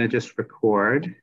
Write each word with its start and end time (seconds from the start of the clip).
And 0.00 0.12
just 0.12 0.38
record. 0.38 1.16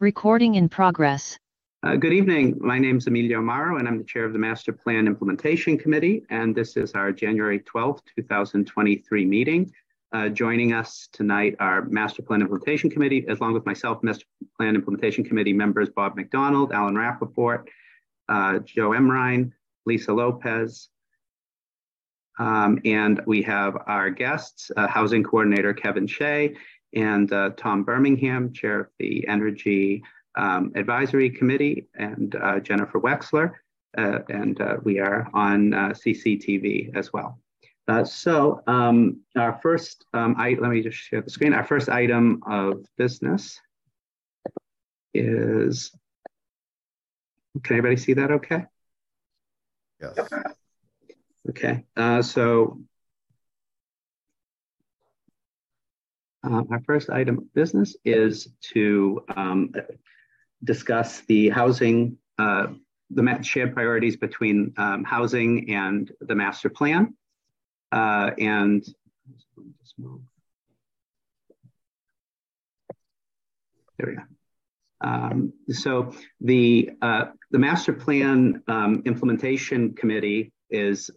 Recording 0.00 0.54
in 0.54 0.70
progress. 0.70 1.38
Uh, 1.82 1.96
good 1.96 2.14
evening. 2.14 2.56
My 2.58 2.78
name 2.78 2.96
is 2.96 3.06
Emilio 3.06 3.42
Amaro, 3.42 3.78
and 3.78 3.86
I'm 3.86 3.98
the 3.98 4.04
chair 4.04 4.24
of 4.24 4.32
the 4.32 4.38
Master 4.38 4.72
Plan 4.72 5.06
Implementation 5.06 5.76
Committee. 5.76 6.24
And 6.30 6.54
this 6.54 6.78
is 6.78 6.92
our 6.92 7.12
January 7.12 7.60
12th, 7.60 8.00
2023 8.16 9.26
meeting. 9.26 9.70
Uh, 10.10 10.30
joining 10.30 10.72
us 10.72 11.06
tonight 11.12 11.54
are 11.60 11.82
Master 11.84 12.22
Plan 12.22 12.40
Implementation 12.40 12.88
Committee, 12.88 13.26
as 13.28 13.38
along 13.40 13.52
with 13.52 13.66
myself, 13.66 14.02
Master 14.02 14.24
Plan 14.56 14.74
Implementation 14.74 15.22
Committee 15.22 15.52
members 15.52 15.90
Bob 15.90 16.16
McDonald, 16.16 16.72
Alan 16.72 16.94
Rappaport, 16.94 17.66
uh, 18.30 18.60
Joe 18.60 18.90
Emrine, 18.90 19.52
Lisa 19.84 20.14
Lopez, 20.14 20.88
um, 22.38 22.78
and 22.84 23.20
we 23.26 23.42
have 23.42 23.76
our 23.86 24.10
guests, 24.10 24.70
uh, 24.76 24.86
Housing 24.86 25.22
Coordinator 25.22 25.74
Kevin 25.74 26.06
Shea 26.06 26.54
and 26.94 27.32
uh, 27.32 27.50
Tom 27.56 27.84
Birmingham, 27.84 28.52
Chair 28.52 28.80
of 28.80 28.86
the 28.98 29.26
Energy 29.28 30.02
um, 30.36 30.72
Advisory 30.76 31.30
Committee, 31.30 31.86
and 31.94 32.34
uh, 32.36 32.60
Jennifer 32.60 33.00
Wexler. 33.00 33.52
Uh, 33.96 34.20
and 34.28 34.60
uh, 34.60 34.76
we 34.82 34.98
are 34.98 35.28
on 35.34 35.74
uh, 35.74 35.88
CCTV 35.88 36.94
as 36.94 37.12
well. 37.12 37.40
so 38.04 38.62
um, 38.66 39.20
our 39.36 39.58
first, 39.62 40.04
um, 40.12 40.36
I, 40.38 40.56
let 40.60 40.70
me 40.70 40.82
just 40.82 40.98
share 40.98 41.22
the 41.22 41.30
screen. 41.30 41.54
Our 41.54 41.64
first 41.64 41.88
item 41.88 42.42
of 42.46 42.84
business 42.96 43.58
is, 45.14 45.90
can 47.64 47.76
anybody 47.76 47.96
see 47.96 48.12
that 48.12 48.30
okay? 48.30 48.66
Yes. 50.00 50.18
Okay, 50.18 50.36
uh, 51.96 52.22
so 52.22 52.80
uh, 56.44 56.62
our 56.70 56.80
first 56.84 57.10
item 57.10 57.38
of 57.38 57.54
business 57.54 57.96
is 58.04 58.48
to 58.72 59.24
um, 59.34 59.72
discuss 60.62 61.20
the 61.22 61.48
housing, 61.48 62.18
uh, 62.38 62.66
the 63.10 63.38
shared 63.42 63.72
priorities 63.72 64.16
between 64.16 64.74
um, 64.76 65.04
housing 65.04 65.70
and 65.72 66.12
the 66.20 66.34
master 66.34 66.68
plan. 66.68 67.14
Uh, 67.90 68.30
and 68.38 68.84
there 73.98 74.06
we 74.06 74.14
go. 74.16 74.22
Um, 75.00 75.52
so 75.70 76.12
the 76.40 76.90
uh, 77.00 77.26
the 77.50 77.58
master 77.58 77.92
plan 77.92 78.62
um, 78.66 79.02
implementation 79.06 79.94
committee 79.94 80.52
is 80.70 81.10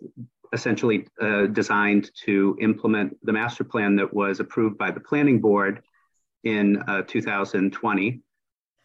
essentially 0.54 1.08
uh, 1.22 1.48
designed 1.48 2.12
to 2.26 2.58
implement 2.60 3.18
the 3.24 3.32
master 3.32 3.64
plan 3.64 3.96
that 3.96 4.14
was 4.14 4.40
approved 4.40 4.78
by 4.78 4.92
the 4.92 5.00
planning 5.00 5.40
board 5.40 5.82
in 6.44 6.78
uh, 6.88 7.04
2020. 7.08 8.22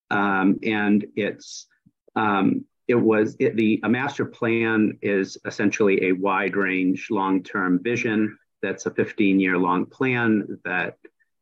Um, 0.10 0.60
and 0.64 1.06
it's 1.16 1.68
um, 2.16 2.66
it 2.88 2.96
was 2.96 3.36
it, 3.40 3.56
the 3.56 3.80
a 3.84 3.90
master 3.90 4.26
plan 4.26 4.98
is 5.02 5.38
essentially 5.46 6.06
a 6.06 6.12
wide 6.14 6.56
range 6.56 7.08
long 7.10 7.44
term 7.44 7.82
vision. 7.82 8.38
That's 8.62 8.86
a 8.86 8.92
15 8.92 9.40
year 9.40 9.58
long 9.58 9.86
plan 9.86 10.60
that 10.66 10.98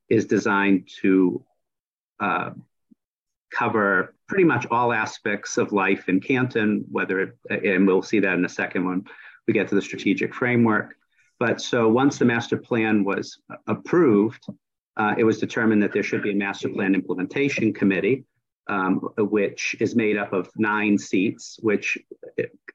is 0.10 0.26
designed 0.26 0.90
to 1.02 1.44
uh, 2.20 2.52
cover 3.52 4.16
pretty 4.28 4.44
much 4.44 4.66
all 4.72 4.94
aspects 4.94 5.58
of 5.58 5.72
life 5.72 6.10
in 6.10 6.20
Canton. 6.20 6.86
Whether 6.92 7.20
it, 7.20 7.38
and 7.50 7.88
we'll 7.88 8.02
see 8.02 8.20
that 8.20 8.34
in 8.34 8.46
a 8.46 8.50
second 8.50 8.86
when 8.86 9.06
we 9.48 9.54
get 9.54 9.68
to 9.70 9.76
the 9.76 9.82
strategic 9.82 10.34
framework. 10.34 10.96
But 11.42 11.60
so 11.60 11.90
once 11.90 12.20
the 12.20 12.26
master 12.26 12.56
plan 12.56 13.04
was 13.04 13.40
approved, 13.66 14.46
uh, 14.96 15.16
it 15.18 15.24
was 15.24 15.40
determined 15.40 15.82
that 15.82 15.92
there 15.92 16.04
should 16.04 16.22
be 16.22 16.34
a 16.34 16.36
master 16.36 16.70
plan 16.70 16.94
implementation 16.94 17.74
committee, 17.74 18.26
um, 18.68 19.00
which 19.18 19.76
is 19.80 19.96
made 19.96 20.18
up 20.18 20.34
of 20.34 20.52
nine 20.56 21.00
seats, 21.00 21.58
which 21.64 21.98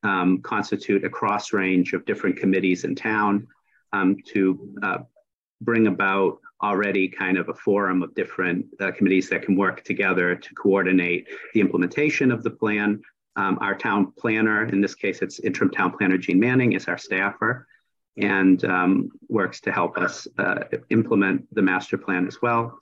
um, 0.03 0.43
constitute 0.43 1.05
a 1.05 1.09
cross 1.09 1.53
range 1.53 1.93
of 1.93 2.05
different 2.07 2.39
committees 2.39 2.83
in 2.83 2.97
town 2.97 3.47
um, 3.93 4.17
to 4.33 4.69
uh, 4.83 4.99
bring 5.61 5.87
about 5.87 6.39
already 6.61 7.07
kind 7.07 7.39
of 7.39 7.49
a 7.49 7.55
forum 7.55 8.03
of 8.03 8.17
different 8.17 8.67
uh, 8.81 8.91
committees 8.91 9.29
that 9.29 9.43
can 9.43 9.55
work 9.55 9.85
together 9.85 10.35
to 10.35 10.55
coordinate 10.55 11.29
the 11.55 11.61
implementation 11.61 12.33
of 12.33 12.43
the 12.43 12.51
plan. 12.51 13.01
Um, 13.37 13.59
our 13.61 13.77
town 13.77 14.13
planner, 14.19 14.65
in 14.65 14.81
this 14.81 14.97
case, 14.97 15.23
it's 15.23 15.39
interim 15.39 15.71
town 15.71 15.93
planner 15.97 16.19
Gene 16.19 16.41
Manning, 16.41 16.73
is 16.73 16.89
our 16.89 16.99
staffer 16.99 17.69
and 18.17 18.65
um, 18.65 19.11
works 19.29 19.61
to 19.61 19.73
help 19.73 19.99
us 19.99 20.27
uh, 20.39 20.65
implement 20.91 21.47
the 21.55 21.63
master 21.63 21.99
plan 21.99 22.27
as 22.27 22.41
well. 22.41 22.79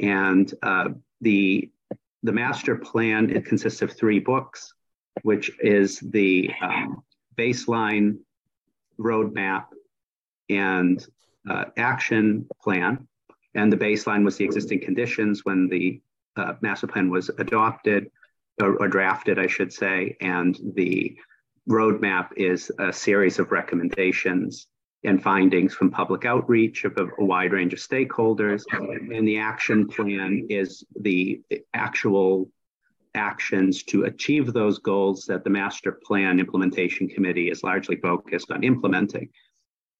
And 0.00 0.52
uh, 0.62 0.90
the 1.20 1.70
the 2.22 2.32
master 2.32 2.76
plan 2.76 3.30
it 3.30 3.44
consists 3.44 3.82
of 3.82 3.92
three 3.92 4.20
books, 4.20 4.72
which 5.22 5.50
is 5.60 5.98
the 5.98 6.50
um, 6.62 7.02
baseline 7.36 8.18
roadmap 8.98 9.66
and 10.48 11.04
uh, 11.50 11.64
action 11.76 12.46
plan. 12.62 13.06
And 13.54 13.72
the 13.72 13.76
baseline 13.76 14.24
was 14.24 14.36
the 14.36 14.44
existing 14.44 14.80
conditions 14.80 15.44
when 15.44 15.68
the 15.68 16.00
uh, 16.36 16.54
master 16.62 16.86
plan 16.86 17.10
was 17.10 17.28
adopted 17.38 18.10
or, 18.60 18.76
or 18.76 18.88
drafted, 18.88 19.38
I 19.38 19.46
should 19.46 19.72
say, 19.72 20.16
and 20.20 20.58
the 20.74 21.16
roadmap 21.68 22.30
is 22.36 22.70
a 22.78 22.92
series 22.92 23.38
of 23.38 23.52
recommendations 23.52 24.66
and 25.04 25.22
findings 25.22 25.74
from 25.74 25.90
public 25.90 26.24
outreach 26.24 26.84
of 26.84 26.96
a, 26.96 27.06
a, 27.18 27.24
wide 27.24 27.52
range 27.52 27.72
of 27.72 27.78
stakeholders. 27.80 28.62
And 28.72 29.26
the 29.26 29.38
action 29.38 29.88
plan 29.88 30.46
is 30.48 30.84
the 31.00 31.42
actual 31.74 32.50
actions 33.14 33.82
to 33.84 34.04
achieve 34.04 34.52
those 34.52 34.78
goals 34.78 35.26
that 35.26 35.44
the 35.44 35.50
master 35.50 35.98
plan 36.04 36.38
implementation 36.38 37.08
committee 37.08 37.50
is 37.50 37.62
largely 37.62 37.96
focused 37.96 38.50
on 38.50 38.62
implementing. 38.62 39.28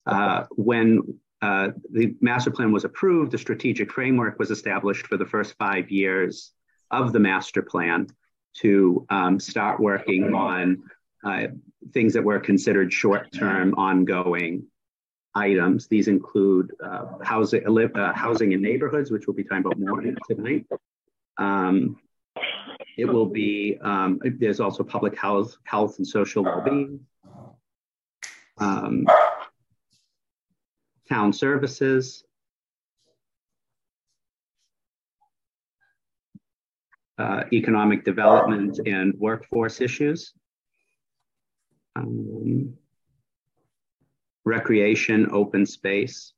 Uh, 0.07 0.45
when 0.53 1.01
uh, 1.43 1.71
the 1.93 2.15
master 2.21 2.51
plan 2.51 2.73
was 2.73 2.85
approved, 2.85 3.33
the 3.33 3.39
strategic 3.39 3.93
framework 3.93 4.39
was 4.39 4.51
established 4.51 5.07
for 5.07 5.17
the 5.17 5.27
first 5.27 5.55
five 5.59 5.91
years 5.91 6.53
of 6.91 7.13
the 7.13 7.19
master 7.19 7.63
plan 7.63 8.07
to 8.55 9.05
um, 9.11 9.41
start 9.41 9.81
working 9.81 10.35
on 10.35 10.83
uh, 11.25 11.47
things 11.93 12.13
that 12.15 12.25
were 12.25 12.41
considered 12.41 12.93
short-term, 12.93 13.75
ongoing 13.75 14.65
items. 15.35 15.89
These 15.89 16.09
include 16.09 16.73
uh, 16.85 17.07
housing, 17.23 17.65
uh, 17.67 18.13
housing 18.13 18.53
in 18.53 18.63
neighborhoods, 18.63 19.11
which 19.11 19.27
we'll 19.27 19.37
be 19.37 19.45
talking 19.45 19.65
about 19.65 19.79
more 19.79 20.03
tonight. 20.29 20.67
Um, 21.39 21.97
it 22.99 23.07
will 23.07 23.27
be, 23.27 23.79
um, 23.83 24.21
there's 24.39 24.61
also 24.61 24.83
public 24.83 25.19
health, 25.19 25.57
health 25.65 25.99
and 25.99 26.07
social 26.07 26.45
well-being. 26.45 27.01
Um, 28.59 29.07
town 31.09 31.33
services. 31.33 32.25
Uh, 37.19 37.45
economic 37.53 38.05
development 38.05 38.81
and 38.87 39.15
workforce 39.19 39.81
issues. 39.81 40.33
Um, 41.95 42.75
recreation, 44.45 45.29
open 45.31 45.67
space, 45.67 46.33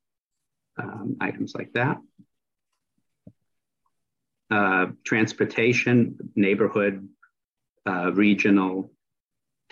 um, 0.77 1.17
items 1.21 1.53
like 1.55 1.73
that. 1.73 1.97
Uh, 4.51 4.87
transportation, 5.03 6.17
neighborhood, 6.35 7.07
uh, 7.87 8.11
regional, 8.13 8.91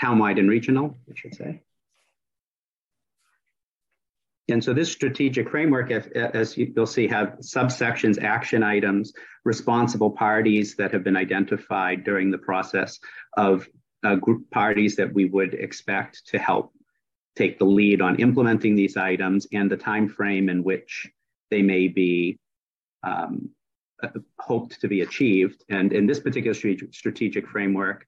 townwide 0.01 0.39
and 0.39 0.49
regional, 0.49 0.97
I 1.09 1.13
should 1.15 1.35
say. 1.35 1.61
And 4.49 4.63
so 4.63 4.73
this 4.73 4.91
strategic 4.91 5.49
framework, 5.49 5.89
as 5.91 6.57
you'll 6.57 6.85
see, 6.85 7.07
have 7.07 7.37
subsections, 7.39 8.21
action 8.21 8.61
items, 8.61 9.13
responsible 9.45 10.11
parties 10.11 10.75
that 10.75 10.91
have 10.91 11.03
been 11.03 11.15
identified 11.15 12.03
during 12.03 12.29
the 12.29 12.37
process 12.37 12.99
of 13.37 13.67
uh, 14.03 14.15
group 14.15 14.49
parties 14.51 14.95
that 14.95 15.13
we 15.13 15.25
would 15.25 15.53
expect 15.53 16.27
to 16.27 16.39
help 16.39 16.73
take 17.35 17.57
the 17.57 17.65
lead 17.65 18.01
on 18.01 18.19
implementing 18.19 18.75
these 18.75 18.97
items 18.97 19.47
and 19.53 19.69
the 19.69 19.77
time 19.77 20.07
frame 20.07 20.49
in 20.49 20.63
which 20.63 21.09
they 21.49 21.61
may 21.61 21.87
be 21.87 22.37
um, 23.03 23.49
uh, 24.01 24.09
hoped 24.39 24.79
to 24.81 24.87
be 24.87 25.01
achieved. 25.01 25.63
And 25.69 25.93
in 25.93 26.05
this 26.05 26.19
particular 26.19 26.53
strategic 26.53 27.47
framework, 27.47 28.05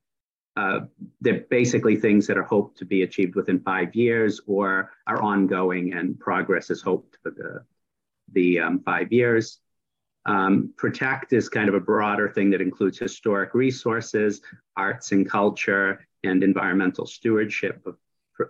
uh, 0.57 0.81
they're 1.21 1.45
basically 1.49 1.95
things 1.95 2.27
that 2.27 2.37
are 2.37 2.43
hoped 2.43 2.77
to 2.77 2.85
be 2.85 3.01
achieved 3.01 3.35
within 3.35 3.59
five 3.59 3.93
years 3.93 4.39
or 4.47 4.91
are 5.05 5.21
ongoing 5.21 5.93
and 5.93 6.19
progress 6.19 6.69
is 6.69 6.81
hoped 6.81 7.17
for 7.21 7.31
the, 7.31 7.65
the 8.31 8.59
um, 8.59 8.79
five 8.79 9.11
years. 9.11 9.59
Um, 10.25 10.73
protect 10.75 11.33
is 11.33 11.49
kind 11.49 11.69
of 11.69 11.75
a 11.75 11.79
broader 11.79 12.29
thing 12.29 12.49
that 12.51 12.61
includes 12.61 12.97
historic 12.97 13.53
resources, 13.53 14.41
arts 14.75 15.11
and 15.11 15.29
culture, 15.29 16.05
and 16.23 16.43
environmental 16.43 17.05
stewardship 17.05 17.85
of, 17.85 17.97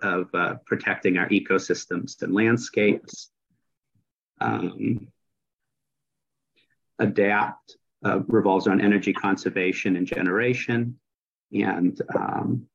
of 0.02 0.34
uh, 0.34 0.54
protecting 0.64 1.18
our 1.18 1.28
ecosystems 1.28 2.22
and 2.22 2.34
landscapes. 2.34 3.30
Um, 4.40 5.08
adapt 6.98 7.76
uh, 8.04 8.20
revolves 8.26 8.66
on 8.66 8.80
energy 8.80 9.12
conservation 9.12 9.96
and 9.96 10.06
generation 10.06 10.98
and 11.52 12.00
um, 12.14 12.66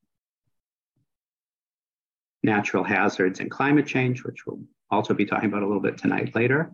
natural 2.44 2.84
hazards 2.84 3.40
and 3.40 3.50
climate 3.50 3.88
change, 3.88 4.24
which 4.24 4.46
we'll 4.46 4.62
also 4.90 5.14
be 5.14 5.26
talking 5.26 5.50
about 5.50 5.64
a 5.64 5.68
little 5.68 5.82
bit 5.82 5.98
tonight 5.98 6.36
later. 6.36 6.72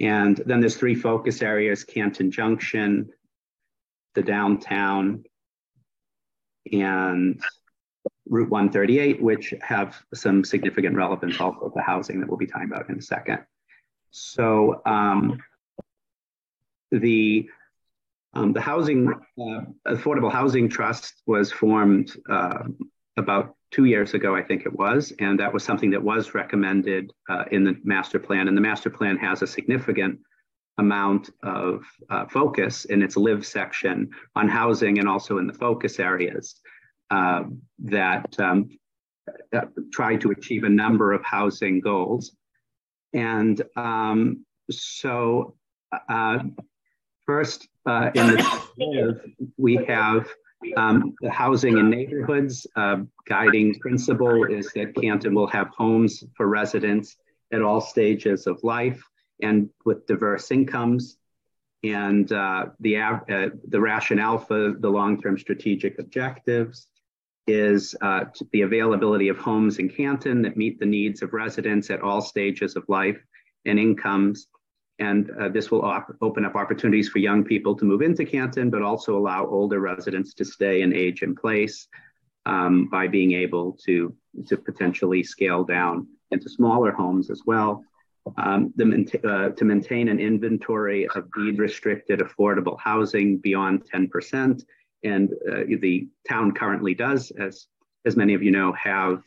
And 0.00 0.36
then 0.46 0.60
there's 0.60 0.76
three 0.76 0.94
focus 0.94 1.42
areas, 1.42 1.84
Canton 1.84 2.30
Junction, 2.30 3.10
the 4.14 4.22
downtown, 4.22 5.24
and 6.72 7.40
Route 8.26 8.48
138, 8.48 9.20
which 9.20 9.52
have 9.60 10.02
some 10.14 10.44
significant 10.44 10.96
relevance 10.96 11.40
also 11.40 11.68
to 11.68 11.82
housing 11.82 12.20
that 12.20 12.28
we'll 12.28 12.38
be 12.38 12.46
talking 12.46 12.68
about 12.70 12.88
in 12.88 12.98
a 12.98 13.02
second. 13.02 13.40
So 14.10 14.80
um, 14.86 15.40
the 16.90 17.48
um, 18.32 18.52
the 18.52 18.60
housing 18.60 19.08
uh, 19.08 19.60
affordable 19.88 20.30
housing 20.30 20.68
trust 20.68 21.20
was 21.26 21.50
formed 21.50 22.16
uh, 22.28 22.62
about 23.16 23.54
two 23.70 23.84
years 23.84 24.14
ago, 24.14 24.34
I 24.34 24.42
think 24.42 24.66
it 24.66 24.72
was, 24.72 25.12
and 25.18 25.38
that 25.38 25.52
was 25.52 25.64
something 25.64 25.90
that 25.90 26.02
was 26.02 26.34
recommended 26.34 27.12
uh, 27.28 27.44
in 27.50 27.64
the 27.64 27.76
master 27.84 28.18
plan. 28.18 28.48
And 28.48 28.56
the 28.56 28.60
master 28.60 28.90
plan 28.90 29.16
has 29.18 29.42
a 29.42 29.46
significant 29.46 30.18
amount 30.78 31.30
of 31.42 31.84
uh, 32.08 32.26
focus 32.26 32.86
in 32.86 33.02
its 33.02 33.16
live 33.16 33.46
section 33.46 34.10
on 34.34 34.48
housing 34.48 34.98
and 34.98 35.08
also 35.08 35.38
in 35.38 35.46
the 35.46 35.52
focus 35.52 36.00
areas 36.00 36.60
uh, 37.10 37.44
that 37.80 38.38
um, 38.40 38.70
try 39.92 40.16
to 40.16 40.30
achieve 40.30 40.64
a 40.64 40.68
number 40.68 41.12
of 41.12 41.22
housing 41.24 41.80
goals. 41.80 42.34
And 43.12 43.60
um, 43.76 44.46
so 44.70 45.54
uh, 46.08 46.38
First, 47.30 47.68
uh, 47.86 48.10
in 48.12 48.26
the 48.26 49.34
we 49.56 49.76
have 49.86 50.28
um, 50.76 51.14
the 51.20 51.30
housing 51.30 51.78
in 51.78 51.90
neighborhoods. 51.90 52.66
Uh, 52.76 52.98
guiding 53.26 53.78
principle 53.78 54.44
is 54.44 54.70
that 54.74 54.94
Canton 54.94 55.34
will 55.34 55.46
have 55.48 55.68
homes 55.68 56.24
for 56.36 56.46
residents 56.46 57.16
at 57.52 57.62
all 57.62 57.80
stages 57.80 58.46
of 58.46 58.62
life 58.62 59.02
and 59.42 59.70
with 59.84 60.06
diverse 60.06 60.50
incomes. 60.50 61.16
And 61.82 62.30
uh, 62.30 62.66
the, 62.80 62.96
uh, 62.98 63.48
the 63.68 63.80
rationale 63.80 64.38
for 64.38 64.72
the 64.72 64.90
long-term 64.90 65.38
strategic 65.38 65.98
objectives 65.98 66.88
is 67.46 67.96
uh, 68.02 68.24
the 68.52 68.62
availability 68.62 69.28
of 69.28 69.38
homes 69.38 69.78
in 69.78 69.88
Canton 69.88 70.42
that 70.42 70.56
meet 70.56 70.78
the 70.78 70.86
needs 70.86 71.22
of 71.22 71.32
residents 71.32 71.90
at 71.90 72.02
all 72.02 72.20
stages 72.20 72.76
of 72.76 72.84
life 72.88 73.18
and 73.64 73.78
incomes 73.78 74.46
and 75.00 75.30
uh, 75.40 75.48
this 75.48 75.70
will 75.70 75.82
op- 75.82 76.14
open 76.20 76.44
up 76.44 76.54
opportunities 76.54 77.08
for 77.08 77.18
young 77.18 77.42
people 77.42 77.74
to 77.74 77.84
move 77.84 78.02
into 78.02 78.24
Canton, 78.24 78.70
but 78.70 78.82
also 78.82 79.16
allow 79.18 79.46
older 79.46 79.80
residents 79.80 80.34
to 80.34 80.44
stay 80.44 80.82
and 80.82 80.92
age 80.92 81.22
in 81.22 81.34
place 81.34 81.88
um, 82.46 82.86
by 82.88 83.08
being 83.08 83.32
able 83.32 83.72
to, 83.84 84.14
to 84.46 84.56
potentially 84.56 85.22
scale 85.22 85.64
down 85.64 86.06
into 86.30 86.48
smaller 86.48 86.92
homes 86.92 87.30
as 87.30 87.42
well. 87.46 87.82
Um, 88.36 88.72
the, 88.76 89.20
uh, 89.24 89.56
to 89.56 89.64
maintain 89.64 90.08
an 90.08 90.20
inventory 90.20 91.08
of 91.08 91.32
deed 91.32 91.58
restricted 91.58 92.20
affordable 92.20 92.78
housing 92.78 93.38
beyond 93.38 93.84
10%. 93.90 94.62
And 95.02 95.30
uh, 95.50 95.64
the 95.80 96.08
town 96.28 96.52
currently 96.52 96.94
does, 96.94 97.30
as, 97.32 97.66
as 98.04 98.16
many 98.16 98.34
of 98.34 98.42
you 98.42 98.50
know, 98.50 98.72
have 98.74 99.22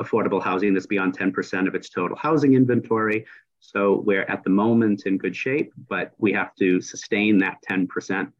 affordable 0.00 0.42
housing 0.42 0.74
that's 0.74 0.86
beyond 0.86 1.16
10% 1.16 1.68
of 1.68 1.74
its 1.74 1.90
total 1.90 2.16
housing 2.16 2.54
inventory. 2.54 3.26
So 3.60 4.02
we're 4.06 4.22
at 4.22 4.44
the 4.44 4.50
moment 4.50 5.06
in 5.06 5.18
good 5.18 5.36
shape, 5.36 5.72
but 5.88 6.12
we 6.18 6.32
have 6.32 6.54
to 6.56 6.80
sustain 6.80 7.38
that 7.38 7.58
10% 7.68 8.32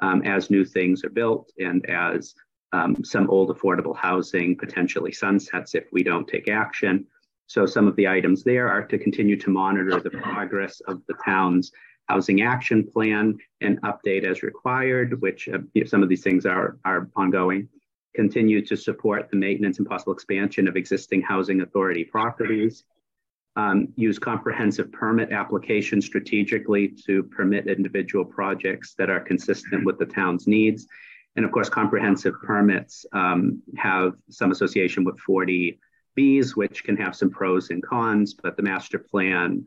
um, 0.00 0.22
as 0.22 0.50
new 0.50 0.64
things 0.64 1.04
are 1.04 1.10
built 1.10 1.52
and 1.58 1.84
as 1.88 2.34
um, 2.72 3.04
some 3.04 3.28
old 3.30 3.50
affordable 3.50 3.96
housing 3.96 4.56
potentially 4.56 5.12
sunsets 5.12 5.74
if 5.74 5.84
we 5.92 6.02
don't 6.02 6.28
take 6.28 6.48
action. 6.48 7.06
So 7.46 7.66
some 7.66 7.88
of 7.88 7.96
the 7.96 8.06
items 8.06 8.44
there 8.44 8.68
are 8.68 8.84
to 8.84 8.98
continue 8.98 9.36
to 9.40 9.50
monitor 9.50 10.00
the 10.00 10.10
progress 10.10 10.80
of 10.86 11.02
the 11.08 11.14
town's 11.24 11.72
housing 12.08 12.42
action 12.42 12.86
plan 12.86 13.38
and 13.60 13.80
update 13.82 14.24
as 14.24 14.42
required, 14.42 15.20
which 15.20 15.48
uh, 15.48 15.58
some 15.86 16.02
of 16.02 16.08
these 16.08 16.22
things 16.22 16.46
are, 16.46 16.78
are 16.84 17.10
ongoing. 17.16 17.68
Continue 18.14 18.64
to 18.66 18.76
support 18.76 19.30
the 19.30 19.36
maintenance 19.36 19.78
and 19.78 19.88
possible 19.88 20.12
expansion 20.12 20.68
of 20.68 20.76
existing 20.76 21.22
housing 21.22 21.60
authority 21.60 22.04
properties 22.04 22.84
um, 23.56 23.88
use 23.96 24.18
comprehensive 24.18 24.92
permit 24.92 25.32
applications 25.32 26.06
strategically 26.06 26.88
to 27.06 27.22
permit 27.24 27.66
individual 27.66 28.24
projects 28.24 28.94
that 28.98 29.10
are 29.10 29.20
consistent 29.20 29.84
with 29.84 29.98
the 29.98 30.06
town's 30.06 30.46
needs. 30.46 30.86
And 31.36 31.44
of 31.44 31.52
course, 31.52 31.68
comprehensive 31.68 32.34
permits 32.42 33.04
um, 33.12 33.62
have 33.76 34.14
some 34.30 34.50
association 34.50 35.04
with 35.04 35.16
40Bs, 35.28 36.56
which 36.56 36.84
can 36.84 36.96
have 36.96 37.14
some 37.16 37.30
pros 37.30 37.70
and 37.70 37.82
cons, 37.82 38.34
but 38.34 38.56
the 38.56 38.62
master 38.62 38.98
plan 38.98 39.66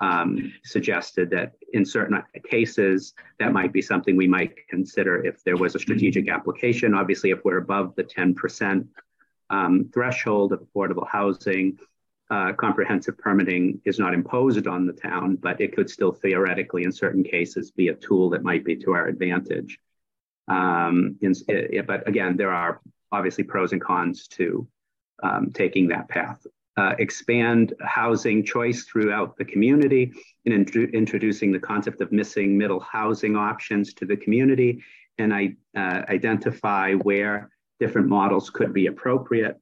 um, 0.00 0.52
suggested 0.64 1.30
that 1.30 1.52
in 1.72 1.84
certain 1.84 2.22
cases, 2.48 3.14
that 3.38 3.52
might 3.52 3.72
be 3.72 3.82
something 3.82 4.16
we 4.16 4.26
might 4.26 4.54
consider 4.68 5.24
if 5.24 5.42
there 5.44 5.56
was 5.56 5.74
a 5.74 5.78
strategic 5.78 6.28
application. 6.28 6.94
Obviously, 6.94 7.30
if 7.30 7.44
we're 7.44 7.58
above 7.58 7.94
the 7.96 8.04
10% 8.04 8.86
um, 9.50 9.90
threshold 9.92 10.52
of 10.52 10.60
affordable 10.60 11.06
housing, 11.08 11.78
uh, 12.30 12.52
comprehensive 12.54 13.18
permitting 13.18 13.80
is 13.84 13.98
not 13.98 14.14
imposed 14.14 14.66
on 14.66 14.86
the 14.86 14.92
town, 14.92 15.36
but 15.36 15.60
it 15.60 15.74
could 15.74 15.90
still 15.90 16.12
theoretically, 16.12 16.84
in 16.84 16.92
certain 16.92 17.22
cases, 17.22 17.70
be 17.70 17.88
a 17.88 17.94
tool 17.94 18.30
that 18.30 18.42
might 18.42 18.64
be 18.64 18.76
to 18.76 18.92
our 18.92 19.06
advantage. 19.06 19.78
Um, 20.48 21.16
in, 21.20 21.34
it, 21.48 21.86
but 21.86 22.06
again, 22.08 22.36
there 22.36 22.52
are 22.52 22.80
obviously 23.12 23.44
pros 23.44 23.72
and 23.72 23.80
cons 23.80 24.26
to 24.28 24.66
um, 25.22 25.50
taking 25.52 25.88
that 25.88 26.08
path. 26.08 26.46
Uh, 26.76 26.94
expand 26.98 27.72
housing 27.80 28.44
choice 28.44 28.84
throughout 28.84 29.36
the 29.36 29.44
community 29.44 30.12
and 30.44 30.54
in, 30.54 30.90
introducing 30.92 31.52
the 31.52 31.58
concept 31.58 32.00
of 32.00 32.10
missing 32.10 32.58
middle 32.58 32.80
housing 32.80 33.36
options 33.36 33.94
to 33.94 34.04
the 34.04 34.16
community 34.16 34.82
and 35.18 35.32
I, 35.32 35.54
uh, 35.76 36.02
identify 36.08 36.94
where 36.94 37.50
different 37.78 38.08
models 38.08 38.50
could 38.50 38.72
be 38.72 38.86
appropriate 38.86 39.56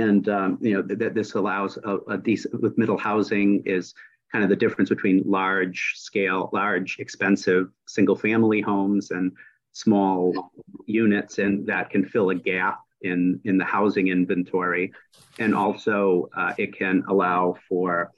and 0.00 0.28
um, 0.28 0.58
you 0.60 0.74
know 0.74 0.82
that 0.82 1.14
this 1.14 1.34
allows 1.34 1.78
a, 1.78 1.98
a, 2.08 2.18
decent 2.18 2.60
with 2.62 2.78
middle 2.78 2.98
housing 2.98 3.62
is 3.66 3.94
kind 4.32 4.42
of 4.44 4.50
the 4.50 4.56
difference 4.56 4.88
between 4.88 5.22
large 5.24 5.94
scale, 5.96 6.50
large 6.52 6.98
expensive 6.98 7.68
single 7.86 8.16
family 8.16 8.60
homes 8.60 9.10
and 9.10 9.32
small 9.72 10.52
units, 10.86 11.38
and 11.38 11.66
that 11.66 11.90
can 11.90 12.04
fill 12.04 12.30
a 12.30 12.34
gap 12.34 12.80
in 13.02 13.40
in 13.44 13.58
the 13.58 13.64
housing 13.64 14.08
inventory, 14.08 14.92
and 15.38 15.54
also 15.54 16.28
uh, 16.36 16.52
it 16.58 16.76
can 16.76 17.04
allow 17.08 17.56
for 17.68 18.12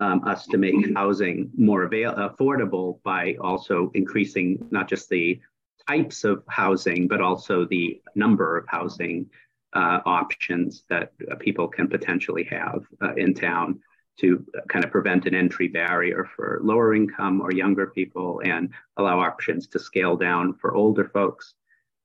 um, 0.00 0.22
us 0.26 0.46
to 0.46 0.56
make 0.56 0.74
housing 0.94 1.50
more 1.56 1.84
avail- 1.84 2.14
affordable 2.14 3.02
by 3.02 3.36
also 3.40 3.90
increasing 3.94 4.66
not 4.70 4.88
just 4.88 5.08
the 5.10 5.40
types 5.88 6.24
of 6.24 6.42
housing 6.48 7.08
but 7.08 7.20
also 7.20 7.64
the 7.64 8.00
number 8.14 8.56
of 8.56 8.64
housing 8.68 9.28
uh, 9.72 10.00
options 10.04 10.84
that 10.88 11.12
uh, 11.30 11.36
people 11.36 11.68
can 11.68 11.88
potentially 11.88 12.44
have 12.44 12.84
uh, 13.02 13.14
in 13.14 13.34
town 13.34 13.80
to 14.18 14.44
kind 14.68 14.84
of 14.84 14.90
prevent 14.90 15.26
an 15.26 15.34
entry 15.34 15.68
barrier 15.68 16.28
for 16.36 16.60
lower 16.62 16.94
income 16.94 17.40
or 17.40 17.52
younger 17.52 17.86
people 17.86 18.42
and 18.44 18.70
allow 18.98 19.20
options 19.20 19.66
to 19.68 19.78
scale 19.78 20.16
down 20.16 20.54
for 20.54 20.74
older 20.74 21.08
folks. 21.08 21.54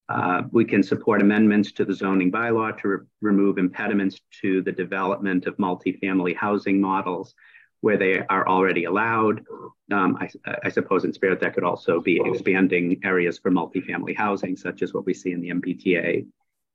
Uh, 0.07 0.43
we 0.51 0.63
can 0.63 0.83
support 0.83 1.21
amendments 1.21 1.71
to 1.71 1.83
the 1.83 1.93
zoning 1.93 2.31
bylaw 2.31 2.79
to 2.79 2.87
re- 2.87 2.97
remove 3.21 3.57
impediments 3.57 4.21
to 4.41 4.61
the 4.61 4.71
development 4.71 5.47
of 5.47 5.57
multifamily 5.57 6.35
housing 6.35 6.79
models 6.79 7.33
where 7.81 7.97
they 7.97 8.19
are 8.29 8.47
already 8.47 8.85
allowed. 8.85 9.43
Um, 9.91 10.17
I, 10.19 10.29
I, 10.63 10.69
suppose 10.69 11.05
in 11.05 11.13
spirit 11.13 11.39
that 11.41 11.53
could 11.53 11.63
also 11.63 11.99
be 11.99 12.21
expanding 12.23 12.99
areas 13.03 13.37
for 13.37 13.51
multifamily 13.51 14.15
housing, 14.15 14.55
such 14.55 14.81
as 14.81 14.93
what 14.93 15.05
we 15.05 15.13
see 15.13 15.31
in 15.31 15.41
the 15.41 15.49
MBTA 15.49 16.25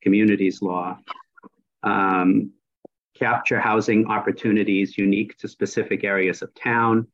communities 0.02 0.62
law, 0.62 0.98
um, 1.82 2.52
capture 3.16 3.60
housing 3.60 4.06
opportunities 4.06 4.96
unique 4.96 5.36
to 5.38 5.48
specific 5.48 6.04
areas 6.04 6.42
of 6.42 6.54
town. 6.54 7.06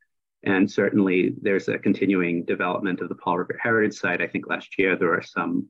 And 0.45 0.71
certainly 0.71 1.35
there's 1.43 1.69
a 1.69 1.79
continuing 1.79 2.45
development 2.45 3.01
of 3.01 3.09
the 3.09 3.15
Paul 3.15 3.39
Revere 3.39 3.59
Heritage 3.61 3.99
Site. 3.99 4.21
I 4.21 4.29
think 4.29 4.47
last 4.47 4.79
year 4.79 4.97
there 4.97 5.15
are 5.15 5.23
some 5.23 5.69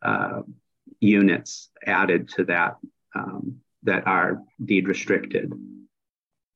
uh, 0.00 0.42
units 1.00 1.70
added 1.84 2.28
to 2.30 2.44
that 2.44 2.76
um, 3.14 3.58
that 3.82 4.06
are 4.06 4.42
deed 4.64 4.88
restricted 4.88 5.52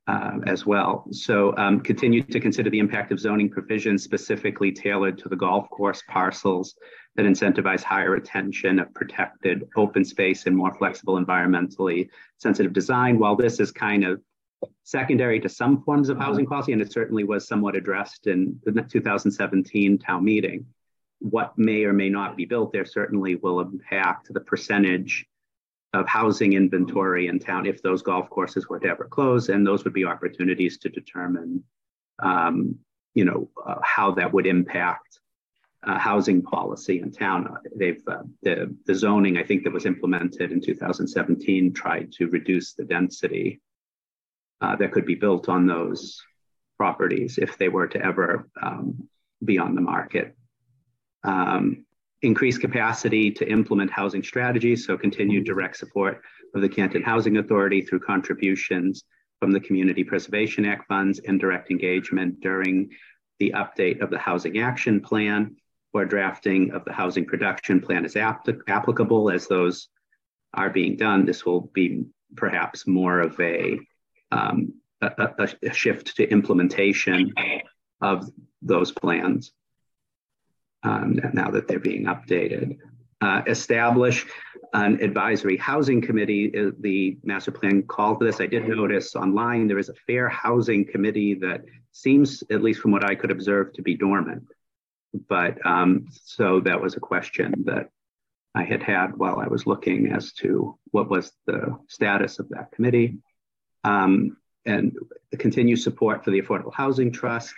uh, 0.08 0.38
as 0.46 0.66
well. 0.66 1.04
So 1.12 1.56
um, 1.56 1.80
continue 1.80 2.22
to 2.22 2.40
consider 2.40 2.70
the 2.70 2.78
impact 2.78 3.12
of 3.12 3.20
zoning 3.20 3.48
provisions 3.48 4.02
specifically 4.02 4.72
tailored 4.72 5.18
to 5.18 5.28
the 5.28 5.36
golf 5.36 5.68
course 5.70 6.02
parcels 6.08 6.74
that 7.14 7.26
incentivize 7.26 7.82
higher 7.82 8.14
attention 8.14 8.78
of 8.80 8.92
protected 8.94 9.68
open 9.76 10.04
space 10.04 10.46
and 10.46 10.56
more 10.56 10.74
flexible 10.74 11.22
environmentally 11.22 12.08
sensitive 12.38 12.72
design. 12.72 13.18
While 13.18 13.36
this 13.36 13.60
is 13.60 13.70
kind 13.70 14.04
of 14.04 14.20
secondary 14.82 15.38
to 15.40 15.48
some 15.48 15.82
forms 15.82 16.08
of 16.08 16.18
housing 16.18 16.46
policy, 16.46 16.72
and 16.72 16.82
it 16.82 16.92
certainly 16.92 17.24
was 17.24 17.46
somewhat 17.46 17.76
addressed 17.76 18.26
in 18.26 18.58
the 18.64 18.82
2017 18.82 19.98
town 19.98 20.24
meeting, 20.24 20.66
what 21.20 21.56
may 21.56 21.84
or 21.84 21.92
may 21.92 22.08
not 22.08 22.36
be 22.36 22.44
built 22.44 22.72
there 22.72 22.84
certainly 22.84 23.36
will 23.36 23.60
impact 23.60 24.32
the 24.32 24.40
percentage 24.40 25.26
of 25.92 26.08
housing 26.08 26.54
inventory 26.54 27.26
in 27.26 27.38
town 27.38 27.66
if 27.66 27.82
those 27.82 28.02
golf 28.02 28.30
courses 28.30 28.68
were 28.68 28.80
to 28.80 28.88
ever 28.88 29.04
close, 29.04 29.48
and 29.48 29.66
those 29.66 29.84
would 29.84 29.92
be 29.92 30.04
opportunities 30.04 30.78
to 30.78 30.88
determine, 30.88 31.62
um, 32.18 32.76
you 33.14 33.24
know, 33.24 33.50
uh, 33.64 33.76
how 33.82 34.12
that 34.12 34.32
would 34.32 34.46
impact 34.46 35.20
uh, 35.84 35.98
housing 35.98 36.42
policy 36.42 37.00
in 37.00 37.10
town. 37.10 37.56
They've 37.76 38.02
uh, 38.06 38.22
the 38.42 38.74
the 38.86 38.94
zoning 38.94 39.36
I 39.36 39.42
think 39.42 39.64
that 39.64 39.72
was 39.72 39.86
implemented 39.86 40.52
in 40.52 40.60
2017 40.60 41.72
tried 41.74 42.12
to 42.12 42.28
reduce 42.28 42.74
the 42.74 42.84
density 42.84 43.60
uh, 44.60 44.76
that 44.76 44.92
could 44.92 45.06
be 45.06 45.16
built 45.16 45.48
on 45.48 45.66
those 45.66 46.22
properties 46.78 47.38
if 47.38 47.58
they 47.58 47.68
were 47.68 47.88
to 47.88 48.02
ever 48.02 48.48
um, 48.62 49.08
be 49.44 49.58
on 49.58 49.74
the 49.74 49.80
market. 49.80 50.36
Um, 51.24 51.84
increase 52.22 52.56
capacity 52.56 53.30
to 53.30 53.48
implement 53.48 53.90
housing 53.90 54.22
strategies, 54.22 54.86
so 54.86 54.96
continued 54.96 55.44
direct 55.44 55.76
support 55.76 56.22
of 56.54 56.62
the 56.62 56.68
Canton 56.68 57.02
Housing 57.02 57.38
Authority 57.38 57.82
through 57.82 58.00
contributions 58.00 59.04
from 59.40 59.50
the 59.50 59.60
Community 59.60 60.04
Preservation 60.04 60.64
Act 60.64 60.86
funds 60.86 61.20
and 61.26 61.40
direct 61.40 61.70
engagement 61.70 62.40
during 62.40 62.90
the 63.40 63.52
update 63.56 64.00
of 64.00 64.10
the 64.10 64.18
Housing 64.18 64.60
Action 64.60 65.00
Plan 65.00 65.56
or 65.92 66.04
drafting 66.04 66.70
of 66.70 66.84
the 66.84 66.92
Housing 66.92 67.26
Production 67.26 67.80
Plan 67.80 68.04
is 68.04 68.16
applicable 68.16 69.30
as 69.30 69.48
those 69.48 69.88
are 70.54 70.70
being 70.70 70.96
done. 70.96 71.26
This 71.26 71.44
will 71.44 71.62
be 71.74 72.04
perhaps 72.36 72.86
more 72.86 73.20
of 73.20 73.38
a, 73.40 73.78
um, 74.30 74.74
a, 75.00 75.48
a 75.64 75.72
shift 75.72 76.16
to 76.16 76.30
implementation 76.30 77.32
of 78.00 78.30
those 78.62 78.92
plans 78.92 79.52
um, 80.82 81.20
now 81.32 81.50
that 81.50 81.68
they're 81.68 81.78
being 81.78 82.04
updated. 82.04 82.78
Uh, 83.20 83.40
establish 83.46 84.26
an 84.74 85.00
advisory 85.00 85.56
housing 85.56 86.00
committee. 86.00 86.52
Uh, 86.58 86.72
the 86.80 87.16
master 87.22 87.52
plan 87.52 87.82
called 87.82 88.18
for 88.18 88.24
this. 88.24 88.40
I 88.40 88.46
did 88.46 88.66
notice 88.66 89.14
online 89.14 89.68
there 89.68 89.78
is 89.78 89.88
a 89.88 89.94
fair 90.06 90.28
housing 90.28 90.84
committee 90.84 91.34
that 91.34 91.62
seems, 91.92 92.42
at 92.50 92.62
least 92.62 92.80
from 92.80 92.90
what 92.90 93.04
I 93.04 93.14
could 93.14 93.30
observe, 93.30 93.72
to 93.74 93.82
be 93.82 93.96
dormant. 93.96 94.48
But 95.28 95.64
um, 95.64 96.08
so 96.10 96.60
that 96.60 96.80
was 96.80 96.96
a 96.96 97.00
question 97.00 97.64
that 97.66 97.90
I 98.54 98.64
had 98.64 98.82
had 98.82 99.16
while 99.16 99.38
I 99.38 99.46
was 99.46 99.66
looking 99.66 100.12
as 100.12 100.32
to 100.34 100.78
what 100.90 101.08
was 101.08 101.32
the 101.46 101.78
status 101.88 102.38
of 102.38 102.48
that 102.50 102.72
committee. 102.72 103.18
Um, 103.84 104.36
and 104.64 104.96
continue 105.38 105.76
support 105.76 106.24
for 106.24 106.30
the 106.30 106.40
Affordable 106.40 106.72
Housing 106.72 107.12
Trust 107.12 107.54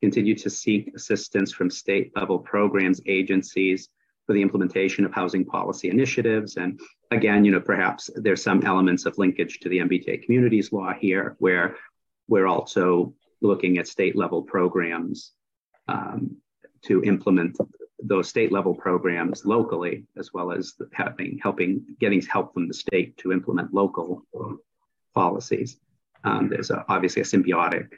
continue 0.00 0.34
to 0.34 0.50
seek 0.50 0.92
assistance 0.94 1.52
from 1.52 1.70
state 1.70 2.12
level 2.14 2.38
programs, 2.38 3.00
agencies 3.06 3.88
for 4.26 4.34
the 4.34 4.42
implementation 4.42 5.04
of 5.04 5.12
housing 5.12 5.44
policy 5.44 5.88
initiatives. 5.88 6.56
And 6.56 6.78
again, 7.10 7.44
you 7.44 7.50
know, 7.50 7.60
perhaps 7.60 8.10
there's 8.14 8.42
some 8.42 8.62
elements 8.62 9.06
of 9.06 9.16
linkage 9.18 9.58
to 9.60 9.68
the 9.68 9.78
MBTA 9.78 10.22
communities 10.22 10.72
law 10.72 10.92
here, 10.92 11.36
where 11.38 11.76
we're 12.28 12.46
also 12.46 13.14
looking 13.40 13.78
at 13.78 13.88
state 13.88 14.16
level 14.16 14.42
programs 14.42 15.32
um, 15.88 16.36
to 16.82 17.02
implement 17.04 17.56
those 18.00 18.28
state 18.28 18.52
level 18.52 18.74
programs 18.74 19.44
locally, 19.44 20.04
as 20.16 20.32
well 20.32 20.52
as 20.52 20.74
having 20.92 21.40
helping 21.42 21.84
getting 21.98 22.22
help 22.22 22.54
from 22.54 22.68
the 22.68 22.74
state 22.74 23.16
to 23.16 23.32
implement 23.32 23.74
local 23.74 24.24
policies. 25.14 25.78
Um, 26.22 26.48
there's 26.48 26.70
a, 26.70 26.84
obviously 26.88 27.22
a 27.22 27.24
symbiotic 27.24 27.88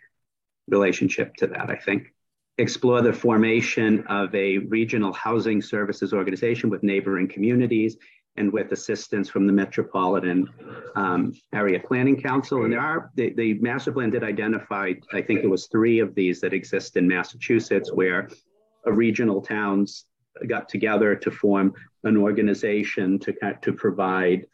relationship 0.71 1.35
to 1.37 1.47
that, 1.49 1.71
I 1.71 1.77
think. 1.77 2.13
Explore 2.59 3.03
the 3.03 3.13
formation 3.13 4.05
of 4.09 4.35
a 4.35 4.59
regional 4.59 5.13
housing 5.13 5.63
services 5.63 6.13
organization 6.13 6.71
with 6.71 6.83
neighboring 6.83 7.29
communities 7.29 7.97
and 8.37 8.53
with 8.53 8.73
assistance 8.73 9.29
from 9.29 9.47
the 9.47 9.53
Metropolitan 9.53 10.49
um, 10.95 11.33
Area 11.53 11.81
Planning 11.81 12.21
Council. 12.21 12.65
And 12.65 12.73
there 12.73 12.81
are, 12.81 13.11
the, 13.15 13.31
the 13.35 13.55
master 13.55 13.93
plan 13.93 14.11
did 14.11 14.23
identify, 14.25 14.93
I 15.13 15.23
think 15.23 15.41
it 15.41 15.51
was 15.51 15.67
three 15.67 15.99
of 15.99 16.15
these 16.15 16.41
that 16.41 16.53
exist 16.53 16.97
in 16.97 17.09
Massachusetts 17.09 17.93
where 17.93 18.29
regional 18.87 19.43
towns 19.43 20.07
got 20.47 20.69
together 20.69 21.15
to 21.17 21.31
form 21.31 21.75
an 22.05 22.17
organization 22.17 23.19
to, 23.19 23.35
to 23.63 23.73
provide 23.73 24.47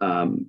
um, 0.00 0.46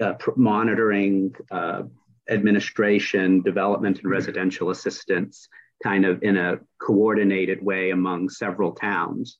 uh, 0.00 0.14
monitoring, 0.36 1.34
uh, 1.50 1.82
administration, 2.30 3.42
development, 3.42 3.98
and 3.98 4.10
residential 4.10 4.70
assistance 4.70 5.48
kind 5.82 6.04
of 6.04 6.22
in 6.22 6.36
a 6.36 6.58
coordinated 6.78 7.62
way 7.62 7.90
among 7.90 8.28
several 8.28 8.72
towns. 8.72 9.38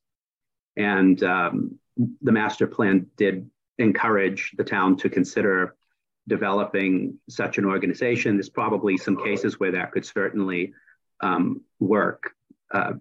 And 0.76 1.23
um, 1.23 1.78
the 2.23 2.32
master 2.32 2.66
plan 2.66 3.06
did 3.16 3.49
encourage 3.78 4.52
the 4.56 4.64
town 4.64 4.97
to 4.99 5.09
consider 5.09 5.76
developing 6.28 7.18
such 7.28 7.59
an 7.59 7.64
organization. 7.64 8.37
There's 8.37 8.49
probably 8.49 8.97
some 8.97 9.16
cases 9.16 9.59
where 9.59 9.73
that 9.73 9.92
could 9.92 10.04
certainly 10.04 10.73
um, 11.20 11.62
work 11.78 12.32
uh, 12.73 12.94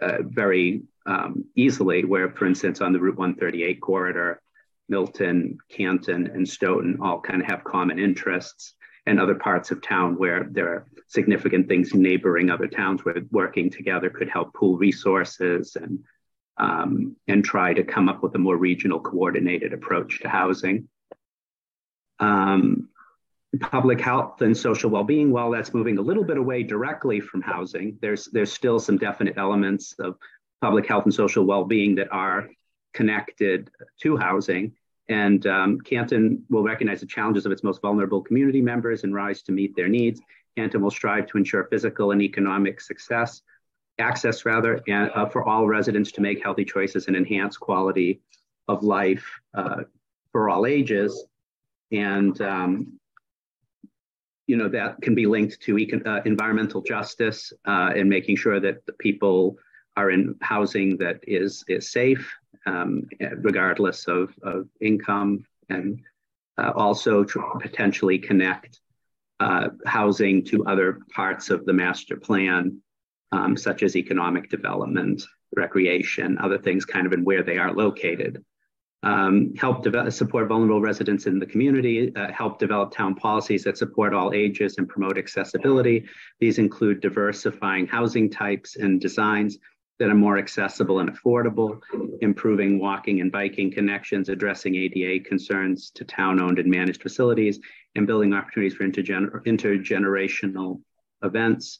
uh, 0.00 0.18
very 0.22 0.82
um, 1.06 1.44
easily, 1.56 2.04
where, 2.04 2.30
for 2.30 2.46
instance, 2.46 2.80
on 2.80 2.92
the 2.92 3.00
Route 3.00 3.16
138 3.16 3.80
corridor, 3.80 4.40
Milton, 4.88 5.58
Canton, 5.70 6.26
and 6.26 6.46
Stoughton 6.46 6.98
all 7.00 7.20
kind 7.20 7.40
of 7.40 7.48
have 7.48 7.64
common 7.64 7.98
interests 7.98 8.74
and 9.06 9.20
other 9.20 9.34
parts 9.34 9.70
of 9.70 9.82
town 9.82 10.16
where 10.16 10.46
there 10.50 10.68
are 10.68 10.86
significant 11.08 11.68
things 11.68 11.92
neighboring 11.94 12.50
other 12.50 12.68
towns 12.68 13.04
where 13.04 13.16
working 13.30 13.70
together 13.70 14.08
could 14.08 14.28
help 14.28 14.54
pool 14.54 14.76
resources 14.76 15.76
and 15.76 15.98
um, 16.58 17.16
and 17.28 17.44
try 17.44 17.72
to 17.72 17.82
come 17.82 18.08
up 18.08 18.22
with 18.22 18.34
a 18.34 18.38
more 18.38 18.56
regional 18.56 19.00
coordinated 19.00 19.72
approach 19.72 20.20
to 20.20 20.28
housing. 20.28 20.88
Um, 22.20 22.88
public 23.60 24.00
health 24.00 24.40
and 24.42 24.56
social 24.56 24.90
well-being, 24.90 25.30
while 25.30 25.50
that's 25.50 25.74
moving 25.74 25.98
a 25.98 26.02
little 26.02 26.24
bit 26.24 26.36
away 26.36 26.62
directly 26.62 27.20
from 27.20 27.42
housing, 27.42 27.98
there's 28.00 28.26
there's 28.26 28.52
still 28.52 28.78
some 28.78 28.98
definite 28.98 29.36
elements 29.36 29.94
of 29.98 30.16
public 30.60 30.86
health 30.86 31.04
and 31.04 31.14
social 31.14 31.44
well-being 31.44 31.96
that 31.96 32.12
are 32.12 32.48
connected 32.94 33.70
to 34.00 34.16
housing. 34.16 34.72
And 35.08 35.46
um, 35.46 35.80
Canton 35.80 36.44
will 36.48 36.62
recognize 36.62 37.00
the 37.00 37.06
challenges 37.06 37.44
of 37.44 37.52
its 37.52 37.62
most 37.62 37.82
vulnerable 37.82 38.22
community 38.22 38.60
members 38.60 39.04
and 39.04 39.14
rise 39.14 39.42
to 39.42 39.52
meet 39.52 39.74
their 39.74 39.88
needs. 39.88 40.20
Canton 40.56 40.82
will 40.82 40.90
strive 40.90 41.26
to 41.28 41.38
ensure 41.38 41.64
physical 41.64 42.12
and 42.12 42.22
economic 42.22 42.80
success, 42.80 43.42
access 43.98 44.44
rather, 44.44 44.80
and, 44.86 45.10
uh, 45.14 45.26
for 45.26 45.44
all 45.44 45.66
residents 45.66 46.12
to 46.12 46.20
make 46.20 46.42
healthy 46.42 46.64
choices 46.64 47.08
and 47.08 47.16
enhance 47.16 47.56
quality 47.56 48.20
of 48.68 48.82
life 48.82 49.28
uh, 49.54 49.82
for 50.30 50.48
all 50.48 50.66
ages. 50.66 51.26
And 51.90 52.40
um, 52.40 52.98
you 54.46 54.56
know 54.56 54.68
that 54.68 55.00
can 55.00 55.14
be 55.14 55.26
linked 55.26 55.60
to 55.62 55.76
econ- 55.76 56.06
uh, 56.06 56.20
environmental 56.24 56.82
justice 56.82 57.52
uh, 57.66 57.90
and 57.96 58.08
making 58.08 58.36
sure 58.36 58.60
that 58.60 58.84
the 58.86 58.92
people 58.94 59.56
are 59.96 60.10
in 60.10 60.34
housing 60.40 60.96
that 60.98 61.20
is 61.26 61.64
is 61.68 61.90
safe 61.90 62.34
um, 62.66 63.08
regardless 63.38 64.06
of, 64.08 64.34
of 64.42 64.68
income, 64.80 65.44
and 65.68 66.00
uh, 66.58 66.72
also 66.74 67.24
potentially 67.60 68.18
connect 68.18 68.80
uh, 69.40 69.70
housing 69.86 70.44
to 70.44 70.64
other 70.66 71.00
parts 71.14 71.50
of 71.50 71.64
the 71.64 71.72
master 71.72 72.16
plan, 72.16 72.80
um, 73.32 73.56
such 73.56 73.82
as 73.82 73.96
economic 73.96 74.48
development, 74.48 75.24
recreation, 75.56 76.38
other 76.38 76.58
things 76.58 76.84
kind 76.84 77.06
of 77.06 77.12
in 77.12 77.24
where 77.24 77.42
they 77.42 77.58
are 77.58 77.72
located. 77.72 78.44
Um, 79.04 79.52
help 79.56 79.82
develop, 79.82 80.12
support 80.12 80.46
vulnerable 80.46 80.80
residents 80.80 81.26
in 81.26 81.40
the 81.40 81.46
community, 81.46 82.14
uh, 82.14 82.30
help 82.30 82.60
develop 82.60 82.92
town 82.92 83.16
policies 83.16 83.64
that 83.64 83.76
support 83.76 84.14
all 84.14 84.32
ages 84.32 84.78
and 84.78 84.88
promote 84.88 85.18
accessibility. 85.18 86.04
These 86.38 86.58
include 86.58 87.00
diversifying 87.00 87.88
housing 87.88 88.30
types 88.30 88.76
and 88.76 89.00
designs, 89.00 89.58
that 90.02 90.10
are 90.10 90.14
more 90.14 90.36
accessible 90.36 90.98
and 90.98 91.08
affordable, 91.08 91.80
improving 92.22 92.80
walking 92.80 93.20
and 93.20 93.30
biking 93.30 93.70
connections, 93.70 94.28
addressing 94.28 94.74
ADA 94.74 95.22
concerns 95.22 95.92
to 95.92 96.04
town 96.04 96.40
owned 96.40 96.58
and 96.58 96.68
managed 96.68 97.00
facilities, 97.00 97.60
and 97.94 98.04
building 98.04 98.34
opportunities 98.34 98.74
for 98.74 98.82
intergener- 98.82 99.30
intergenerational 99.46 100.80
events. 101.22 101.78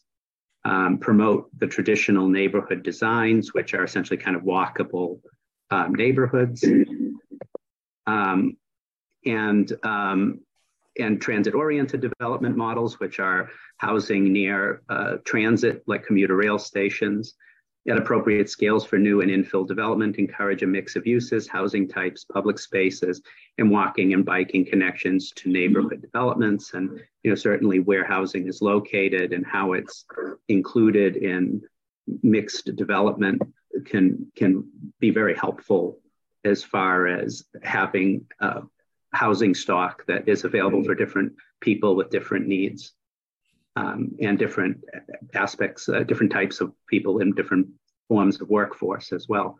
Um, 0.64 0.98
promote 0.98 1.48
the 1.58 1.66
traditional 1.66 2.28
neighborhood 2.28 2.84
designs, 2.84 3.52
which 3.52 3.74
are 3.74 3.82
essentially 3.82 4.18
kind 4.18 4.36
of 4.36 4.42
walkable 4.42 5.18
um, 5.72 5.92
neighborhoods. 5.92 6.64
um, 8.06 8.56
and 9.26 9.72
um, 9.82 10.42
and 10.96 11.20
transit-oriented 11.20 12.00
development 12.00 12.56
models, 12.56 13.00
which 13.00 13.18
are 13.18 13.50
housing 13.78 14.32
near 14.32 14.82
uh, 14.88 15.16
transit, 15.24 15.82
like 15.88 16.06
commuter 16.06 16.36
rail 16.36 16.60
stations, 16.60 17.34
at 17.88 17.98
appropriate 17.98 18.48
scales 18.48 18.84
for 18.84 18.98
new 18.98 19.22
and 19.22 19.30
infill 19.30 19.66
development, 19.66 20.16
encourage 20.16 20.62
a 20.62 20.66
mix 20.66 20.94
of 20.94 21.06
uses, 21.06 21.48
housing 21.48 21.88
types, 21.88 22.24
public 22.24 22.58
spaces, 22.58 23.22
and 23.58 23.70
walking 23.70 24.14
and 24.14 24.24
biking 24.24 24.64
connections 24.64 25.32
to 25.32 25.50
neighborhood 25.50 26.00
developments. 26.00 26.74
And 26.74 27.00
you 27.22 27.30
know, 27.30 27.34
certainly 27.34 27.80
where 27.80 28.04
housing 28.04 28.46
is 28.46 28.62
located 28.62 29.32
and 29.32 29.44
how 29.44 29.72
it's 29.72 30.04
included 30.48 31.16
in 31.16 31.62
mixed 32.22 32.74
development 32.76 33.42
can 33.84 34.30
can 34.36 34.68
be 35.00 35.10
very 35.10 35.34
helpful 35.34 35.98
as 36.44 36.62
far 36.62 37.06
as 37.06 37.44
having 37.62 38.26
uh, 38.40 38.60
housing 39.12 39.54
stock 39.54 40.04
that 40.06 40.28
is 40.28 40.44
available 40.44 40.82
for 40.84 40.94
different 40.94 41.32
people 41.60 41.94
with 41.94 42.10
different 42.10 42.46
needs 42.46 42.94
um, 43.76 44.10
and 44.20 44.38
different 44.38 44.78
aspects, 45.34 45.88
uh, 45.88 46.02
different 46.02 46.32
types 46.32 46.60
of 46.60 46.72
people 46.88 47.20
in 47.20 47.32
different 47.32 47.68
forms 48.08 48.40
of 48.40 48.48
workforce 48.48 49.12
as 49.12 49.28
well. 49.28 49.58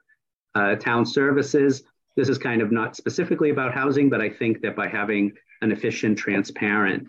Uh, 0.55 0.75
town 0.75 1.07
services, 1.07 1.83
this 2.17 2.29
is 2.29 2.39
kind 2.39 2.61
of 2.61 2.71
not 2.71 2.95
specifically 2.97 3.51
about 3.51 3.73
housing, 3.73 4.11
but 4.11 4.21
I 4.21 4.29
think 4.29 4.61
that 4.61 4.77
by 4.77 4.89
having 4.89 5.33
an 5.63 5.73
efficient, 5.73 6.19
transparent, 6.19 7.07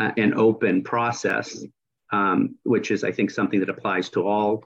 uh, 0.00 0.10
and 0.16 0.34
open 0.34 0.82
process, 0.82 1.64
um, 2.12 2.56
which 2.64 2.90
is, 2.90 3.04
I 3.04 3.12
think, 3.12 3.30
something 3.30 3.60
that 3.60 3.68
applies 3.68 4.10
to 4.10 4.26
all 4.26 4.64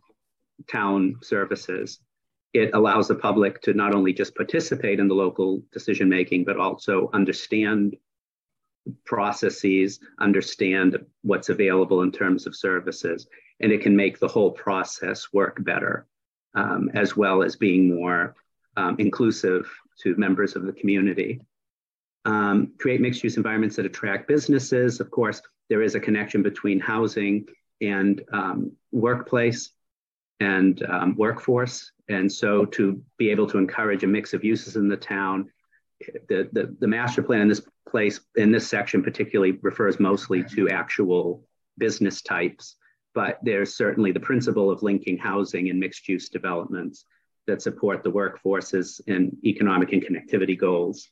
town 0.70 1.16
services, 1.22 2.00
it 2.54 2.70
allows 2.74 3.08
the 3.08 3.14
public 3.14 3.60
to 3.62 3.74
not 3.74 3.94
only 3.94 4.12
just 4.12 4.34
participate 4.34 4.98
in 4.98 5.06
the 5.06 5.14
local 5.14 5.62
decision 5.72 6.08
making, 6.08 6.44
but 6.44 6.56
also 6.56 7.10
understand 7.12 7.96
processes, 9.04 10.00
understand 10.18 10.98
what's 11.22 11.48
available 11.48 12.02
in 12.02 12.12
terms 12.12 12.46
of 12.46 12.56
services, 12.56 13.26
and 13.60 13.72
it 13.72 13.82
can 13.82 13.96
make 13.96 14.18
the 14.18 14.28
whole 14.28 14.50
process 14.50 15.32
work 15.32 15.62
better, 15.64 16.06
um, 16.54 16.90
as 16.94 17.16
well 17.16 17.42
as 17.42 17.56
being 17.56 17.94
more 17.94 18.34
um, 18.76 18.96
inclusive 18.98 19.70
to 20.02 20.14
members 20.16 20.56
of 20.56 20.62
the 20.62 20.72
community. 20.72 21.40
Um, 22.24 22.72
create 22.78 23.00
mixed 23.00 23.24
use 23.24 23.36
environments 23.36 23.76
that 23.76 23.86
attract 23.86 24.28
businesses. 24.28 25.00
Of 25.00 25.10
course, 25.10 25.40
there 25.68 25.82
is 25.82 25.94
a 25.94 26.00
connection 26.00 26.42
between 26.42 26.78
housing 26.78 27.46
and 27.80 28.22
um, 28.32 28.72
workplace 28.92 29.70
and 30.40 30.82
um, 30.88 31.16
workforce. 31.16 31.90
And 32.08 32.30
so 32.32 32.64
to 32.66 33.02
be 33.16 33.30
able 33.30 33.46
to 33.48 33.58
encourage 33.58 34.04
a 34.04 34.06
mix 34.06 34.34
of 34.34 34.44
uses 34.44 34.76
in 34.76 34.88
the 34.88 34.96
town, 34.96 35.50
the, 36.28 36.48
the, 36.52 36.76
the 36.78 36.86
master 36.86 37.22
plan 37.22 37.40
in 37.40 37.48
this 37.48 37.62
place, 37.90 38.20
in 38.36 38.52
this 38.52 38.68
section 38.68 39.02
particularly 39.02 39.52
refers 39.62 39.98
mostly 39.98 40.44
to 40.44 40.68
actual 40.68 41.44
business 41.78 42.22
types, 42.22 42.76
but 43.14 43.38
there's 43.42 43.74
certainly 43.74 44.12
the 44.12 44.20
principle 44.20 44.70
of 44.70 44.82
linking 44.82 45.18
housing 45.18 45.70
and 45.70 45.80
mixed 45.80 46.08
use 46.08 46.28
developments 46.28 47.04
that 47.46 47.62
support 47.62 48.02
the 48.02 48.10
workforces 48.10 49.00
and 49.06 49.36
economic 49.44 49.92
and 49.92 50.04
connectivity 50.04 50.58
goals 50.58 51.08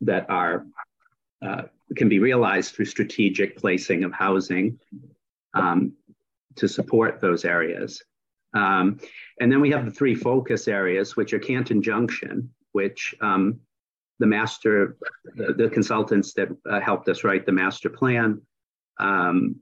that 0.00 0.28
are 0.28 0.66
uh, 1.40 1.62
can 1.96 2.08
be 2.08 2.18
realized 2.18 2.74
through 2.74 2.84
strategic 2.84 3.56
placing 3.56 4.04
of 4.04 4.12
housing 4.12 4.78
um, 5.54 5.92
to 6.56 6.68
support 6.68 7.20
those 7.20 7.44
areas. 7.44 8.02
Um, 8.54 8.98
and 9.40 9.50
then 9.50 9.60
we 9.60 9.70
have 9.70 9.84
the 9.84 9.90
three 9.90 10.14
focus 10.14 10.68
areas, 10.68 11.16
which 11.16 11.32
are 11.32 11.38
Canton 11.38 11.82
Junction, 11.82 12.52
which 12.72 13.14
um, 13.20 13.60
the 14.18 14.26
master, 14.26 14.96
the, 15.36 15.52
the 15.52 15.68
consultants 15.68 16.32
that 16.34 16.48
uh, 16.68 16.80
helped 16.80 17.08
us 17.08 17.24
write 17.24 17.46
the 17.46 17.52
master 17.52 17.88
plan 17.88 18.42
um, 18.98 19.56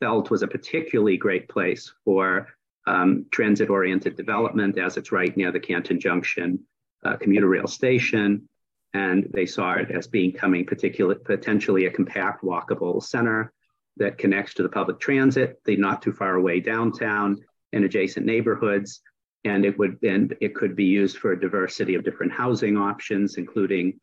felt 0.00 0.30
was 0.30 0.42
a 0.42 0.48
particularly 0.48 1.16
great 1.16 1.48
place 1.48 1.92
for 2.04 2.48
um, 2.86 3.26
transit 3.30 3.70
oriented 3.70 4.16
development 4.16 4.78
as 4.78 4.96
it's 4.96 5.12
right 5.12 5.36
near 5.36 5.52
the 5.52 5.60
Canton 5.60 6.00
Junction 6.00 6.60
uh, 7.04 7.16
commuter 7.16 7.48
rail 7.48 7.66
station. 7.66 8.48
And 8.92 9.28
they 9.32 9.46
saw 9.46 9.74
it 9.74 9.90
as 9.90 10.06
becoming 10.06 10.64
particular, 10.66 11.16
potentially 11.16 11.86
a 11.86 11.90
compact 11.90 12.42
walkable 12.44 13.02
center 13.02 13.52
that 13.96 14.18
connects 14.18 14.54
to 14.54 14.62
the 14.62 14.68
public 14.68 15.00
transit. 15.00 15.60
They're 15.64 15.76
not 15.76 16.02
too 16.02 16.12
far 16.12 16.34
away 16.34 16.60
downtown 16.60 17.44
and 17.72 17.84
adjacent 17.84 18.24
neighborhoods. 18.24 19.00
And 19.44 19.64
it 19.64 19.78
would 19.78 19.98
and 20.02 20.34
it 20.40 20.54
could 20.54 20.74
be 20.74 20.84
used 20.84 21.18
for 21.18 21.32
a 21.32 21.40
diversity 21.40 21.94
of 21.94 22.04
different 22.04 22.32
housing 22.32 22.76
options, 22.76 23.36
including 23.36 24.00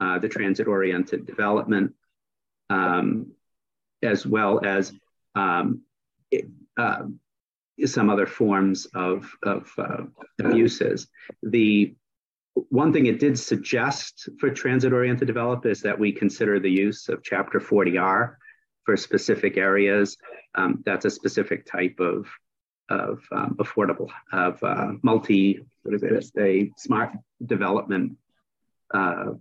uh, 0.00 0.18
the 0.18 0.28
transit-oriented 0.28 1.26
development, 1.26 1.94
um, 2.70 3.32
as 4.02 4.26
well 4.26 4.64
as 4.64 4.92
um, 5.34 5.82
it, 6.30 6.46
uh, 6.76 7.02
some 7.84 8.10
other 8.10 8.26
forms 8.26 8.86
of, 8.94 9.30
of, 9.42 9.70
uh, 9.78 10.04
uses. 10.54 11.08
The 11.42 11.94
one 12.54 12.92
thing 12.92 13.06
it 13.06 13.20
did 13.20 13.38
suggest 13.38 14.28
for 14.38 14.50
transit-oriented 14.50 15.26
development 15.26 15.70
is 15.70 15.82
that 15.82 15.98
we 15.98 16.12
consider 16.12 16.58
the 16.58 16.70
use 16.70 17.08
of 17.08 17.22
Chapter 17.22 17.60
40R 17.60 18.36
for 18.84 18.96
specific 18.96 19.58
areas. 19.58 20.16
Um, 20.54 20.82
that's 20.86 21.04
a 21.04 21.10
specific 21.10 21.66
type 21.66 21.96
of 22.00 22.26
of 22.88 23.20
um, 23.32 23.56
affordable, 23.58 24.10
of 24.32 24.62
uh, 24.62 24.92
multi, 25.02 25.60
what 25.82 25.94
is 25.94 26.02
it, 26.02 26.30
a 26.38 26.70
smart 26.76 27.12
development, 27.44 28.16
uh, 28.92 29.32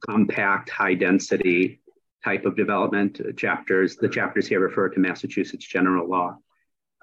compact, 0.00 0.70
high 0.70 0.94
density 0.94 1.80
type 2.24 2.44
of 2.44 2.56
development 2.56 3.20
chapters. 3.36 3.96
The 3.96 4.08
chapters 4.08 4.46
here 4.46 4.60
refer 4.60 4.88
to 4.90 5.00
Massachusetts 5.00 5.66
general 5.66 6.08
law. 6.08 6.36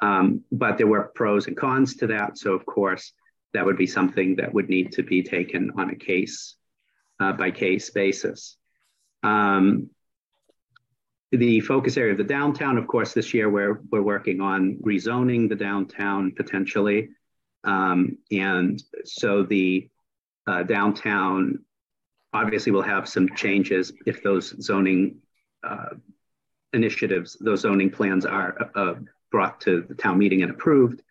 Um, 0.02 0.44
but 0.52 0.78
there 0.78 0.88
were 0.88 1.12
pros 1.16 1.48
and 1.48 1.58
cons 1.58 1.96
to 1.98 2.08
that. 2.08 2.38
So, 2.38 2.54
of 2.54 2.66
course, 2.66 3.14
that 3.54 3.66
would 3.66 3.78
be 3.78 3.88
something 3.88 4.36
that 4.36 4.54
would 4.54 4.70
need 4.70 4.92
to 4.94 5.04
be 5.04 5.24
taken 5.24 5.72
on 5.78 5.90
a 5.90 5.96
case 5.96 6.56
uh, 7.20 7.34
by 7.34 7.52
case 7.52 7.90
basis. 7.90 8.58
Um, 9.24 9.90
the 11.32 11.60
focus 11.62 11.98
area 11.98 12.14
of 12.14 12.18
the 12.18 12.24
downtown, 12.24 12.78
of 12.78 12.88
course, 12.88 13.14
this 13.14 13.34
year 13.34 13.50
we're, 13.50 13.82
we're 13.92 14.02
working 14.02 14.40
on 14.42 14.78
rezoning 14.82 15.50
the 15.50 15.56
downtown 15.56 16.32
potentially. 16.32 17.10
Um, 17.64 18.18
and 18.32 18.82
so 19.04 19.44
the 19.44 19.90
uh, 20.48 20.64
downtown 20.64 21.60
obviously 22.34 22.72
will 22.72 22.82
have 22.82 23.10
some 23.10 23.30
changes 23.36 23.92
if 24.06 24.24
those 24.24 24.56
zoning 24.62 25.18
uh, 25.64 25.96
initiatives, 26.72 27.36
those 27.42 27.62
zoning 27.62 27.90
plans 27.90 28.26
are 28.26 28.72
uh, 28.76 28.94
brought 29.32 29.60
to 29.62 29.82
the 29.82 29.96
town 29.96 30.18
meeting 30.18 30.44
and 30.44 30.52
approved. 30.52 31.02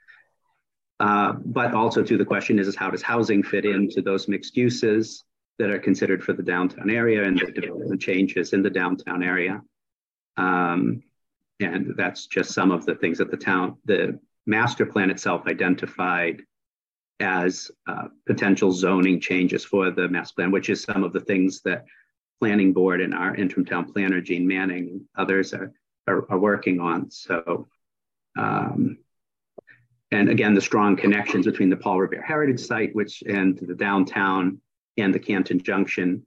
Uh, 0.99 1.35
but 1.45 1.75
also 1.75 2.03
to 2.03 2.17
the 2.17 2.25
question 2.25 2.59
is, 2.59 2.69
is 2.69 2.77
how 2.77 2.91
does 2.91 3.03
housing 3.03 3.43
fit 3.43 3.67
into 3.67 4.01
those 4.01 4.29
mixed 4.29 4.57
uses 4.57 5.25
that 5.59 5.71
are 5.71 5.79
considered 5.79 6.25
for 6.25 6.33
the 6.33 6.43
downtown 6.43 6.89
area 6.89 7.23
and 7.23 7.39
the 7.39 7.53
development 7.53 8.01
changes 8.01 8.55
in 8.55 8.63
the 8.63 8.71
downtown 8.71 9.23
area? 9.23 9.61
Um, 10.37 11.03
and 11.61 11.95
that's 11.97 12.27
just 12.27 12.53
some 12.53 12.71
of 12.71 12.85
the 12.85 12.95
things 12.95 13.19
that 13.19 13.31
the 13.31 13.37
town, 13.37 13.79
the 13.85 14.19
master 14.47 14.87
plan 14.87 15.11
itself 15.11 15.47
identified 15.47 16.43
as 17.19 17.71
uh, 17.87 18.09
potential 18.27 18.73
zoning 18.73 19.21
changes 19.21 19.65
for 19.65 19.91
the 19.91 20.09
master 20.09 20.35
plan, 20.37 20.51
which 20.51 20.69
is 20.69 20.83
some 20.83 21.03
of 21.03 21.13
the 21.13 21.21
things 21.21 21.63
that 21.63 21.87
planning 22.41 22.73
board 22.73 23.01
and 23.01 23.15
our 23.15 23.35
interim 23.35 23.65
town 23.65 23.91
planner, 23.91 24.21
Gene 24.21 24.47
Manning, 24.47 24.89
and 24.89 25.01
others 25.17 25.55
are, 25.55 25.73
are, 26.07 26.31
are 26.31 26.39
working 26.39 26.81
on. 26.81 27.11
So, 27.11 27.67
um, 28.39 28.99
and 30.11 30.29
again, 30.29 30.55
the 30.55 30.61
strong 30.61 30.97
connections 30.97 31.47
between 31.47 31.71
the 31.71 31.77
Paul 31.77 32.01
Revere 32.01 32.23
Heritage 32.23 32.61
Site, 32.61 32.95
which 32.95 33.23
and 33.23 33.57
the 33.59 33.75
downtown 33.75 34.61
and 34.99 35.15
the 35.15 35.19
Canton 35.19 35.63
Junction 35.63 36.23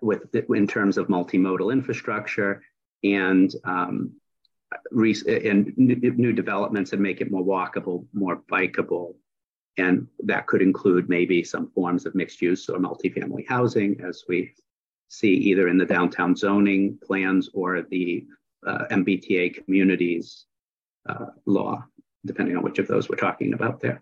with 0.00 0.34
in 0.34 0.66
terms 0.66 0.96
of 0.96 1.08
multimodal 1.08 1.72
infrastructure 1.72 2.62
and 3.02 3.54
um, 3.64 4.12
and 4.92 5.76
new 5.76 6.32
developments 6.32 6.92
and 6.92 7.02
make 7.02 7.20
it 7.20 7.30
more 7.30 7.42
walkable, 7.42 8.06
more 8.12 8.42
bikeable. 8.50 9.14
And 9.76 10.06
that 10.24 10.46
could 10.46 10.62
include 10.62 11.08
maybe 11.08 11.42
some 11.42 11.70
forms 11.70 12.06
of 12.06 12.14
mixed 12.14 12.42
use 12.42 12.68
or 12.68 12.78
multifamily 12.78 13.48
housing, 13.48 14.00
as 14.06 14.24
we 14.28 14.52
see 15.08 15.32
either 15.32 15.68
in 15.68 15.78
the 15.78 15.86
downtown 15.86 16.36
zoning 16.36 16.98
plans 17.02 17.50
or 17.52 17.82
the 17.82 18.26
uh, 18.66 18.84
MBTA 18.90 19.64
communities 19.64 20.46
uh, 21.08 21.26
law, 21.46 21.84
depending 22.26 22.56
on 22.56 22.62
which 22.62 22.78
of 22.78 22.86
those 22.86 23.08
we're 23.08 23.16
talking 23.16 23.54
about 23.54 23.80
there. 23.80 24.00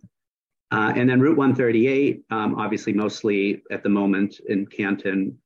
Uh, 0.70 0.92
and 0.96 1.08
then 1.08 1.20
Route 1.20 1.38
138, 1.38 2.24
um, 2.30 2.56
obviously, 2.56 2.92
mostly 2.92 3.62
at 3.70 3.82
the 3.82 3.88
moment 3.88 4.40
in 4.48 4.66
Canton, 4.66 5.38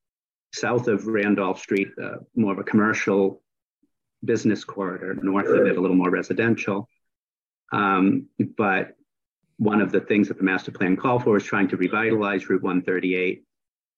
south 0.52 0.88
of 0.88 1.06
Randolph 1.06 1.60
Street, 1.60 1.88
uh, 2.02 2.16
more 2.34 2.52
of 2.52 2.58
a 2.58 2.64
commercial 2.64 3.41
business 4.24 4.64
corridor, 4.64 5.14
north 5.22 5.48
of 5.48 5.66
it, 5.66 5.76
a 5.76 5.80
little 5.80 5.96
more 5.96 6.10
residential. 6.10 6.88
Um, 7.72 8.28
but 8.56 8.96
one 9.56 9.80
of 9.80 9.92
the 9.92 10.00
things 10.00 10.28
that 10.28 10.38
the 10.38 10.44
master 10.44 10.70
plan 10.70 10.96
called 10.96 11.24
for 11.24 11.32
was 11.32 11.44
trying 11.44 11.68
to 11.68 11.76
revitalize 11.76 12.48
Route 12.48 12.62
138 12.62 13.44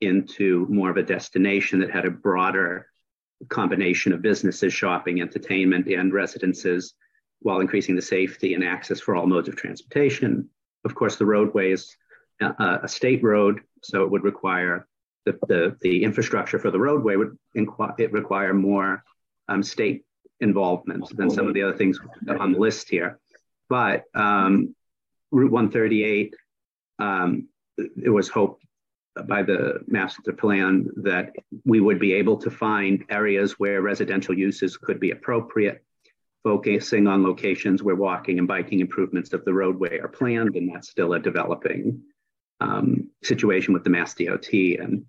into 0.00 0.66
more 0.68 0.90
of 0.90 0.96
a 0.96 1.02
destination 1.02 1.80
that 1.80 1.90
had 1.90 2.04
a 2.04 2.10
broader 2.10 2.86
combination 3.48 4.12
of 4.12 4.22
businesses, 4.22 4.72
shopping, 4.72 5.20
entertainment, 5.20 5.86
and 5.88 6.12
residences 6.12 6.94
while 7.40 7.60
increasing 7.60 7.96
the 7.96 8.02
safety 8.02 8.54
and 8.54 8.64
access 8.64 9.00
for 9.00 9.14
all 9.14 9.26
modes 9.26 9.48
of 9.48 9.56
transportation. 9.56 10.48
Of 10.84 10.94
course, 10.94 11.16
the 11.16 11.26
roadway 11.26 11.72
is 11.72 11.94
a, 12.40 12.80
a 12.84 12.88
state 12.88 13.22
road, 13.22 13.60
so 13.82 14.02
it 14.02 14.10
would 14.10 14.24
require 14.24 14.86
the, 15.24 15.38
the, 15.48 15.76
the 15.80 16.04
infrastructure 16.04 16.58
for 16.58 16.70
the 16.70 16.78
roadway 16.78 17.16
would 17.16 17.38
inqu- 17.56 17.98
it 17.98 18.12
require 18.12 18.52
more 18.52 19.02
um, 19.48 19.62
state 19.62 20.04
involvement 20.44 21.04
than 21.16 21.30
some 21.30 21.48
of 21.48 21.54
the 21.54 21.62
other 21.62 21.76
things 21.76 21.98
on 22.28 22.52
the 22.52 22.58
list 22.58 22.88
here. 22.88 23.18
But 23.68 24.04
um, 24.14 24.76
Route 25.32 25.50
138, 25.50 26.34
um, 27.00 27.48
it 27.78 28.10
was 28.10 28.28
hoped 28.28 28.64
by 29.26 29.42
the 29.42 29.80
master 29.86 30.32
plan 30.32 30.88
that 30.96 31.32
we 31.64 31.80
would 31.80 31.98
be 31.98 32.12
able 32.14 32.36
to 32.36 32.50
find 32.50 33.04
areas 33.08 33.58
where 33.58 33.80
residential 33.80 34.36
uses 34.36 34.76
could 34.76 35.00
be 35.00 35.12
appropriate, 35.12 35.82
focusing 36.42 37.06
on 37.06 37.22
locations 37.22 37.82
where 37.82 37.96
walking 37.96 38.38
and 38.38 38.46
biking 38.46 38.80
improvements 38.80 39.32
of 39.32 39.44
the 39.44 39.54
roadway 39.54 39.98
are 39.98 40.08
planned, 40.08 40.56
and 40.56 40.72
that's 40.72 40.90
still 40.90 41.14
a 41.14 41.18
developing 41.18 42.02
um, 42.60 43.08
situation 43.22 43.72
with 43.72 43.84
the 43.84 43.90
Mass 43.90 44.14
DOT 44.14 44.52
and 44.52 45.04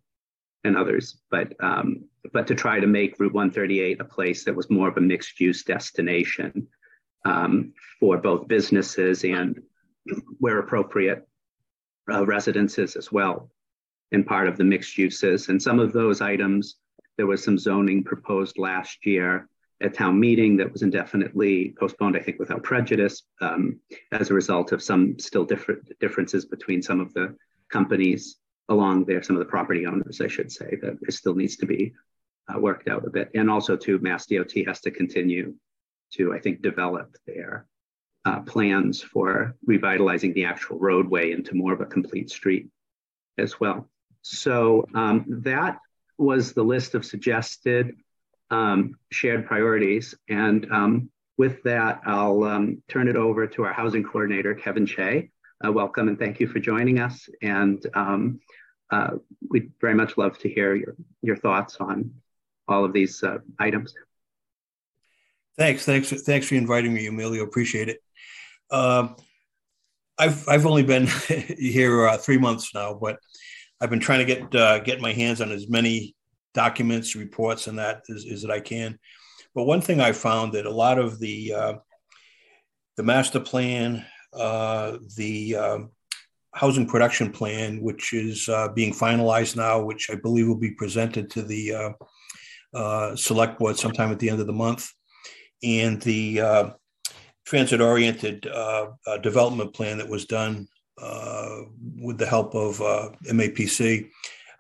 and 0.65 0.75
others. 0.75 1.17
But 1.32 1.54
um, 1.62 2.06
but 2.34 2.47
to 2.47 2.56
try 2.56 2.80
to 2.80 2.88
make 2.88 3.19
Route 3.19 3.34
138 3.34 4.01
a 4.01 4.06
place 4.06 4.43
that 4.43 4.56
was 4.56 4.69
more 4.69 4.89
of 4.89 4.97
a 4.97 5.01
mixed 5.01 5.39
use 5.39 5.63
destination 5.63 6.67
um, 7.23 7.73
for 7.99 8.17
both 8.17 8.47
businesses 8.47 9.23
and 9.23 9.62
where 10.39 10.60
appropriate 10.60 11.28
uh, 12.12 12.25
residences 12.25 12.95
as 12.95 13.12
well 13.12 13.49
and 14.12 14.25
part 14.25 14.47
of 14.47 14.58
the 14.58 14.63
mixed 14.63 14.97
uses. 14.97 15.49
And 15.49 15.62
some 15.62 15.80
of 15.80 15.93
those 15.93 16.21
items, 16.21 16.75
there 17.17 17.25
was 17.25 17.43
some 17.43 17.58
zoning 17.58 18.04
proposed 18.04 18.58
last 18.58 19.06
year 19.06 19.47
at 19.82 19.93
town 19.93 20.19
meeting 20.19 20.58
that 20.58 20.71
was 20.71 20.84
indefinitely 20.84 21.75
postponed, 21.80 22.15
I 22.15 22.21
think, 22.21 22.39
without 22.39 22.63
prejudice, 22.63 23.23
um, 23.41 23.80
as 24.12 24.30
a 24.30 24.34
result 24.34 24.71
of 24.71 24.82
some 24.82 25.17
still 25.19 25.43
different 25.43 25.82
differences 25.99 26.45
between 26.45 26.82
some 26.82 26.99
of 26.99 27.13
the 27.13 27.36
companies 27.69 28.38
along 28.69 29.06
there, 29.06 29.21
some 29.21 29.36
of 29.36 29.39
the 29.39 29.49
property 29.49 29.86
owners, 29.86 30.21
I 30.21 30.28
should 30.28 30.51
say, 30.51 30.78
that 30.82 30.97
it 31.01 31.13
still 31.13 31.36
needs 31.36 31.58
to 31.58 31.65
be 31.65 31.93
uh, 32.47 32.60
worked 32.60 32.88
out 32.88 33.06
a 33.06 33.10
bit. 33.10 33.32
And 33.36 33.49
also, 33.49 33.75
too, 33.75 33.99
Mass 33.99 34.25
DOT 34.25 34.51
has 34.67 34.82
to 34.82 34.91
continue 34.91 35.56
to, 36.13 36.34
I 36.34 36.39
think, 36.39 36.62
develop 36.62 37.15
their 37.25 37.67
uh, 38.25 38.41
plans 38.41 39.01
for 39.01 39.56
revitalizing 39.65 40.34
the 40.34 40.45
actual 40.45 40.80
roadway 40.80 41.32
into 41.32 41.56
more 41.56 41.73
of 41.73 41.82
a 41.82 41.86
complete 41.86 42.30
street 42.30 42.69
as 43.38 43.60
well. 43.60 43.89
So 44.21 44.86
um, 44.95 45.25
that 45.43 45.80
was 46.17 46.54
the 46.54 46.63
list 46.63 46.95
of 46.95 47.06
suggested 47.06 47.95
um, 48.49 48.97
shared 49.12 49.45
priorities. 49.45 50.15
And 50.30 50.71
um, 50.71 51.10
with 51.38 51.62
that, 51.63 52.01
I'll 52.06 52.43
um, 52.43 52.82
turn 52.88 53.08
it 53.08 53.15
over 53.15 53.45
to 53.47 53.63
our 53.65 53.73
housing 53.73 54.04
coordinator, 54.04 54.56
Kevin 54.56 54.86
Shea. 54.86 55.30
Uh, 55.63 55.72
welcome 55.72 56.08
and 56.08 56.20
thank 56.20 56.39
you 56.39 56.48
for 56.48 56.60
joining 56.60 57.00
us. 57.00 57.30
And 57.41 57.86
um, 57.94 58.39
uh, 58.91 59.12
we'd 59.50 59.72
very 59.80 59.94
much 59.94 60.18
love 60.18 60.38
to 60.39 60.50
hear 60.50 60.76
your, 60.76 60.96
your 61.22 61.38
thoughts 61.38 61.78
on 61.80 62.12
all 62.68 62.84
of 62.84 62.94
these 62.94 63.24
uh, 63.24 63.38
items. 63.60 63.94
Thanks, 65.58 65.86
thanks, 65.86 66.10
thanks 66.24 66.48
for 66.48 66.56
inviting 66.56 66.94
me, 66.94 67.08
Emilio. 67.08 67.44
Appreciate 67.44 67.89
it. 67.89 68.00
Um, 68.72 69.15
I've 70.18 70.48
I've 70.48 70.65
only 70.65 70.84
been 70.84 71.08
here 71.28 72.08
uh, 72.08 72.18
three 72.18 72.38
months 72.38 72.74
now, 72.74 72.94
but 72.94 73.20
I've 73.82 73.89
been 73.89 74.00
trying 74.00 74.26
to 74.26 74.26
get 74.26 74.56
uh, 74.56 74.80
get 74.80 75.02
my 75.02 75.12
hands 75.12 75.41
on 75.41 75.52
as 75.52 75.70
many 75.70 76.15
documents, 76.54 77.15
reports, 77.15 77.68
and 77.68 77.78
that 77.80 78.04
as, 78.10 78.26
as 78.26 78.41
that 78.41 78.52
I 78.52 78.60
can. 78.60 78.98
But 79.54 79.63
one 79.63 79.82
thing 79.82 80.00
I 80.00 80.12
found 80.13 80.54
that 80.54 80.65
a 80.65 80.72
lot 80.72 81.00
of 81.00 81.20
the 81.20 81.54
uh, 81.54 81.74
the 82.96 83.04
master 83.04 83.39
plan, 83.39 84.06
uh, 84.36 84.98
the 85.15 85.56
um, 85.56 85.91
housing 86.54 86.88
production 86.88 87.32
plan, 87.32 87.82
which 87.82 88.13
is 88.13 88.48
uh, 88.50 88.69
being 88.69 88.93
finalized 88.93 89.56
now, 89.56 89.82
which 89.82 90.10
I 90.10 90.15
believe 90.15 90.48
will 90.48 90.56
be 90.56 90.71
presented 90.71 91.30
to 91.32 91.41
the 91.41 91.74
uh, 91.74 91.89
uh, 92.74 93.15
select 93.15 93.60
board 93.60 93.78
sometime 93.78 94.12
at 94.12 94.19
the 94.19 94.30
end 94.30 94.39
of 94.39 94.48
the 94.48 94.54
month, 94.54 94.89
and 95.63 96.02
the 96.02 96.41
uh, 96.41 96.69
transit 97.45 97.82
oriented 97.82 98.48
development 99.21 99.74
plan 99.74 99.98
that 99.98 100.10
was 100.10 100.26
done 100.26 100.67
with 101.98 102.17
the 102.17 102.26
help 102.26 102.56
of 102.56 102.78
MAPC, 103.26 104.10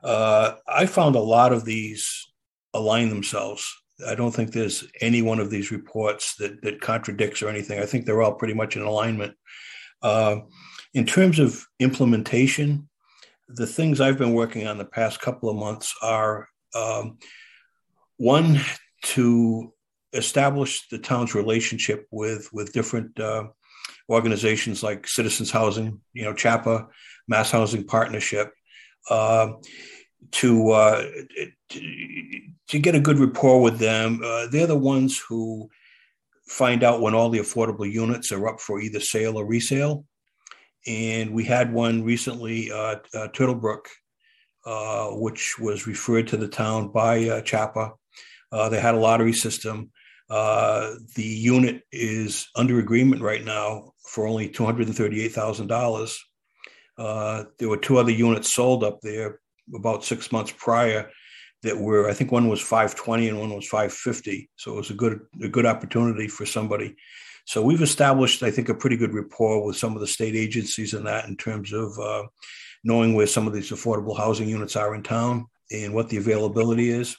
I 0.03 0.85
found 0.85 1.15
a 1.15 1.19
lot 1.19 1.53
of 1.53 1.65
these 1.65 2.27
align 2.73 3.09
themselves. 3.09 3.73
I 4.05 4.15
don't 4.15 4.31
think 4.31 4.51
there's 4.51 4.85
any 5.01 5.21
one 5.21 5.39
of 5.39 5.49
these 5.49 5.71
reports 5.71 6.35
that 6.35 6.61
that 6.63 6.81
contradicts 6.81 7.41
or 7.41 7.49
anything. 7.49 7.79
I 7.79 7.85
think 7.85 8.05
they're 8.05 8.21
all 8.21 8.35
pretty 8.35 8.53
much 8.53 8.75
in 8.75 8.81
alignment. 8.81 9.35
Uh, 10.01 10.37
in 10.93 11.05
terms 11.05 11.39
of 11.39 11.65
implementation, 11.79 12.89
the 13.47 13.67
things 13.67 14.01
I've 14.01 14.17
been 14.17 14.33
working 14.33 14.67
on 14.67 14.77
the 14.77 14.85
past 14.85 15.21
couple 15.21 15.49
of 15.49 15.55
months 15.55 15.93
are 16.01 16.47
um, 16.73 17.17
one 18.17 18.59
to 19.03 19.73
establish 20.13 20.87
the 20.89 20.97
town's 20.97 21.35
relationship 21.35 22.07
with 22.11 22.49
with 22.51 22.73
different 22.73 23.19
uh, 23.19 23.45
organizations 24.09 24.83
like 24.83 25.07
Citizens 25.07 25.51
Housing, 25.51 26.01
you 26.13 26.23
know, 26.23 26.33
CHAPA, 26.33 26.87
Mass 27.27 27.51
Housing 27.51 27.85
Partnership, 27.85 28.51
uh, 29.09 29.53
to, 30.31 30.71
uh, 30.71 31.03
to 31.69 32.79
get 32.79 32.95
a 32.95 32.99
good 32.99 33.19
rapport 33.19 33.61
with 33.61 33.79
them. 33.79 34.21
Uh, 34.23 34.47
they're 34.47 34.67
the 34.67 34.75
ones 34.75 35.19
who 35.19 35.69
find 36.47 36.83
out 36.83 37.01
when 37.01 37.13
all 37.13 37.29
the 37.29 37.39
affordable 37.39 37.89
units 37.91 38.31
are 38.31 38.47
up 38.47 38.59
for 38.59 38.79
either 38.79 38.99
sale 38.99 39.37
or 39.37 39.45
resale. 39.45 40.05
And 40.87 41.31
we 41.31 41.43
had 41.43 41.73
one 41.73 42.03
recently, 42.03 42.71
uh, 42.71 42.97
uh, 43.13 43.27
Turtlebrook, 43.29 43.85
uh, 44.65 45.07
which 45.11 45.57
was 45.59 45.87
referred 45.87 46.27
to 46.27 46.37
the 46.37 46.47
town 46.47 46.89
by 46.89 47.27
uh, 47.27 47.41
CHAPA. 47.41 47.91
they 48.69 48.79
had 48.79 48.95
a 48.95 48.99
lottery 48.99 49.33
system. 49.33 49.91
Uh, 50.29 50.95
the 51.15 51.23
unit 51.23 51.83
is 51.91 52.47
under 52.55 52.79
agreement 52.79 53.21
right 53.21 53.43
now 53.43 53.93
for 54.07 54.27
only 54.27 54.49
$238,000. 54.49 56.17
Uh, 56.97 57.43
there 57.59 57.69
were 57.69 57.77
two 57.77 57.97
other 57.97 58.11
units 58.11 58.53
sold 58.53 58.83
up 58.83 59.01
there 59.01 59.39
about 59.73 60.03
six 60.03 60.31
months 60.31 60.53
prior 60.57 61.09
that 61.63 61.77
were, 61.77 62.09
I 62.09 62.13
think 62.13 62.31
one 62.31 62.47
was 62.47 62.61
520 62.61 63.29
and 63.29 63.39
one 63.39 63.53
was 63.53 63.67
550. 63.67 64.49
So 64.55 64.73
it 64.73 64.77
was 64.77 64.89
a 64.91 64.93
good, 64.93 65.21
a 65.41 65.47
good 65.47 65.65
opportunity 65.65 66.27
for 66.27 66.45
somebody. 66.45 66.95
So 67.45 67.61
we've 67.61 67.81
established, 67.81 68.43
I 68.43 68.51
think, 68.51 68.69
a 68.69 68.75
pretty 68.75 68.97
good 68.97 69.13
rapport 69.13 69.65
with 69.65 69.77
some 69.77 69.95
of 69.95 70.01
the 70.01 70.07
state 70.07 70.35
agencies 70.35 70.93
in 70.93 71.03
that 71.05 71.27
in 71.27 71.37
terms 71.37 71.73
of 71.73 71.97
uh, 71.99 72.23
knowing 72.83 73.13
where 73.13 73.27
some 73.27 73.47
of 73.47 73.53
these 73.53 73.71
affordable 73.71 74.17
housing 74.17 74.49
units 74.49 74.75
are 74.75 74.95
in 74.95 75.03
town 75.03 75.45
and 75.71 75.93
what 75.93 76.09
the 76.09 76.17
availability 76.17 76.89
is. 76.89 77.15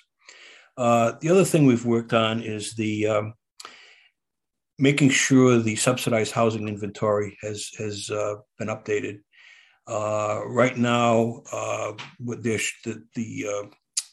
Uh, 0.76 1.12
the 1.20 1.30
other 1.30 1.44
thing 1.44 1.64
we've 1.64 1.86
worked 1.86 2.12
on 2.12 2.42
is 2.42 2.74
the 2.74 3.06
um, 3.06 3.34
making 4.78 5.10
sure 5.10 5.58
the 5.58 5.76
subsidized 5.76 6.32
housing 6.32 6.68
inventory 6.68 7.36
has 7.40 7.70
has 7.78 8.10
uh, 8.10 8.34
been 8.58 8.68
updated. 8.68 9.20
Uh, 9.86 10.42
right 10.46 10.76
now, 10.76 11.42
uh, 11.52 11.92
the 12.18 13.02
the 13.14 13.46
uh, 13.48 13.66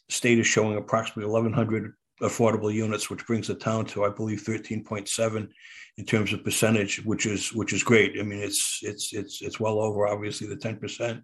state 0.09 0.39
is 0.39 0.47
showing 0.47 0.77
approximately 0.77 1.31
1,100 1.31 1.93
affordable 2.21 2.71
units, 2.71 3.09
which 3.09 3.25
brings 3.25 3.47
the 3.47 3.55
town 3.55 3.85
to, 3.85 4.05
I 4.05 4.09
believe, 4.09 4.43
13.7 4.43 5.49
in 5.97 6.05
terms 6.05 6.33
of 6.33 6.43
percentage, 6.43 7.03
which 7.05 7.25
is 7.25 7.53
which 7.53 7.73
is 7.73 7.83
great. 7.83 8.19
I 8.19 8.23
mean, 8.23 8.39
it's 8.39 8.79
it's 8.81 9.13
it's 9.13 9.41
it's 9.41 9.59
well 9.59 9.79
over 9.79 10.07
obviously 10.07 10.47
the 10.47 10.55
10 10.55 10.77
percent, 10.77 11.23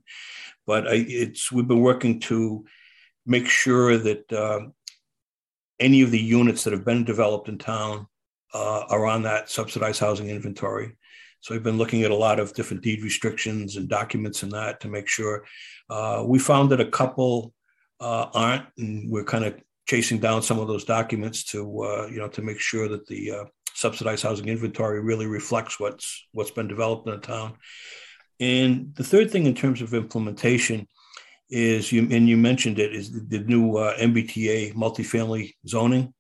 but 0.66 0.88
I, 0.88 1.06
it's 1.08 1.52
we've 1.52 1.68
been 1.68 1.82
working 1.82 2.20
to 2.22 2.66
make 3.26 3.48
sure 3.48 3.98
that 3.98 4.32
uh, 4.32 4.62
any 5.80 6.02
of 6.02 6.12
the 6.12 6.20
units 6.20 6.64
that 6.64 6.74
have 6.74 6.86
been 6.86 7.04
developed 7.04 7.50
in 7.50 7.58
town 7.58 8.08
uh, 8.54 8.84
are 8.90 9.06
on 9.06 9.24
that 9.24 9.50
subsidized 9.50 10.00
housing 10.00 10.30
inventory. 10.30 10.96
So 11.42 11.54
we've 11.54 11.64
been 11.64 11.78
looking 11.78 12.04
at 12.04 12.12
a 12.12 12.16
lot 12.16 12.40
of 12.40 12.54
different 12.54 12.84
deed 12.84 13.02
restrictions 13.02 13.78
and 13.78 13.88
documents 13.88 14.44
and 14.44 14.52
that 14.52 14.82
to 14.82 14.88
make 14.88 15.08
sure. 15.08 15.46
Uh, 15.90 16.24
we 16.28 16.40
found 16.40 16.70
that 16.72 16.82
a 16.82 16.86
couple 16.90 17.54
uh, 18.00 18.28
aren't, 18.34 18.66
and 18.78 19.10
we're 19.10 19.24
kind 19.24 19.46
of 19.46 19.56
chasing 19.88 20.20
down 20.20 20.42
some 20.42 20.60
of 20.60 20.68
those 20.68 20.84
documents 20.84 21.44
to 21.44 21.84
uh, 21.84 22.08
you 22.08 22.20
know 22.20 22.28
to 22.28 22.42
make 22.42 22.60
sure 22.60 22.88
that 22.88 23.08
the 23.08 23.32
uh, 23.32 23.46
subsidized 23.74 24.24
housing 24.24 24.48
inventory 24.48 25.02
really 25.02 25.26
reflects 25.26 25.80
what's 25.80 26.28
what's 26.34 26.52
been 26.52 26.68
developed 26.68 27.08
in 27.08 27.14
the 27.14 27.20
town. 27.20 27.56
And 28.40 28.94
the 28.96 29.04
third 29.04 29.32
thing 29.32 29.46
in 29.46 29.56
terms 29.56 29.82
of 29.82 29.94
implementation 29.94 30.88
is 31.50 31.92
you 31.92 32.08
and 32.12 32.30
you 32.30 32.38
mentioned 32.38 32.80
it 32.80 32.94
is 32.94 33.12
the, 33.12 33.22
the 33.22 33.40
new 33.40 33.78
uh, 33.78 33.98
MBTA 33.98 34.74
multifamily 34.76 35.54
zoning. 35.68 36.14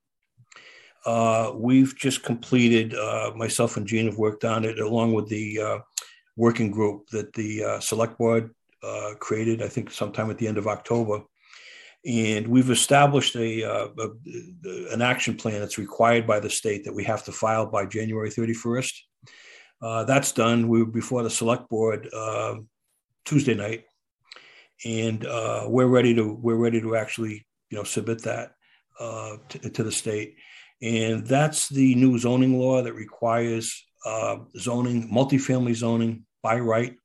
Uh, 1.06 1.52
we've 1.56 1.96
just 1.96 2.24
completed. 2.24 2.94
Uh, 2.94 3.32
myself 3.36 3.78
and 3.78 3.88
Gene 3.88 4.08
have 4.08 4.18
worked 4.18 4.44
on 4.44 4.66
it 4.66 4.80
along 4.80 5.14
with 5.14 5.28
the 5.30 5.60
uh, 5.60 5.80
working 6.36 6.72
group 6.72 7.08
that 7.10 7.34
the 7.34 7.64
uh, 7.64 7.80
select 7.80 8.18
board 8.18 8.54
uh, 8.84 9.14
created. 9.20 9.62
I 9.62 9.68
think 9.68 9.92
sometime 9.92 10.30
at 10.30 10.38
the 10.38 10.48
end 10.48 10.58
of 10.58 10.68
October. 10.68 11.22
and 12.06 12.48
we've 12.48 12.70
established 12.70 13.36
a, 13.36 13.64
uh, 13.64 13.88
a, 13.98 14.94
an 14.94 15.02
action 15.02 15.36
plan 15.36 15.60
that's 15.60 15.78
required 15.78 16.26
by 16.26 16.40
the 16.40 16.50
state 16.50 16.86
that 16.86 16.94
we 16.94 17.04
have 17.04 17.24
to 17.26 17.32
file 17.32 17.66
by 17.66 17.86
January 17.86 18.30
31st. 18.30 18.94
Uh, 19.82 20.04
that's 20.04 20.32
done. 20.32 20.68
We 20.68 20.84
were 20.84 20.92
before 20.92 21.24
the 21.24 21.30
select 21.30 21.70
board 21.70 22.10
uh, 22.14 22.56
Tuesday 23.26 23.54
night, 23.54 23.86
and 24.86 25.24
we're 25.68 25.88
ready 25.88 26.14
to 26.16 26.34
we're 26.34 26.56
ready 26.56 26.82
to 26.82 26.96
actually 26.98 27.46
you 27.70 27.78
know 27.78 27.84
submit 27.84 28.24
that 28.24 28.52
to, 29.00 29.70
to, 29.70 29.84
the 29.84 29.92
state, 29.92 30.36
and 30.82 31.26
that's 31.26 31.70
the 31.70 31.96
new 31.96 32.18
zoning 32.18 32.58
law 32.58 32.82
that 32.82 32.94
requires 32.94 33.86
uh, 34.06 34.38
zoning, 34.58 35.12
multifamily 35.12 35.76
zoning 35.76 36.26
by 36.42 36.60
right. 36.60 36.96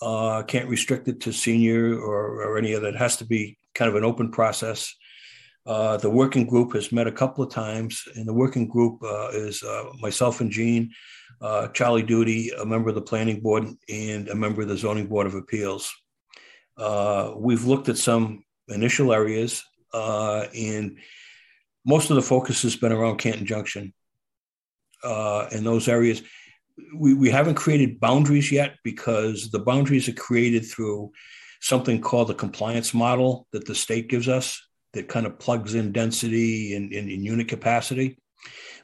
can't 0.00 0.68
restrict 0.68 1.08
it 1.08 1.20
to 1.20 1.32
senior 1.32 1.98
or, 1.98 2.42
or 2.42 2.58
any 2.58 2.74
other. 2.74 2.88
It 2.88 2.96
has 2.96 3.16
to 3.16 3.24
be 3.24 3.58
kind 3.74 3.88
of 3.88 3.96
an 3.96 4.04
open 4.04 4.30
process. 4.30 4.94
Uh, 5.68 5.98
the 5.98 6.08
working 6.08 6.46
group 6.46 6.72
has 6.72 6.90
met 6.92 7.06
a 7.06 7.12
couple 7.12 7.44
of 7.44 7.50
times, 7.50 8.02
and 8.16 8.26
the 8.26 8.32
working 8.32 8.66
group 8.66 9.02
uh, 9.02 9.28
is 9.28 9.62
uh, 9.62 9.84
myself 10.00 10.40
and 10.40 10.50
Gene, 10.50 10.90
uh, 11.42 11.68
Charlie 11.68 12.02
Duty, 12.02 12.50
a 12.58 12.64
member 12.64 12.88
of 12.88 12.94
the 12.94 13.02
planning 13.02 13.40
board, 13.40 13.68
and 13.88 14.28
a 14.28 14.34
member 14.34 14.62
of 14.62 14.68
the 14.68 14.78
zoning 14.78 15.08
board 15.08 15.26
of 15.26 15.34
appeals. 15.34 15.92
Uh, 16.78 17.34
we've 17.36 17.66
looked 17.66 17.90
at 17.90 17.98
some 17.98 18.44
initial 18.68 19.12
areas, 19.12 19.62
uh, 19.92 20.46
and 20.56 20.96
most 21.88 22.10
of 22.10 22.16
the 22.16 22.22
focus 22.22 22.62
has 22.62 22.76
been 22.76 22.92
around 22.92 23.16
Canton 23.16 23.46
Junction. 23.46 23.94
in 25.50 25.64
those 25.64 25.88
areas, 25.88 26.22
we, 26.94 27.14
we 27.14 27.30
haven't 27.30 27.54
created 27.54 27.98
boundaries 27.98 28.52
yet 28.52 28.74
because 28.84 29.50
the 29.50 29.58
boundaries 29.58 30.06
are 30.08 30.12
created 30.12 30.66
through 30.66 31.10
something 31.60 32.00
called 32.00 32.28
the 32.28 32.34
compliance 32.34 32.92
model 32.92 33.46
that 33.52 33.66
the 33.66 33.74
state 33.74 34.08
gives 34.08 34.28
us 34.28 34.62
that 34.92 35.08
kind 35.08 35.26
of 35.26 35.38
plugs 35.38 35.74
in 35.74 35.92
density 35.92 36.74
and, 36.74 36.92
and, 36.92 37.10
and 37.10 37.24
unit 37.24 37.48
capacity. 37.48 38.18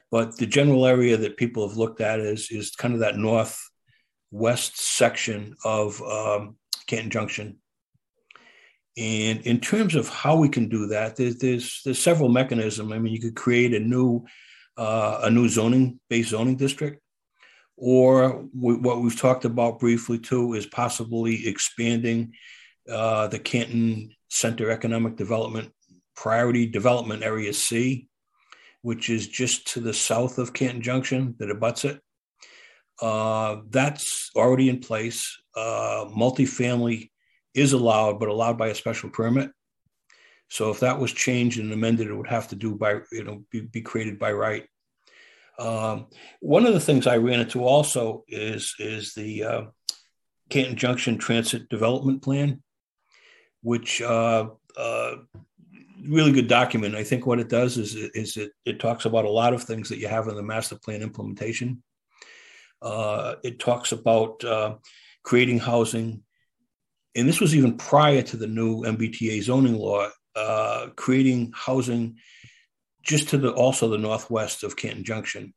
But 0.09 0.37
the 0.37 0.47
general 0.47 0.85
area 0.85 1.15
that 1.15 1.37
people 1.37 1.67
have 1.67 1.77
looked 1.77 2.01
at 2.01 2.19
is, 2.19 2.49
is 2.49 2.71
kind 2.71 2.95
of 2.95 3.01
that 3.01 3.17
northwest 3.17 4.77
section 4.77 5.55
of 5.63 6.01
um, 6.01 6.57
Canton 6.87 7.11
Junction. 7.11 7.57
And 8.97 9.41
in 9.41 9.59
terms 9.59 9.95
of 9.95 10.07
how 10.07 10.37
we 10.37 10.47
can 10.47 10.69
do 10.69 10.87
that, 10.87 11.17
there's, 11.17 11.37
there's, 11.37 11.81
there's 11.83 11.99
several 11.99 12.29
mechanisms. 12.29 12.91
I 12.91 12.97
mean, 12.97 13.13
you 13.13 13.19
could 13.19 13.35
create 13.35 13.73
a 13.73 13.79
new 13.79 14.25
uh, 14.77 15.21
a 15.23 15.29
new 15.29 15.47
zoning 15.47 15.99
based 16.09 16.29
zoning 16.29 16.57
district, 16.57 17.01
or 17.77 18.45
we, 18.53 18.75
what 18.75 19.01
we've 19.01 19.19
talked 19.19 19.45
about 19.45 19.79
briefly 19.79 20.19
too 20.19 20.53
is 20.53 20.65
possibly 20.65 21.47
expanding 21.47 22.33
uh, 22.91 23.27
the 23.27 23.39
Canton 23.39 24.13
Center 24.29 24.69
Economic 24.69 25.15
Development 25.15 25.71
Priority 26.15 26.67
Development 26.67 27.23
Area 27.23 27.53
C, 27.53 28.07
which 28.81 29.09
is 29.09 29.27
just 29.27 29.73
to 29.73 29.79
the 29.79 29.93
south 29.93 30.37
of 30.37 30.53
Canton 30.53 30.81
Junction 30.81 31.35
that 31.39 31.51
abuts 31.51 31.85
it. 31.85 32.01
Uh, 33.01 33.57
that's 33.69 34.31
already 34.35 34.69
in 34.69 34.79
place. 34.79 35.41
Uh, 35.55 36.05
multifamily 36.15 37.09
is 37.55 37.73
allowed, 37.73 38.19
but 38.19 38.29
allowed 38.29 38.57
by 38.57 38.67
a 38.67 38.75
special 38.75 39.09
permit. 39.09 39.51
So 40.49 40.69
if 40.69 40.79
that 40.81 40.99
was 40.99 41.11
changed 41.11 41.59
and 41.59 41.71
amended, 41.71 42.07
it 42.07 42.15
would 42.15 42.27
have 42.27 42.47
to 42.49 42.55
do 42.55 42.75
by 42.75 42.99
you 43.11 43.23
know 43.23 43.43
be, 43.51 43.61
be 43.61 43.81
created 43.81 44.19
by 44.19 44.31
right. 44.31 44.67
Um, 45.57 46.07
one 46.41 46.65
of 46.65 46.73
the 46.73 46.79
things 46.79 47.07
I 47.07 47.17
ran 47.17 47.39
into 47.39 47.63
also 47.63 48.23
is 48.27 48.75
is 48.79 49.13
the 49.13 49.43
uh, 49.43 49.61
Canton 50.49 50.75
Junction 50.75 51.17
Transit 51.17 51.69
Development 51.69 52.21
Plan, 52.21 52.61
which 53.61 54.01
uh, 54.01 54.49
uh, 54.77 55.15
really 56.07 56.31
good 56.31 56.47
document. 56.47 56.95
I 56.95 57.03
think 57.03 57.25
what 57.25 57.39
it 57.39 57.49
does 57.49 57.77
is 57.77 57.95
is 57.95 58.37
it, 58.37 58.51
it 58.65 58.79
talks 58.79 59.05
about 59.05 59.25
a 59.25 59.29
lot 59.29 59.53
of 59.53 59.63
things 59.63 59.89
that 59.89 59.97
you 59.97 60.07
have 60.07 60.27
in 60.27 60.35
the 60.35 60.43
master 60.43 60.77
plan 60.77 61.01
implementation. 61.01 61.81
Uh, 62.81 63.35
it 63.43 63.59
talks 63.59 63.91
about 63.91 64.43
uh, 64.43 64.75
creating 65.23 65.59
housing, 65.59 66.21
and 67.15 67.27
this 67.27 67.39
was 67.39 67.55
even 67.55 67.77
prior 67.77 68.21
to 68.21 68.37
the 68.37 68.47
new 68.47 68.81
MBTA 68.81 69.41
zoning 69.41 69.77
law, 69.77 70.09
uh, 70.35 70.87
creating 70.95 71.53
housing 71.55 72.17
just 73.03 73.29
to 73.29 73.37
the 73.37 73.51
also 73.51 73.87
the 73.87 73.97
northwest 73.97 74.63
of 74.63 74.75
Canton 74.75 75.03
Junction. 75.03 75.53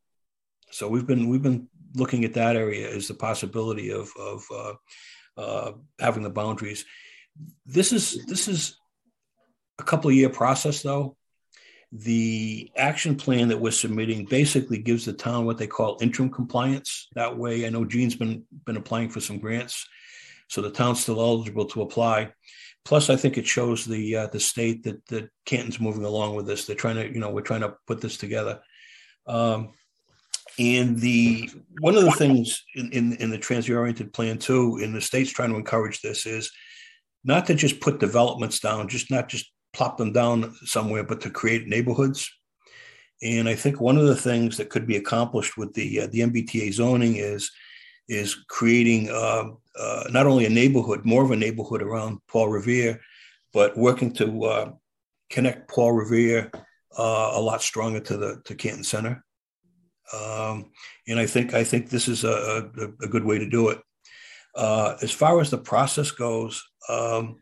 So 0.70 0.88
we've 0.88 1.06
been 1.06 1.28
we've 1.28 1.42
been 1.42 1.68
looking 1.94 2.24
at 2.24 2.34
that 2.34 2.56
area 2.56 2.94
as 2.94 3.08
the 3.08 3.14
possibility 3.14 3.90
of 3.90 4.10
of 4.18 4.44
uh, 4.54 4.72
uh, 5.36 5.72
having 5.98 6.22
the 6.22 6.30
boundaries. 6.30 6.84
This 7.66 7.92
is 7.92 8.24
this 8.26 8.46
is 8.46 8.76
a 9.78 9.82
couple 9.82 10.10
of 10.10 10.16
year 10.16 10.28
process 10.28 10.82
though. 10.82 11.16
The 11.90 12.70
action 12.76 13.16
plan 13.16 13.48
that 13.48 13.60
we're 13.60 13.70
submitting 13.70 14.26
basically 14.26 14.76
gives 14.76 15.06
the 15.06 15.14
town 15.14 15.46
what 15.46 15.56
they 15.56 15.66
call 15.66 15.96
interim 16.02 16.30
compliance. 16.30 17.08
That 17.14 17.36
way 17.36 17.66
i 17.66 17.70
know 17.70 17.84
gene's 17.84 18.14
been 18.14 18.44
been 18.66 18.76
applying 18.76 19.08
for 19.08 19.20
some 19.20 19.38
grants 19.38 19.86
so 20.48 20.60
the 20.60 20.70
town's 20.70 21.00
still 21.00 21.20
eligible 21.20 21.66
to 21.66 21.82
apply. 21.82 22.32
Plus 22.84 23.10
i 23.10 23.16
think 23.16 23.36
it 23.36 23.46
shows 23.46 23.84
the 23.84 24.16
uh, 24.16 24.26
the 24.28 24.40
state 24.40 24.82
that 24.84 25.04
that 25.06 25.28
canton's 25.44 25.80
moving 25.80 26.04
along 26.04 26.34
with 26.34 26.46
this. 26.46 26.64
They're 26.64 26.76
trying 26.76 26.96
to 26.96 27.06
you 27.12 27.20
know 27.20 27.30
we're 27.30 27.42
trying 27.42 27.60
to 27.60 27.74
put 27.86 28.00
this 28.00 28.16
together. 28.16 28.60
Um, 29.26 29.74
and 30.58 30.98
the 30.98 31.50
one 31.80 31.96
of 31.96 32.04
the 32.04 32.12
things 32.12 32.64
in, 32.74 32.90
in, 32.92 33.12
in 33.14 33.30
the 33.30 33.38
transit 33.38 33.76
oriented 33.76 34.12
plan 34.12 34.38
too, 34.38 34.80
and 34.82 34.94
the 34.94 35.00
state's 35.00 35.30
trying 35.30 35.50
to 35.50 35.56
encourage 35.56 36.00
this 36.00 36.26
is 36.26 36.50
not 37.24 37.46
to 37.46 37.54
just 37.54 37.80
put 37.80 38.00
developments 38.00 38.58
down, 38.58 38.88
just 38.88 39.10
not 39.10 39.28
just 39.28 39.52
plop 39.72 39.98
them 39.98 40.12
down 40.12 40.54
somewhere, 40.64 41.04
but 41.04 41.20
to 41.20 41.30
create 41.30 41.68
neighborhoods. 41.68 42.28
And 43.22 43.48
I 43.48 43.54
think 43.54 43.80
one 43.80 43.98
of 43.98 44.06
the 44.06 44.16
things 44.16 44.56
that 44.56 44.70
could 44.70 44.86
be 44.86 44.96
accomplished 44.96 45.56
with 45.56 45.74
the 45.74 46.02
uh, 46.02 46.06
the 46.10 46.20
MBTA 46.20 46.72
zoning 46.72 47.16
is 47.16 47.50
is 48.08 48.34
creating 48.48 49.10
uh, 49.10 49.50
uh, 49.78 50.04
not 50.10 50.26
only 50.26 50.46
a 50.46 50.50
neighborhood, 50.50 51.04
more 51.04 51.22
of 51.22 51.30
a 51.30 51.36
neighborhood 51.36 51.82
around 51.82 52.18
Paul 52.26 52.48
Revere, 52.48 53.00
but 53.52 53.76
working 53.76 54.12
to 54.14 54.44
uh, 54.44 54.72
connect 55.30 55.68
Paul 55.68 55.92
Revere 55.92 56.50
uh, 56.98 57.30
a 57.34 57.40
lot 57.40 57.62
stronger 57.62 58.00
to 58.00 58.16
the 58.16 58.42
to 58.44 58.54
Canton 58.54 58.84
Center. 58.84 59.24
Um, 60.12 60.70
and 61.06 61.18
I 61.18 61.26
think 61.26 61.54
I 61.54 61.64
think 61.64 61.90
this 61.90 62.08
is 62.08 62.24
a, 62.24 62.70
a, 62.78 63.04
a 63.04 63.08
good 63.08 63.24
way 63.24 63.38
to 63.38 63.48
do 63.48 63.68
it. 63.68 63.78
Uh, 64.54 64.96
as 65.02 65.12
far 65.12 65.40
as 65.40 65.50
the 65.50 65.58
process 65.58 66.10
goes, 66.10 66.64
um, 66.88 67.36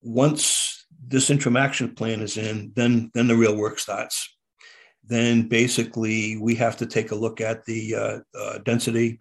once 0.00 0.86
this 1.06 1.30
interim 1.30 1.56
action 1.56 1.94
plan 1.94 2.20
is 2.20 2.36
in, 2.36 2.72
then 2.74 3.10
then 3.14 3.26
the 3.26 3.36
real 3.36 3.56
work 3.56 3.78
starts. 3.78 4.36
Then 5.04 5.48
basically 5.48 6.36
we 6.36 6.54
have 6.56 6.76
to 6.76 6.86
take 6.86 7.10
a 7.10 7.16
look 7.16 7.40
at 7.40 7.64
the 7.64 7.94
uh, 7.94 8.18
uh, 8.38 8.58
density 8.58 9.18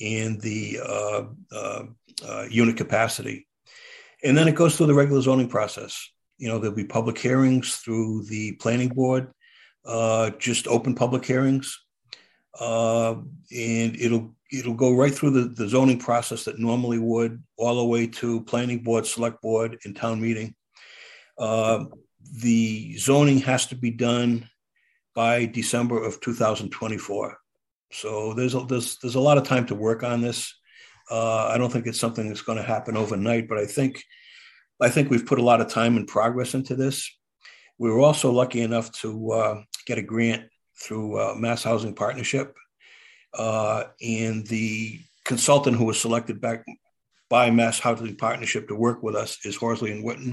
and 0.00 0.40
the 0.40 0.80
uh, 0.84 1.24
uh, 1.52 1.84
uh, 2.26 2.46
unit 2.50 2.76
capacity, 2.76 3.46
and 4.22 4.36
then 4.36 4.48
it 4.48 4.54
goes 4.54 4.76
through 4.76 4.86
the 4.86 4.94
regular 4.94 5.20
zoning 5.20 5.48
process. 5.48 6.10
You 6.38 6.48
know, 6.48 6.58
there'll 6.58 6.76
be 6.76 6.84
public 6.84 7.18
hearings 7.18 7.76
through 7.76 8.24
the 8.24 8.52
planning 8.52 8.88
board, 8.88 9.32
just 10.38 10.66
open 10.66 10.94
public 10.94 11.24
hearings, 11.24 11.78
and 12.60 13.26
it'll 13.50 14.34
it'll 14.52 14.74
go 14.74 14.94
right 14.94 15.14
through 15.14 15.30
the, 15.30 15.48
the 15.48 15.68
zoning 15.68 15.98
process 15.98 16.44
that 16.44 16.58
normally 16.58 16.98
would, 16.98 17.42
all 17.56 17.76
the 17.76 17.84
way 17.84 18.06
to 18.06 18.42
planning 18.42 18.82
board, 18.82 19.06
select 19.06 19.42
board, 19.42 19.78
and 19.84 19.96
town 19.96 20.20
meeting. 20.20 20.54
Uh, 21.38 21.84
the 22.40 22.96
zoning 22.96 23.38
has 23.38 23.66
to 23.66 23.74
be 23.74 23.90
done 23.90 24.48
by 25.14 25.46
December 25.46 26.02
of 26.02 26.20
2024. 26.20 27.38
So 27.94 28.34
there's 28.34 28.54
a, 28.54 28.60
there's 28.60 28.98
there's 28.98 29.14
a 29.14 29.20
lot 29.20 29.38
of 29.38 29.44
time 29.44 29.66
to 29.66 29.74
work 29.74 30.02
on 30.02 30.20
this. 30.20 30.52
Uh, 31.10 31.46
I 31.46 31.58
don't 31.58 31.72
think 31.72 31.86
it's 31.86 32.00
something 32.00 32.26
that's 32.26 32.42
going 32.42 32.58
to 32.58 32.64
happen 32.64 32.96
overnight, 32.96 33.48
but 33.48 33.58
I 33.58 33.66
think 33.66 34.02
I 34.80 34.88
think 34.88 35.10
we've 35.10 35.26
put 35.26 35.38
a 35.38 35.44
lot 35.44 35.60
of 35.60 35.68
time 35.68 35.96
and 35.96 36.08
progress 36.08 36.54
into 36.54 36.74
this. 36.74 37.08
We 37.78 37.90
were 37.90 38.00
also 38.00 38.32
lucky 38.32 38.62
enough 38.62 38.90
to 39.00 39.30
uh, 39.30 39.62
get 39.86 39.98
a 39.98 40.02
grant 40.02 40.48
through 40.82 41.20
uh, 41.20 41.34
Mass 41.36 41.62
Housing 41.62 41.94
Partnership 41.94 42.54
uh, 43.38 43.84
and 44.02 44.44
the 44.46 44.98
consultant 45.24 45.76
who 45.76 45.84
was 45.84 46.00
selected 46.00 46.40
back 46.40 46.64
by 47.30 47.50
Mass 47.50 47.78
Housing 47.78 48.16
Partnership 48.16 48.66
to 48.68 48.74
work 48.74 49.02
with 49.02 49.14
us 49.14 49.38
is 49.44 49.56
Horsley 49.56 49.92
and 49.92 50.04
Witten, 50.04 50.32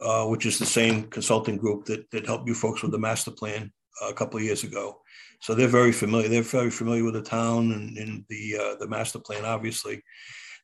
uh, 0.00 0.26
which 0.26 0.44
is 0.44 0.58
the 0.58 0.66
same 0.66 1.04
consulting 1.04 1.56
group 1.56 1.86
that, 1.86 2.10
that 2.10 2.26
helped 2.26 2.46
you 2.46 2.54
folks 2.54 2.82
with 2.82 2.92
the 2.92 2.98
master 2.98 3.30
plan 3.30 3.72
a 4.02 4.12
couple 4.12 4.38
of 4.38 4.44
years 4.44 4.64
ago. 4.64 5.00
So 5.40 5.54
they're 5.54 5.68
very 5.68 5.92
familiar. 5.92 6.28
They're 6.28 6.42
very 6.42 6.70
familiar 6.70 7.04
with 7.04 7.14
the 7.14 7.22
town 7.22 7.72
and, 7.72 7.96
and 7.98 8.24
the 8.28 8.56
uh, 8.60 8.74
the 8.76 8.88
master 8.88 9.18
plan, 9.18 9.44
obviously. 9.44 10.02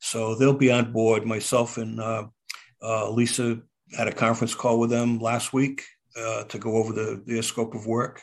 So 0.00 0.34
they'll 0.34 0.54
be 0.54 0.72
on 0.72 0.92
board. 0.92 1.24
Myself 1.26 1.78
and 1.78 2.00
uh, 2.00 2.26
uh, 2.82 3.10
Lisa 3.10 3.60
had 3.96 4.08
a 4.08 4.12
conference 4.12 4.54
call 4.54 4.80
with 4.80 4.90
them 4.90 5.18
last 5.18 5.52
week 5.52 5.84
uh, 6.16 6.44
to 6.44 6.58
go 6.58 6.76
over 6.76 6.92
the, 6.92 7.22
their 7.26 7.42
scope 7.42 7.74
of 7.74 7.86
work. 7.86 8.22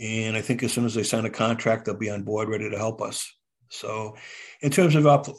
And 0.00 0.36
I 0.36 0.40
think 0.40 0.62
as 0.62 0.72
soon 0.72 0.86
as 0.86 0.94
they 0.94 1.02
sign 1.02 1.24
a 1.26 1.30
contract, 1.30 1.84
they'll 1.84 1.96
be 1.96 2.10
on 2.10 2.22
board, 2.22 2.48
ready 2.48 2.70
to 2.70 2.78
help 2.78 3.02
us. 3.02 3.30
So, 3.70 4.16
in 4.62 4.70
terms 4.70 4.94
of 4.94 5.36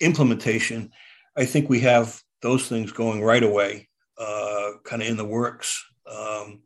implementation, 0.00 0.90
I 1.36 1.46
think 1.46 1.68
we 1.68 1.80
have 1.80 2.20
those 2.42 2.68
things 2.68 2.92
going 2.92 3.22
right 3.22 3.42
away. 3.42 3.88
uh, 4.18 4.70
kind 4.84 5.02
of 5.02 5.08
in 5.08 5.16
the 5.16 5.24
works. 5.24 5.84
Um, 6.06 6.62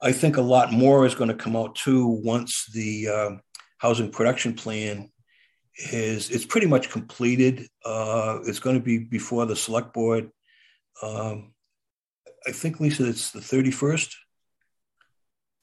I 0.00 0.12
think 0.12 0.36
a 0.36 0.42
lot 0.42 0.72
more 0.72 1.06
is 1.06 1.14
going 1.14 1.28
to 1.28 1.34
come 1.34 1.56
out 1.56 1.74
too 1.74 2.06
once 2.06 2.66
the 2.72 3.08
uh, 3.08 3.30
housing 3.78 4.10
production 4.10 4.54
plan 4.54 5.10
is 5.92 6.30
it's 6.30 6.44
pretty 6.44 6.66
much 6.66 6.90
completed. 6.90 7.68
Uh, 7.84 8.38
it's 8.44 8.58
going 8.58 8.76
to 8.76 8.82
be 8.82 8.98
before 8.98 9.46
the 9.46 9.56
select 9.56 9.92
board. 9.92 10.30
Um, 11.02 11.52
I 12.46 12.52
think 12.52 12.80
Lisa, 12.80 13.08
it's 13.08 13.30
the 13.30 13.40
thirty 13.40 13.70
first. 13.70 14.16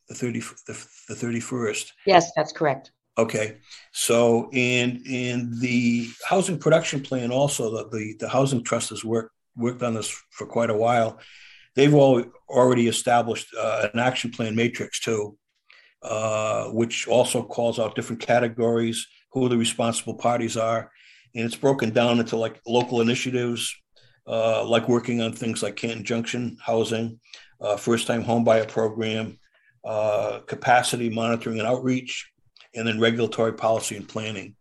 The 0.09 0.15
thirty 0.15 0.39
the, 0.67 0.73
thirty 0.73 1.39
first. 1.39 1.93
Yes, 2.05 2.31
that's 2.35 2.51
correct. 2.51 2.91
Okay, 3.17 3.57
so 3.91 4.49
and 4.53 5.05
and 5.07 5.59
the 5.59 6.09
housing 6.27 6.57
production 6.57 7.01
plan 7.01 7.31
also 7.31 7.69
the 7.69 7.97
the, 7.97 8.15
the 8.19 8.29
housing 8.29 8.63
trust 8.63 8.89
has 8.89 9.03
worked 9.03 9.31
worked 9.55 9.83
on 9.83 9.93
this 9.93 10.09
for 10.31 10.47
quite 10.47 10.69
a 10.69 10.77
while. 10.77 11.19
They've 11.75 11.93
all 11.93 12.23
already 12.49 12.87
established 12.87 13.47
uh, 13.57 13.87
an 13.93 13.99
action 13.99 14.31
plan 14.31 14.55
matrix 14.55 14.99
too, 14.99 15.37
uh, 16.01 16.65
which 16.65 17.07
also 17.07 17.43
calls 17.43 17.79
out 17.79 17.95
different 17.95 18.21
categories, 18.21 19.07
who 19.31 19.49
the 19.49 19.57
responsible 19.57 20.15
parties 20.15 20.55
are, 20.57 20.91
and 21.35 21.45
it's 21.45 21.55
broken 21.55 21.89
down 21.89 22.19
into 22.19 22.37
like 22.37 22.61
local 22.67 23.01
initiatives, 23.01 23.75
uh, 24.27 24.63
like 24.65 24.87
working 24.87 25.21
on 25.21 25.33
things 25.33 25.63
like 25.63 25.75
Canton 25.75 26.03
Junction 26.03 26.57
housing, 26.61 27.19
uh, 27.59 27.77
first 27.77 28.05
time 28.05 28.23
homebuyer 28.23 28.67
program, 28.67 29.39
uh, 29.83 30.39
capacity 30.45 31.09
monitoring 31.09 31.59
and 31.59 31.67
outreach, 31.67 32.31
and 32.75 32.87
then 32.87 32.99
regulatory 32.99 33.53
policy 33.53 33.95
and 33.97 34.07
planning. 34.07 34.55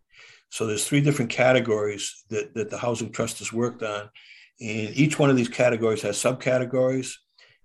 So 0.51 0.67
there's 0.67 0.87
three 0.87 1.01
different 1.01 1.31
categories 1.31 2.25
that, 2.29 2.55
that 2.55 2.71
the 2.71 2.79
Housing 2.79 3.11
Trust 3.11 3.39
has 3.39 3.53
worked 3.53 3.83
on. 3.83 4.11
And 4.61 4.95
each 4.97 5.19
one 5.19 5.31
of 5.31 5.37
these 5.37 5.49
categories 5.49 6.03
has 6.03 6.17
subcategories, 6.17 7.15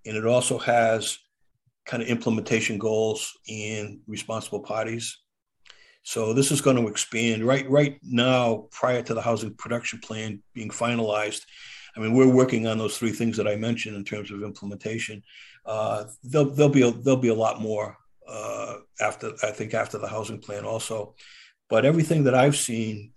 and 0.06 0.18
it 0.18 0.26
also 0.26 0.58
has 0.58 1.18
kind 1.86 2.04
of 2.04 2.10
implementation 2.10 2.78
goals 2.78 3.34
and 3.48 4.00
responsible 4.08 4.62
parties. 4.62 5.18
So 6.04 6.34
this 6.34 6.52
is 6.52 6.62
going 6.62 6.78
to 6.78 6.88
expand 6.88 7.44
right 7.44 7.70
right 7.70 8.00
now 8.02 8.68
prior 8.72 9.02
to 9.04 9.14
the 9.14 9.22
housing 9.22 9.54
production 9.56 10.00
plan 10.00 10.42
being 10.54 10.70
finalized. 10.70 11.42
I 11.96 12.00
mean, 12.00 12.14
we're 12.14 12.32
working 12.32 12.68
on 12.68 12.78
those 12.78 12.98
three 12.98 13.12
things 13.12 13.38
that 13.38 13.48
I 13.48 13.56
mentioned 13.56 13.96
in 13.96 14.04
terms 14.04 14.32
of 14.32 14.44
implementation. 14.44 15.24
Uh, 15.66 16.06
there'll, 16.24 16.52
there'll 16.52 16.72
be 16.72 16.84
a, 16.84 16.92
there'll 16.92 17.20
be 17.20 17.28
a 17.28 17.34
lot 17.34 17.60
more 17.60 17.98
uh, 18.28 18.76
after 19.02 19.34
I 19.44 19.52
think 19.52 19.74
after 19.74 19.98
the 19.98 20.08
housing 20.08 20.40
plan 20.40 20.64
also. 20.64 21.16
But 21.70 21.86
everything 21.86 22.24
that 22.26 22.36
I've 22.36 22.56
seen 22.56 23.12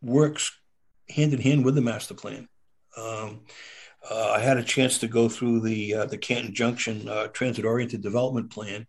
works 0.00 0.50
hand 1.10 1.34
in 1.34 1.40
hand 1.40 1.64
with 1.64 1.74
the 1.74 1.82
master 1.82 2.14
plan. 2.14 2.48
Um, 2.96 3.40
uh, 4.08 4.34
I 4.36 4.40
had 4.40 4.56
a 4.56 4.64
chance 4.64 4.98
to 4.98 5.08
go 5.08 5.28
through 5.28 5.60
the 5.60 5.94
uh, 5.94 6.06
the 6.06 6.18
Canton 6.18 6.54
Junction 6.54 7.08
uh, 7.08 7.28
Transit 7.28 7.64
Oriented 7.64 8.02
Development 8.02 8.50
Plan, 8.50 8.86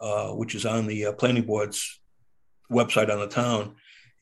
uh, 0.00 0.30
which 0.30 0.54
is 0.54 0.66
on 0.66 0.86
the 0.86 1.06
uh, 1.06 1.12
Planning 1.12 1.44
Board's 1.44 2.00
website 2.70 3.10
on 3.10 3.20
the 3.20 3.28
town, 3.28 3.76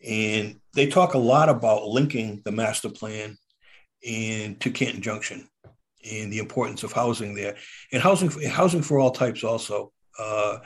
and 0.07 0.61
they 0.75 0.87
talk 0.87 1.15
a 1.15 1.19
lot 1.19 1.49
about 1.49 1.89
linking 1.89 2.43
the 2.45 2.53
master 2.53 2.91
plan 2.91 3.39
and 4.07 4.61
to 4.61 4.71
Canton 4.71 5.01
Junction 5.01 5.49
and 6.09 6.33
the 6.33 6.39
importance 6.39 6.85
of 6.85 6.93
housing 6.93 7.35
there 7.35 7.57
and 7.93 8.03
housing 8.03 8.31
housing 8.49 8.83
for 8.83 8.99
all 8.99 9.11
types 9.11 9.43
also 9.43 9.91
uh, 10.19 10.59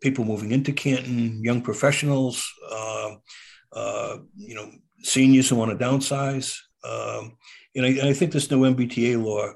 people 0.00 0.24
moving 0.24 0.52
into 0.52 0.72
Canton, 0.72 1.42
young 1.42 1.62
professionals, 1.62 2.50
uh 2.70 4.16
you 4.36 4.54
know, 4.54 4.70
seniors 5.02 5.48
who 5.48 5.56
want 5.56 5.76
to 5.76 5.84
downsize. 5.84 6.56
Um, 6.84 7.36
and, 7.74 7.86
I, 7.86 7.88
and, 7.90 8.08
I, 8.08 8.12
think 8.12 8.32
this 8.32 8.50
new 8.50 8.62
MBTA 8.62 9.22
law, 9.22 9.52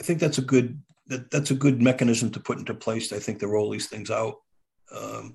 I 0.00 0.02
think 0.02 0.20
that's 0.20 0.38
a 0.38 0.42
good 0.42 0.80
that, 1.08 1.30
that's 1.30 1.50
a 1.50 1.54
good 1.54 1.80
mechanism 1.80 2.30
to 2.30 2.40
put 2.40 2.58
into 2.58 2.74
place. 2.74 3.12
I 3.12 3.18
think 3.18 3.40
to 3.40 3.48
roll 3.48 3.70
these 3.70 3.86
things 3.88 4.10
out. 4.10 4.36
Um, 4.94 5.34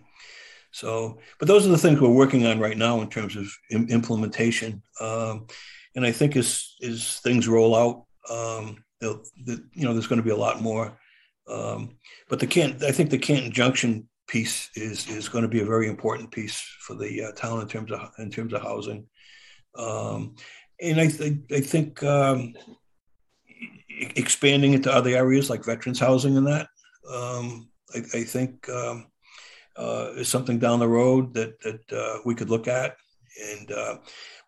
so, 0.72 1.20
but 1.40 1.48
those 1.48 1.66
are 1.66 1.70
the 1.70 1.78
things 1.78 2.00
we're 2.00 2.10
working 2.10 2.46
on 2.46 2.60
right 2.60 2.78
now 2.78 3.02
in 3.02 3.10
terms 3.10 3.36
of 3.36 3.48
Im- 3.70 3.90
implementation. 3.90 4.82
Um, 5.00 5.48
and 5.96 6.06
I 6.06 6.12
think 6.12 6.36
as 6.36 6.76
as 6.84 7.20
things 7.20 7.48
roll 7.48 7.76
out, 7.76 8.06
um, 8.30 8.84
the, 9.00 9.22
you 9.74 9.84
know, 9.84 9.94
there's 9.94 10.08
going 10.08 10.22
to 10.22 10.26
be 10.26 10.32
a 10.32 10.36
lot 10.36 10.62
more 10.62 10.98
um, 11.52 11.98
but 12.30 12.40
the 12.40 12.48
Canton, 12.48 12.88
I 12.88 12.92
think 12.92 13.10
the 13.10 13.18
Canton 13.18 13.52
Junction 13.52 14.08
piece 14.28 14.70
is 14.76 15.10
is 15.10 15.28
going 15.28 15.42
to 15.42 15.50
be 15.50 15.62
a 15.62 15.66
very 15.66 15.88
important 15.88 16.32
piece 16.32 16.62
for 16.80 16.96
the 16.96 17.26
uh, 17.26 17.32
town 17.34 17.62
in 17.62 17.68
terms 17.68 17.92
of 17.92 18.12
in 18.20 18.32
terms 18.32 18.54
of 18.54 18.62
housing. 18.62 19.08
Um, 19.76 20.36
and 20.82 21.00
I, 21.00 21.08
th- 21.08 21.38
I 21.52 21.60
think 21.60 22.04
um, 22.04 22.54
expanding 23.90 24.74
into 24.74 24.92
other 24.92 25.12
areas 25.12 25.50
like 25.50 25.64
veterans 25.64 26.00
housing 26.00 26.38
and 26.38 26.48
that, 26.48 26.68
um, 27.12 27.70
I, 27.94 28.00
I, 28.00 28.24
think 28.24 28.68
um, 28.70 29.08
uh, 29.78 30.14
is 30.18 30.28
something 30.28 30.60
down 30.60 30.80
the 30.80 30.88
road 30.88 31.34
that 31.36 31.60
that 31.62 31.94
uh, 31.94 32.20
we 32.26 32.36
could 32.36 32.50
look 32.50 32.68
at, 32.68 32.96
and 33.52 33.72
uh, 33.72 33.98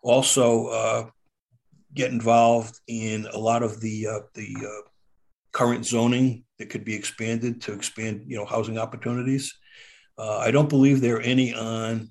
also 0.02 0.66
uh, 0.66 1.06
get 1.94 2.10
involved 2.10 2.80
in 2.88 3.26
a 3.32 3.38
lot 3.38 3.62
of 3.62 3.80
the 3.80 4.06
uh, 4.06 4.20
the 4.34 4.54
current 5.52 5.86
zoning 5.86 6.44
that 6.58 6.68
could 6.68 6.84
be 6.84 6.94
expanded 6.94 7.60
to 7.62 7.72
expand, 7.72 8.24
you 8.26 8.36
know, 8.36 8.44
housing 8.44 8.78
opportunities. 8.78 9.54
Uh, 10.18 10.38
I 10.38 10.50
don't 10.50 10.68
believe 10.68 11.00
there 11.00 11.16
are 11.16 11.20
any 11.20 11.54
on 11.54 12.10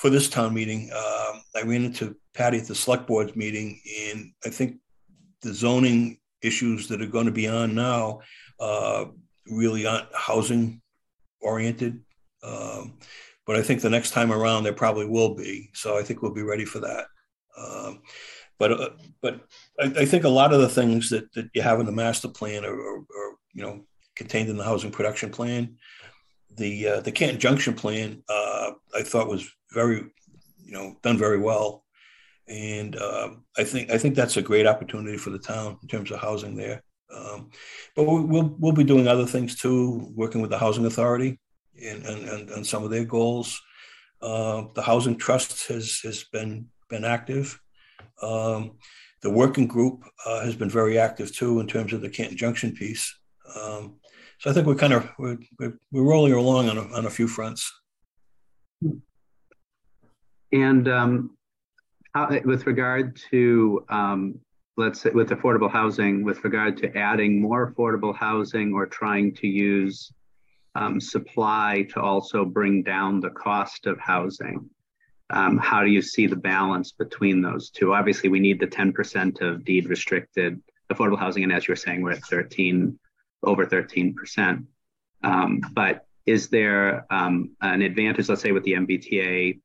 for 0.00 0.08
this 0.08 0.30
town 0.30 0.54
meeting. 0.54 0.90
Uh, 0.94 1.32
I 1.54 1.62
ran 1.62 1.84
into 1.84 2.16
Patty 2.32 2.56
at 2.56 2.66
the 2.66 2.74
select 2.74 3.06
board's 3.06 3.36
meeting, 3.36 3.78
and 4.08 4.32
I 4.46 4.48
think 4.48 4.76
the 5.42 5.52
zoning 5.52 6.18
issues 6.40 6.88
that 6.88 7.02
are 7.02 7.06
going 7.06 7.26
to 7.26 7.32
be 7.32 7.46
on 7.46 7.74
now 7.74 8.20
uh, 8.58 9.04
really 9.46 9.86
aren't 9.86 10.08
housing 10.14 10.80
oriented. 11.42 12.00
Um, 12.42 12.98
but 13.46 13.56
I 13.56 13.62
think 13.62 13.82
the 13.82 13.90
next 13.90 14.12
time 14.12 14.32
around 14.32 14.62
there 14.62 14.72
probably 14.72 15.04
will 15.04 15.34
be. 15.34 15.68
So 15.74 15.98
I 15.98 16.02
think 16.02 16.22
we'll 16.22 16.32
be 16.32 16.42
ready 16.42 16.64
for 16.64 16.78
that. 16.78 17.04
Um, 17.58 18.00
but 18.58 18.72
uh, 18.72 18.90
but 19.20 19.40
I, 19.78 19.92
I, 19.98 20.04
think 20.06 20.24
a 20.24 20.30
lot 20.30 20.54
of 20.54 20.60
the 20.60 20.68
things 20.68 21.10
that, 21.10 21.30
that 21.34 21.50
you 21.52 21.60
have 21.60 21.78
in 21.78 21.84
the 21.84 21.92
master 21.92 22.28
plan 22.28 22.64
are, 22.64 22.72
are, 22.72 22.98
are 23.00 23.34
you 23.52 23.62
know 23.62 23.84
contained 24.16 24.48
in 24.48 24.56
the 24.56 24.64
housing 24.64 24.92
production 24.92 25.30
plan. 25.30 25.76
The 26.56 26.88
uh, 26.88 27.00
the 27.00 27.12
Canton 27.12 27.38
Junction 27.38 27.74
plan 27.74 28.22
uh, 28.30 28.70
I 28.94 29.02
thought 29.02 29.28
was 29.28 29.50
very 29.72 30.04
you 30.64 30.72
know 30.72 30.96
done 31.02 31.18
very 31.18 31.38
well, 31.38 31.84
and 32.48 32.96
uh, 32.96 33.30
I 33.58 33.64
think 33.64 33.90
I 33.90 33.98
think 33.98 34.14
that's 34.14 34.36
a 34.36 34.42
great 34.42 34.66
opportunity 34.66 35.16
for 35.16 35.30
the 35.30 35.38
town 35.38 35.78
in 35.82 35.88
terms 35.88 36.10
of 36.10 36.20
housing 36.20 36.56
there. 36.56 36.82
Um, 37.14 37.50
but 37.96 38.04
we'll 38.04 38.54
we'll 38.58 38.72
be 38.72 38.84
doing 38.84 39.08
other 39.08 39.26
things 39.26 39.56
too, 39.56 40.12
working 40.14 40.40
with 40.40 40.50
the 40.50 40.58
housing 40.58 40.86
authority 40.86 41.40
and 41.82 42.04
and, 42.04 42.50
and, 42.50 42.66
some 42.66 42.84
of 42.84 42.90
their 42.90 43.04
goals. 43.04 43.60
Uh, 44.22 44.64
the 44.74 44.82
housing 44.82 45.16
trust 45.16 45.68
has 45.68 46.00
has 46.04 46.24
been 46.24 46.68
been 46.88 47.04
active. 47.04 47.58
Um, 48.22 48.78
the 49.22 49.30
working 49.30 49.66
group 49.66 50.04
uh, 50.24 50.44
has 50.44 50.56
been 50.56 50.70
very 50.70 50.98
active 50.98 51.34
too 51.34 51.60
in 51.60 51.66
terms 51.66 51.92
of 51.92 52.00
the 52.00 52.08
Canton 52.08 52.36
Junction 52.36 52.72
piece. 52.72 53.18
Um, 53.56 53.96
so 54.38 54.50
I 54.50 54.54
think 54.54 54.66
we're 54.66 54.74
kind 54.74 54.92
of 54.92 55.10
we're, 55.18 55.38
we're, 55.58 55.78
rolling 55.92 56.32
along 56.32 56.68
on 56.70 56.78
a, 56.78 56.82
on 56.94 57.06
a 57.06 57.10
few 57.10 57.28
fronts. 57.28 57.70
And 60.52 60.88
um, 60.88 61.36
how, 62.14 62.28
with 62.44 62.66
regard 62.66 63.16
to 63.30 63.84
um, 63.88 64.40
let's 64.76 65.02
say 65.02 65.10
with 65.10 65.30
affordable 65.30 65.70
housing, 65.70 66.24
with 66.24 66.42
regard 66.44 66.76
to 66.78 66.96
adding 66.96 67.40
more 67.40 67.72
affordable 67.72 68.16
housing 68.16 68.72
or 68.72 68.86
trying 68.86 69.34
to 69.36 69.46
use 69.46 70.12
um, 70.74 71.00
supply 71.00 71.86
to 71.90 72.00
also 72.00 72.44
bring 72.44 72.82
down 72.82 73.20
the 73.20 73.30
cost 73.30 73.86
of 73.86 73.98
housing 73.98 74.70
um, 75.30 75.58
how 75.58 75.82
do 75.82 75.90
you 75.90 76.02
see 76.02 76.26
the 76.26 76.36
balance 76.36 76.92
between 76.92 77.40
those 77.40 77.70
two? 77.70 77.94
Obviously, 77.94 78.28
we 78.28 78.40
need 78.40 78.58
the 78.58 78.66
10% 78.66 79.40
of 79.40 79.64
deed 79.64 79.88
restricted 79.88 80.60
affordable 80.92 81.18
housing, 81.18 81.44
and 81.44 81.52
as 81.52 81.68
you 81.68 81.72
were 81.72 81.76
saying, 81.76 82.02
we're 82.02 82.12
at 82.12 82.24
13, 82.24 82.98
over 83.44 83.64
13%. 83.64 84.66
Um, 85.22 85.60
but 85.72 86.06
is 86.26 86.48
there 86.48 87.06
um, 87.10 87.50
an 87.62 87.82
advantage, 87.82 88.28
let's 88.28 88.42
say, 88.42 88.52
with 88.52 88.64
the 88.64 88.72
MBTA 88.72 89.60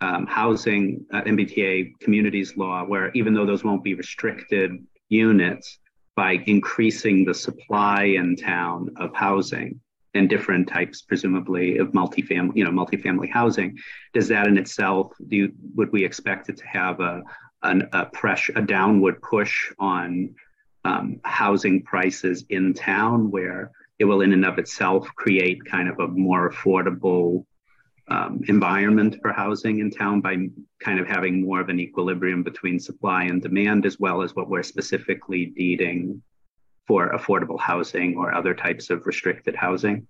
um, 0.00 0.26
housing, 0.26 1.04
uh, 1.12 1.22
MBTA 1.22 1.98
communities 2.00 2.56
law, 2.56 2.84
where 2.84 3.10
even 3.12 3.34
though 3.34 3.46
those 3.46 3.64
won't 3.64 3.84
be 3.84 3.94
restricted 3.94 4.72
units, 5.08 5.78
by 6.14 6.42
increasing 6.46 7.24
the 7.24 7.34
supply 7.34 8.02
in 8.02 8.34
town 8.34 8.90
of 8.96 9.14
housing, 9.14 9.80
and 10.14 10.28
different 10.28 10.68
types, 10.68 11.02
presumably, 11.02 11.78
of 11.78 11.88
multifamily, 11.92 12.56
you 12.56 12.64
know, 12.64 12.70
multifamily 12.70 13.30
housing. 13.30 13.78
Does 14.12 14.28
that 14.28 14.46
in 14.46 14.58
itself, 14.58 15.12
do 15.28 15.36
you, 15.36 15.52
would 15.74 15.92
we 15.92 16.04
expect 16.04 16.48
it 16.48 16.56
to 16.58 16.66
have 16.66 17.00
a, 17.00 17.22
an, 17.62 17.88
a 17.92 18.06
pressure, 18.06 18.52
a 18.56 18.62
downward 18.62 19.20
push 19.22 19.72
on 19.78 20.34
um, 20.84 21.20
housing 21.24 21.82
prices 21.82 22.44
in 22.48 22.74
town, 22.74 23.30
where 23.30 23.70
it 23.98 24.04
will, 24.04 24.20
in 24.22 24.32
and 24.32 24.44
of 24.44 24.58
itself, 24.58 25.08
create 25.14 25.64
kind 25.64 25.88
of 25.88 25.98
a 25.98 26.08
more 26.08 26.50
affordable 26.50 27.44
um, 28.10 28.40
environment 28.48 29.16
for 29.20 29.32
housing 29.32 29.80
in 29.80 29.90
town 29.90 30.20
by 30.20 30.36
kind 30.80 30.98
of 30.98 31.06
having 31.06 31.42
more 31.42 31.60
of 31.60 31.68
an 31.68 31.78
equilibrium 31.80 32.42
between 32.42 32.80
supply 32.80 33.24
and 33.24 33.42
demand, 33.42 33.84
as 33.86 33.98
well 33.98 34.22
as 34.22 34.34
what 34.34 34.48
we're 34.48 34.62
specifically 34.62 35.46
deeding 35.46 36.22
for 36.86 37.10
affordable 37.10 37.60
housing 37.60 38.16
or 38.16 38.34
other 38.34 38.54
types 38.54 38.88
of 38.90 39.06
restricted 39.06 39.54
housing? 39.54 40.06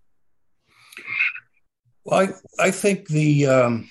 Well, 2.05 2.21
I, 2.61 2.67
I 2.67 2.71
think 2.71 3.09
the 3.09 3.47
um, 3.47 3.91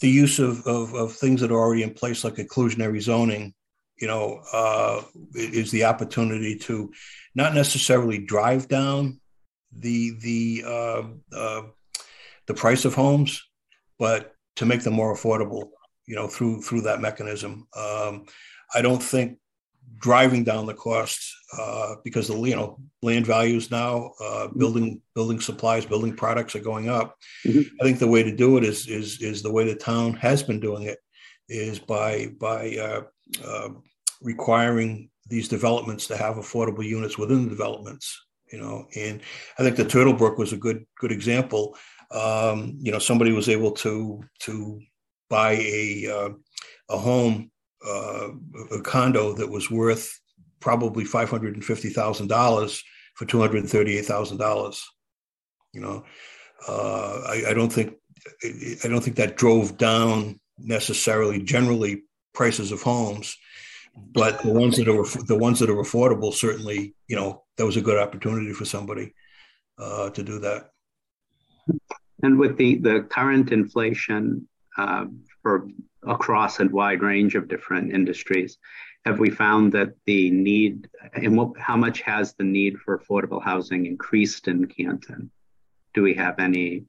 the 0.00 0.08
use 0.08 0.38
of, 0.38 0.66
of, 0.66 0.94
of 0.94 1.12
things 1.12 1.40
that 1.40 1.50
are 1.50 1.58
already 1.58 1.82
in 1.82 1.94
place, 1.94 2.24
like 2.24 2.34
inclusionary 2.34 3.00
zoning, 3.00 3.54
you 3.98 4.06
know, 4.06 4.42
uh, 4.52 5.02
is 5.34 5.70
the 5.70 5.84
opportunity 5.84 6.56
to 6.58 6.92
not 7.34 7.54
necessarily 7.54 8.18
drive 8.18 8.68
down 8.68 9.20
the 9.76 10.12
the 10.20 10.64
uh, 10.66 11.02
uh, 11.34 11.62
the 12.46 12.54
price 12.54 12.84
of 12.84 12.94
homes, 12.94 13.42
but 13.98 14.34
to 14.56 14.66
make 14.66 14.82
them 14.82 14.94
more 14.94 15.14
affordable, 15.14 15.70
you 16.06 16.14
know, 16.14 16.26
through 16.26 16.62
through 16.62 16.82
that 16.82 17.00
mechanism. 17.00 17.66
Um, 17.76 18.26
I 18.74 18.82
don't 18.82 19.02
think 19.02 19.38
driving 19.98 20.42
down 20.42 20.66
the 20.66 20.74
costs 20.74 21.34
uh, 21.56 21.94
because 22.04 22.28
the 22.28 22.36
you 22.40 22.56
know 22.56 22.78
land 23.02 23.26
values 23.26 23.70
now, 23.70 24.12
uh, 24.20 24.24
mm-hmm. 24.46 24.58
building 24.58 25.02
building 25.14 25.40
supplies, 25.40 25.86
building 25.86 26.14
products 26.14 26.54
are 26.56 26.60
going 26.60 26.88
up. 26.88 27.16
Mm-hmm. 27.46 27.60
I 27.80 27.84
think 27.84 27.98
the 27.98 28.08
way 28.08 28.22
to 28.22 28.34
do 28.34 28.56
it 28.56 28.64
is 28.64 28.88
is 28.88 29.20
is 29.22 29.42
the 29.42 29.52
way 29.52 29.64
the 29.64 29.74
town 29.74 30.14
has 30.14 30.42
been 30.42 30.60
doing 30.60 30.84
it, 30.84 30.98
is 31.48 31.78
by 31.78 32.32
by 32.38 32.76
uh, 32.76 33.02
uh 33.44 33.68
requiring 34.20 35.10
these 35.28 35.48
developments 35.48 36.06
to 36.06 36.16
have 36.16 36.36
affordable 36.36 36.84
units 36.84 37.18
within 37.18 37.44
the 37.44 37.50
developments. 37.50 38.20
You 38.52 38.60
know, 38.60 38.86
and 38.94 39.20
I 39.58 39.62
think 39.62 39.76
the 39.76 39.84
Turtle 39.84 40.12
Brook 40.12 40.36
was 40.36 40.52
a 40.52 40.58
good 40.58 40.84
good 40.98 41.12
example. 41.12 41.76
Um, 42.12 42.76
you 42.80 42.92
know, 42.92 42.98
somebody 42.98 43.32
was 43.32 43.48
able 43.48 43.72
to 43.72 44.22
to 44.40 44.80
buy 45.30 45.52
a 45.52 46.06
uh, 46.10 46.28
a 46.90 46.98
home 46.98 47.50
uh, 47.86 48.28
a 48.70 48.80
condo 48.82 49.32
that 49.32 49.50
was 49.50 49.70
worth 49.70 50.20
probably 50.60 51.04
five 51.04 51.30
hundred 51.30 51.54
and 51.54 51.64
fifty 51.64 51.88
thousand 51.88 52.28
dollars 52.28 52.82
for 53.14 53.24
two 53.24 53.40
hundred 53.40 53.66
thirty 53.68 53.98
eight 53.98 54.06
thousand 54.06 54.38
dollars. 54.38 54.86
You 55.72 55.80
know, 55.80 56.04
uh, 56.68 57.22
I, 57.26 57.44
I, 57.48 57.54
don't 57.54 57.72
think 57.72 57.94
I 58.84 58.88
don't 58.88 59.02
think 59.02 59.16
that 59.16 59.36
drove 59.36 59.78
down 59.78 60.38
necessarily 60.58 61.42
generally 61.42 62.02
prices 62.34 62.72
of 62.72 62.82
homes, 62.82 63.36
but 63.96 64.42
the 64.42 64.52
ones 64.52 64.76
that 64.76 64.88
are 64.88 65.24
the 65.24 65.38
ones 65.38 65.58
that 65.60 65.70
are 65.70 65.82
affordable 65.82 66.32
certainly, 66.32 66.94
you 67.08 67.16
know, 67.16 67.44
that 67.56 67.66
was 67.66 67.76
a 67.76 67.82
good 67.82 67.98
opportunity 67.98 68.52
for 68.52 68.64
somebody 68.64 69.14
uh, 69.78 70.10
to 70.10 70.22
do 70.22 70.38
that. 70.40 70.71
And 72.22 72.38
with 72.38 72.56
the 72.56 72.76
the 72.76 73.02
current 73.10 73.52
inflation 73.52 74.48
uh, 74.76 75.06
for 75.42 75.66
across 76.04 76.60
a 76.60 76.66
wide 76.66 77.02
range 77.02 77.34
of 77.34 77.48
different 77.48 77.92
industries. 77.92 78.58
Have 79.04 79.18
we 79.18 79.30
found 79.30 79.72
that 79.72 79.94
the 80.06 80.30
need 80.30 80.88
and 81.14 81.36
what, 81.36 81.58
how 81.58 81.76
much 81.76 82.02
has 82.02 82.34
the 82.34 82.44
need 82.44 82.78
for 82.78 82.98
affordable 82.98 83.42
housing 83.42 83.86
increased 83.86 84.48
in 84.48 84.66
Canton? 84.66 85.30
Do 85.94 86.02
we 86.02 86.14
have 86.14 86.38
any 86.38 86.84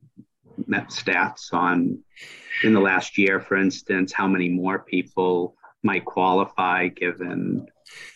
stats 0.59 1.53
on 1.53 1.99
in 2.63 2.73
the 2.73 2.79
last 2.79 3.17
year, 3.17 3.39
for 3.39 3.57
instance, 3.57 4.13
how 4.13 4.27
many 4.27 4.47
more 4.47 4.79
people 4.79 5.55
might 5.81 6.05
qualify 6.05 6.87
given 6.87 7.65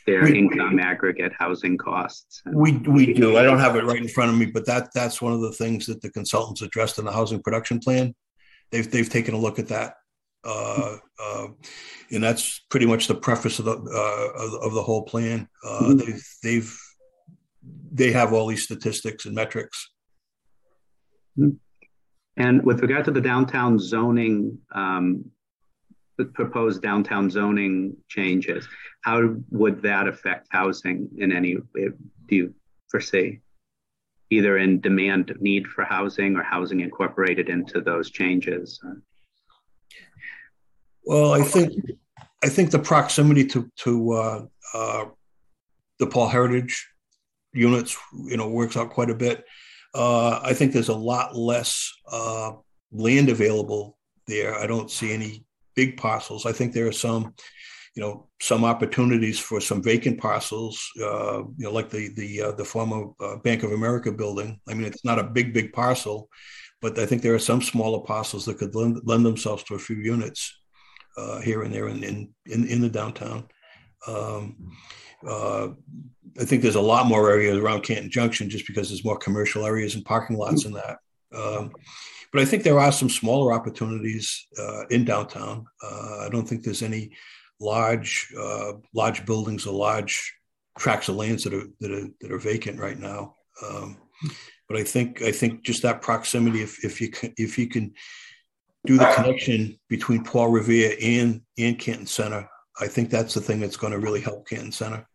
their 0.06 0.24
we, 0.24 0.38
income 0.38 0.80
aggregate 0.80 1.34
housing 1.38 1.78
costs? 1.78 2.42
We 2.52 2.74
we 2.78 3.14
do. 3.14 3.38
I 3.38 3.44
don't 3.44 3.60
have 3.60 3.76
it 3.76 3.84
right 3.84 4.02
in 4.02 4.08
front 4.08 4.32
of 4.32 4.38
me, 4.38 4.46
but 4.48 4.66
that 4.66 4.90
that's 4.94 5.22
one 5.22 5.34
of 5.34 5.42
the 5.42 5.52
things 5.52 5.86
that 5.88 6.02
the 6.02 6.10
consultants 6.10 6.62
addressed 6.62 7.00
in 7.00 7.06
the 7.06 7.12
housing 7.12 7.42
production 7.42 7.80
plan. 7.80 8.16
They've 8.72 8.90
they've 8.90 9.10
taken 9.10 9.34
a 9.34 9.38
look 9.38 9.60
at 9.60 9.70
that 9.70 9.94
uh, 10.48 10.98
uh, 11.20 11.48
and 12.12 12.24
that's 12.24 12.60
pretty 12.70 12.86
much 12.86 13.08
the 13.08 13.16
preface 13.16 13.60
of 13.60 13.66
the 13.66 13.74
uh, 13.74 14.44
of, 14.44 14.68
of, 14.68 14.74
the 14.74 14.82
whole 14.82 15.04
plan. 15.04 15.48
Uh, 15.64 15.82
mm-hmm. 15.82 15.98
They've 15.98 16.28
they've 16.44 16.80
they 17.92 18.12
have 18.14 18.34
all 18.34 18.48
these 18.48 18.64
statistics 18.64 19.26
and 19.26 19.36
metrics. 19.36 19.92
Mm-hmm. 21.38 21.58
And 22.38 22.64
with 22.64 22.82
regard 22.82 23.06
to 23.06 23.12
the 23.12 23.22
downtown 23.22 23.80
zoning, 23.80 24.60
um, 24.74 25.26
proposed 26.26 26.82
downtown 26.82 27.30
zoning 27.30 27.96
changes, 28.08 28.68
how 29.02 29.36
would 29.52 29.82
that 29.84 30.08
affect 30.08 30.48
housing 30.52 31.10
in 31.18 31.32
any? 31.32 31.58
Do 31.76 31.96
you 32.30 32.54
foresee? 32.90 33.40
Either 34.30 34.58
in 34.58 34.82
demand 34.82 35.34
need 35.40 35.68
for 35.68 35.86
housing 35.86 36.36
or 36.36 36.44
housing 36.44 36.82
incorporated 36.82 37.48
into 37.48 37.80
those 37.80 38.12
changes? 38.12 38.82
Well, 41.06 41.34
I 41.34 41.44
think 41.44 41.74
I 42.44 42.50
think 42.50 42.72
the 42.72 42.80
proximity 42.80 43.46
to 43.46 43.72
to 43.78 44.12
uh, 44.12 44.46
uh, 44.74 45.06
the 46.00 46.08
Paul 46.08 46.28
Heritage 46.28 46.86
units, 47.54 47.98
you 48.26 48.38
know, 48.38 48.50
works 48.50 48.76
out 48.76 48.90
quite 48.90 49.10
a 49.10 49.16
bit. 49.16 49.46
Uh, 49.94 50.40
I 50.44 50.54
think 50.54 50.74
there's 50.74 50.90
a 50.90 50.96
lot 50.96 51.36
less 51.36 51.92
uh, 52.12 52.52
land 52.92 53.30
available 53.30 53.98
there. 54.28 54.54
I 54.54 54.68
don't 54.68 54.92
see 54.92 55.14
any 55.14 55.47
big 55.78 55.96
parcels. 55.96 56.46
I 56.46 56.52
think 56.52 56.74
there 56.74 56.88
are 56.88 57.04
some, 57.08 57.22
you 57.96 58.02
know, 58.04 58.28
some 58.42 58.66
opportunities 58.66 59.40
for 59.40 59.62
some 59.62 59.82
vacant 59.92 60.18
parcels. 60.20 60.76
Uh, 61.00 61.40
you 61.58 61.66
know, 61.66 61.72
like 61.80 61.90
the 61.90 62.04
the 62.20 62.30
uh, 62.46 62.54
the 62.60 62.66
former 62.66 63.00
Bank 63.44 63.64
of 63.64 63.72
America 63.72 64.12
building. 64.12 64.60
I 64.70 64.74
mean, 64.74 64.88
it's 64.92 65.06
not 65.06 65.20
a 65.20 65.32
big 65.38 65.54
big 65.54 65.72
parcel, 65.72 66.18
but 66.82 67.00
I 67.00 67.06
think 67.06 67.22
there 67.22 67.36
are 67.36 67.50
some 67.50 67.62
smaller 67.62 68.02
parcels 68.14 68.46
that 68.46 68.58
could 68.60 68.76
lend, 68.76 69.00
lend 69.04 69.26
themselves 69.26 69.64
to 69.64 69.76
a 69.76 69.80
few 69.88 69.96
units 69.96 70.42
uh, 71.18 71.40
here 71.42 71.64
and 71.64 71.74
there 71.74 71.88
in, 71.88 72.04
in, 72.04 72.30
in, 72.46 72.68
in 72.68 72.82
the 72.82 72.90
downtown. 72.90 73.48
Um, 74.08 74.56
uh, 75.28 75.70
I 76.40 76.46
think 76.46 76.62
there's 76.62 76.76
a 76.76 76.92
lot 76.94 77.08
more 77.08 77.32
areas 77.32 77.58
around 77.58 77.82
Canton 77.82 78.12
Junction 78.12 78.50
just 78.50 78.68
because 78.68 78.90
there's 78.90 79.06
more 79.06 79.18
commercial 79.18 79.66
areas 79.66 79.96
and 79.96 80.06
parking 80.06 80.38
lots 80.38 80.66
in 80.66 80.74
that. 80.74 80.98
Um, 81.34 81.72
but 82.32 82.42
I 82.42 82.46
think 82.46 82.64
there 82.64 82.80
are 82.80 82.92
some 82.92 83.10
smaller 83.10 83.54
opportunities 83.54 84.48
uh, 84.60 84.86
in 84.88 85.06
downtown. 85.06 85.66
Uh, 85.84 86.26
I 86.26 86.30
don't 86.32 86.48
think 86.48 86.64
there's 86.64 86.84
any 86.84 87.12
large 87.60 88.32
uh, 88.38 88.74
large 88.94 89.26
buildings 89.26 89.66
or 89.66 89.74
large 89.74 90.34
tracts 90.78 91.10
of 91.10 91.16
lands 91.16 91.44
that 91.44 91.54
are 91.54 91.68
that 91.80 91.92
are 91.92 92.08
that 92.22 92.32
are 92.32 92.40
vacant 92.40 92.80
right 92.80 93.00
now. 93.00 93.36
Um, 93.66 93.98
but 94.68 94.78
I 94.78 94.84
think 94.84 95.22
I 95.22 95.32
think 95.32 95.64
just 95.64 95.82
that 95.84 96.02
proximity, 96.02 96.62
if 96.62 96.84
if 96.84 97.00
you 97.02 97.10
can, 97.10 97.34
if 97.38 97.58
you 97.58 97.68
can 97.68 97.94
do 98.86 98.98
the 98.98 99.12
connection 99.16 99.78
between 99.90 100.24
Paul 100.24 100.50
Revere 100.50 100.96
and 101.02 101.42
and 101.58 101.78
Canton 101.80 102.08
Center. 102.08 102.50
I 102.80 102.88
think 102.88 103.10
that's 103.10 103.34
the 103.34 103.42
thing 103.42 103.60
that's 103.60 103.78
going 103.78 103.94
to 103.94 104.00
really 104.00 104.22
help 104.22 104.48
Canton 104.48 104.72
Center. 104.72 105.08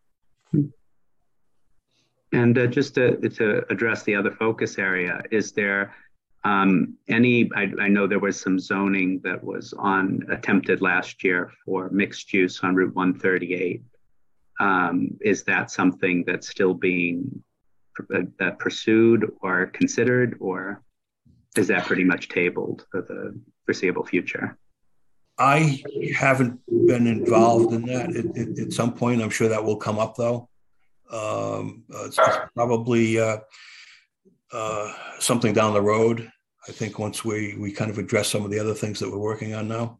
And 2.33 2.57
uh, 2.57 2.67
just 2.67 2.95
to, 2.95 3.17
to 3.17 3.63
address 3.71 4.03
the 4.03 4.15
other 4.15 4.31
focus 4.31 4.77
area, 4.79 5.21
is 5.31 5.51
there 5.51 5.95
um, 6.43 6.95
any? 7.07 7.49
I, 7.55 7.71
I, 7.79 7.87
know 7.87 8.05
there 8.05 8.19
was 8.19 8.39
some 8.39 8.59
zoning 8.59 9.21
that 9.23 9.41
was 9.43 9.73
on 9.73 10.25
attempted 10.29 10.81
last 10.81 11.23
year 11.23 11.51
for 11.65 11.89
mixed 11.89 12.33
use 12.33 12.59
on 12.63 12.75
Route 12.75 12.93
138. 12.95 13.81
Um, 14.59 15.17
is 15.21 15.43
that 15.43 15.71
something 15.71 16.23
that's 16.27 16.49
still 16.49 16.73
being 16.73 17.43
uh, 18.13 18.51
pursued 18.59 19.31
or 19.41 19.67
considered, 19.67 20.35
or 20.39 20.81
is 21.55 21.67
that 21.67 21.85
pretty 21.85 22.03
much 22.03 22.29
tabled 22.29 22.85
for 22.91 23.01
the 23.01 23.39
foreseeable 23.65 24.05
future? 24.05 24.57
I 25.37 25.81
haven't 26.15 26.59
been 26.67 27.07
involved 27.07 27.73
in 27.73 27.83
that. 27.83 28.11
It, 28.11 28.25
it, 28.35 28.59
at 28.59 28.73
some 28.73 28.93
point, 28.93 29.21
I'm 29.21 29.29
sure 29.29 29.47
that 29.47 29.63
will 29.63 29.77
come 29.77 29.97
up, 29.97 30.15
though. 30.15 30.49
Um, 31.11 31.83
uh, 31.93 32.05
it's, 32.05 32.17
it's, 32.17 32.37
probably 32.55 33.19
uh, 33.19 33.37
uh, 34.53 34.93
something 35.19 35.53
down 35.53 35.73
the 35.73 35.81
road. 35.81 36.31
I 36.67 36.71
think 36.71 36.99
once 36.99 37.25
we 37.25 37.55
we 37.59 37.71
kind 37.71 37.91
of 37.91 37.97
address 37.97 38.29
some 38.29 38.45
of 38.45 38.51
the 38.51 38.59
other 38.59 38.73
things 38.73 38.99
that 38.99 39.11
we're 39.11 39.17
working 39.17 39.53
on 39.53 39.67
now. 39.67 39.99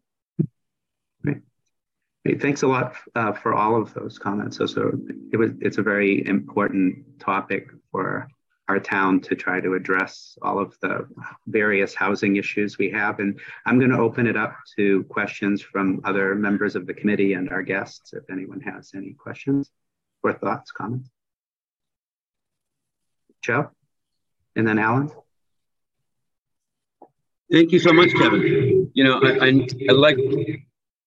Thanks 2.40 2.62
a 2.62 2.68
lot 2.68 2.96
uh, 3.16 3.34
for 3.34 3.54
all 3.54 3.76
of 3.76 3.94
those 3.94 4.18
comments. 4.18 4.58
So, 4.58 4.66
so 4.66 4.98
it 5.34 5.38
was 5.38 5.52
it's 5.60 5.78
a 5.78 5.84
very 5.84 6.26
important 6.26 7.20
topic 7.20 7.68
for 7.92 8.30
our 8.70 8.80
town 8.80 9.20
to 9.20 9.36
try 9.36 9.60
to 9.60 9.74
address 9.74 10.38
all 10.42 10.58
of 10.58 10.74
the 10.82 11.06
various 11.48 11.94
housing 11.94 12.38
issues 12.38 12.78
we 12.78 12.90
have. 12.92 13.20
And 13.20 13.40
I'm 13.66 13.78
going 13.78 13.92
to 13.92 13.98
open 13.98 14.26
it 14.26 14.38
up 14.38 14.56
to 14.78 15.04
questions 15.10 15.62
from 15.62 16.00
other 16.06 16.34
members 16.34 16.78
of 16.78 16.88
the 16.88 16.94
committee 16.94 17.34
and 17.34 17.50
our 17.50 17.62
guests 17.62 18.14
if 18.14 18.24
anyone 18.32 18.62
has 18.62 18.92
any 18.96 19.12
questions 19.14 19.70
or 20.24 20.32
thoughts, 20.32 20.72
comments. 20.72 21.10
Joe, 23.42 23.70
and 24.56 24.68
then 24.68 24.80
Alan. 24.80 25.10
Thank 27.52 27.72
you 27.72 27.80
so 27.80 27.94
much, 27.94 28.12
Kevin. 28.14 28.92
You 28.94 29.04
know, 29.04 29.20
I, 29.22 29.48
I, 29.48 29.68
I 29.90 29.92
like 29.92 30.18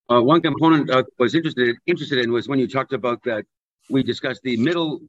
uh, 0.09 0.23
one 0.23 0.41
component 0.41 0.91
I 0.91 1.03
was 1.19 1.35
interested 1.35 1.77
interested 1.87 2.19
in 2.19 2.31
was 2.31 2.49
when 2.49 2.59
you 2.59 2.69
talked 2.69 2.93
about 2.93 3.23
that 3.25 3.45
we 3.91 4.03
discussed 4.03 4.43
the 4.43 4.57
middle 4.57 5.01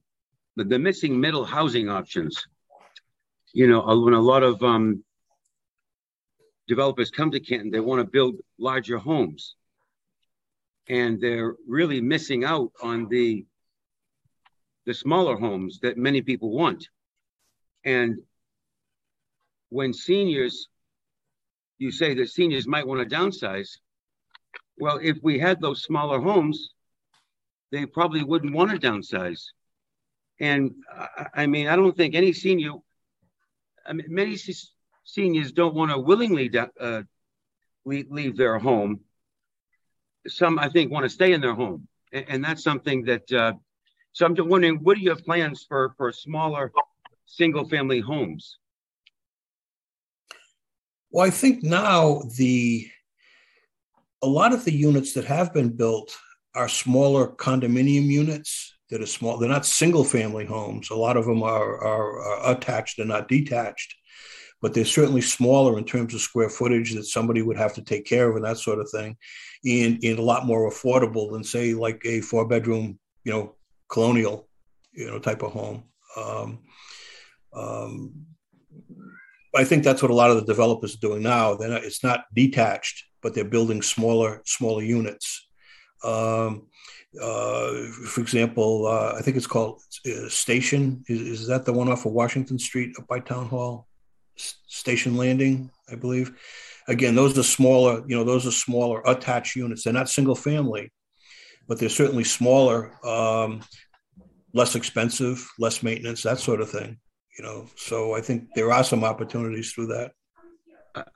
the, 0.56 0.64
the 0.64 0.80
missing 0.80 1.20
middle 1.20 1.46
housing 1.46 1.90
options. 1.90 2.48
You 3.54 3.68
know, 3.68 3.82
when 4.04 4.14
a 4.14 4.20
lot 4.20 4.44
of 4.44 4.62
um, 4.64 5.04
developers 6.68 7.12
come 7.12 7.32
to 7.32 7.40
Canton, 7.40 7.72
they 7.72 7.80
want 7.80 8.00
to 8.02 8.12
build 8.12 8.36
larger 8.60 8.98
homes. 8.98 9.56
And 10.90 11.20
they're 11.20 11.56
really 11.68 12.02
missing 12.02 12.44
out 12.44 12.72
on 12.82 13.08
the 13.10 13.46
the 14.86 14.94
smaller 14.94 15.36
homes 15.36 15.80
that 15.82 15.98
many 15.98 16.22
people 16.22 16.50
want. 16.50 16.88
And 17.84 18.20
when 19.70 19.94
seniors, 19.94 20.68
you 21.78 21.92
say 21.92 22.14
that 22.16 22.30
seniors 22.30 22.68
might 22.68 22.88
want 22.88 23.08
to 23.08 23.16
downsize. 23.16 23.78
Well, 24.78 25.00
if 25.02 25.18
we 25.22 25.40
had 25.40 25.60
those 25.60 25.84
smaller 25.84 26.20
homes, 26.20 26.70
they 27.72 27.86
probably 27.86 28.24
wouldn't 28.24 28.54
want 28.54 28.72
to 28.72 28.78
downsize. 28.78 29.44
And 30.40 30.76
I 31.34 31.48
mean, 31.48 31.68
I 31.68 31.76
don't 31.76 31.96
think 31.96 32.16
any 32.16 32.32
senior, 32.32 32.74
I 33.86 33.94
mean, 33.94 34.08
many 34.10 34.38
seniors 35.04 35.52
don't 35.52 35.76
want 35.76 35.92
to 35.92 36.00
willingly 36.00 36.52
uh, 36.80 37.02
leave 37.86 38.38
their 38.38 38.60
home. 38.60 39.02
Some, 40.28 40.60
I 40.60 40.70
think, 40.70 40.92
want 40.92 41.06
to 41.06 41.10
stay 41.10 41.34
in 41.34 41.42
their 41.42 41.56
home. 41.56 41.88
And, 42.14 42.26
and 42.28 42.44
that's 42.44 42.64
something 42.64 43.06
that, 43.06 43.32
uh, 43.32 43.54
so 44.14 44.26
I'm 44.26 44.36
just 44.36 44.48
wondering, 44.48 44.78
what 44.84 44.98
are 44.98 45.02
your 45.02 45.16
plans 45.16 45.66
for, 45.68 45.94
for 45.98 46.12
smaller 46.12 46.72
single 47.26 47.68
family 47.68 48.00
homes? 48.00 48.58
Well, 51.12 51.26
I 51.26 51.30
think 51.30 51.64
now 51.64 52.22
the 52.38 52.88
a 54.22 54.28
lot 54.28 54.54
of 54.54 54.66
the 54.66 54.74
units 54.74 55.14
that 55.14 55.26
have 55.26 55.54
been 55.54 55.70
built 55.70 56.18
are 56.56 56.68
smaller 56.68 57.28
condominium 57.28 58.06
units 58.06 58.76
that 58.90 59.02
are 59.02 59.06
small. 59.06 59.38
They're 59.38 59.50
not 59.50 59.66
single 59.66 60.04
family 60.04 60.46
homes. 60.46 60.90
A 60.90 60.96
lot 60.96 61.18
of 61.18 61.26
them 61.26 61.44
are, 61.44 61.84
are, 61.84 62.22
are 62.22 62.52
attached 62.52 62.98
and 63.00 63.10
not 63.10 63.28
detached 63.28 63.96
but 64.62 64.74
they're 64.74 64.86
certainly 64.86 65.22
smaller 65.22 65.78
in 65.78 65.86
terms 65.86 66.14
of 66.14 66.22
square 66.22 66.50
footage 66.50 66.94
that 66.94 67.06
somebody 67.06 67.42
would 67.42 67.58
have 67.58 67.74
to 67.76 67.84
take 67.84 68.06
care 68.06 68.30
of 68.30 68.36
and 68.36 68.46
that 68.46 68.58
sort 68.58 68.80
of 68.80 68.90
thing, 68.90 69.16
and, 69.66 70.04
and 70.04 70.20
a 70.20 70.24
lot 70.24 70.46
more 70.46 70.70
affordable 70.70 71.32
than 71.32 71.44
say 71.44 71.74
like 71.74 72.02
a 72.06 72.22
four 72.22 72.48
bedroom, 72.48 72.98
you 73.24 73.32
know, 73.32 73.56
colonial, 73.90 74.48
you 74.92 75.08
know, 75.08 75.20
type 75.20 75.44
of 75.44 75.52
home. 75.52 75.84
Um, 76.16 76.60
um, 77.54 78.26
I 79.58 79.64
think 79.64 79.84
that's 79.84 80.02
what 80.02 80.12
a 80.12 80.16
lot 80.16 80.30
of 80.30 80.38
the 80.38 80.46
developers 80.46 80.96
are 80.96 81.00
doing 81.08 81.24
now. 81.24 81.56
They're 81.56 81.84
it's 81.84 82.04
not 82.04 82.26
detached, 82.34 83.06
but 83.22 83.34
they're 83.34 83.44
building 83.44 83.82
smaller 83.82 84.42
smaller 84.46 84.84
units. 84.84 85.48
Um, 86.04 86.68
uh, 87.20 87.88
for 88.06 88.22
example, 88.22 88.86
uh, 88.86 89.14
I 89.18 89.22
think 89.22 89.36
it's 89.38 89.48
called 89.48 89.82
uh, 90.06 90.30
Station. 90.30 91.04
Is, 91.08 91.22
is, 91.22 91.48
that 91.48 91.66
the 91.66 91.74
one 91.74 91.90
off 91.90 92.06
of 92.06 92.12
Washington 92.12 92.60
Street 92.60 92.96
up 93.00 93.08
by 93.08 93.20
Town 93.20 93.48
Hall? 93.48 93.88
Station 94.36 95.18
Landing, 95.18 95.72
I 95.92 95.96
believe. 95.96 96.32
Again, 96.88 97.16
those 97.16 97.38
are 97.38 97.44
smaller, 97.44 98.04
you 98.08 98.16
know, 98.16 98.24
those 98.24 98.46
are 98.46 98.52
smaller 98.52 99.02
attached 99.06 99.56
units. 99.56 99.84
They're 99.84 99.94
not 99.94 100.10
single 100.10 100.36
family, 100.36 100.92
but 101.68 101.80
they're 101.80 101.90
certainly 101.90 102.24
smaller, 102.24 102.94
um, 103.06 103.62
less 104.54 104.76
expensive, 104.76 105.50
less 105.58 105.82
maintenance, 105.82 106.22
that 106.24 106.40
sort 106.40 106.62
of 106.62 106.70
thing. 106.70 107.00
You 107.38 107.46
know, 107.46 107.68
so 107.76 108.16
I 108.16 108.22
think 108.22 108.48
there 108.56 108.72
are 108.72 108.84
some 108.84 109.04
opportunities 109.04 109.72
through 109.72 109.88
that. 109.88 110.12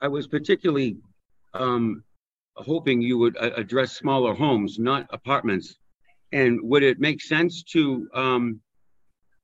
I 0.00 0.06
was 0.06 0.28
particularly 0.28 0.98
um, 1.54 2.04
hoping 2.54 3.02
you 3.02 3.18
would 3.18 3.36
uh, 3.36 3.50
address 3.56 3.92
smaller 3.92 4.32
homes, 4.32 4.78
not 4.78 5.08
apartments. 5.10 5.76
And 6.30 6.60
would 6.62 6.84
it 6.84 7.00
make 7.00 7.20
sense 7.20 7.64
to 7.74 8.08
um, 8.14 8.60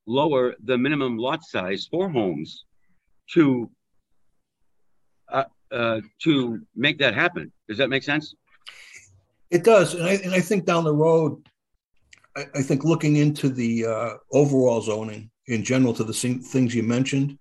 lower 0.09 0.55
the 0.65 0.77
minimum 0.77 1.19
lot 1.19 1.43
size 1.45 1.87
for 1.91 2.09
homes 2.09 2.65
to 3.35 3.71
uh, 5.31 5.45
uh, 5.71 6.01
to 6.23 6.61
make 6.75 6.99
that 6.99 7.15
happen. 7.15 7.53
Does 7.69 7.79
that 7.79 7.91
make 7.91 8.03
sense? 8.03 8.35
It 9.51 9.65
does, 9.65 9.95
and 9.95 10.05
I 10.05 10.15
and 10.25 10.35
I 10.35 10.41
think 10.41 10.65
down 10.65 10.85
the 10.85 10.95
road, 10.95 11.47
I, 12.37 12.47
I 12.55 12.63
think 12.63 12.85
looking 12.85 13.17
into 13.17 13.51
the 13.51 13.87
uh, 13.87 14.11
overall 14.33 14.81
zoning 14.81 15.31
in 15.49 15.65
general 15.65 15.93
to 15.95 16.05
the 16.05 16.13
things 16.13 16.75
you 16.75 16.83
mentioned 16.83 17.39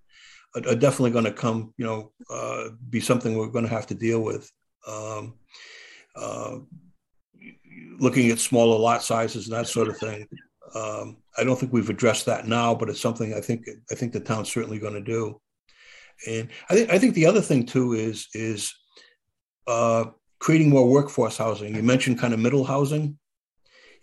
are, 0.54 0.74
definitely 0.74 1.10
going 1.10 1.24
to 1.24 1.32
come. 1.32 1.72
You 1.76 1.84
know, 1.84 2.12
uh, 2.30 2.70
be 2.90 3.00
something 3.00 3.36
we're 3.36 3.48
going 3.48 3.66
to 3.66 3.70
have 3.70 3.86
to 3.88 3.94
deal 3.94 4.20
with. 4.20 4.50
Um, 4.86 5.34
uh, 6.16 6.58
looking 7.98 8.30
at 8.30 8.38
smaller 8.38 8.78
lot 8.78 9.02
sizes 9.02 9.48
and 9.48 9.56
that 9.56 9.68
sort 9.68 9.88
of 9.88 9.98
thing. 9.98 10.26
Um, 10.74 11.18
I 11.36 11.44
don't 11.44 11.58
think 11.58 11.72
we've 11.72 11.90
addressed 11.90 12.26
that 12.26 12.46
now, 12.46 12.74
but 12.74 12.88
it's 12.88 13.00
something 13.00 13.34
I 13.34 13.40
think 13.40 13.66
I 13.90 13.94
think 13.94 14.12
the 14.12 14.20
town's 14.20 14.52
certainly 14.52 14.78
going 14.78 14.94
to 14.94 15.00
do. 15.00 15.40
And 16.26 16.48
I 16.68 16.74
think 16.74 16.90
I 16.90 16.98
think 16.98 17.14
the 17.14 17.26
other 17.26 17.40
thing 17.40 17.64
too 17.66 17.92
is 17.92 18.28
is 18.34 18.74
uh, 19.66 20.06
creating 20.38 20.70
more 20.70 20.88
workforce 20.88 21.36
housing. 21.36 21.74
You 21.74 21.82
mentioned 21.82 22.18
kind 22.18 22.34
of 22.34 22.40
middle 22.40 22.64
housing. 22.64 23.18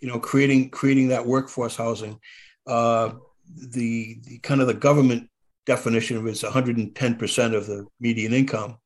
You 0.00 0.08
know, 0.08 0.18
creating 0.18 0.70
creating 0.70 1.08
that 1.08 1.26
workforce 1.26 1.76
housing. 1.76 2.18
Uh, 2.66 3.12
the, 3.54 4.18
the 4.24 4.38
kind 4.38 4.60
of 4.60 4.66
the 4.66 4.74
government 4.74 5.28
definition 5.66 6.16
of 6.16 6.26
it 6.26 6.30
is 6.30 6.42
110 6.42 7.16
percent 7.16 7.54
of 7.54 7.66
the 7.66 7.86
median 8.00 8.32
income, 8.32 8.78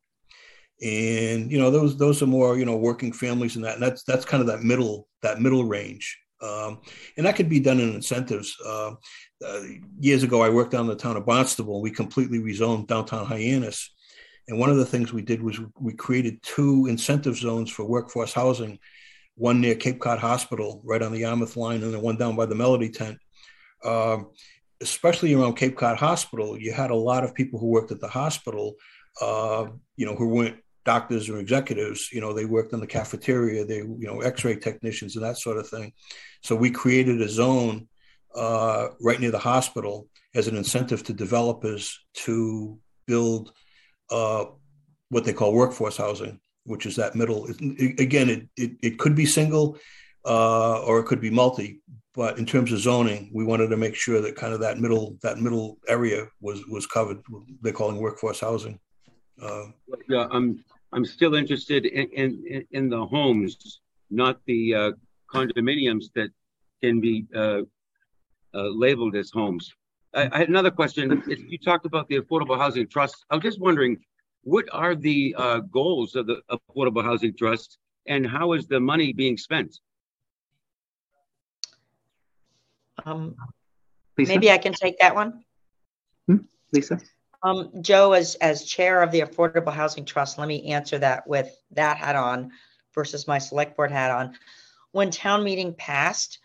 and 0.82 1.50
you 1.50 1.58
know 1.58 1.70
those 1.70 1.96
those 1.96 2.22
are 2.22 2.26
more 2.26 2.56
you 2.56 2.64
know 2.64 2.76
working 2.76 3.12
families 3.12 3.56
and 3.56 3.64
that 3.64 3.74
and 3.74 3.82
that's 3.82 4.02
that's 4.04 4.24
kind 4.24 4.40
of 4.40 4.46
that 4.46 4.62
middle 4.62 5.08
that 5.22 5.40
middle 5.40 5.64
range. 5.64 6.18
Um, 6.42 6.80
and 7.16 7.26
that 7.26 7.36
could 7.36 7.50
be 7.50 7.60
done 7.60 7.80
in 7.80 7.94
incentives. 7.94 8.56
Uh, 8.64 8.92
uh, 9.46 9.60
years 9.98 10.22
ago, 10.22 10.42
I 10.42 10.48
worked 10.48 10.72
down 10.72 10.82
in 10.82 10.86
the 10.88 10.96
town 10.96 11.16
of 11.16 11.26
Barnstable. 11.26 11.82
We 11.82 11.90
completely 11.90 12.38
rezoned 12.38 12.86
downtown 12.86 13.26
Hyannis. 13.26 13.90
And 14.48 14.58
one 14.58 14.70
of 14.70 14.78
the 14.78 14.86
things 14.86 15.12
we 15.12 15.22
did 15.22 15.42
was 15.42 15.60
we 15.78 15.92
created 15.92 16.42
two 16.42 16.86
incentive 16.86 17.36
zones 17.36 17.70
for 17.70 17.84
workforce 17.84 18.32
housing, 18.32 18.78
one 19.36 19.60
near 19.60 19.74
Cape 19.74 20.00
Cod 20.00 20.18
Hospital, 20.18 20.80
right 20.84 21.02
on 21.02 21.12
the 21.12 21.20
Yarmouth 21.20 21.56
line, 21.56 21.82
and 21.82 21.92
then 21.94 22.00
one 22.00 22.16
down 22.16 22.36
by 22.36 22.46
the 22.46 22.54
Melody 22.54 22.88
tent. 22.88 23.18
Um, 23.84 24.30
especially 24.80 25.34
around 25.34 25.56
Cape 25.56 25.76
Cod 25.76 25.98
Hospital, 25.98 26.58
you 26.58 26.72
had 26.72 26.90
a 26.90 26.96
lot 26.96 27.24
of 27.24 27.34
people 27.34 27.58
who 27.58 27.66
worked 27.66 27.92
at 27.92 28.00
the 28.00 28.08
hospital, 28.08 28.74
uh, 29.20 29.66
you 29.96 30.06
know, 30.06 30.14
who 30.14 30.28
weren't 30.28 30.56
doctors 30.84 31.28
or 31.28 31.38
executives. 31.38 32.10
You 32.12 32.20
know, 32.20 32.32
they 32.32 32.46
worked 32.46 32.72
in 32.72 32.80
the 32.80 32.86
cafeteria, 32.86 33.64
they, 33.64 33.78
you 33.78 34.06
know, 34.06 34.20
X-ray 34.20 34.56
technicians 34.56 35.16
and 35.16 35.24
that 35.24 35.38
sort 35.38 35.58
of 35.58 35.68
thing. 35.68 35.92
So 36.42 36.56
we 36.56 36.70
created 36.70 37.20
a 37.20 37.28
zone 37.28 37.88
uh, 38.34 38.88
right 39.00 39.20
near 39.20 39.30
the 39.30 39.38
hospital 39.38 40.08
as 40.34 40.48
an 40.48 40.56
incentive 40.56 41.02
to 41.04 41.12
developers 41.12 41.98
to 42.14 42.78
build 43.06 43.52
uh, 44.10 44.46
what 45.08 45.24
they 45.24 45.32
call 45.32 45.52
workforce 45.52 45.96
housing, 45.96 46.40
which 46.64 46.86
is 46.86 46.96
that 46.96 47.14
middle. 47.14 47.46
It, 47.46 48.00
again, 48.00 48.30
it, 48.30 48.48
it, 48.56 48.70
it, 48.82 48.98
could 48.98 49.14
be 49.14 49.26
single 49.26 49.78
uh, 50.24 50.80
or 50.82 51.00
it 51.00 51.06
could 51.06 51.20
be 51.20 51.30
multi, 51.30 51.80
but 52.20 52.36
in 52.36 52.44
terms 52.44 52.70
of 52.70 52.78
zoning, 52.80 53.30
we 53.32 53.44
wanted 53.44 53.68
to 53.68 53.78
make 53.78 53.94
sure 53.94 54.20
that 54.20 54.36
kind 54.36 54.52
of 54.52 54.60
that 54.60 54.78
middle 54.78 55.16
that 55.22 55.38
middle 55.38 55.78
area 55.88 56.28
was 56.42 56.58
was 56.66 56.84
covered. 56.86 57.18
They're 57.62 57.72
calling 57.72 57.96
workforce 57.96 58.40
housing. 58.40 58.78
Uh, 59.40 59.68
yeah, 60.06 60.26
I'm 60.30 60.62
I'm 60.92 61.06
still 61.06 61.34
interested 61.34 61.86
in 61.86 62.06
in, 62.22 62.66
in 62.72 62.90
the 62.90 63.06
homes, 63.06 63.80
not 64.10 64.38
the 64.44 64.74
uh, 64.74 64.90
condominiums 65.34 66.12
that 66.14 66.30
can 66.82 67.00
be 67.00 67.24
uh, 67.34 67.62
uh, 68.52 68.68
labeled 68.84 69.16
as 69.16 69.30
homes. 69.30 69.72
I, 70.12 70.28
I, 70.30 70.38
had 70.40 70.50
another 70.50 70.70
question. 70.70 71.22
You 71.26 71.56
talked 71.56 71.86
about 71.86 72.06
the 72.10 72.20
Affordable 72.20 72.58
Housing 72.58 72.86
Trust. 72.86 73.24
I 73.30 73.36
was 73.36 73.44
just 73.44 73.60
wondering, 73.60 73.96
what 74.42 74.66
are 74.72 74.94
the 74.94 75.34
uh, 75.38 75.60
goals 75.60 76.16
of 76.16 76.26
the 76.26 76.42
Affordable 76.50 77.02
Housing 77.02 77.34
Trust, 77.34 77.78
and 78.06 78.26
how 78.26 78.52
is 78.52 78.66
the 78.66 78.78
money 78.78 79.14
being 79.14 79.38
spent? 79.38 79.80
Um, 83.04 83.36
maybe 84.16 84.50
I 84.50 84.58
can 84.58 84.72
take 84.72 84.98
that 84.98 85.14
one. 85.14 85.44
Hmm? 86.26 86.36
Lisa. 86.72 87.00
Um, 87.42 87.70
Joe, 87.80 88.12
as 88.12 88.34
as 88.36 88.64
chair 88.64 89.02
of 89.02 89.12
the 89.12 89.22
Affordable 89.22 89.72
Housing 89.72 90.04
Trust, 90.04 90.38
let 90.38 90.48
me 90.48 90.72
answer 90.72 90.98
that 90.98 91.26
with 91.26 91.50
that 91.72 91.96
hat 91.96 92.16
on 92.16 92.50
versus 92.94 93.26
my 93.26 93.38
select 93.38 93.76
board 93.76 93.90
hat 93.90 94.10
on. 94.10 94.36
When 94.92 95.10
town 95.10 95.44
meeting 95.44 95.74
passed, 95.74 96.38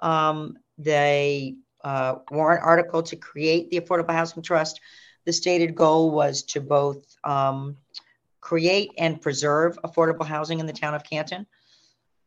um, 0.00 0.56
the 0.78 1.56
uh, 1.84 2.16
warrant 2.30 2.64
article 2.64 3.02
to 3.02 3.16
create 3.16 3.70
the 3.70 3.80
Affordable 3.80 4.12
Housing 4.12 4.42
Trust, 4.42 4.80
the 5.26 5.32
stated 5.32 5.74
goal 5.74 6.10
was 6.10 6.42
to 6.44 6.60
both 6.60 7.04
um, 7.24 7.76
create 8.40 8.92
and 8.96 9.20
preserve 9.20 9.78
affordable 9.84 10.24
housing 10.24 10.60
in 10.60 10.66
the 10.66 10.72
town 10.72 10.94
of 10.94 11.04
Canton. 11.04 11.46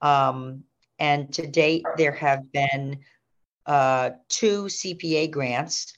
Um, 0.01 0.63
and 0.99 1.34
to 1.34 1.47
date, 1.47 1.84
there 1.97 2.11
have 2.11 2.51
been 2.51 2.99
uh, 3.66 4.12
two 4.30 4.64
CPA 4.66 5.30
grants, 5.32 5.93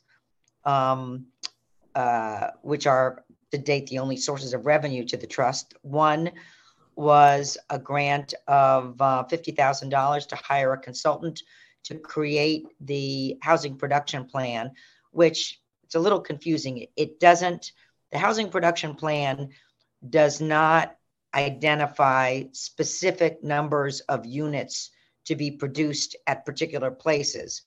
um, 0.66 1.28
uh, 1.96 2.48
which 2.62 2.88
are 2.88 3.24
to 3.52 3.58
date 3.58 3.88
the 3.88 4.00
only 4.00 4.18
sources 4.18 4.54
of 4.54 4.66
revenue 4.66 5.06
to 5.06 5.18
the 5.18 5.28
trust. 5.28 5.76
One 5.82 6.32
was 6.96 7.58
a 7.70 7.80
grant 7.80 8.34
of 8.48 9.02
uh, 9.02 9.24
$50,000 9.30 10.28
to 10.28 10.36
hire 10.36 10.74
a 10.74 10.78
consultant 10.78 11.42
to 11.84 11.96
create 11.96 12.66
the 12.82 13.38
housing 13.42 13.78
production 13.78 14.26
plan, 14.26 14.72
which 15.12 15.60
it's 15.84 15.96
a 15.96 16.00
little 16.00 16.22
confusing. 16.22 16.88
It 16.96 17.20
doesn't, 17.20 17.72
the 18.12 18.18
housing 18.18 18.50
production 18.50 18.96
plan 18.96 19.50
does 20.10 20.40
not 20.42 20.96
identify 21.34 22.44
specific 22.52 23.44
numbers 23.44 24.02
of 24.02 24.26
units 24.26 24.92
to 25.26 25.36
be 25.36 25.52
produced 25.52 26.16
at 26.28 26.46
particular 26.46 26.92
places. 26.92 27.64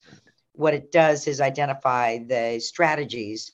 What 0.53 0.75
it 0.75 0.93
does 0.93 1.27
is 1.27 1.41
identify 1.41 2.19
the 2.19 2.61
strategies 2.61 3.53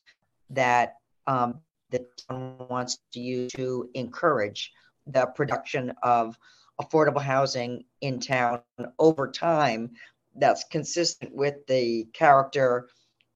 that 0.51 0.97
um, 1.27 1.61
the 1.91 2.07
town 2.29 2.57
wants 2.69 2.99
to 3.13 3.21
use 3.21 3.53
to 3.53 3.89
encourage 3.95 4.73
the 5.07 5.27
production 5.27 5.93
of 6.03 6.39
affordable 6.81 7.21
housing 7.21 7.85
in 8.01 8.21
town 8.21 8.61
over 8.99 9.31
time 9.31 9.91
that's 10.37 10.65
consistent 10.65 11.35
with 11.35 11.67
the 11.67 12.05
character 12.13 12.89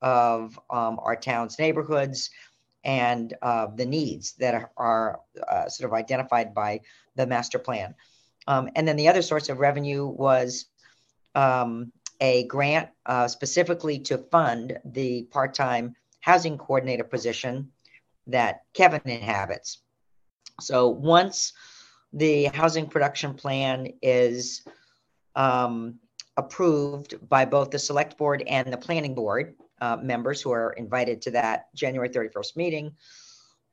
of 0.02 0.58
um, 0.70 0.98
our 1.02 1.16
town's 1.16 1.58
neighborhoods 1.58 2.30
and 2.84 3.34
uh, 3.42 3.66
the 3.74 3.84
needs 3.84 4.34
that 4.34 4.54
are, 4.54 4.70
are 4.76 5.20
uh, 5.48 5.68
sort 5.68 5.90
of 5.90 5.94
identified 5.94 6.54
by 6.54 6.80
the 7.16 7.26
master 7.26 7.58
plan. 7.58 7.94
Um, 8.46 8.70
and 8.76 8.86
then 8.86 8.96
the 8.96 9.08
other 9.08 9.22
source 9.22 9.48
of 9.48 9.58
revenue 9.58 10.06
was 10.06 10.66
um, 11.34 11.92
a 12.20 12.44
grant 12.44 12.88
uh, 13.04 13.28
specifically 13.28 13.98
to 14.00 14.18
fund 14.18 14.78
the 14.84 15.24
part 15.30 15.54
time 15.54 15.94
housing 16.20 16.58
coordinator 16.58 17.04
position 17.04 17.70
that 18.26 18.62
Kevin 18.74 19.02
inhabits. 19.04 19.78
So 20.60 20.88
once 20.88 21.52
the 22.12 22.44
housing 22.46 22.86
production 22.86 23.34
plan 23.34 23.92
is 24.02 24.62
um, 25.34 25.96
approved 26.36 27.28
by 27.28 27.44
both 27.44 27.70
the 27.70 27.78
select 27.78 28.16
board 28.16 28.42
and 28.46 28.72
the 28.72 28.76
planning 28.76 29.14
board 29.14 29.54
uh, 29.80 29.96
members 29.96 30.40
who 30.40 30.50
are 30.50 30.72
invited 30.72 31.20
to 31.22 31.30
that 31.32 31.66
January 31.74 32.08
31st 32.08 32.56
meeting, 32.56 32.92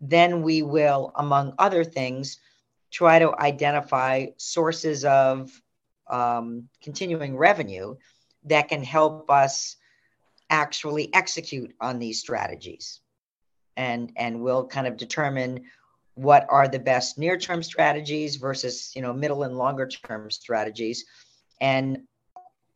then 0.01 0.41
we 0.41 0.61
will, 0.61 1.11
among 1.15 1.53
other 1.57 1.84
things, 1.84 2.39
try 2.94 3.18
to 3.20 3.36
identify 3.39 4.28
sources 4.38 5.04
of 5.04 5.52
um, 6.08 6.70
continuing 6.82 7.36
revenue 7.36 7.96
that 8.46 8.70
can 8.70 8.84
help 8.84 9.32
us 9.32 9.76
actually 10.50 11.12
execute 11.14 11.74
on 11.82 11.98
these 11.98 12.20
strategies. 12.20 13.02
And 13.76 14.14
and 14.16 14.41
we'll 14.41 14.68
kind 14.68 14.86
of 14.86 14.98
determine 14.98 15.64
what 16.14 16.46
are 16.48 16.68
the 16.68 16.78
best 16.78 17.18
near-term 17.18 17.64
strategies 17.64 18.36
versus 18.36 18.91
you 18.96 19.02
know 19.02 19.14
middle 19.14 19.41
and 19.44 19.58
longer 19.58 19.88
term 19.88 20.30
strategies. 20.30 21.06
And 21.60 22.04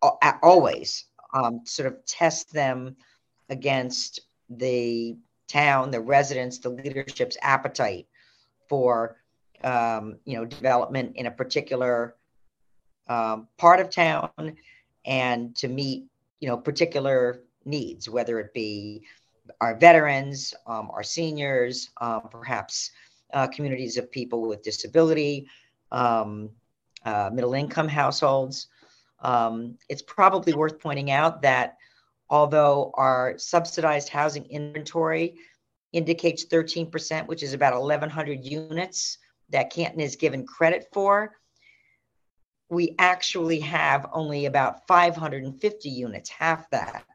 always 0.01 1.05
um, 1.33 1.61
sort 1.65 1.87
of 1.87 2.03
test 2.05 2.51
them 2.51 2.95
against 3.49 4.21
the 4.49 5.15
town 5.47 5.91
the 5.91 5.99
residents 5.99 6.59
the 6.59 6.69
leadership's 6.69 7.37
appetite 7.41 8.07
for 8.69 9.17
um, 9.63 10.17
you 10.25 10.37
know 10.37 10.45
development 10.45 11.15
in 11.15 11.25
a 11.25 11.31
particular 11.31 12.15
um, 13.07 13.47
part 13.57 13.79
of 13.79 13.89
town 13.89 14.57
and 15.05 15.55
to 15.55 15.67
meet 15.67 16.05
you 16.39 16.47
know 16.47 16.57
particular 16.57 17.41
needs 17.65 18.09
whether 18.09 18.39
it 18.39 18.53
be 18.53 19.03
our 19.61 19.75
veterans, 19.75 20.53
um, 20.65 20.89
our 20.91 21.03
seniors, 21.03 21.89
um, 22.01 22.27
perhaps 22.29 22.91
uh, 23.33 23.47
communities 23.47 23.97
of 23.97 24.11
people 24.11 24.47
with 24.47 24.63
disability, 24.63 25.47
um, 25.91 26.49
uh, 27.05 27.29
middle 27.33 27.53
income 27.53 27.87
households. 27.87 28.67
Um, 29.21 29.77
it's 29.89 30.01
probably 30.01 30.53
worth 30.53 30.79
pointing 30.79 31.11
out 31.11 31.41
that 31.41 31.77
although 32.29 32.91
our 32.95 33.37
subsidized 33.37 34.09
housing 34.09 34.45
inventory 34.45 35.35
indicates 35.93 36.45
13%, 36.45 37.27
which 37.27 37.41
is 37.41 37.53
about 37.53 37.73
1,100 37.73 38.45
units 38.45 39.17
that 39.49 39.71
Canton 39.71 39.99
is 39.99 40.15
given 40.15 40.45
credit 40.45 40.87
for, 40.91 41.37
we 42.69 42.95
actually 42.99 43.61
have 43.61 44.07
only 44.11 44.45
about 44.45 44.87
550 44.87 45.89
units, 45.89 46.29
half 46.29 46.69
that, 46.71 47.05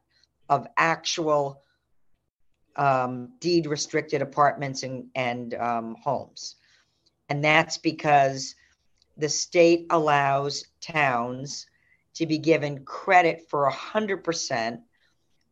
of 0.48 0.66
actual 0.76 1.62
um, 2.76 3.32
deed 3.38 3.66
restricted 3.66 4.22
apartments 4.22 4.82
and, 4.82 5.06
and 5.14 5.54
um, 5.54 5.96
homes. 6.02 6.56
And 7.28 7.44
that's 7.44 7.78
because 7.78 8.54
the 9.16 9.28
state 9.28 9.86
allows 9.90 10.64
towns 10.80 11.66
to 12.14 12.26
be 12.26 12.38
given 12.38 12.84
credit 12.84 13.48
for 13.48 13.70
100% 13.70 14.80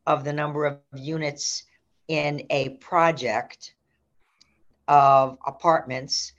of 0.06 0.24
the 0.24 0.32
number 0.32 0.64
of 0.64 0.78
units 0.94 1.64
in 2.08 2.46
a 2.50 2.70
project 2.70 3.74
of 4.88 5.38
apartments 5.46 6.32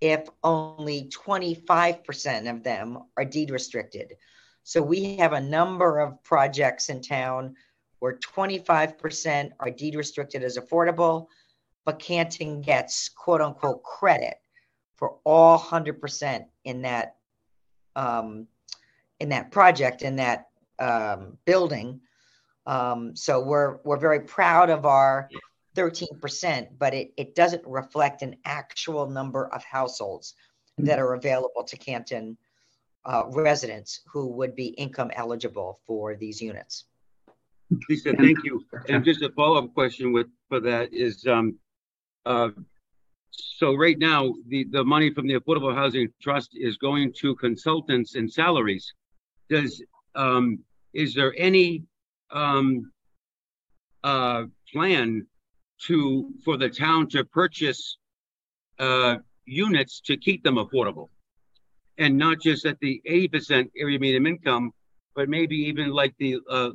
if 0.00 0.28
only 0.44 1.10
25% 1.10 2.50
of 2.50 2.62
them 2.62 2.98
are 3.16 3.24
deed 3.24 3.50
restricted. 3.50 4.14
So 4.62 4.82
we 4.82 5.16
have 5.16 5.32
a 5.32 5.40
number 5.40 6.00
of 6.00 6.22
projects 6.22 6.88
in 6.88 7.00
town 7.00 7.54
where 8.00 8.18
25% 8.18 9.50
are 9.60 9.70
deed 9.70 9.94
restricted 9.94 10.42
as 10.42 10.58
affordable, 10.58 11.28
but 11.84 11.98
Canton 11.98 12.60
gets 12.60 13.08
quote 13.08 13.40
unquote 13.40 13.82
credit 13.82 14.34
for 14.96 15.16
all 15.24 15.58
100% 15.58 16.44
in 16.64 16.82
that 16.82 17.16
um, 17.94 18.46
in 19.20 19.30
that 19.30 19.50
project 19.50 20.02
in 20.02 20.16
that 20.16 20.48
um, 20.78 21.38
building. 21.46 22.00
Um, 22.66 23.14
so 23.16 23.40
we're 23.42 23.78
we're 23.84 23.96
very 23.96 24.20
proud 24.20 24.68
of 24.68 24.84
our 24.84 25.30
13%, 25.76 26.68
but 26.78 26.94
it, 26.94 27.12
it 27.16 27.34
doesn't 27.34 27.62
reflect 27.66 28.22
an 28.22 28.36
actual 28.44 29.08
number 29.08 29.52
of 29.54 29.62
households 29.64 30.34
that 30.78 30.98
are 30.98 31.14
available 31.14 31.64
to 31.64 31.76
Canton 31.76 32.36
uh, 33.04 33.24
residents 33.28 34.00
who 34.10 34.28
would 34.28 34.54
be 34.56 34.66
income 34.66 35.10
eligible 35.14 35.80
for 35.86 36.16
these 36.16 36.40
units. 36.40 36.84
Lisa, 37.88 38.12
thank 38.14 38.44
you. 38.44 38.64
And 38.88 39.04
just 39.04 39.22
a 39.22 39.30
follow-up 39.30 39.74
question 39.74 40.12
with 40.12 40.26
for 40.48 40.60
that 40.60 40.92
is, 40.92 41.26
um, 41.26 41.58
uh, 42.24 42.50
so 43.30 43.74
right 43.74 43.98
now 43.98 44.32
the 44.48 44.64
the 44.70 44.84
money 44.84 45.12
from 45.12 45.26
the 45.26 45.34
Affordable 45.34 45.74
Housing 45.74 46.08
Trust 46.22 46.50
is 46.54 46.76
going 46.78 47.12
to 47.20 47.34
consultants 47.36 48.14
and 48.14 48.32
salaries. 48.32 48.92
Does 49.50 49.82
um, 50.14 50.60
is 50.94 51.12
there 51.14 51.34
any 51.36 51.82
um, 52.30 52.90
uh, 54.04 54.44
plan 54.72 55.26
to 55.86 56.30
for 56.44 56.56
the 56.56 56.68
town 56.68 57.08
to 57.08 57.24
purchase 57.24 57.98
uh, 58.78 59.16
units 59.44 60.00
to 60.00 60.16
keep 60.16 60.42
them 60.42 60.56
affordable, 60.56 61.08
and 61.98 62.16
not 62.16 62.40
just 62.40 62.66
at 62.66 62.78
the 62.80 63.00
eighty 63.04 63.28
percent 63.28 63.70
area 63.76 63.98
median 63.98 64.26
income, 64.26 64.72
but 65.14 65.28
maybe 65.28 65.56
even 65.56 65.90
like 65.90 66.14
the 66.18 66.38
uh, 66.50 66.70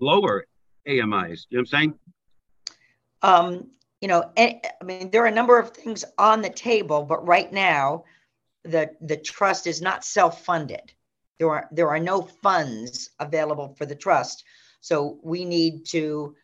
lower 0.00 0.46
AMIs. 0.86 1.46
You 1.50 1.58
know 1.58 1.60
what 1.60 1.60
I'm 1.60 1.66
saying? 1.66 1.94
Um, 3.22 3.70
you 4.00 4.08
know, 4.08 4.30
I 4.36 4.60
mean, 4.84 5.10
there 5.10 5.22
are 5.24 5.26
a 5.26 5.32
number 5.32 5.58
of 5.58 5.70
things 5.70 6.04
on 6.18 6.42
the 6.42 6.50
table, 6.50 7.02
but 7.02 7.26
right 7.26 7.52
now, 7.52 8.04
the 8.62 8.90
the 9.00 9.16
trust 9.16 9.66
is 9.66 9.80
not 9.80 10.04
self-funded. 10.04 10.92
There 11.38 11.50
are 11.50 11.68
there 11.72 11.88
are 11.88 11.98
no 11.98 12.22
funds 12.22 13.10
available 13.18 13.74
for 13.76 13.86
the 13.86 13.94
trust, 13.94 14.44
so 14.80 15.18
we 15.22 15.44
need 15.44 15.86
to 15.86 16.34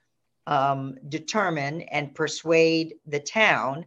um, 0.46 0.96
determine 1.08 1.82
and 1.82 2.14
persuade 2.14 2.94
the 3.06 3.20
town 3.20 3.86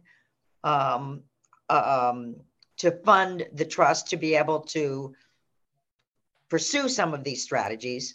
um, 0.64 1.22
um, 1.68 2.36
to 2.78 2.90
fund 3.04 3.46
the 3.54 3.64
trust 3.64 4.10
to 4.10 4.16
be 4.16 4.34
able 4.34 4.60
to 4.60 5.14
pursue 6.48 6.88
some 6.88 7.14
of 7.14 7.24
these 7.24 7.42
strategies. 7.42 8.14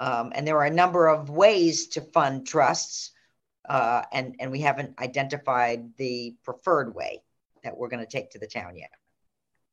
Um, 0.00 0.32
and 0.34 0.46
there 0.46 0.56
are 0.56 0.66
a 0.66 0.70
number 0.70 1.08
of 1.08 1.30
ways 1.30 1.88
to 1.88 2.00
fund 2.00 2.46
trusts, 2.46 3.12
uh, 3.68 4.02
and, 4.12 4.34
and 4.40 4.50
we 4.50 4.60
haven't 4.60 4.98
identified 5.00 5.90
the 5.96 6.34
preferred 6.44 6.94
way 6.94 7.22
that 7.62 7.76
we're 7.76 7.88
going 7.88 8.04
to 8.04 8.10
take 8.10 8.30
to 8.30 8.38
the 8.38 8.46
town 8.46 8.76
yet. 8.76 8.90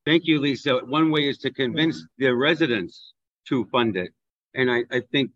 Thank 0.05 0.25
you, 0.25 0.39
Lisa. 0.39 0.79
One 0.85 1.11
way 1.11 1.27
is 1.27 1.39
to 1.39 1.51
convince 1.51 2.05
the 2.17 2.29
residents 2.29 3.13
to 3.47 3.65
fund 3.65 3.97
it. 3.97 4.11
And 4.53 4.69
I, 4.71 4.83
I 4.91 5.01
think 5.11 5.31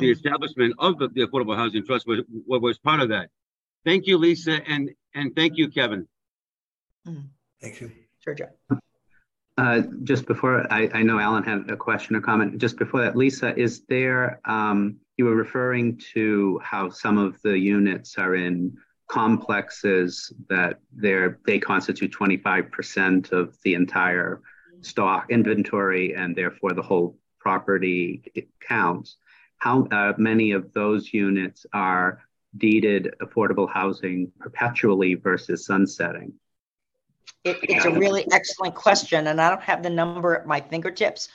the 0.00 0.10
establishment 0.10 0.74
of 0.78 0.98
the, 0.98 1.08
the, 1.08 1.26
Affordable 1.26 1.56
Housing 1.56 1.84
Trust 1.84 2.06
was, 2.06 2.20
was 2.46 2.78
part 2.78 3.00
of 3.00 3.10
that. 3.10 3.28
Thank 3.84 4.06
you, 4.06 4.18
Lisa, 4.18 4.60
and, 4.66 4.90
and 5.14 5.34
thank 5.34 5.56
you, 5.56 5.68
Kevin. 5.68 6.06
Mm-hmm. 7.06 7.20
Thank 7.60 7.80
you. 7.80 7.90
Sure, 8.22 8.34
John. 8.34 8.80
Uh, 9.56 9.82
just 10.04 10.26
before, 10.26 10.70
I, 10.72 10.88
I, 10.94 11.02
know 11.02 11.18
Alan 11.18 11.44
had 11.44 11.70
a 11.70 11.76
question 11.76 12.16
or 12.16 12.20
comment. 12.20 12.58
Just 12.58 12.78
before 12.78 13.02
that, 13.02 13.16
Lisa, 13.16 13.54
is 13.58 13.82
there, 13.88 14.40
um, 14.46 14.96
you 15.16 15.26
were 15.26 15.34
referring 15.34 16.00
to 16.14 16.58
how 16.62 16.88
some 16.88 17.18
of 17.18 17.40
the 17.42 17.58
units 17.58 18.16
are 18.16 18.34
in 18.34 18.76
complexes 19.08 20.32
that 20.48 20.78
they're, 20.92 21.40
they 21.46 21.58
constitute 21.58 22.12
25% 22.12 23.32
of 23.32 23.56
the 23.62 23.74
entire 23.74 24.40
stock 24.82 25.26
inventory 25.30 26.14
and 26.14 26.34
therefore 26.34 26.72
the 26.72 26.82
whole 26.82 27.18
property 27.38 28.48
counts. 28.60 29.16
How 29.60 29.86
uh, 29.86 30.12
many 30.18 30.52
of 30.52 30.72
those 30.72 31.12
units 31.12 31.64
are 31.72 32.22
deeded 32.56 33.14
affordable 33.22 33.70
housing 33.70 34.32
perpetually 34.40 35.14
versus 35.14 35.64
sunsetting? 35.64 36.32
it, 37.44 37.58
it's 37.62 37.84
a 37.84 37.90
really 37.90 38.26
excellent 38.32 38.74
question, 38.74 39.28
and 39.28 39.40
I 39.40 39.48
don't 39.50 39.62
have 39.62 39.82
the 39.82 39.90
number 39.90 40.36
at 40.36 40.46
my 40.46 40.60
fingertips, 40.60 41.28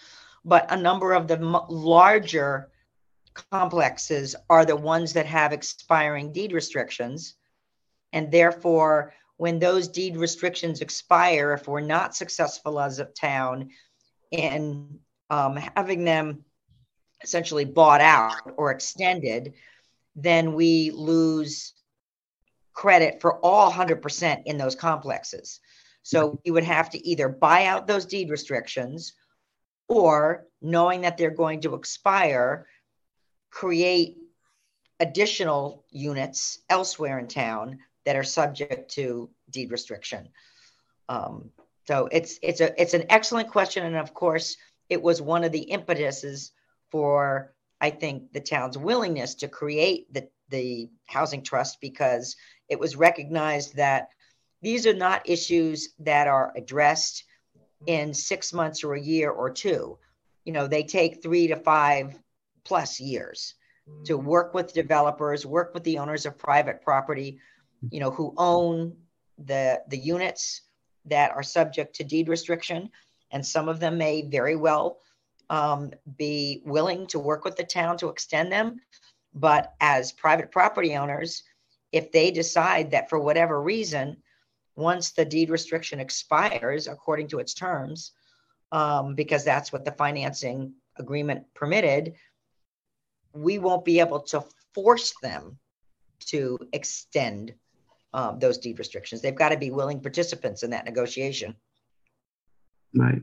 but 0.43 0.71
a 0.71 0.77
number 0.77 1.13
of 1.13 1.27
the 1.27 1.37
m- 1.37 1.57
larger 1.67 2.69
complexes 3.51 4.35
are 4.49 4.65
the 4.65 4.75
ones 4.75 5.13
that 5.13 5.25
have 5.25 5.51
expiring 5.51 6.31
deed 6.31 6.53
restrictions. 6.53 7.35
And 8.13 8.31
therefore, 8.31 9.13
when 9.37 9.59
those 9.59 9.87
deed 9.87 10.15
restrictions 10.15 10.81
expire, 10.81 11.53
if 11.53 11.67
we're 11.67 11.81
not 11.81 12.15
successful 12.15 12.79
as 12.79 12.99
a 12.99 13.05
town 13.05 13.69
in 14.31 14.99
um, 15.29 15.57
having 15.75 16.05
them 16.05 16.44
essentially 17.25 17.65
bought 17.65 18.01
out 18.01 18.53
or 18.55 18.71
extended, 18.71 19.53
then 20.15 20.53
we 20.53 20.91
lose 20.91 21.73
credit 22.73 23.19
for 23.19 23.39
all 23.39 23.71
100% 23.71 24.43
in 24.45 24.57
those 24.57 24.75
complexes. 24.75 25.59
So 26.03 26.39
we 26.45 26.51
would 26.51 26.63
have 26.63 26.91
to 26.91 27.07
either 27.07 27.27
buy 27.27 27.65
out 27.65 27.87
those 27.87 28.05
deed 28.05 28.29
restrictions 28.29 29.13
or 29.87 30.45
knowing 30.61 31.01
that 31.01 31.17
they're 31.17 31.31
going 31.31 31.61
to 31.61 31.73
expire, 31.73 32.67
create 33.49 34.17
additional 34.99 35.83
units 35.89 36.59
elsewhere 36.69 37.17
in 37.17 37.27
town 37.27 37.79
that 38.05 38.15
are 38.15 38.23
subject 38.23 38.91
to 38.91 39.29
deed 39.49 39.71
restriction. 39.71 40.29
Um, 41.09 41.49
so 41.87 42.07
it's 42.11 42.39
it's 42.41 42.61
a 42.61 42.79
it's 42.81 42.93
an 42.93 43.05
excellent 43.09 43.49
question, 43.49 43.85
and 43.85 43.95
of 43.95 44.13
course, 44.13 44.57
it 44.89 45.01
was 45.01 45.21
one 45.21 45.43
of 45.43 45.51
the 45.51 45.71
impetuses 45.71 46.51
for 46.95 47.53
I 47.81 47.89
think 47.89 48.31
the 48.31 48.39
town's 48.39 48.77
willingness 48.77 49.35
to 49.35 49.49
create 49.49 50.13
the 50.13 50.29
the 50.47 50.89
housing 51.07 51.43
trust 51.43 51.81
because 51.81 52.37
it 52.69 52.79
was 52.79 52.95
recognized 52.95 53.75
that 53.75 54.07
these 54.61 54.87
are 54.87 54.93
not 54.93 55.29
issues 55.29 55.89
that 55.99 56.29
are 56.29 56.53
addressed 56.55 57.25
in 57.85 58.13
six 58.13 58.53
months 58.53 58.81
or 58.81 58.93
a 58.93 59.01
year 59.01 59.29
or 59.29 59.49
two. 59.49 59.97
You 60.45 60.53
know, 60.53 60.67
they 60.67 60.83
take 60.83 61.21
three 61.21 61.47
to 61.47 61.57
five 61.57 62.17
plus 62.63 63.01
years 63.01 63.55
to 64.05 64.17
mm-hmm. 64.17 64.25
work 64.25 64.53
with 64.53 64.73
developers, 64.73 65.45
work 65.45 65.73
with 65.73 65.83
the 65.83 65.97
owners 65.97 66.25
of 66.25 66.37
private 66.37 66.81
property, 66.81 67.39
you 67.91 67.99
know, 67.99 68.11
who 68.11 68.33
own 68.37 68.95
the 69.37 69.81
the 69.89 69.97
units 69.97 70.61
that 71.03 71.31
are 71.31 71.43
subject 71.43 71.97
to 71.97 72.05
deed 72.05 72.29
restriction, 72.29 72.89
and 73.31 73.45
some 73.45 73.67
of 73.67 73.81
them 73.81 73.97
may 73.97 74.21
very 74.21 74.55
well 74.55 75.01
um, 75.49 75.91
be 76.17 76.61
willing 76.65 77.07
to 77.07 77.19
work 77.19 77.45
with 77.45 77.55
the 77.55 77.63
town 77.63 77.97
to 77.97 78.09
extend 78.09 78.51
them. 78.51 78.79
But 79.33 79.73
as 79.81 80.11
private 80.11 80.51
property 80.51 80.95
owners, 80.95 81.43
if 81.91 82.11
they 82.11 82.31
decide 82.31 82.91
that 82.91 83.09
for 83.09 83.19
whatever 83.19 83.61
reason, 83.61 84.17
once 84.75 85.11
the 85.11 85.25
deed 85.25 85.49
restriction 85.49 85.99
expires 85.99 86.87
according 86.87 87.29
to 87.29 87.39
its 87.39 87.53
terms, 87.53 88.11
um, 88.71 89.15
because 89.15 89.43
that's 89.43 89.71
what 89.71 89.85
the 89.85 89.91
financing 89.91 90.73
agreement 90.97 91.45
permitted, 91.53 92.15
we 93.33 93.57
won't 93.57 93.85
be 93.85 93.99
able 93.99 94.21
to 94.21 94.43
force 94.73 95.13
them 95.21 95.57
to 96.19 96.57
extend 96.73 97.53
um, 98.13 98.39
those 98.39 98.57
deed 98.57 98.79
restrictions. 98.79 99.21
They've 99.21 99.35
got 99.35 99.49
to 99.49 99.57
be 99.57 99.71
willing 99.71 99.99
participants 99.99 100.63
in 100.63 100.71
that 100.71 100.85
negotiation. 100.85 101.55
Right. 102.95 103.21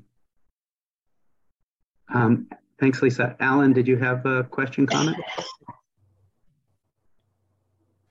Um, 2.14 2.48
thanks, 2.78 3.00
Lisa. 3.00 3.36
Alan, 3.40 3.72
did 3.72 3.88
you 3.88 3.96
have 3.96 4.24
a 4.26 4.44
question, 4.44 4.86
comment? 4.86 5.16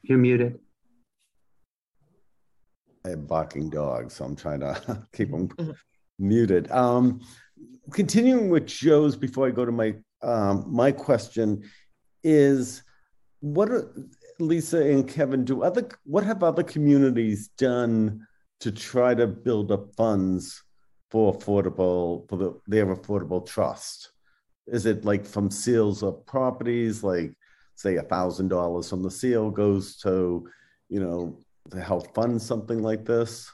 You're 0.01 0.17
muted. 0.17 0.59
I 3.05 3.09
have 3.09 3.27
barking 3.27 3.69
dogs, 3.69 4.15
so 4.15 4.25
I'm 4.25 4.35
trying 4.35 4.61
to 4.61 5.07
keep 5.13 5.31
them 5.31 5.49
muted. 6.19 6.69
Um, 6.71 7.21
continuing 7.91 8.49
with 8.49 8.67
Joe's 8.67 9.15
before 9.15 9.47
I 9.47 9.51
go 9.51 9.65
to 9.65 9.71
my 9.71 9.95
um, 10.21 10.65
my 10.67 10.91
question 10.91 11.63
is 12.23 12.83
what 13.39 13.69
are 13.69 13.91
Lisa 14.39 14.81
and 14.83 15.07
Kevin 15.07 15.43
do 15.45 15.63
other 15.63 15.89
what 16.03 16.23
have 16.23 16.43
other 16.43 16.63
communities 16.63 17.49
done 17.57 18.27
to 18.59 18.71
try 18.71 19.15
to 19.15 19.25
build 19.25 19.71
up 19.71 19.95
funds 19.95 20.63
for 21.11 21.33
affordable 21.35 22.27
for 22.29 22.37
the 22.37 22.59
their 22.67 22.95
affordable 22.95 23.45
trust? 23.45 24.11
Is 24.65 24.85
it 24.85 25.05
like 25.05 25.25
from 25.25 25.51
sales 25.51 26.01
of 26.01 26.25
properties, 26.25 27.03
like 27.03 27.33
say 27.75 27.97
a 27.97 28.03
thousand 28.03 28.47
dollars 28.47 28.89
from 28.89 29.03
the 29.03 29.11
sale 29.11 29.51
goes 29.51 29.97
to, 29.97 30.47
you 30.87 31.01
know, 31.01 31.37
to 31.71 31.81
help 31.81 32.15
fund 32.15 32.41
something 32.41 32.81
like 32.81 33.05
this? 33.05 33.51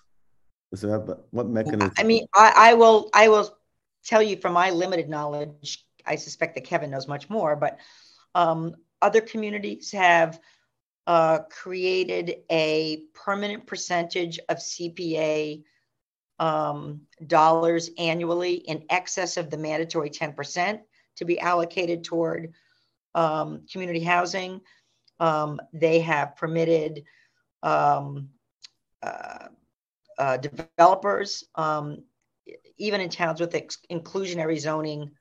Is 0.71 0.81
that 0.81 1.17
what 1.31 1.47
mechanism? 1.47 1.93
I 1.97 2.03
mean, 2.03 2.27
I, 2.35 2.53
I 2.55 2.73
will 2.75 3.09
I 3.13 3.27
will 3.29 3.57
tell 4.05 4.21
you 4.21 4.37
from 4.37 4.53
my 4.53 4.69
limited 4.69 5.09
knowledge. 5.09 5.83
I 6.05 6.15
suspect 6.15 6.55
that 6.55 6.63
Kevin 6.63 6.91
knows 6.91 7.07
much 7.07 7.29
more, 7.29 7.55
but 7.55 7.79
um, 8.35 8.75
other 9.01 9.21
communities 9.21 9.91
have 9.91 10.39
uh, 11.07 11.39
created 11.49 12.35
a 12.51 13.01
permanent 13.13 13.65
percentage 13.65 14.39
of 14.49 14.57
CPA 14.57 15.63
um, 16.39 17.01
dollars 17.25 17.89
annually 17.97 18.55
in 18.55 18.83
excess 18.89 19.38
of 19.38 19.49
the 19.49 19.57
mandatory 19.57 20.09
10% 20.09 20.79
to 21.17 21.25
be 21.25 21.39
allocated 21.39 22.03
toward 22.03 22.53
um, 23.15 23.63
community 23.71 24.03
housing. 24.03 24.61
Um, 25.19 25.59
they 25.73 25.99
have 26.01 26.35
permitted 26.35 27.03
um, 27.63 28.29
uh, 29.01 29.47
uh, 30.17 30.38
developers, 30.38 31.43
um, 31.55 32.03
even 32.77 33.01
in 33.01 33.09
towns 33.09 33.39
with 33.39 33.55
ex- 33.55 33.79
inclusionary 33.91 34.59
zoning 34.59 35.11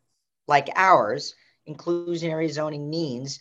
like 0.46 0.68
ours, 0.76 1.34
inclusionary 1.68 2.50
zoning 2.50 2.88
means 2.88 3.40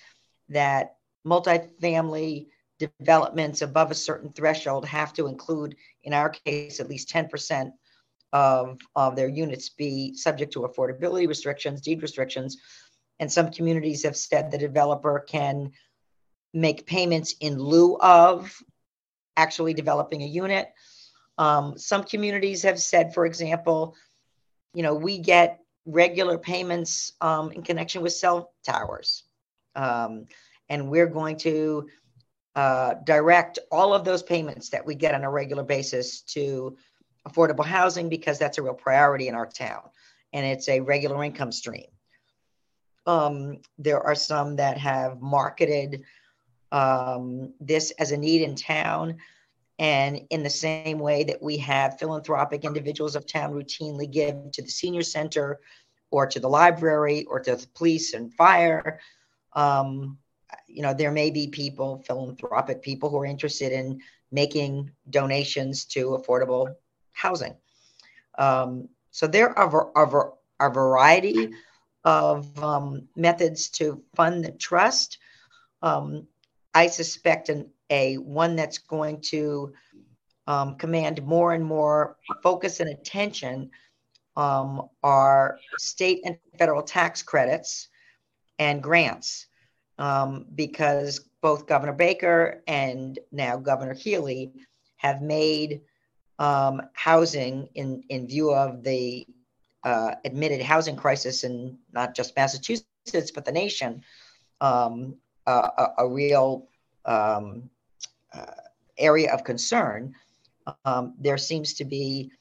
that 0.50 0.96
multifamily 1.26 2.48
developments 2.80 3.62
above 3.62 3.92
a 3.92 3.96
certain 3.96 4.32
threshold 4.32 4.86
have 4.86 5.14
to 5.14 5.28
include, 5.28 5.76
in 6.04 6.14
our 6.14 6.30
case, 6.30 6.80
at 6.80 6.90
least 6.90 7.10
10% 7.10 7.72
of, 8.34 8.78
of 8.96 9.16
their 9.16 9.30
units 9.30 9.70
be 9.70 10.14
subject 10.16 10.54
to 10.54 10.62
affordability 10.62 11.28
restrictions, 11.28 11.82
deed 11.82 12.02
restrictions. 12.02 12.58
And 13.20 13.32
some 13.32 13.52
communities 13.52 14.04
have 14.04 14.18
said 14.18 14.52
the 14.52 14.58
developer 14.58 15.20
can 15.28 15.72
make 16.54 16.86
payments 16.86 17.36
in 17.40 17.58
lieu 17.58 17.98
of 17.98 18.62
actually 19.38 19.74
developing 19.74 20.22
a 20.24 20.28
unit. 20.28 20.72
Um, 21.38 21.78
some 21.78 22.04
communities 22.04 22.64
have 22.64 22.80
said, 22.80 23.14
for 23.14 23.26
example, 23.26 23.96
you 24.74 24.84
know, 24.84 24.96
we 24.96 25.18
get 25.18 25.60
regular 25.86 26.38
payments 26.38 27.14
um, 27.22 27.52
in 27.52 27.62
connection 27.62 28.02
with 28.02 28.14
cell 28.14 28.54
towers. 28.66 29.24
Um, 29.76 30.26
and 30.70 30.90
we're 30.90 31.08
going 31.08 31.38
to 31.38 31.88
uh, 32.56 32.96
direct 33.04 33.60
all 33.72 33.94
of 33.94 34.06
those 34.06 34.24
payments 34.24 34.70
that 34.70 34.86
we 34.86 34.96
get 34.96 35.14
on 35.14 35.24
a 35.24 35.30
regular 35.30 35.64
basis 35.64 36.22
to 36.22 36.78
affordable 37.28 37.66
housing 37.66 38.08
because 38.08 38.40
that's 38.40 38.58
a 38.58 38.62
real 38.62 38.74
priority 38.74 39.28
in 39.28 39.36
our 39.36 39.48
town 39.48 39.82
and 40.32 40.46
it's 40.46 40.70
a 40.70 40.80
regular 40.80 41.24
income 41.24 41.52
stream. 41.52 41.88
Um, 43.06 43.60
there 43.78 44.02
are 44.02 44.16
some 44.16 44.56
that 44.58 44.78
have 44.78 45.22
marketed 45.22 46.04
um, 46.72 47.54
this 47.60 47.92
as 47.92 48.12
a 48.12 48.18
need 48.18 48.42
in 48.42 48.56
town. 48.56 49.18
And 49.78 50.22
in 50.30 50.44
the 50.44 50.50
same 50.50 51.00
way 51.00 51.24
that 51.26 51.42
we 51.42 51.58
have 51.58 52.00
philanthropic 52.00 52.64
individuals 52.64 53.16
of 53.16 53.26
town 53.26 53.54
routinely 53.54 54.10
give 54.10 54.52
to 54.54 54.62
the 54.62 54.70
senior 54.70 55.04
center 55.04 55.60
or 56.12 56.28
to 56.28 56.40
the 56.40 56.50
library 56.50 57.26
or 57.26 57.40
to 57.42 57.56
the 57.56 57.68
police 57.76 58.14
and 58.14 58.34
fire, 58.34 59.00
um, 59.54 60.18
you 60.76 60.82
know, 60.82 60.94
there 60.94 61.12
may 61.12 61.32
be 61.32 61.48
people, 61.48 62.04
philanthropic 62.06 62.82
people, 62.82 63.10
who 63.10 63.18
are 63.18 63.26
interested 63.26 63.72
in 63.72 64.02
making 64.32 64.92
donations 65.10 65.86
to 65.86 66.18
affordable 66.22 66.76
housing. 67.14 67.56
Um, 68.38 68.90
so 69.12 69.26
there 69.26 69.58
are, 69.58 69.92
are, 69.96 70.34
a 70.60 70.70
variety 70.70 71.54
of 72.04 72.64
um, 72.64 73.08
methods 73.16 73.70
to 73.70 74.02
fund 74.16 74.44
the 74.44 74.52
trust. 74.52 75.18
Um, 75.82 76.28
I 76.74 76.88
suspect 76.88 77.50
an, 77.50 77.70
a 77.90 78.16
one 78.16 78.56
that's 78.56 78.78
going 78.78 79.22
to 79.32 79.74
um, 80.48 80.76
command 80.76 81.24
more 81.24 81.54
and 81.54 81.64
more 81.64 82.18
focus 82.44 82.80
and 82.80 82.90
attention 82.90 83.72
um, 84.38 84.90
are 85.04 85.60
state 85.78 86.22
and 86.26 86.38
federal 86.58 86.84
tax 86.84 87.22
credits 87.22 87.88
and 88.60 88.84
grants 88.84 89.48
um, 89.98 90.46
because 90.56 91.20
both 91.42 91.68
Governor 91.68 91.94
Baker 91.94 92.64
and 92.68 93.18
now 93.32 93.58
Governor 93.58 93.94
Healey 93.94 94.52
have 94.98 95.22
made 95.22 95.82
um, 96.40 96.82
housing 96.94 97.70
in, 97.76 98.04
in 98.10 98.28
view 98.28 98.54
of 98.54 98.84
the 98.84 99.26
uh, 99.84 100.16
admitted 100.26 100.62
housing 100.62 100.96
crisis 100.96 101.44
in 101.44 101.78
not 101.94 102.16
just 102.16 102.36
Massachusetts, 102.36 103.32
but 103.34 103.46
the 103.46 103.52
nation, 103.52 104.04
um, 104.62 105.16
a, 105.46 105.90
a, 106.00 106.10
real 106.10 106.68
um, 107.06 107.70
uh, 108.34 108.46
area 108.98 109.32
of 109.32 109.44
concern. 109.44 110.16
Um, 110.84 111.14
there 111.20 111.38
seems 111.38 111.76
to 111.76 111.86
be 111.86 112.32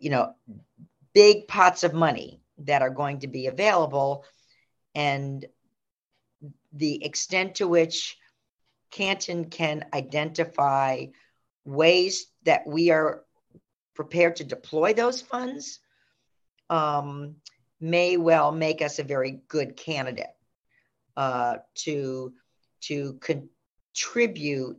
you 0.00 0.10
know, 0.10 0.34
big 1.12 1.48
pots 1.48 1.84
of 1.84 1.94
money 1.94 2.40
that 2.58 2.82
are 2.82 2.90
going 2.90 3.20
to 3.20 3.26
be 3.26 3.46
available. 3.46 4.24
And 4.94 5.44
the 6.72 7.04
extent 7.04 7.56
to 7.56 7.68
which 7.68 8.16
Canton 8.90 9.46
can 9.46 9.84
identify 9.94 11.06
ways 11.64 12.26
that 12.44 12.66
we 12.66 12.90
are 12.90 13.24
prepared 13.94 14.36
to 14.36 14.44
deploy 14.44 14.94
those 14.94 15.20
funds 15.20 15.80
um, 16.68 17.36
may 17.80 18.16
well 18.16 18.52
make 18.52 18.82
us 18.82 18.98
a 18.98 19.04
very 19.04 19.42
good 19.48 19.76
candidate 19.76 20.34
uh, 21.16 21.56
to 21.74 22.32
to 22.82 23.18
contribute 23.20 24.78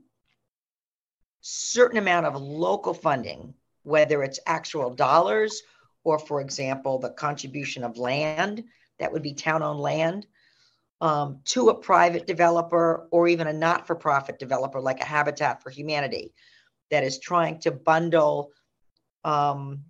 certain 1.41 1.97
amount 1.97 2.25
of 2.25 2.35
local 2.35 2.93
funding, 2.93 3.53
whether 3.83 4.23
it's 4.23 4.39
actual 4.47 4.89
dollars 4.89 5.61
or, 6.03 6.17
for 6.17 6.41
example, 6.41 6.97
the 6.97 7.11
contribution 7.11 7.83
of 7.83 7.97
land 7.97 8.63
that 8.97 9.11
would 9.11 9.21
be 9.21 9.33
town-owned 9.33 9.79
land 9.79 10.25
um, 11.01 11.39
to 11.45 11.69
a 11.69 11.75
private 11.75 12.27
developer 12.27 13.07
or 13.11 13.27
even 13.27 13.47
a 13.47 13.53
not-for-profit 13.53 14.37
developer 14.37 14.79
like 14.79 15.01
a 15.01 15.05
Habitat 15.05 15.63
for 15.63 15.71
Humanity 15.71 16.33
that 16.91 17.03
is 17.03 17.19
trying 17.19 17.59
to 17.61 17.71
bundle 17.71 18.51
um, 19.23 19.83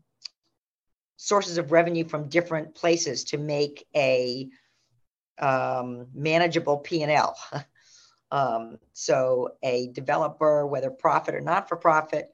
sources 1.18 1.57
of 1.57 1.72
revenue 1.72 2.05
from 2.05 2.30
different 2.30 2.74
places 2.74 3.26
to 3.26 3.38
make 3.38 3.86
a 3.95 4.47
um, 5.38 6.07
manageable 6.14 6.78
P&L. 6.78 7.36
um, 8.32 8.78
so 8.93 9.49
a 9.62 9.88
developer, 9.89 10.66
whether 10.66 10.89
profit 10.89 11.36
or 11.36 11.41
not 11.41 11.68
for 11.68 11.76
profit, 11.76 12.32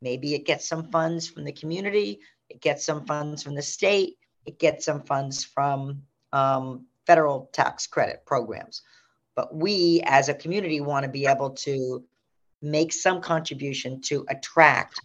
maybe 0.00 0.34
it 0.34 0.46
gets 0.46 0.68
some 0.68 0.90
funds 0.90 1.28
from 1.28 1.44
the 1.44 1.52
community, 1.52 2.20
it 2.48 2.60
gets 2.60 2.84
some 2.84 3.04
funds 3.04 3.42
from 3.42 3.54
the 3.54 3.62
state, 3.62 4.16
it 4.46 4.58
gets 4.58 4.84
some 4.84 5.02
funds 5.02 5.44
from 5.44 6.02
um, 6.32 6.86
federal 7.06 7.50
tax 7.52 7.86
credit 7.86 8.24
programs. 8.26 8.82
But 9.34 9.54
we 9.54 10.02
as 10.04 10.28
a 10.28 10.34
community 10.34 10.80
want 10.80 11.04
to 11.04 11.10
be 11.10 11.26
able 11.26 11.50
to 11.50 12.04
make 12.60 12.92
some 12.92 13.20
contribution 13.20 14.00
to 14.02 14.24
attract 14.28 15.00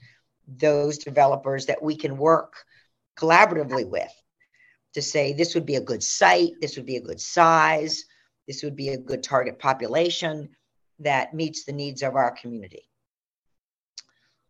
those 0.48 0.98
developers 0.98 1.66
that 1.66 1.82
we 1.82 1.96
can 1.96 2.18
work 2.18 2.54
collaboratively 3.18 3.90
with 3.90 4.12
to 4.94 5.02
say 5.02 5.34
this 5.34 5.56
would 5.56 5.66
be 5.66 5.76
a 5.76 5.82
good 5.82 6.04
site, 6.04 6.52
this 6.62 6.78
would 6.78 6.86
be 6.86 6.96
a 6.98 7.02
good 7.02 7.20
size, 7.20 8.06
this 8.48 8.64
would 8.64 8.76
be 8.76 8.90
a 8.90 8.98
good 8.98 9.24
target 9.24 9.60
population 9.60 10.50
that 11.00 11.34
meets 11.34 11.66
the 11.66 11.72
needs 11.72 12.02
of 12.02 12.16
our 12.16 12.32
community. 12.32 12.84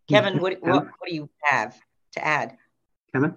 Kevin, 0.10 0.40
what, 0.40 0.58
what, 0.62 0.86
what 0.86 1.10
do 1.10 1.16
you 1.16 1.30
have 1.44 1.78
to 2.14 2.26
add? 2.26 2.58
Kevin? 3.14 3.36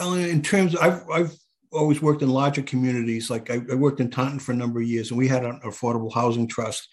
In 0.00 0.42
terms, 0.42 0.74
of, 0.74 0.82
I've, 0.82 1.08
I've 1.08 1.38
always 1.72 2.02
worked 2.02 2.22
in 2.22 2.30
larger 2.30 2.62
communities. 2.62 3.30
Like 3.30 3.50
I, 3.50 3.60
I, 3.70 3.74
worked 3.74 4.00
in 4.00 4.10
Taunton 4.10 4.38
for 4.38 4.52
a 4.52 4.56
number 4.56 4.80
of 4.80 4.86
years, 4.86 5.10
and 5.10 5.18
we 5.18 5.28
had 5.28 5.44
an 5.44 5.60
affordable 5.64 6.12
housing 6.12 6.48
trust. 6.48 6.88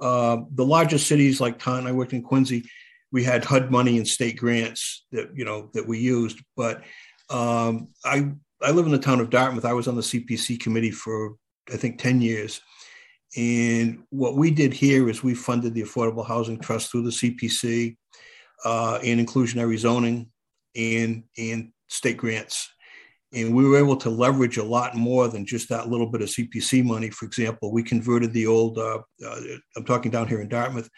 Uh, 0.00 0.38
the 0.54 0.64
larger 0.64 0.98
cities 0.98 1.40
like 1.40 1.58
Taunton, 1.58 1.86
I 1.86 1.92
worked 1.92 2.12
in 2.12 2.22
Quincy. 2.22 2.64
We 3.12 3.24
had 3.24 3.44
HUD 3.44 3.70
money 3.70 3.96
and 3.96 4.06
state 4.06 4.36
grants 4.36 5.04
that 5.12 5.30
you 5.34 5.44
know 5.44 5.70
that 5.74 5.86
we 5.86 5.98
used. 5.98 6.38
But 6.56 6.82
um, 7.28 7.88
I 8.04 8.30
I 8.62 8.70
live 8.70 8.86
in 8.86 8.92
the 8.92 8.98
town 8.98 9.20
of 9.20 9.30
Dartmouth. 9.30 9.64
I 9.64 9.72
was 9.72 9.88
on 9.88 9.96
the 9.96 10.02
CPC 10.02 10.60
committee 10.60 10.90
for 10.90 11.36
I 11.72 11.76
think 11.76 11.98
ten 11.98 12.20
years, 12.20 12.60
and 13.36 14.04
what 14.10 14.36
we 14.36 14.50
did 14.50 14.72
here 14.72 15.08
is 15.08 15.22
we 15.22 15.34
funded 15.34 15.74
the 15.74 15.82
Affordable 15.82 16.26
Housing 16.26 16.58
Trust 16.58 16.90
through 16.90 17.04
the 17.04 17.10
CPC 17.10 17.96
uh, 18.64 19.00
and 19.02 19.26
inclusionary 19.26 19.78
zoning 19.78 20.30
and 20.76 21.24
and 21.36 21.72
state 21.88 22.16
grants 22.16 22.70
and 23.32 23.54
we 23.54 23.64
were 23.64 23.78
able 23.78 23.96
to 23.96 24.10
leverage 24.10 24.56
a 24.56 24.64
lot 24.64 24.96
more 24.96 25.28
than 25.28 25.46
just 25.46 25.68
that 25.68 25.88
little 25.88 26.06
bit 26.06 26.22
of 26.22 26.28
CPC 26.28 26.84
money. 26.84 27.10
For 27.10 27.26
example, 27.26 27.72
we 27.72 27.82
converted 27.82 28.32
the 28.32 28.46
old, 28.46 28.78
uh, 28.78 28.98
uh, 29.24 29.40
I'm 29.76 29.84
talking 29.84 30.10
down 30.10 30.26
here 30.26 30.40
in 30.40 30.48
Dartmouth, 30.48 30.90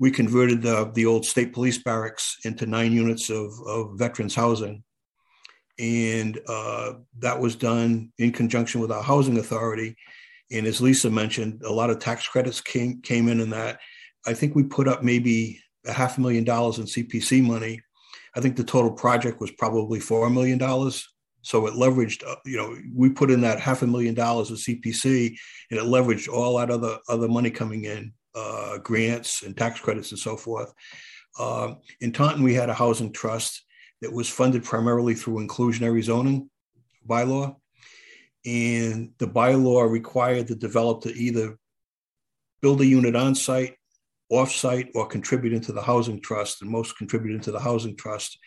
we 0.00 0.10
converted 0.10 0.62
the, 0.62 0.90
the 0.94 1.06
old 1.06 1.24
state 1.24 1.52
police 1.52 1.78
barracks 1.78 2.38
into 2.44 2.66
nine 2.66 2.92
units 2.92 3.30
of, 3.30 3.52
of 3.66 3.96
veterans 3.96 4.34
housing. 4.34 4.82
And 5.78 6.40
uh, 6.48 6.94
that 7.20 7.38
was 7.38 7.54
done 7.54 8.12
in 8.18 8.32
conjunction 8.32 8.80
with 8.80 8.90
our 8.90 9.02
housing 9.02 9.38
authority. 9.38 9.96
And 10.50 10.66
as 10.66 10.80
Lisa 10.80 11.10
mentioned, 11.10 11.62
a 11.64 11.72
lot 11.72 11.90
of 11.90 12.00
tax 12.00 12.26
credits 12.26 12.60
came, 12.60 13.00
came 13.02 13.28
in 13.28 13.38
in 13.38 13.50
that. 13.50 13.78
I 14.26 14.34
think 14.34 14.56
we 14.56 14.64
put 14.64 14.88
up 14.88 15.04
maybe 15.04 15.60
a 15.86 15.92
half 15.92 16.18
a 16.18 16.20
million 16.20 16.44
dollars 16.44 16.78
in 16.78 16.86
CPC 16.86 17.42
money. 17.42 17.80
I 18.34 18.40
think 18.40 18.56
the 18.56 18.64
total 18.64 18.90
project 18.90 19.40
was 19.40 19.50
probably 19.52 20.00
$4 20.00 20.32
million 20.32 20.58
so 21.42 21.66
it 21.66 21.74
leveraged, 21.74 22.26
uh, 22.26 22.36
you 22.44 22.56
know, 22.56 22.76
we 22.94 23.10
put 23.10 23.30
in 23.30 23.40
that 23.42 23.60
half 23.60 23.82
a 23.82 23.86
million 23.86 24.14
dollars 24.14 24.50
of 24.50 24.58
CPC, 24.58 25.36
and 25.70 25.80
it 25.80 25.84
leveraged 25.84 26.32
all 26.32 26.58
that 26.58 26.70
other 26.70 26.98
other 27.08 27.28
money 27.28 27.50
coming 27.50 27.84
in, 27.84 28.12
uh, 28.34 28.78
grants 28.78 29.42
and 29.42 29.56
tax 29.56 29.80
credits 29.80 30.12
and 30.12 30.18
so 30.18 30.36
forth. 30.36 30.72
Uh, 31.38 31.74
in 32.00 32.12
Taunton, 32.12 32.44
we 32.44 32.54
had 32.54 32.70
a 32.70 32.74
housing 32.74 33.12
trust 33.12 33.64
that 34.00 34.12
was 34.12 34.28
funded 34.28 34.64
primarily 34.64 35.14
through 35.14 35.46
inclusionary 35.46 36.02
zoning 36.02 36.48
bylaw, 37.06 37.56
and 38.46 39.10
the 39.18 39.26
bylaw 39.26 39.90
required 39.90 40.46
the 40.46 40.54
developer 40.54 41.08
to 41.08 41.14
either 41.14 41.56
build 42.60 42.80
a 42.80 42.86
unit 42.86 43.16
on 43.16 43.34
site, 43.34 43.74
off 44.30 44.52
site, 44.52 44.90
or 44.94 45.06
contribute 45.06 45.52
into 45.52 45.72
the 45.72 45.82
housing 45.82 46.20
trust, 46.20 46.62
and 46.62 46.70
most 46.70 46.96
contribute 46.96 47.34
into 47.34 47.50
the 47.50 47.60
housing 47.60 47.96
trust. 47.96 48.38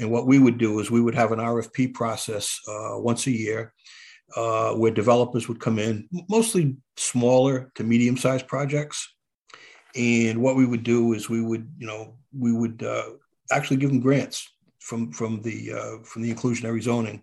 And 0.00 0.10
what 0.10 0.26
we 0.26 0.38
would 0.38 0.56
do 0.56 0.80
is 0.80 0.90
we 0.90 1.02
would 1.02 1.14
have 1.14 1.30
an 1.30 1.38
RFP 1.38 1.92
process 1.92 2.58
uh, 2.66 2.98
once 2.98 3.26
a 3.26 3.30
year 3.30 3.74
uh, 4.34 4.72
where 4.72 4.90
developers 4.90 5.46
would 5.46 5.60
come 5.60 5.78
in, 5.78 6.08
mostly 6.28 6.76
smaller 6.96 7.70
to 7.74 7.84
medium 7.84 8.16
sized 8.16 8.48
projects. 8.48 9.14
And 9.94 10.40
what 10.40 10.56
we 10.56 10.64
would 10.64 10.84
do 10.84 11.12
is 11.12 11.28
we 11.28 11.42
would, 11.42 11.70
you 11.76 11.86
know, 11.86 12.14
we 12.36 12.50
would 12.50 12.82
uh, 12.82 13.10
actually 13.52 13.76
give 13.76 13.90
them 13.90 14.00
grants 14.00 14.48
from 14.78 15.12
from 15.12 15.42
the 15.42 15.72
uh, 15.72 16.04
from 16.04 16.22
the 16.22 16.32
inclusionary 16.32 16.82
zoning. 16.82 17.22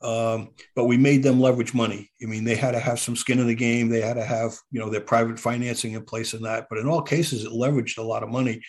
Um, 0.00 0.50
but 0.74 0.84
we 0.84 0.96
made 0.96 1.22
them 1.22 1.40
leverage 1.40 1.74
money. 1.74 2.10
I 2.22 2.26
mean, 2.26 2.44
they 2.44 2.56
had 2.56 2.72
to 2.72 2.78
have 2.78 3.00
some 3.00 3.16
skin 3.16 3.38
in 3.38 3.46
the 3.46 3.54
game. 3.54 3.88
They 3.88 4.02
had 4.02 4.14
to 4.14 4.24
have, 4.24 4.54
you 4.70 4.78
know, 4.78 4.90
their 4.90 5.00
private 5.00 5.38
financing 5.38 5.92
in 5.92 6.04
place 6.04 6.34
in 6.34 6.42
that. 6.42 6.66
But 6.68 6.78
in 6.78 6.86
all 6.86 7.02
cases, 7.02 7.44
it 7.44 7.52
leveraged 7.52 7.98
a 7.98 8.02
lot 8.02 8.22
of 8.22 8.28
money 8.28 8.60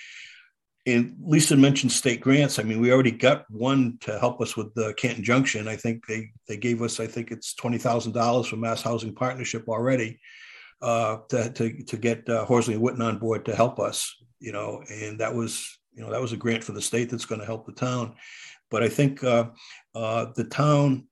and 0.87 1.15
Lisa 1.19 1.55
mentioned 1.55 1.91
state 1.91 2.21
grants. 2.21 2.59
I 2.59 2.63
mean, 2.63 2.79
we 2.79 2.91
already 2.91 3.11
got 3.11 3.49
one 3.49 3.97
to 4.01 4.19
help 4.19 4.39
us 4.39 4.55
with 4.55 4.73
the 4.75 4.93
Canton 4.95 5.23
Junction. 5.23 5.67
I 5.67 5.75
think 5.75 6.05
they 6.05 6.29
they 6.47 6.57
gave 6.57 6.81
us, 6.81 6.99
I 6.99 7.07
think 7.07 7.31
it's 7.31 7.55
twenty 7.55 7.79
thousand 7.79 8.11
dollars 8.13 8.47
from 8.47 8.59
Mass 8.61 8.81
Housing 8.83 9.15
Partnership 9.15 9.67
already 9.67 10.19
uh, 10.81 11.17
to, 11.29 11.49
to 11.51 11.83
to 11.83 11.97
get 11.97 12.29
uh, 12.29 12.45
Horsley 12.45 12.75
and 12.75 12.83
Witten 12.83 13.03
on 13.03 13.17
board 13.17 13.45
to 13.45 13.55
help 13.55 13.79
us. 13.79 14.15
You 14.39 14.51
know, 14.51 14.83
and 14.89 15.19
that 15.19 15.33
was 15.33 15.79
you 15.93 16.03
know 16.03 16.11
that 16.11 16.21
was 16.21 16.33
a 16.33 16.37
grant 16.37 16.63
for 16.63 16.73
the 16.73 16.81
state 16.81 17.09
that's 17.09 17.25
going 17.25 17.41
to 17.41 17.47
help 17.47 17.65
the 17.65 17.71
town. 17.73 18.15
But 18.69 18.83
I 18.83 18.89
think 18.89 19.23
uh, 19.23 19.49
uh, 19.95 20.27
the 20.35 20.43
town, 20.43 21.07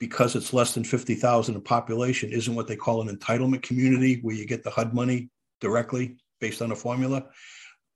because 0.00 0.34
it's 0.34 0.54
less 0.54 0.72
than 0.72 0.84
fifty 0.84 1.14
thousand 1.14 1.56
in 1.56 1.60
population, 1.60 2.32
isn't 2.32 2.54
what 2.54 2.68
they 2.68 2.76
call 2.76 3.06
an 3.06 3.14
entitlement 3.14 3.62
community 3.62 4.20
where 4.22 4.34
you 4.34 4.46
get 4.46 4.64
the 4.64 4.70
HUD 4.70 4.94
money 4.94 5.28
directly 5.60 6.16
based 6.40 6.62
on 6.62 6.72
a 6.72 6.76
formula, 6.76 7.26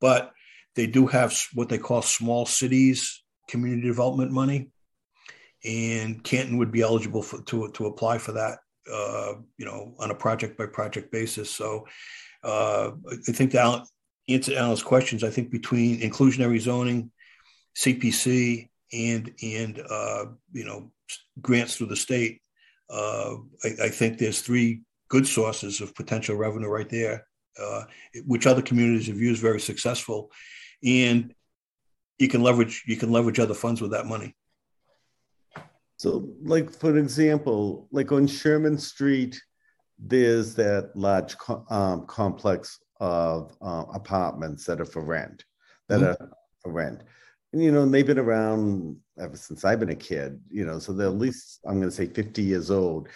but 0.01 0.33
they 0.79 0.87
do 0.87 1.09
have 1.09 1.37
what 1.55 1.69
they 1.69 1.77
call 1.77 2.03
small 2.03 2.47
cities 2.47 3.25
community 3.49 3.83
development 3.83 4.31
money, 4.31 4.71
and 5.65 6.23
Canton 6.23 6.57
would 6.59 6.71
be 6.71 6.83
eligible 6.83 7.21
for, 7.21 7.43
to 7.43 7.69
to 7.73 7.87
apply 7.87 8.19
for 8.19 8.33
that. 8.33 8.61
Uh, 8.91 9.35
you 9.57 9.67
know, 9.67 9.93
on 9.99 10.13
a 10.13 10.15
project 10.15 10.57
by 10.57 10.67
project 10.67 11.11
basis. 11.11 11.51
So, 11.51 11.87
uh, 12.45 12.93
I 13.11 13.33
think 13.33 13.51
to 13.51 13.85
answer 14.29 14.55
Alan's 14.55 14.85
questions, 14.85 15.25
I 15.25 15.31
think 15.31 15.51
between 15.51 16.01
inclusionary 16.01 16.61
zoning, 16.61 17.11
CPC, 17.77 18.69
and 18.93 19.35
and 19.43 19.81
uh, 19.81 20.27
you 20.53 20.65
know 20.65 20.93
grants 21.43 21.75
through 21.75 21.89
the 21.89 21.97
state, 21.97 22.41
uh, 22.89 23.35
I, 23.65 23.69
I, 23.87 23.89
think 23.89 24.19
there's 24.19 24.43
three 24.43 24.83
good 25.09 25.27
sources 25.27 25.81
of 25.81 25.95
potential 25.97 26.37
revenue 26.37 26.69
right 26.69 26.89
there, 26.89 27.27
uh, 27.61 27.83
which 28.27 28.47
other 28.47 28.63
communities 28.63 29.09
have 29.09 29.19
used 29.19 29.43
very 29.43 29.61
successful 29.61 30.31
and 30.85 31.35
you 32.19 32.29
can 32.29 32.43
leverage 32.43 32.85
you 32.87 32.97
can 32.97 33.13
leverage 33.13 33.39
other 33.39 33.55
funds 33.55 33.81
with 33.81 33.93
that 33.93 34.07
money. 34.07 34.35
So, 35.97 36.29
like 36.43 36.71
for 36.71 36.97
example, 36.97 37.89
like 37.91 38.13
on 38.13 38.27
Sherman 38.27 38.79
Street, 38.79 39.41
there's 39.99 40.55
that 40.55 40.93
large 40.95 41.35
um, 41.71 42.07
complex 42.07 42.79
of 43.01 43.57
uh, 43.61 43.85
apartments 43.93 44.65
that 44.65 44.81
are 44.81 44.85
for 44.85 45.03
rent, 45.03 45.45
that 45.89 46.01
mm-hmm. 46.01 46.25
are 46.25 46.31
for 46.63 46.73
rent. 46.73 47.03
And, 47.53 47.63
you 47.63 47.73
know, 47.73 47.83
and 47.83 47.93
they've 47.93 48.07
been 48.07 48.19
around 48.19 48.97
ever 49.19 49.37
since 49.37 49.65
I've 49.65 49.81
been 49.81 49.91
a 49.91 49.97
kid, 49.97 50.41
you 50.51 50.65
know, 50.65 50.79
so 50.79 50.93
they're 50.93 51.09
at 51.09 51.15
least, 51.15 51.61
I'm 51.67 51.79
going 51.79 51.91
to 51.91 51.95
say 51.95 52.07
50 52.07 52.43
years 52.43 52.71
old. 52.71 53.09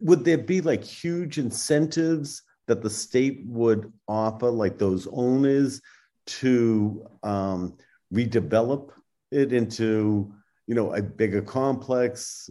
Would 0.00 0.24
there 0.24 0.38
be 0.38 0.60
like 0.60 0.84
huge 0.84 1.38
incentives 1.38 2.42
that 2.66 2.82
the 2.82 2.90
state 2.90 3.42
would 3.46 3.92
offer, 4.06 4.50
like 4.50 4.78
those 4.78 5.08
owners 5.10 5.80
to 6.40 7.06
um, 7.22 7.76
redevelop 8.12 8.90
it 9.30 9.52
into 9.52 10.32
you 10.70 10.76
know, 10.76 10.94
a 10.94 11.02
bigger 11.02 11.42
complex, 11.42 12.48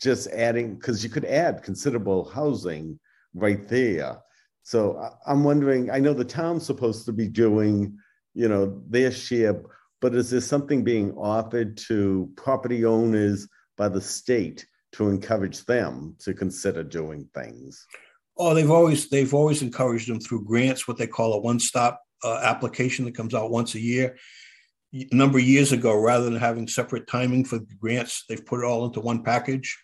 just 0.00 0.28
adding, 0.28 0.76
because 0.76 1.04
you 1.04 1.10
could 1.10 1.26
add 1.26 1.62
considerable 1.62 2.24
housing 2.24 2.98
right 3.34 3.68
there. 3.68 4.16
So 4.62 5.10
I'm 5.26 5.44
wondering, 5.44 5.90
I 5.90 5.98
know 5.98 6.14
the 6.14 6.24
town's 6.24 6.64
supposed 6.64 7.04
to 7.04 7.12
be 7.12 7.28
doing, 7.28 7.98
you 8.32 8.48
know, 8.48 8.82
their 8.88 9.10
share, 9.10 9.60
but 10.00 10.14
is 10.14 10.30
there 10.30 10.40
something 10.40 10.82
being 10.82 11.12
offered 11.18 11.76
to 11.88 12.32
property 12.34 12.86
owners 12.86 13.46
by 13.76 13.90
the 13.90 14.00
state 14.00 14.64
to 14.92 15.10
encourage 15.10 15.66
them 15.66 16.16
to 16.20 16.32
consider 16.32 16.82
doing 16.82 17.28
things? 17.34 17.86
Oh, 18.38 18.54
they've 18.54 18.70
always 18.70 19.10
they've 19.10 19.34
always 19.34 19.60
encouraged 19.60 20.08
them 20.08 20.18
through 20.18 20.46
grants, 20.46 20.88
what 20.88 20.96
they 20.96 21.06
call 21.06 21.34
a 21.34 21.40
one-stop 21.40 22.00
uh, 22.24 22.40
application 22.42 23.04
that 23.04 23.14
comes 23.14 23.34
out 23.34 23.50
once 23.50 23.74
a 23.74 23.80
year. 23.80 24.16
A 24.92 25.14
number 25.14 25.38
of 25.38 25.44
years 25.44 25.72
ago, 25.72 25.94
rather 25.94 26.24
than 26.24 26.36
having 26.36 26.66
separate 26.66 27.06
timing 27.06 27.44
for 27.44 27.58
the 27.58 27.74
grants, 27.80 28.24
they've 28.28 28.44
put 28.44 28.60
it 28.60 28.66
all 28.66 28.84
into 28.84 29.00
one 29.00 29.22
package. 29.22 29.78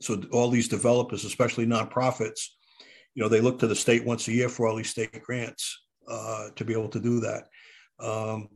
So 0.00 0.22
all 0.32 0.50
these 0.50 0.68
developers, 0.68 1.24
especially 1.24 1.66
nonprofits, 1.66 2.40
you 3.14 3.22
know, 3.22 3.28
they 3.28 3.40
look 3.40 3.58
to 3.60 3.66
the 3.66 3.74
state 3.74 4.04
once 4.04 4.28
a 4.28 4.32
year 4.32 4.48
for 4.48 4.66
all 4.66 4.76
these 4.76 4.90
state 4.90 5.22
grants 5.22 5.78
uh, 6.08 6.48
to 6.56 6.64
be 6.64 6.72
able 6.72 6.88
to 6.90 7.00
do 7.00 7.20
that. 7.20 7.44
Um, 7.98 8.48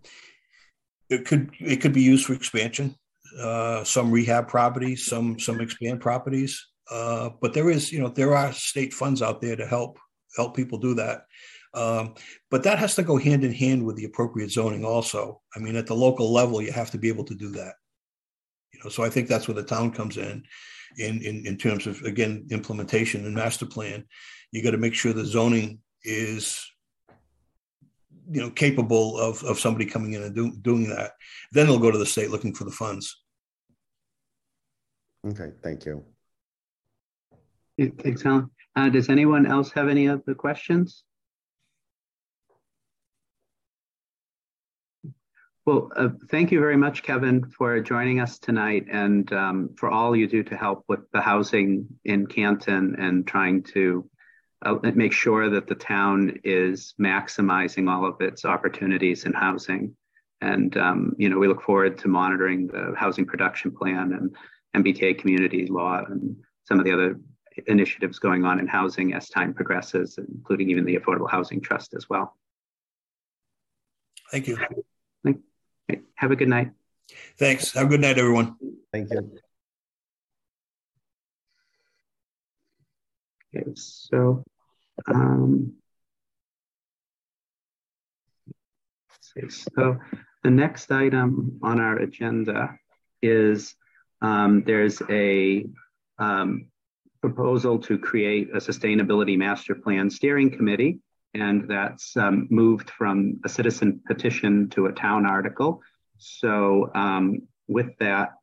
it 1.11 1.27
could 1.27 1.51
it 1.61 1.81
could 1.81 1.93
be 1.93 2.03
used 2.03 2.27
for 2.27 2.33
expansion, 2.35 2.97
uh, 3.39 3.85
some 3.85 4.11
rehab 4.11 4.49
properties, 4.49 5.07
some 5.07 5.39
some 5.39 5.61
expand 5.61 6.01
properties. 6.01 6.67
Uh, 6.91 7.31
but 7.41 7.55
there 7.55 7.71
is, 7.71 7.93
you 7.93 7.99
know, 7.99 8.09
there 8.09 8.37
are 8.37 8.53
state 8.53 8.93
funds 8.93 9.23
out 9.23 9.41
there 9.41 9.57
to 9.57 9.67
help 9.67 9.99
help 10.37 10.57
people 10.57 10.79
do 10.79 10.95
that. 10.95 11.27
Um, 11.75 12.15
but 12.51 12.63
that 12.63 12.79
has 12.79 12.95
to 12.95 13.03
go 13.03 13.17
hand 13.17 13.45
in 13.45 13.53
hand 13.53 13.85
with 13.85 13.97
the 13.97 14.05
appropriate 14.05 14.51
zoning 14.51 14.85
also. 14.85 15.41
I 15.57 15.59
mean, 15.59 15.77
at 15.77 15.87
the 15.87 15.95
local 15.95 16.33
level, 16.33 16.63
you 16.63 16.73
have 16.73 16.91
to 16.93 16.99
be 16.99 17.09
able 17.09 17.25
to 17.25 17.35
do 17.35 17.51
that. 17.51 17.75
You 18.73 18.81
know, 18.83 18.91
so 18.91 19.03
I 19.03 19.11
think 19.11 19.29
that's 19.29 19.49
where 19.49 19.57
the 19.57 19.63
town 19.63 19.91
comes 19.91 20.17
in, 20.17 20.45
in 20.99 21.21
in, 21.23 21.47
in 21.47 21.57
terms 21.57 21.87
of 21.87 22.01
again 22.03 22.47
implementation 22.51 23.27
and 23.27 23.35
master 23.35 23.67
plan. 23.67 24.05
You 24.53 24.63
got 24.63 24.71
to 24.71 24.79
make 24.79 24.95
sure 24.95 25.13
the 25.13 25.25
zoning 25.25 25.81
is 26.05 26.65
you 28.31 28.41
know 28.41 28.51
capable 28.51 29.19
of 29.19 29.43
of 29.43 29.59
somebody 29.59 29.87
coming 29.87 30.13
in 30.13 30.23
and 30.23 30.35
do, 30.35 30.53
doing 30.63 30.89
that. 30.89 31.13
Then 31.53 31.67
they'll 31.67 31.79
go 31.79 31.91
to 31.91 31.99
the 31.99 32.07
state 32.07 32.31
looking 32.31 32.55
for 32.55 32.65
the 32.65 32.71
funds. 32.71 33.23
Okay, 35.27 35.53
thank 35.63 35.87
you. 35.87 36.05
Thanks, 37.79 38.25
Alan. 38.25 38.51
Uh, 38.77 38.89
does 38.89 39.09
anyone 39.09 39.47
else 39.47 39.73
have 39.73 39.89
any 39.89 40.09
other 40.09 40.35
questions? 40.35 41.05
Well, 45.67 45.91
uh, 45.97 46.11
thank 46.31 46.53
you 46.53 46.61
very 46.61 46.77
much, 46.77 47.03
Kevin, 47.03 47.43
for 47.47 47.81
joining 47.81 48.21
us 48.21 48.39
tonight 48.39 48.85
and 48.91 49.33
um, 49.33 49.71
for 49.79 49.89
all 49.89 50.15
you 50.15 50.27
do 50.27 50.43
to 50.43 50.57
help 50.57 50.85
with 50.89 51.11
the 51.11 51.23
housing 51.23 51.87
in 52.05 52.27
Canton 52.27 52.97
and 52.99 53.27
trying 53.27 53.63
to 53.75 54.07
uh, 54.61 54.77
make 54.95 55.15
sure 55.15 55.49
that 55.49 55.67
the 55.67 55.75
town 55.75 56.39
is 56.45 56.95
maximizing 57.01 57.89
all 57.89 58.05
of 58.05 58.21
its 58.21 58.45
opportunities 58.45 59.25
in 59.25 59.33
housing. 59.33 59.97
And, 60.43 60.77
um, 60.77 61.15
you 61.17 61.31
know, 61.31 61.39
we 61.39 61.49
look 61.49 61.63
forward 61.63 61.97
to 61.99 62.09
monitoring 62.09 62.67
the 62.67 62.93
housing 62.95 63.25
production 63.25 63.71
plan 63.71 64.13
and 64.13 64.85
MBTA 64.85 65.19
community 65.19 65.67
law 65.67 66.03
and 66.07 66.37
some 66.65 66.79
of 66.79 66.85
the 66.85 66.93
other 66.93 67.19
initiatives 67.69 68.19
going 68.19 68.45
on 68.45 68.59
in 68.59 68.67
housing 68.67 69.15
as 69.15 69.31
time 69.31 69.55
progresses, 69.55 70.19
including 70.19 70.69
even 70.69 70.85
the 70.85 70.97
Affordable 70.97 71.31
Housing 71.31 71.63
Trust 71.63 71.95
as 71.95 72.11
well. 72.11 72.37
Thank 75.23 75.39
you. 75.39 75.54
Have 76.17 76.31
a 76.31 76.37
good 76.37 76.49
night. 76.49 76.71
Thanks. 77.39 77.73
Have 77.73 77.87
a 77.87 77.89
good 77.89 78.01
night, 78.01 78.19
everyone. 78.19 78.57
Thank 78.93 79.11
you. 79.11 79.39
Okay, 83.55 83.71
so 83.75 84.43
um, 85.07 85.75
so 89.49 89.99
the 90.43 90.51
next 90.51 90.91
item 90.91 91.59
on 91.63 91.81
our 91.81 91.97
agenda 91.99 92.77
is 93.23 93.75
um, 94.23 94.63
there's 94.65 95.03
a 95.09 95.67
um, 96.19 96.67
proposal 97.21 97.79
to 97.79 97.99
create 97.99 98.51
a 98.55 98.59
sustainability 98.59 99.37
master 99.37 99.75
plan 99.75 100.11
steering 100.11 100.51
committee, 100.51 101.01
and 101.35 101.69
that's 101.69 102.17
um, 102.17 102.47
moved 102.51 102.91
from 102.91 103.41
a 103.45 103.49
citizen 103.49 104.01
petition 104.07 104.69
to 104.71 104.87
a 104.87 104.93
town 104.93 105.27
article. 105.27 105.81
So 106.19 106.91
um, 106.95 107.41
with 107.69 107.97
that, 107.99 108.35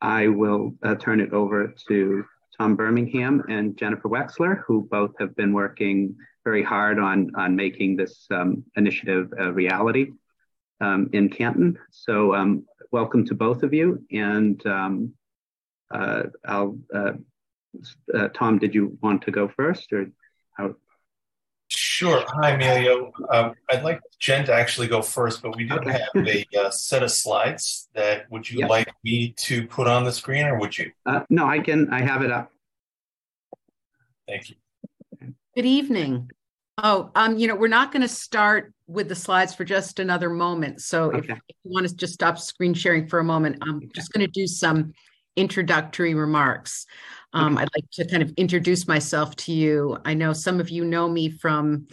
I 0.00 0.28
will 0.28 0.72
uh, 0.82 0.96
turn 0.96 1.20
it 1.20 1.32
over 1.32 1.74
to 1.88 2.24
Tom 2.58 2.76
Birmingham 2.76 3.44
and 3.48 3.76
Jennifer 3.76 4.08
Wexler, 4.08 4.62
who 4.66 4.88
both 4.90 5.12
have 5.18 5.36
been 5.36 5.52
working 5.52 6.16
very 6.44 6.62
hard 6.62 6.98
on, 6.98 7.30
on 7.36 7.54
making 7.54 7.96
this 7.96 8.26
um, 8.30 8.64
initiative 8.76 9.32
a 9.38 9.52
reality 9.52 10.08
um, 10.80 11.10
in 11.12 11.28
Canton. 11.28 11.78
So 11.90 12.34
um, 12.34 12.64
welcome 12.90 13.24
to 13.26 13.34
both 13.34 13.62
of 13.62 13.72
you. 13.72 14.04
And 14.10 14.64
um, 14.66 15.14
uh, 15.90 16.24
I'll 16.46 16.78
uh, 16.94 17.12
uh, 18.12 18.28
Tom, 18.28 18.58
did 18.58 18.74
you 18.74 18.98
want 19.00 19.22
to 19.22 19.30
go 19.30 19.48
first 19.48 19.92
or 19.92 20.06
how? 20.56 20.74
Sure. 22.00 22.24
Hi, 22.28 22.52
Emilio. 22.52 23.12
Um, 23.28 23.52
I'd 23.68 23.84
like 23.84 24.00
Jen 24.20 24.46
to 24.46 24.54
actually 24.54 24.86
go 24.86 25.02
first, 25.02 25.42
but 25.42 25.54
we 25.54 25.64
do 25.64 25.74
okay. 25.74 26.00
have 26.14 26.26
a 26.26 26.46
uh, 26.58 26.70
set 26.70 27.02
of 27.02 27.10
slides 27.10 27.90
that 27.94 28.24
would 28.30 28.50
you 28.50 28.60
yep. 28.60 28.70
like 28.70 28.94
me 29.04 29.34
to 29.40 29.66
put 29.66 29.86
on 29.86 30.04
the 30.04 30.10
screen 30.10 30.46
or 30.46 30.58
would 30.58 30.78
you? 30.78 30.92
Uh, 31.04 31.20
no, 31.28 31.46
I 31.46 31.58
can. 31.58 31.92
I 31.92 32.00
have 32.00 32.22
it 32.22 32.32
up. 32.32 32.52
Thank 34.26 34.48
you. 34.48 34.56
Good 35.54 35.66
evening. 35.66 36.30
Oh, 36.82 37.10
um, 37.14 37.36
you 37.36 37.46
know, 37.46 37.54
we're 37.54 37.68
not 37.68 37.92
going 37.92 38.00
to 38.00 38.08
start 38.08 38.72
with 38.86 39.10
the 39.10 39.14
slides 39.14 39.54
for 39.54 39.66
just 39.66 39.98
another 39.98 40.30
moment. 40.30 40.80
So 40.80 41.12
okay. 41.12 41.18
if, 41.18 41.24
if, 41.28 41.56
you 41.64 41.70
want 41.70 41.86
to 41.86 41.94
just 41.94 42.14
stop 42.14 42.38
screen 42.38 42.72
sharing 42.72 43.08
for 43.08 43.18
a 43.18 43.24
moment, 43.24 43.58
I'm 43.60 43.76
okay. 43.76 43.90
just 43.94 44.10
going 44.14 44.24
to 44.24 44.32
do 44.32 44.46
some 44.46 44.94
introductory 45.36 46.14
remarks. 46.14 46.86
Um, 47.32 47.54
okay. 47.54 47.62
I'd 47.62 47.68
like 47.76 47.90
to 47.92 48.06
kind 48.06 48.22
of 48.22 48.32
introduce 48.36 48.88
myself 48.88 49.36
to 49.36 49.52
you. 49.52 49.98
I 50.04 50.14
know 50.14 50.32
some 50.32 50.60
of 50.60 50.70
you 50.70 50.84
know 50.84 51.08
me 51.08 51.30
from 51.30 51.86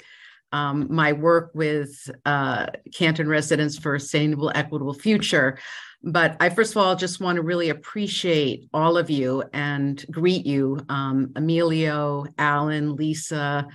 um, 0.51 0.87
my 0.89 1.13
work 1.13 1.51
with 1.53 2.09
uh, 2.25 2.67
Canton 2.93 3.27
Residents 3.27 3.77
for 3.77 3.95
a 3.95 3.99
Sustainable, 3.99 4.51
Equitable 4.55 4.93
Future. 4.93 5.57
But 6.03 6.37
I, 6.39 6.49
first 6.49 6.71
of 6.71 6.77
all, 6.77 6.95
just 6.95 7.19
want 7.19 7.37
to 7.37 7.41
really 7.41 7.69
appreciate 7.69 8.69
all 8.73 8.97
of 8.97 9.09
you 9.09 9.43
and 9.51 10.03
greet 10.11 10.45
you, 10.45 10.79
um, 10.89 11.31
Emilio, 11.35 12.25
Alan, 12.37 12.95
Lisa, 12.95 13.67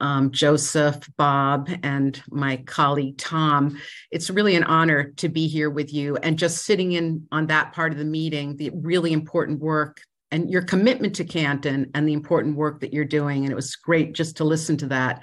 um, 0.00 0.30
Joseph, 0.30 1.08
Bob, 1.16 1.68
and 1.82 2.22
my 2.30 2.58
colleague 2.58 3.18
Tom. 3.18 3.80
It's 4.10 4.30
really 4.30 4.56
an 4.56 4.64
honor 4.64 5.12
to 5.16 5.28
be 5.28 5.46
here 5.46 5.70
with 5.70 5.92
you 5.92 6.16
and 6.16 6.38
just 6.38 6.64
sitting 6.64 6.92
in 6.92 7.26
on 7.32 7.46
that 7.46 7.72
part 7.72 7.92
of 7.92 7.98
the 7.98 8.04
meeting, 8.04 8.56
the 8.56 8.70
really 8.74 9.12
important 9.12 9.60
work 9.60 10.00
and 10.34 10.50
your 10.50 10.62
commitment 10.62 11.14
to 11.14 11.24
Canton 11.24 11.90
and 11.94 12.08
the 12.08 12.12
important 12.12 12.56
work 12.56 12.80
that 12.80 12.92
you're 12.92 13.04
doing. 13.04 13.44
And 13.44 13.52
it 13.52 13.54
was 13.54 13.76
great 13.76 14.14
just 14.14 14.36
to 14.38 14.44
listen 14.44 14.76
to 14.78 14.86
that. 14.86 15.22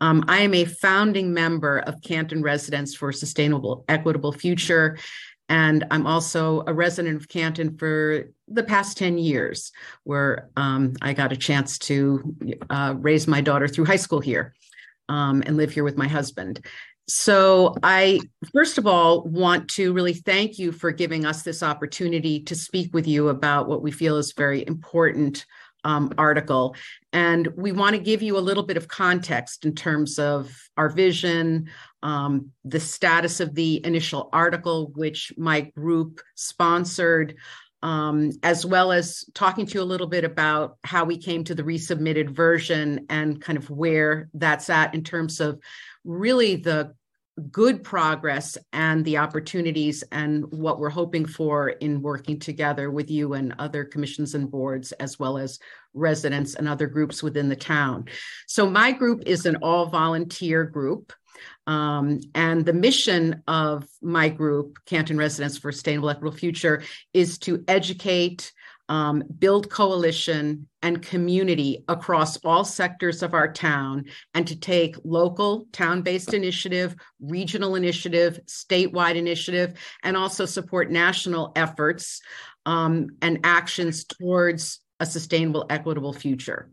Um, 0.00 0.24
I 0.28 0.42
am 0.42 0.54
a 0.54 0.64
founding 0.64 1.34
member 1.34 1.80
of 1.80 2.00
Canton 2.02 2.40
Residents 2.40 2.94
for 2.94 3.10
Sustainable, 3.10 3.84
Equitable 3.88 4.30
Future. 4.30 4.96
And 5.48 5.84
I'm 5.90 6.06
also 6.06 6.64
a 6.66 6.72
resident 6.72 7.16
of 7.16 7.28
Canton 7.28 7.76
for 7.76 8.30
the 8.48 8.62
past 8.62 8.96
10 8.96 9.18
years, 9.18 9.72
where 10.04 10.48
um, 10.56 10.94
I 11.02 11.12
got 11.12 11.32
a 11.32 11.36
chance 11.36 11.78
to 11.80 12.34
uh, 12.70 12.94
raise 12.98 13.26
my 13.26 13.40
daughter 13.40 13.68
through 13.68 13.84
high 13.84 13.96
school 13.96 14.20
here 14.20 14.54
um, 15.08 15.42
and 15.46 15.56
live 15.56 15.72
here 15.72 15.84
with 15.84 15.98
my 15.98 16.08
husband. 16.08 16.64
So, 17.06 17.74
I 17.82 18.20
first 18.54 18.78
of 18.78 18.86
all 18.86 19.24
want 19.24 19.68
to 19.72 19.92
really 19.92 20.14
thank 20.14 20.58
you 20.58 20.72
for 20.72 20.90
giving 20.90 21.26
us 21.26 21.42
this 21.42 21.62
opportunity 21.62 22.40
to 22.44 22.54
speak 22.54 22.94
with 22.94 23.06
you 23.06 23.28
about 23.28 23.68
what 23.68 23.82
we 23.82 23.90
feel 23.90 24.16
is 24.16 24.32
very 24.32 24.66
important 24.66 25.44
um, 25.84 26.12
article. 26.18 26.74
And 27.12 27.46
we 27.56 27.72
want 27.72 27.94
to 27.94 28.02
give 28.02 28.22
you 28.22 28.36
a 28.36 28.40
little 28.40 28.62
bit 28.62 28.76
of 28.76 28.88
context 28.88 29.64
in 29.64 29.74
terms 29.74 30.18
of 30.18 30.56
our 30.76 30.88
vision, 30.88 31.70
um, 32.02 32.50
the 32.64 32.80
status 32.80 33.40
of 33.40 33.54
the 33.54 33.84
initial 33.86 34.28
article, 34.32 34.90
which 34.94 35.32
my 35.36 35.60
group 35.60 36.20
sponsored, 36.34 37.36
um, 37.82 38.30
as 38.42 38.64
well 38.64 38.92
as 38.92 39.26
talking 39.34 39.66
to 39.66 39.74
you 39.74 39.82
a 39.82 39.84
little 39.84 40.06
bit 40.06 40.24
about 40.24 40.78
how 40.84 41.04
we 41.04 41.18
came 41.18 41.44
to 41.44 41.54
the 41.54 41.62
resubmitted 41.62 42.30
version 42.30 43.06
and 43.10 43.40
kind 43.42 43.58
of 43.58 43.68
where 43.68 44.30
that's 44.32 44.70
at 44.70 44.94
in 44.94 45.04
terms 45.04 45.38
of 45.38 45.60
really 46.02 46.56
the 46.56 46.94
good 47.50 47.82
progress 47.82 48.56
and 48.72 49.04
the 49.04 49.18
opportunities 49.18 50.04
and 50.12 50.44
what 50.52 50.78
we're 50.78 50.90
hoping 50.90 51.26
for 51.26 51.68
in 51.68 52.02
working 52.02 52.38
together 52.38 52.90
with 52.90 53.10
you 53.10 53.34
and 53.34 53.54
other 53.58 53.84
commissions 53.84 54.34
and 54.34 54.50
boards, 54.50 54.92
as 54.92 55.18
well 55.18 55.36
as 55.38 55.58
residents 55.94 56.54
and 56.54 56.68
other 56.68 56.86
groups 56.86 57.22
within 57.22 57.48
the 57.48 57.56
town. 57.56 58.04
So, 58.46 58.70
my 58.70 58.92
group 58.92 59.22
is 59.26 59.46
an 59.46 59.56
all 59.56 59.86
volunteer 59.86 60.64
group. 60.64 61.12
Um, 61.66 62.20
and 62.34 62.64
the 62.64 62.72
mission 62.72 63.42
of 63.48 63.88
my 64.02 64.28
group, 64.28 64.78
Canton 64.86 65.16
Residents 65.16 65.58
for 65.58 65.72
Sustainable 65.72 66.10
Equitable 66.10 66.36
Future, 66.36 66.82
is 67.12 67.38
to 67.38 67.64
educate, 67.66 68.52
um, 68.88 69.22
build 69.38 69.70
coalition 69.70 70.68
and 70.82 71.00
community 71.00 71.84
across 71.88 72.36
all 72.44 72.64
sectors 72.64 73.22
of 73.22 73.32
our 73.34 73.50
town, 73.50 74.04
and 74.34 74.46
to 74.46 74.56
take 74.56 74.96
local, 75.04 75.66
town 75.72 76.02
based 76.02 76.34
initiative, 76.34 76.94
regional 77.20 77.74
initiative, 77.74 78.38
statewide 78.46 79.16
initiative, 79.16 79.74
and 80.02 80.16
also 80.16 80.44
support 80.44 80.90
national 80.90 81.52
efforts 81.56 82.20
um, 82.66 83.08
and 83.22 83.40
actions 83.44 84.04
towards 84.04 84.80
a 85.00 85.06
sustainable, 85.06 85.66
equitable 85.70 86.12
future. 86.12 86.70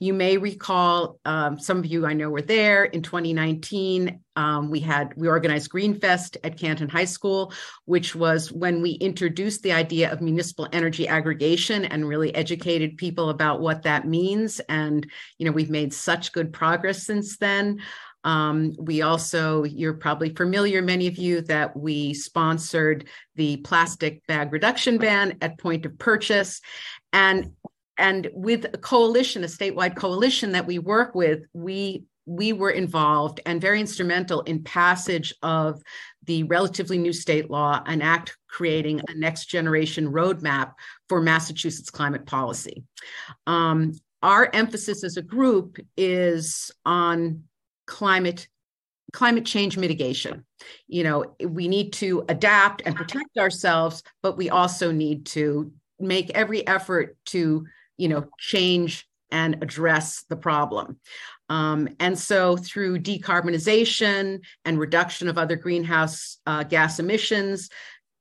You 0.00 0.12
may 0.12 0.36
recall, 0.36 1.18
um, 1.24 1.58
some 1.58 1.78
of 1.78 1.86
you 1.86 2.04
I 2.04 2.12
know 2.12 2.28
were 2.28 2.42
there 2.42 2.84
in 2.84 3.02
2019. 3.02 4.20
Um, 4.36 4.70
we 4.70 4.80
had 4.80 5.14
we 5.16 5.28
organized 5.28 5.70
Greenfest 5.70 6.36
at 6.44 6.58
Canton 6.58 6.88
High 6.88 7.04
School, 7.04 7.52
which 7.84 8.14
was 8.14 8.52
when 8.52 8.82
we 8.82 8.92
introduced 8.92 9.62
the 9.62 9.72
idea 9.72 10.12
of 10.12 10.20
municipal 10.20 10.68
energy 10.72 11.08
aggregation 11.08 11.84
and 11.84 12.08
really 12.08 12.34
educated 12.34 12.96
people 12.96 13.30
about 13.30 13.60
what 13.60 13.82
that 13.82 14.06
means. 14.06 14.60
And 14.68 15.06
you 15.38 15.46
know, 15.46 15.52
we've 15.52 15.70
made 15.70 15.94
such 15.94 16.32
good 16.32 16.52
progress 16.52 17.04
since 17.04 17.38
then. 17.38 17.80
Um, 18.24 18.74
we 18.78 19.02
also, 19.02 19.64
you're 19.64 19.94
probably 19.94 20.30
familiar, 20.34 20.82
many 20.82 21.06
of 21.06 21.18
you, 21.18 21.42
that 21.42 21.76
we 21.76 22.14
sponsored 22.14 23.06
the 23.36 23.58
plastic 23.58 24.26
bag 24.26 24.52
reduction 24.52 24.98
ban 24.98 25.38
at 25.40 25.58
point 25.58 25.86
of 25.86 25.98
purchase. 25.98 26.60
And 27.12 27.52
and 27.96 28.28
with 28.32 28.64
a 28.64 28.78
coalition, 28.78 29.44
a 29.44 29.46
statewide 29.46 29.94
coalition 29.94 30.52
that 30.52 30.66
we 30.66 30.80
work 30.80 31.14
with, 31.14 31.44
we 31.52 32.04
we 32.26 32.52
were 32.52 32.70
involved 32.70 33.40
and 33.44 33.60
very 33.60 33.80
instrumental 33.80 34.40
in 34.42 34.64
passage 34.64 35.34
of 35.42 35.82
the 36.24 36.42
relatively 36.44 36.96
new 36.96 37.12
state 37.12 37.50
law, 37.50 37.82
an 37.84 38.00
act 38.00 38.36
creating 38.48 39.00
a 39.08 39.14
next 39.14 39.46
generation 39.46 40.10
roadmap 40.10 40.72
for 41.08 41.20
Massachusetts 41.20 41.90
climate 41.90 42.24
policy. 42.24 42.82
Um, 43.46 43.92
our 44.22 44.48
emphasis 44.54 45.04
as 45.04 45.18
a 45.18 45.22
group 45.22 45.76
is 45.98 46.70
on 46.86 47.44
climate 47.86 48.48
climate 49.12 49.44
change 49.44 49.76
mitigation. 49.76 50.44
You 50.88 51.04
know, 51.04 51.36
we 51.40 51.68
need 51.68 51.92
to 51.94 52.24
adapt 52.28 52.82
and 52.84 52.96
protect 52.96 53.38
ourselves, 53.38 54.02
but 54.22 54.36
we 54.36 54.50
also 54.50 54.90
need 54.90 55.26
to 55.26 55.70
make 56.00 56.30
every 56.30 56.66
effort 56.66 57.16
to 57.26 57.64
you 57.96 58.08
know, 58.08 58.26
change 58.38 59.08
and 59.30 59.62
address 59.62 60.24
the 60.28 60.36
problem. 60.36 60.98
Um, 61.48 61.88
and 62.00 62.18
so, 62.18 62.56
through 62.56 63.00
decarbonization 63.00 64.40
and 64.64 64.78
reduction 64.78 65.28
of 65.28 65.36
other 65.36 65.56
greenhouse 65.56 66.38
uh, 66.46 66.62
gas 66.64 66.98
emissions 66.98 67.68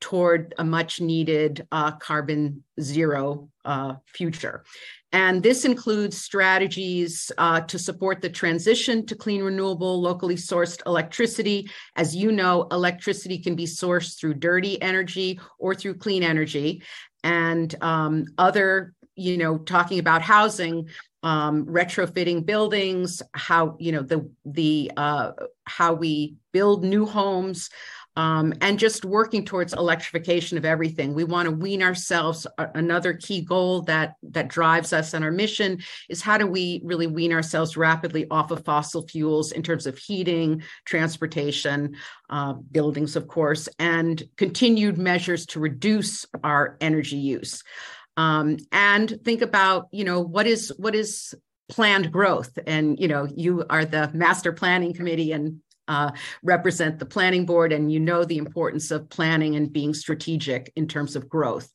toward 0.03 0.53
a 0.57 0.65
much 0.65 0.99
needed 0.99 1.65
uh, 1.71 1.91
carbon 1.91 2.61
zero 2.81 3.47
uh, 3.63 3.93
future. 4.05 4.65
And 5.13 5.41
this 5.41 5.63
includes 5.63 6.19
strategies 6.19 7.31
uh, 7.37 7.61
to 7.61 7.79
support 7.79 8.21
the 8.21 8.29
transition 8.29 9.05
to 9.05 9.15
clean, 9.15 9.41
renewable, 9.41 10.01
locally 10.01 10.35
sourced 10.35 10.81
electricity. 10.85 11.69
As 11.95 12.13
you 12.13 12.33
know, 12.33 12.67
electricity 12.69 13.37
can 13.37 13.55
be 13.55 13.65
sourced 13.65 14.19
through 14.19 14.33
dirty 14.33 14.81
energy 14.81 15.39
or 15.57 15.73
through 15.73 15.95
clean 15.99 16.21
energy. 16.21 16.83
And 17.23 17.73
um, 17.81 18.25
other 18.37 18.93
you 19.15 19.37
know, 19.37 19.59
talking 19.59 19.99
about 19.99 20.21
housing, 20.21 20.89
um, 21.21 21.65
retrofitting 21.65 22.45
buildings, 22.45 23.21
how 23.33 23.77
you 23.79 23.91
know 23.91 24.01
the 24.01 24.29
the 24.43 24.91
uh, 24.97 25.31
how 25.65 25.93
we 25.93 26.35
build 26.51 26.83
new 26.83 27.05
homes, 27.05 27.69
um, 28.15 28.53
and 28.61 28.77
just 28.79 29.05
working 29.05 29.45
towards 29.45 29.73
electrification 29.73 30.57
of 30.57 30.65
everything. 30.65 31.13
We 31.13 31.23
want 31.23 31.49
to 31.49 31.55
wean 31.55 31.81
ourselves. 31.81 32.45
Another 32.57 33.13
key 33.13 33.41
goal 33.41 33.81
that 33.83 34.15
that 34.23 34.47
drives 34.47 34.93
us 34.93 35.13
and 35.13 35.23
our 35.23 35.31
mission 35.31 35.79
is 36.09 36.21
how 36.21 36.37
do 36.37 36.47
we 36.47 36.81
really 36.83 37.07
wean 37.07 37.33
ourselves 37.33 37.77
rapidly 37.77 38.27
off 38.29 38.51
of 38.51 38.63
fossil 38.65 39.07
fuels 39.07 39.51
in 39.51 39.63
terms 39.63 39.87
of 39.87 39.97
heating, 39.97 40.63
transportation, 40.85 41.95
uh, 42.29 42.53
buildings, 42.53 43.15
of 43.15 43.27
course, 43.27 43.67
and 43.79 44.23
continued 44.37 44.97
measures 44.97 45.45
to 45.47 45.59
reduce 45.59 46.25
our 46.43 46.77
energy 46.81 47.17
use 47.17 47.63
um, 48.17 48.57
and 48.71 49.19
think 49.23 49.41
about 49.41 49.87
you 49.91 50.03
know 50.03 50.21
what 50.21 50.47
is 50.47 50.71
what 50.77 50.95
is 50.95 51.33
planned 51.69 52.11
growth 52.11 52.57
and 52.67 52.99
you 52.99 53.07
know 53.07 53.27
you 53.35 53.65
are 53.69 53.85
the 53.85 54.09
master 54.13 54.51
planning 54.51 54.93
committee 54.93 55.31
and 55.31 55.59
uh, 55.93 56.11
represent 56.41 56.99
the 56.99 57.05
planning 57.05 57.45
board 57.45 57.71
and 57.71 57.91
you 57.91 57.99
know 57.99 58.23
the 58.23 58.37
importance 58.37 58.91
of 58.91 59.09
planning 59.09 59.55
and 59.55 59.71
being 59.71 59.93
strategic 59.93 60.71
in 60.75 60.87
terms 60.87 61.15
of 61.15 61.29
growth 61.29 61.69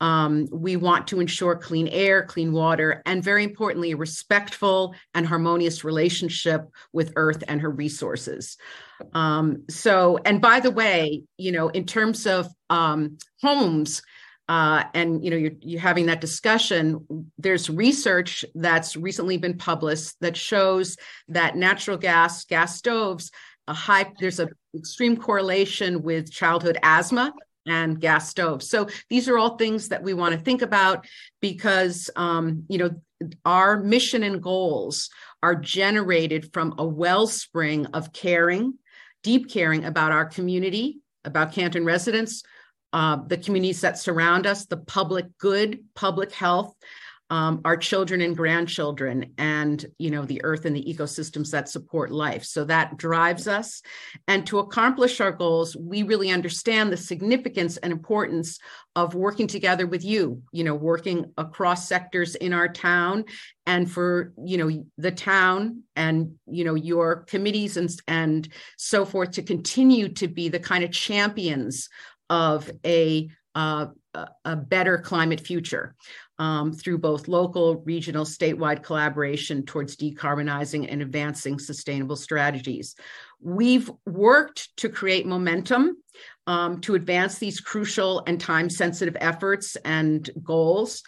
um, 0.00 0.46
we 0.52 0.76
want 0.76 1.08
to 1.08 1.20
ensure 1.20 1.56
clean 1.56 1.88
air, 1.88 2.24
clean 2.24 2.52
water, 2.52 3.02
and 3.04 3.22
very 3.22 3.42
importantly, 3.42 3.92
a 3.92 3.96
respectful 3.96 4.94
and 5.14 5.26
harmonious 5.26 5.82
relationship 5.82 6.68
with 6.92 7.12
Earth 7.16 7.42
and 7.48 7.60
her 7.60 7.70
resources. 7.70 8.56
Um, 9.12 9.64
so, 9.68 10.18
and 10.24 10.40
by 10.40 10.60
the 10.60 10.70
way, 10.70 11.24
you 11.36 11.52
know, 11.52 11.68
in 11.68 11.84
terms 11.84 12.26
of 12.26 12.46
um, 12.70 13.18
homes, 13.42 14.02
uh, 14.48 14.84
and 14.94 15.22
you 15.24 15.30
know 15.30 15.36
you're, 15.36 15.52
you're 15.60 15.80
having 15.80 16.06
that 16.06 16.20
discussion. 16.20 17.30
There's 17.36 17.68
research 17.68 18.44
that's 18.54 18.96
recently 18.96 19.36
been 19.36 19.58
published 19.58 20.16
that 20.20 20.36
shows 20.36 20.96
that 21.28 21.56
natural 21.56 21.98
gas 21.98 22.44
gas 22.44 22.76
stoves 22.76 23.30
a 23.68 23.74
high 23.74 24.10
there's 24.18 24.40
an 24.40 24.48
extreme 24.74 25.16
correlation 25.16 26.02
with 26.02 26.32
childhood 26.32 26.78
asthma 26.82 27.32
and 27.66 28.00
gas 28.00 28.30
stoves. 28.30 28.68
So 28.68 28.88
these 29.10 29.28
are 29.28 29.36
all 29.36 29.56
things 29.56 29.90
that 29.90 30.02
we 30.02 30.14
want 30.14 30.34
to 30.34 30.40
think 30.40 30.62
about 30.62 31.06
because 31.40 32.10
um, 32.16 32.64
you 32.68 32.78
know 32.78 32.90
our 33.44 33.80
mission 33.80 34.22
and 34.22 34.42
goals 34.42 35.10
are 35.42 35.54
generated 35.54 36.52
from 36.52 36.74
a 36.78 36.86
wellspring 36.86 37.86
of 37.86 38.12
caring 38.12 38.74
deep 39.22 39.50
caring 39.50 39.84
about 39.84 40.12
our 40.12 40.24
community 40.24 41.00
about 41.24 41.52
canton 41.52 41.84
residents 41.84 42.44
uh, 42.92 43.16
the 43.26 43.36
communities 43.36 43.80
that 43.82 43.98
surround 43.98 44.46
us, 44.46 44.66
the 44.66 44.76
public 44.76 45.26
good, 45.38 45.84
public 45.94 46.32
health, 46.32 46.74
um, 47.30 47.60
our 47.64 47.76
children 47.76 48.22
and 48.22 48.34
grandchildren, 48.34 49.34
and 49.36 49.84
you 49.98 50.10
know 50.10 50.24
the 50.24 50.42
earth 50.44 50.64
and 50.64 50.74
the 50.74 50.84
ecosystems 50.84 51.50
that 51.50 51.68
support 51.68 52.10
life. 52.10 52.44
So 52.44 52.64
that 52.64 52.96
drives 52.96 53.46
us. 53.46 53.82
And 54.26 54.46
to 54.46 54.60
accomplish 54.60 55.20
our 55.20 55.32
goals, 55.32 55.76
we 55.76 56.04
really 56.04 56.30
understand 56.30 56.90
the 56.90 56.96
significance 56.96 57.76
and 57.76 57.92
importance 57.92 58.58
of 58.96 59.14
working 59.14 59.46
together 59.46 59.86
with 59.86 60.04
you. 60.04 60.42
You 60.52 60.64
know, 60.64 60.74
working 60.74 61.32
across 61.36 61.86
sectors 61.86 62.34
in 62.34 62.54
our 62.54 62.68
town, 62.68 63.26
and 63.66 63.90
for 63.90 64.32
you 64.42 64.56
know 64.56 64.84
the 64.96 65.12
town 65.12 65.82
and 65.96 66.36
you 66.46 66.64
know 66.64 66.74
your 66.74 67.24
committees 67.24 67.76
and 67.76 67.90
and 68.08 68.48
so 68.78 69.04
forth 69.04 69.32
to 69.32 69.42
continue 69.42 70.08
to 70.14 70.28
be 70.28 70.48
the 70.48 70.60
kind 70.60 70.82
of 70.82 70.92
champions 70.92 71.90
of 72.30 72.70
a 72.84 73.28
uh, 73.54 73.86
a 74.44 74.56
better 74.56 74.98
climate 74.98 75.40
future 75.40 75.94
um, 76.38 76.72
through 76.72 76.98
both 76.98 77.28
local, 77.28 77.76
regional, 77.82 78.24
statewide 78.24 78.82
collaboration 78.82 79.64
towards 79.64 79.96
decarbonizing 79.96 80.86
and 80.90 81.02
advancing 81.02 81.58
sustainable 81.58 82.16
strategies. 82.16 82.94
We've 83.40 83.90
worked 84.06 84.76
to 84.78 84.88
create 84.88 85.26
momentum 85.26 85.96
um, 86.46 86.80
to 86.82 86.94
advance 86.94 87.38
these 87.38 87.60
crucial 87.60 88.22
and 88.26 88.40
time 88.40 88.70
sensitive 88.70 89.16
efforts 89.20 89.76
and 89.84 90.28
goals. 90.42 91.02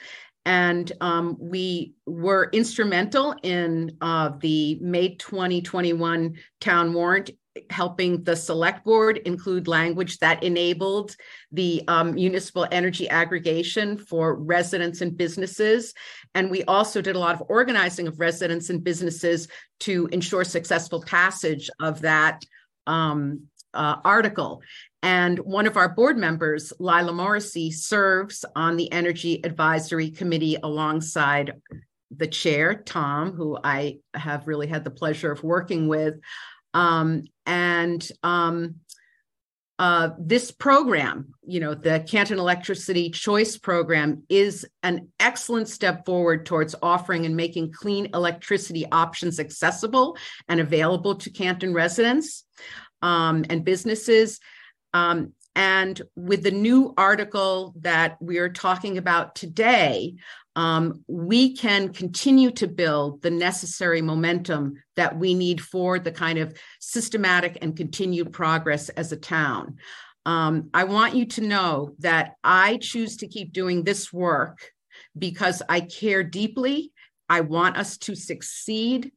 And 0.45 0.91
um, 1.01 1.37
we 1.39 1.95
were 2.07 2.49
instrumental 2.53 3.35
in 3.43 3.97
uh, 4.01 4.31
the 4.41 4.79
May 4.81 5.15
2021 5.15 6.37
town 6.61 6.93
warrant 6.95 7.31
helping 7.69 8.23
the 8.23 8.37
select 8.37 8.85
board 8.85 9.19
include 9.19 9.67
language 9.67 10.19
that 10.19 10.43
enabled 10.43 11.17
the 11.51 11.83
um, 11.89 12.15
municipal 12.15 12.67
energy 12.71 13.09
aggregation 13.09 13.99
for 13.99 14.37
residents 14.37 15.01
and 15.01 15.17
businesses. 15.17 15.93
And 16.35 16.51
we 16.51 16.63
also 16.65 17.03
did 17.03 17.17
a 17.17 17.19
lot 17.19 17.35
of 17.35 17.43
organizing 17.49 18.07
of 18.07 18.21
residents 18.21 18.71
and 18.71 18.85
businesses 18.85 19.49
to 19.81 20.09
ensure 20.13 20.45
successful 20.45 21.03
passage 21.03 21.71
of 21.81 22.01
that 22.03 22.45
um, 22.87 23.43
uh, 23.75 23.97
article. 24.05 24.63
And 25.03 25.39
one 25.39 25.67
of 25.67 25.77
our 25.77 25.89
board 25.89 26.19
members, 26.19 26.73
Lila 26.79 27.13
Morrissey, 27.13 27.71
serves 27.71 28.45
on 28.55 28.77
the 28.77 28.93
Energy 28.93 29.41
Advisory 29.45 30.11
Committee 30.11 30.57
alongside 30.63 31.55
the 32.15 32.27
chair, 32.27 32.75
Tom, 32.75 33.33
who 33.33 33.59
I 33.63 33.99
have 34.15 34.47
really 34.47 34.67
had 34.67 34.85
the 34.85 34.91
pleasure 34.91 35.33
of 35.33 35.43
working 35.43 35.89
with. 35.89 36.17
Um, 36.75 37.25
and 37.47 38.07
um, 38.23 38.77
uh, 39.79 40.11
this 40.19 40.51
program, 40.51 41.35
you 41.43 41.59
know, 41.59 41.75
the 41.75 42.05
Canton 42.07 42.39
Electricity 42.39 43.09
Choice 43.09 43.57
Program, 43.57 44.25
is 44.29 44.67
an 44.83 45.09
excellent 45.19 45.69
step 45.69 46.05
forward 46.05 46.45
towards 46.45 46.75
offering 46.83 47.25
and 47.25 47.35
making 47.35 47.73
clean 47.73 48.11
electricity 48.13 48.85
options 48.93 49.41
accessible 49.41 50.19
and 50.49 50.61
available 50.61 51.15
to 51.15 51.31
Canton 51.31 51.73
residents 51.73 52.45
um, 53.01 53.45
and 53.49 53.65
businesses. 53.65 54.39
Um, 54.93 55.33
and 55.57 56.01
with 56.17 56.43
the 56.43 56.51
new 56.51 56.95
article 56.97 57.75
that 57.81 58.17
we 58.21 58.39
are 58.39 58.49
talking 58.49 58.99
about 58.99 59.35
today, 59.35 60.15
um, 60.57 61.05
we 61.09 61.57
can 61.57 61.93
continue 61.93 62.51
to 62.53 62.67
build 62.67 63.23
the 63.23 63.31
necessary 63.31 64.03
momentum 64.03 64.75
that 64.97 65.17
we 65.17 65.35
need 65.35 65.61
for 65.61 65.99
the 65.99 66.13
kind 66.13 66.39
of 66.39 66.57
systematic 66.81 67.59
and 67.63 67.77
continued 67.77 68.33
progress 68.33 68.89
as 68.91 69.13
a 69.13 69.17
town. 69.17 69.77
Um, 70.27 70.71
I 70.75 70.85
want 70.85 71.15
you 71.15 71.25
to 71.27 71.41
know 71.41 71.95
that 72.01 72.35
I 72.45 72.79
choose 72.81 73.17
to 73.19 73.29
keep 73.29 73.53
doing 73.53 73.85
this 73.85 74.13
work 74.13 74.61
because 75.19 75.63
I 75.69 75.81
care 75.81 76.23
deeply. 76.23 76.93
I 77.29 77.41
want 77.41 77.77
us 77.77 77.97
to 77.99 78.15
succeed. 78.15 79.13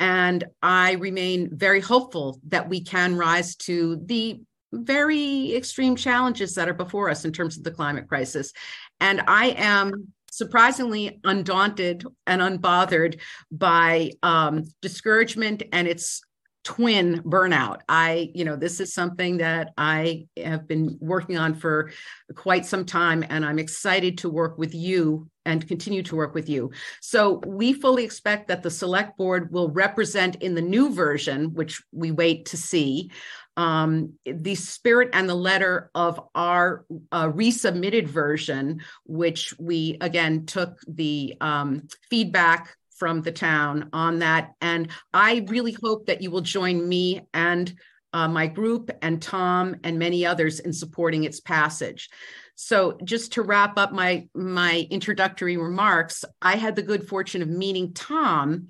And 0.00 0.44
I 0.62 0.92
remain 0.92 1.50
very 1.52 1.80
hopeful 1.80 2.40
that 2.48 2.68
we 2.68 2.82
can 2.82 3.16
rise 3.16 3.56
to 3.56 4.00
the 4.04 4.40
very 4.72 5.54
extreme 5.54 5.96
challenges 5.96 6.54
that 6.54 6.68
are 6.68 6.74
before 6.74 7.10
us 7.10 7.24
in 7.24 7.32
terms 7.32 7.56
of 7.56 7.64
the 7.64 7.70
climate 7.70 8.08
crisis. 8.08 8.52
And 9.00 9.22
I 9.26 9.54
am 9.56 10.12
surprisingly 10.30 11.20
undaunted 11.24 12.04
and 12.26 12.42
unbothered 12.42 13.20
by 13.50 14.12
um, 14.22 14.64
discouragement 14.82 15.62
and 15.72 15.88
its 15.88 16.22
twin 16.64 17.22
burnout. 17.22 17.80
I, 17.88 18.30
you 18.34 18.44
know, 18.44 18.54
this 18.54 18.78
is 18.78 18.92
something 18.92 19.38
that 19.38 19.72
I 19.78 20.26
have 20.36 20.68
been 20.68 20.98
working 21.00 21.38
on 21.38 21.54
for 21.54 21.90
quite 22.34 22.66
some 22.66 22.84
time, 22.84 23.24
and 23.30 23.42
I'm 23.42 23.58
excited 23.58 24.18
to 24.18 24.28
work 24.28 24.58
with 24.58 24.74
you 24.74 25.30
and 25.46 25.66
continue 25.66 26.02
to 26.02 26.16
work 26.16 26.34
with 26.34 26.46
you. 26.46 26.70
So 27.00 27.40
we 27.46 27.72
fully 27.72 28.04
expect 28.04 28.48
that 28.48 28.62
the 28.62 28.70
select 28.70 29.16
board 29.16 29.50
will 29.50 29.70
represent 29.70 30.36
in 30.36 30.54
the 30.54 30.60
new 30.60 30.92
version, 30.92 31.54
which 31.54 31.82
we 31.90 32.10
wait 32.10 32.44
to 32.46 32.58
see, 32.58 33.10
um, 33.58 34.14
the 34.24 34.54
spirit 34.54 35.10
and 35.12 35.28
the 35.28 35.34
letter 35.34 35.90
of 35.94 36.20
our 36.34 36.86
uh, 37.10 37.28
resubmitted 37.28 38.06
version, 38.06 38.80
which 39.04 39.52
we 39.58 39.98
again 40.00 40.46
took 40.46 40.78
the 40.86 41.34
um, 41.40 41.88
feedback 42.08 42.76
from 42.96 43.20
the 43.20 43.32
town 43.32 43.90
on 43.92 44.20
that. 44.20 44.52
And 44.60 44.88
I 45.12 45.44
really 45.48 45.76
hope 45.82 46.06
that 46.06 46.22
you 46.22 46.30
will 46.30 46.40
join 46.40 46.88
me 46.88 47.22
and 47.34 47.74
uh, 48.12 48.28
my 48.28 48.46
group 48.46 48.90
and 49.02 49.20
Tom 49.20 49.76
and 49.82 49.98
many 49.98 50.24
others 50.24 50.60
in 50.60 50.72
supporting 50.72 51.24
its 51.24 51.40
passage. 51.40 52.10
So 52.54 52.96
just 53.04 53.32
to 53.32 53.42
wrap 53.42 53.76
up 53.76 53.92
my 53.92 54.28
my 54.34 54.86
introductory 54.90 55.56
remarks, 55.56 56.24
I 56.40 56.56
had 56.56 56.76
the 56.76 56.82
good 56.82 57.08
fortune 57.08 57.42
of 57.42 57.48
meeting 57.48 57.92
Tom 57.92 58.68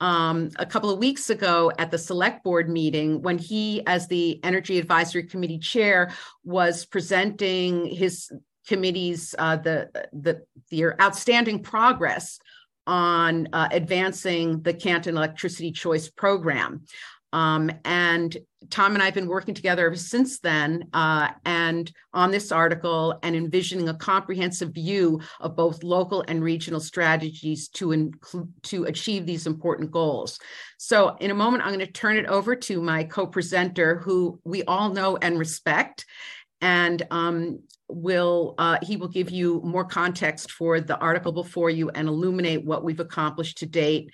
um, 0.00 0.50
a 0.56 0.66
couple 0.66 0.90
of 0.90 0.98
weeks 0.98 1.30
ago 1.30 1.70
at 1.78 1.90
the 1.90 1.98
select 1.98 2.42
board 2.42 2.68
meeting 2.68 3.22
when 3.22 3.38
he, 3.38 3.86
as 3.86 4.08
the 4.08 4.42
Energy 4.44 4.78
Advisory 4.78 5.24
Committee 5.24 5.58
chair, 5.58 6.10
was 6.44 6.86
presenting 6.86 7.86
his 7.86 8.30
committee's 8.66 9.34
uh, 9.38 9.56
the 9.56 9.90
the 10.12 10.42
the 10.70 10.84
outstanding 11.00 11.62
progress 11.62 12.38
on 12.86 13.48
uh, 13.52 13.68
advancing 13.70 14.62
the 14.62 14.72
Canton 14.72 15.16
Electricity 15.16 15.70
Choice 15.70 16.08
Program. 16.08 16.82
Um, 17.32 17.70
and 17.84 18.36
Tom 18.68 18.92
and 18.92 19.02
I 19.02 19.06
have 19.06 19.14
been 19.14 19.26
working 19.26 19.54
together 19.54 19.86
ever 19.86 19.96
since 19.96 20.38
then 20.40 20.88
uh, 20.92 21.30
and 21.46 21.90
on 22.12 22.30
this 22.30 22.52
article 22.52 23.18
and 23.22 23.34
envisioning 23.34 23.88
a 23.88 23.94
comprehensive 23.94 24.74
view 24.74 25.20
of 25.40 25.56
both 25.56 25.82
local 25.82 26.22
and 26.28 26.44
regional 26.44 26.80
strategies 26.80 27.68
to, 27.68 28.12
to 28.62 28.84
achieve 28.84 29.24
these 29.24 29.46
important 29.46 29.90
goals. 29.90 30.38
So 30.76 31.16
in 31.20 31.30
a 31.30 31.34
moment, 31.34 31.64
I'm 31.64 31.72
going 31.72 31.86
to 31.86 31.92
turn 31.92 32.18
it 32.18 32.26
over 32.26 32.54
to 32.54 32.82
my 32.82 33.04
co-presenter 33.04 33.98
who 34.00 34.40
we 34.44 34.62
all 34.64 34.90
know 34.90 35.16
and 35.16 35.38
respect. 35.38 36.04
And 36.60 37.02
um, 37.10 37.60
will 37.88 38.54
uh, 38.58 38.78
he 38.82 38.96
will 38.96 39.08
give 39.08 39.30
you 39.30 39.60
more 39.64 39.84
context 39.84 40.52
for 40.52 40.80
the 40.80 40.98
article 40.98 41.32
before 41.32 41.70
you 41.70 41.90
and 41.90 42.06
illuminate 42.06 42.64
what 42.64 42.84
we've 42.84 43.00
accomplished 43.00 43.58
to 43.58 43.66
date. 43.66 44.10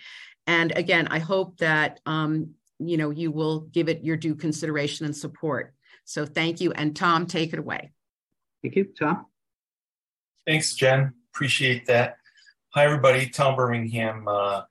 And 0.47 0.73
again, 0.77 1.09
I 1.09 1.19
hope 1.19 1.59
that 1.59 1.99
um, 2.07 2.55
you 2.79 2.97
know, 2.97 3.11
you 3.11 3.31
will 3.31 3.61
give 3.61 3.89
it 3.89 4.05
your 4.05 4.17
due 4.17 4.35
consideration 4.35 5.07
and 5.07 5.17
support. 5.17 5.75
So 6.05 6.27
thank 6.27 6.61
you. 6.61 6.73
And 6.73 6.95
Tom, 6.95 7.27
take 7.27 7.53
it 7.53 7.59
away. 7.59 7.93
Thank 8.63 8.77
you, 8.77 8.85
Tom. 8.99 9.27
Thanks, 10.47 10.75
Jen. 10.75 11.13
Appreciate 11.35 11.87
that. 11.87 12.17
Hi, 12.71 12.85
everybody. 12.85 13.29
Tom 13.29 13.57
Birmingham, 13.57 14.29
uh, 14.29 14.63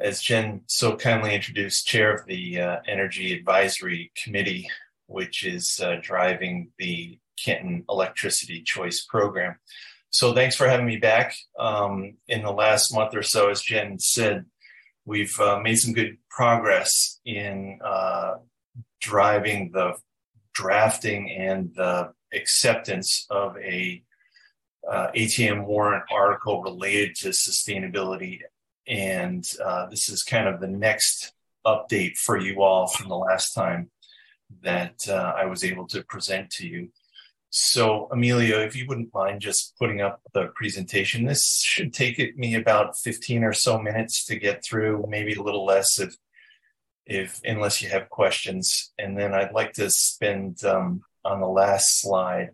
as 0.00 0.20
Jen 0.20 0.62
so 0.66 0.96
kindly 0.96 1.34
introduced, 1.34 1.86
chair 1.86 2.14
of 2.14 2.26
the 2.26 2.60
uh, 2.60 2.76
Energy 2.86 3.32
Advisory 3.32 4.12
Committee, 4.22 4.68
which 5.06 5.44
is 5.44 5.80
uh, 5.82 5.96
driving 6.00 6.70
the 6.78 7.18
Canton 7.36 7.84
Electricity 7.88 8.62
Choice 8.62 9.04
Program. 9.04 9.56
So 10.10 10.34
thanks 10.34 10.56
for 10.56 10.68
having 10.68 10.86
me 10.86 10.96
back. 10.96 11.34
Um, 11.58 12.14
in 12.28 12.42
the 12.42 12.52
last 12.52 12.94
month 12.94 13.14
or 13.14 13.22
so, 13.22 13.50
as 13.50 13.62
Jen 13.62 13.98
said, 13.98 14.44
we've 15.04 15.38
uh, 15.40 15.60
made 15.60 15.76
some 15.76 15.92
good 15.92 16.16
progress 16.30 17.20
in 17.24 17.78
uh, 17.84 18.34
driving 19.00 19.70
the 19.72 19.94
drafting 20.54 21.30
and 21.30 21.74
the 21.74 22.12
acceptance 22.32 23.26
of 23.30 23.56
a 23.58 24.02
uh, 24.88 25.08
ATM 25.14 25.64
warrant 25.64 26.04
article 26.10 26.62
related 26.62 27.14
to 27.16 27.28
sustainability. 27.28 28.40
And 28.86 29.44
uh, 29.64 29.86
this 29.86 30.08
is 30.08 30.22
kind 30.22 30.48
of 30.48 30.60
the 30.60 30.68
next 30.68 31.32
update 31.64 32.16
for 32.16 32.36
you 32.36 32.62
all 32.62 32.88
from 32.88 33.08
the 33.08 33.16
last 33.16 33.52
time 33.52 33.90
that 34.62 34.96
uh, 35.08 35.34
I 35.36 35.46
was 35.46 35.64
able 35.64 35.86
to 35.88 36.02
present 36.04 36.50
to 36.50 36.66
you. 36.66 36.90
So, 37.54 38.08
Amelia, 38.10 38.60
if 38.60 38.74
you 38.74 38.86
wouldn't 38.86 39.12
mind 39.12 39.42
just 39.42 39.74
putting 39.78 40.00
up 40.00 40.22
the 40.32 40.46
presentation, 40.54 41.26
this 41.26 41.60
should 41.62 41.92
take 41.92 42.34
me 42.38 42.54
about 42.54 42.96
15 42.96 43.44
or 43.44 43.52
so 43.52 43.78
minutes 43.78 44.24
to 44.24 44.38
get 44.38 44.64
through, 44.64 45.04
maybe 45.06 45.34
a 45.34 45.42
little 45.42 45.66
less 45.66 46.00
if, 46.00 46.16
if 47.04 47.42
unless 47.44 47.82
you 47.82 47.90
have 47.90 48.08
questions. 48.08 48.94
And 48.98 49.18
then 49.18 49.34
I'd 49.34 49.52
like 49.52 49.74
to 49.74 49.90
spend 49.90 50.64
um, 50.64 51.02
on 51.26 51.40
the 51.40 51.46
last 51.46 52.00
slide 52.00 52.52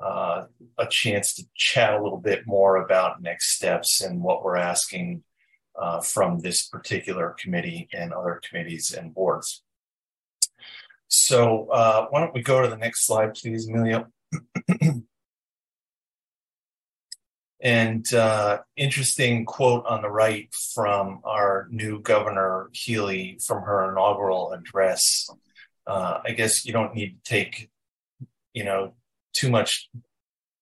uh, 0.00 0.44
a 0.78 0.86
chance 0.90 1.34
to 1.34 1.44
chat 1.54 1.92
a 1.92 2.02
little 2.02 2.20
bit 2.20 2.46
more 2.46 2.76
about 2.76 3.20
next 3.20 3.54
steps 3.54 4.00
and 4.00 4.22
what 4.22 4.42
we're 4.42 4.56
asking 4.56 5.24
uh, 5.78 6.00
from 6.00 6.38
this 6.38 6.66
particular 6.66 7.36
committee 7.38 7.86
and 7.92 8.14
other 8.14 8.40
committees 8.48 8.94
and 8.94 9.12
boards. 9.12 9.62
So 11.08 11.68
uh, 11.68 12.06
why 12.10 12.20
don't 12.20 12.34
we 12.34 12.42
go 12.42 12.62
to 12.62 12.68
the 12.68 12.76
next 12.76 13.06
slide, 13.06 13.34
please, 13.34 13.68
Amelia? 13.68 14.06
and 17.60 18.12
uh, 18.12 18.58
interesting 18.76 19.44
quote 19.44 19.86
on 19.86 20.02
the 20.02 20.10
right 20.10 20.48
from 20.74 21.20
our 21.24 21.68
new 21.70 22.00
governor 22.00 22.68
Healey 22.72 23.38
from 23.44 23.62
her 23.62 23.90
inaugural 23.90 24.52
address. 24.52 25.28
Uh, 25.86 26.20
I 26.24 26.32
guess 26.32 26.64
you 26.64 26.72
don't 26.72 26.94
need 26.94 27.18
to 27.22 27.30
take, 27.30 27.70
you 28.52 28.64
know, 28.64 28.94
too 29.32 29.50
much 29.50 29.88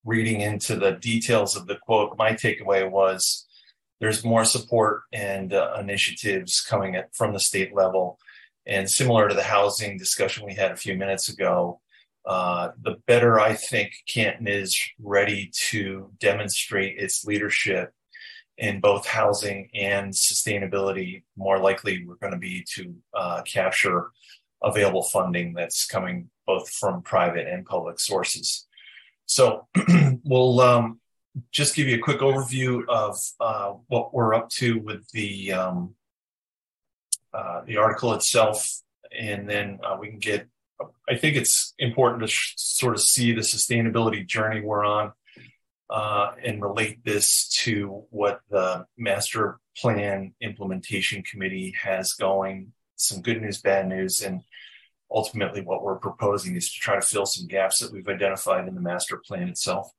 reading 0.04 0.42
into 0.42 0.76
the 0.76 0.92
details 0.92 1.56
of 1.56 1.66
the 1.66 1.76
quote. 1.76 2.18
My 2.18 2.32
takeaway 2.32 2.88
was 2.88 3.46
there's 4.00 4.24
more 4.24 4.44
support 4.44 5.02
and 5.12 5.54
uh, 5.54 5.76
initiatives 5.80 6.60
coming 6.60 6.94
at, 6.96 7.14
from 7.14 7.32
the 7.32 7.40
state 7.40 7.74
level 7.74 8.18
and 8.66 8.90
similar 8.90 9.28
to 9.28 9.34
the 9.34 9.42
housing 9.42 9.98
discussion 9.98 10.46
we 10.46 10.54
had 10.54 10.70
a 10.70 10.76
few 10.76 10.96
minutes 10.96 11.28
ago, 11.28 11.80
uh, 12.26 12.70
the 12.80 12.96
better 13.06 13.38
I 13.38 13.54
think 13.54 13.92
Canton 14.08 14.48
is 14.48 14.78
ready 14.98 15.50
to 15.70 16.10
demonstrate 16.18 16.98
its 16.98 17.24
leadership 17.24 17.92
in 18.56 18.80
both 18.80 19.06
housing 19.06 19.68
and 19.74 20.12
sustainability, 20.12 21.24
more 21.36 21.58
likely 21.58 22.04
we're 22.06 22.14
going 22.16 22.32
to 22.32 22.38
be 22.38 22.64
to 22.74 22.94
uh, 23.14 23.42
capture 23.42 24.10
available 24.62 25.02
funding 25.02 25.52
that's 25.52 25.86
coming 25.86 26.30
both 26.46 26.70
from 26.70 27.02
private 27.02 27.46
and 27.46 27.66
public 27.66 27.98
sources. 27.98 28.66
So 29.26 29.66
we'll 30.24 30.60
um, 30.60 31.00
just 31.50 31.74
give 31.74 31.88
you 31.88 31.96
a 31.96 32.00
quick 32.00 32.20
overview 32.20 32.82
of 32.88 33.18
uh, 33.40 33.72
what 33.88 34.14
we're 34.14 34.34
up 34.34 34.48
to 34.50 34.78
with 34.78 35.08
the 35.10 35.52
um, 35.52 35.94
uh, 37.34 37.62
the 37.66 37.76
article 37.78 38.12
itself, 38.14 38.64
and 39.16 39.48
then 39.48 39.80
uh, 39.84 39.96
we 40.00 40.08
can 40.08 40.18
get. 40.18 40.48
I 41.08 41.16
think 41.16 41.36
it's 41.36 41.74
important 41.78 42.22
to 42.22 42.28
sh- 42.28 42.54
sort 42.56 42.94
of 42.94 43.00
see 43.00 43.32
the 43.32 43.40
sustainability 43.40 44.26
journey 44.26 44.60
we're 44.60 44.84
on 44.84 45.12
uh, 45.90 46.32
and 46.44 46.62
relate 46.62 47.04
this 47.04 47.48
to 47.62 48.04
what 48.10 48.40
the 48.50 48.84
master 48.96 49.58
plan 49.76 50.34
implementation 50.40 51.22
committee 51.22 51.74
has 51.80 52.12
going. 52.12 52.72
Some 52.96 53.22
good 53.22 53.42
news, 53.42 53.60
bad 53.60 53.88
news, 53.88 54.20
and 54.20 54.42
ultimately, 55.10 55.60
what 55.60 55.82
we're 55.82 55.98
proposing 55.98 56.56
is 56.56 56.72
to 56.72 56.80
try 56.80 56.94
to 56.96 57.06
fill 57.06 57.26
some 57.26 57.46
gaps 57.46 57.80
that 57.80 57.92
we've 57.92 58.08
identified 58.08 58.68
in 58.68 58.74
the 58.74 58.80
master 58.80 59.20
plan 59.26 59.48
itself. 59.48 59.90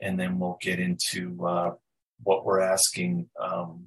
And 0.00 0.18
then 0.18 0.38
we'll 0.38 0.58
get 0.60 0.78
into 0.78 1.44
uh, 1.44 1.70
what 2.22 2.44
we're 2.44 2.60
asking 2.60 3.28
um, 3.40 3.86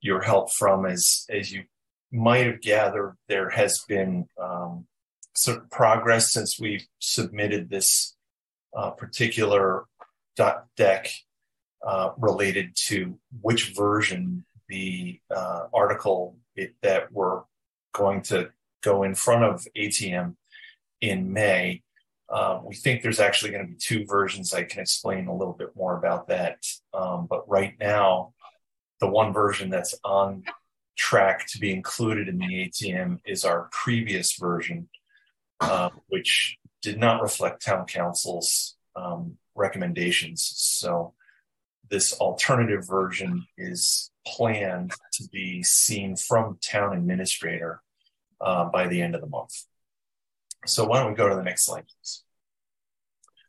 your 0.00 0.20
help 0.20 0.52
from. 0.52 0.86
As, 0.86 1.24
as 1.28 1.50
you 1.52 1.64
might 2.12 2.46
have 2.46 2.60
gathered, 2.60 3.16
there 3.28 3.50
has 3.50 3.80
been 3.88 4.26
um, 4.40 4.86
some 5.34 5.66
progress 5.70 6.32
since 6.32 6.60
we 6.60 6.86
submitted 6.98 7.70
this 7.70 8.14
uh, 8.76 8.90
particular 8.90 9.84
deck 10.36 11.08
uh, 11.86 12.10
related 12.18 12.72
to 12.76 13.18
which 13.40 13.74
version 13.74 14.44
the 14.68 15.20
uh, 15.34 15.66
article 15.74 16.36
it, 16.54 16.74
that 16.82 17.10
we're 17.12 17.42
going 17.92 18.22
to 18.22 18.50
go 18.82 19.02
in 19.02 19.14
front 19.14 19.44
of 19.44 19.66
ATM 19.76 20.36
in 21.00 21.32
May. 21.32 21.82
Uh, 22.28 22.60
we 22.64 22.74
think 22.74 23.02
there's 23.02 23.20
actually 23.20 23.50
going 23.50 23.66
to 23.66 23.72
be 23.72 23.78
two 23.78 24.06
versions. 24.06 24.54
I 24.54 24.62
can 24.64 24.80
explain 24.80 25.26
a 25.26 25.36
little 25.36 25.52
bit 25.52 25.76
more 25.76 25.96
about 25.98 26.28
that. 26.28 26.64
Um, 26.94 27.26
but 27.28 27.48
right 27.48 27.74
now, 27.78 28.32
the 29.00 29.08
one 29.08 29.32
version 29.32 29.68
that's 29.68 29.94
on 30.04 30.44
track 31.02 31.44
to 31.48 31.58
be 31.58 31.72
included 31.72 32.28
in 32.28 32.38
the 32.38 32.46
ATM 32.46 33.18
is 33.26 33.44
our 33.44 33.68
previous 33.72 34.36
version, 34.38 34.88
uh, 35.60 35.90
which 36.06 36.58
did 36.80 36.96
not 36.96 37.20
reflect 37.20 37.64
town 37.64 37.86
counsel's 37.86 38.76
um, 38.94 39.36
recommendations. 39.56 40.52
So 40.54 41.14
this 41.90 42.12
alternative 42.12 42.86
version 42.86 43.44
is 43.58 44.12
planned 44.24 44.92
to 45.14 45.24
be 45.32 45.64
seen 45.64 46.14
from 46.14 46.58
town 46.64 46.96
administrator 46.96 47.82
uh, 48.40 48.66
by 48.66 48.86
the 48.86 49.02
end 49.02 49.16
of 49.16 49.22
the 49.22 49.26
month. 49.26 49.54
So 50.66 50.84
why 50.84 51.00
don't 51.00 51.10
we 51.10 51.16
go 51.16 51.28
to 51.28 51.34
the 51.34 51.42
next 51.42 51.66
slide, 51.66 51.84
please? 51.88 52.22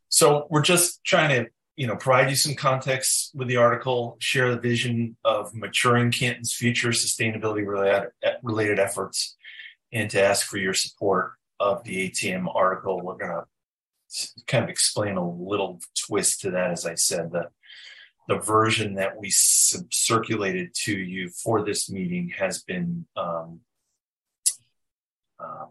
So 0.10 0.48
we're 0.50 0.64
just 0.64 1.04
trying 1.04 1.30
to, 1.30 1.52
you 1.76 1.88
know, 1.88 1.96
provide 1.96 2.30
you 2.30 2.36
some 2.36 2.56
context 2.56 3.32
with 3.34 3.48
the 3.48 3.58
article, 3.58 4.18
share 4.20 4.54
the 4.54 4.62
vision 4.62 5.18
of 5.26 5.54
maturing 5.56 6.12
Canton's 6.12 6.54
future 6.54 6.90
sustainability 6.90 7.66
related, 7.66 8.10
related 8.44 8.80
efforts, 8.80 9.36
and 9.92 10.10
to 10.12 10.22
ask 10.22 10.46
for 10.46 10.58
your 10.58 10.74
support 10.74 11.34
of 11.60 11.84
the 11.84 12.10
ATM 12.10 12.54
article. 12.54 13.02
We're 13.02 13.18
going 13.18 13.32
to 13.32 14.44
kind 14.46 14.64
of 14.64 14.70
explain 14.70 15.18
a 15.18 15.28
little 15.28 15.82
twist 16.08 16.42
to 16.42 16.52
that, 16.52 16.72
as 16.72 16.86
I 16.86 16.96
said, 16.96 17.32
that 17.32 17.48
the 18.28 18.38
version 18.38 18.96
that 18.96 19.18
we 19.18 19.30
circulated 19.32 20.74
to 20.84 20.98
you 20.98 21.30
for 21.30 21.64
this 21.64 21.90
meeting 21.90 22.32
has 22.38 22.62
been 22.62 23.06
um, 23.18 23.62
um, 25.40 25.70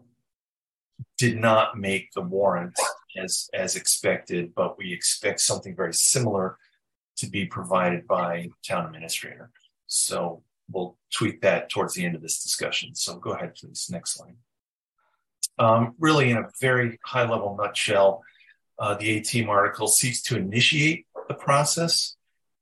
did 1.17 1.37
not 1.37 1.77
make 1.77 2.11
the 2.13 2.21
warrant 2.21 2.77
as 3.17 3.49
as 3.53 3.75
expected, 3.75 4.53
but 4.55 4.77
we 4.77 4.93
expect 4.93 5.39
something 5.39 5.75
very 5.75 5.93
similar 5.93 6.57
to 7.17 7.29
be 7.29 7.45
provided 7.45 8.07
by 8.07 8.49
town 8.67 8.85
administrator. 8.85 9.51
So 9.87 10.43
we'll 10.71 10.97
tweak 11.13 11.41
that 11.41 11.69
towards 11.69 11.93
the 11.93 12.05
end 12.05 12.15
of 12.15 12.21
this 12.21 12.41
discussion. 12.41 12.95
So 12.95 13.17
go 13.17 13.31
ahead, 13.31 13.55
please. 13.55 13.87
Next 13.91 14.15
slide. 14.15 14.35
Um, 15.59 15.95
really, 15.99 16.31
in 16.31 16.37
a 16.37 16.49
very 16.59 16.99
high 17.03 17.29
level 17.29 17.55
nutshell, 17.59 18.23
uh, 18.79 18.95
the 18.95 19.21
ATM 19.21 19.49
article 19.49 19.87
seeks 19.87 20.21
to 20.23 20.37
initiate 20.37 21.05
the 21.27 21.35
process 21.35 22.15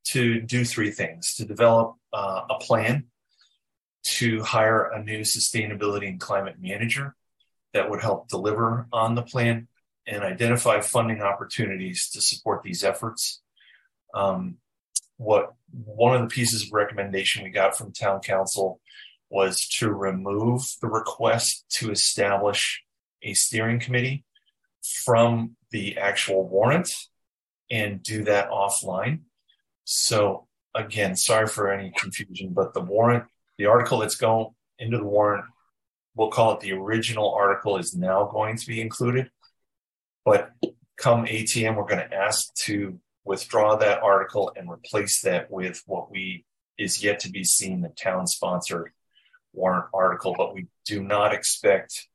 to 0.04 0.42
do 0.42 0.66
three 0.66 0.92
things 0.92 1.36
to 1.36 1.46
develop 1.46 1.96
uh, 2.12 2.42
a 2.50 2.56
plan, 2.60 3.06
to 4.04 4.42
hire 4.44 4.84
a 4.86 5.02
new 5.02 5.22
sustainability 5.22 6.08
and 6.08 6.20
climate 6.20 6.56
manager 6.60 7.16
that 7.74 7.90
would 7.90 8.02
help 8.02 8.28
deliver 8.28 8.88
on 8.92 9.16
the 9.16 9.22
plan, 9.22 9.68
and 10.08 10.24
identify 10.24 10.82
funding 10.82 11.22
opportunities 11.22 12.10
to 12.10 12.22
support 12.22 12.64
these 12.64 12.84
efforts. 12.84 13.42
Um, 14.14 14.58
what 15.18 15.54
one 15.72 16.16
of 16.16 16.22
the 16.22 16.34
pieces 16.34 16.64
of 16.64 16.74
recommendation 16.74 17.44
we 17.44 17.50
got 17.52 17.78
from 17.78 17.94
town 17.94 18.22
counsel 18.22 18.80
was 19.30 19.68
to 19.80 19.92
remove 19.92 20.62
the 20.82 20.88
request 20.88 21.66
to 21.70 21.92
establish 21.92 22.84
a 23.24 23.34
steering 23.34 23.80
committee 23.80 24.26
from 25.04 25.56
the 25.72 25.98
actual 25.98 26.48
warrant 26.48 26.90
and 27.70 28.04
do 28.04 28.24
that 28.26 28.50
offline. 28.50 29.22
So 29.86 30.48
again, 30.76 31.16
sorry 31.16 31.48
for 31.48 31.72
any 31.72 31.94
confusion, 31.96 32.54
but 32.54 32.74
the 32.74 32.82
warrant, 32.82 33.26
the 33.58 33.68
article 33.68 34.00
that's 34.00 34.16
going 34.16 34.48
into 34.80 34.98
the 34.98 35.06
warrant, 35.06 35.46
we'll 36.16 36.30
call 36.30 36.54
it 36.54 36.60
the 36.60 36.74
original 36.74 37.34
article 37.34 37.78
is 37.78 37.96
now 37.96 38.26
going 38.26 38.58
to 38.58 38.68
be 38.68 38.82
included. 38.82 39.30
But 40.24 40.52
come 40.98 41.26
ATM, 41.26 41.76
we're 41.76 41.86
going 41.86 42.08
to 42.08 42.16
ask 42.16 42.54
to 42.66 43.00
withdraw 43.24 43.76
that 43.76 44.02
article 44.02 44.52
and 44.56 44.70
replace 44.70 45.22
that 45.22 45.50
with 45.52 45.82
what 45.86 46.12
we 46.12 46.46
is 46.78 47.04
yet 47.04 47.20
to 47.20 47.30
be 47.30 47.44
seen 47.44 47.82
the 47.82 47.90
town 47.90 48.28
sponsored 48.28 48.92
warrant 49.54 49.86
article. 49.94 50.34
But 50.38 50.54
we 50.54 50.68
do 50.86 51.04
not 51.04 51.34
expect 51.34 52.08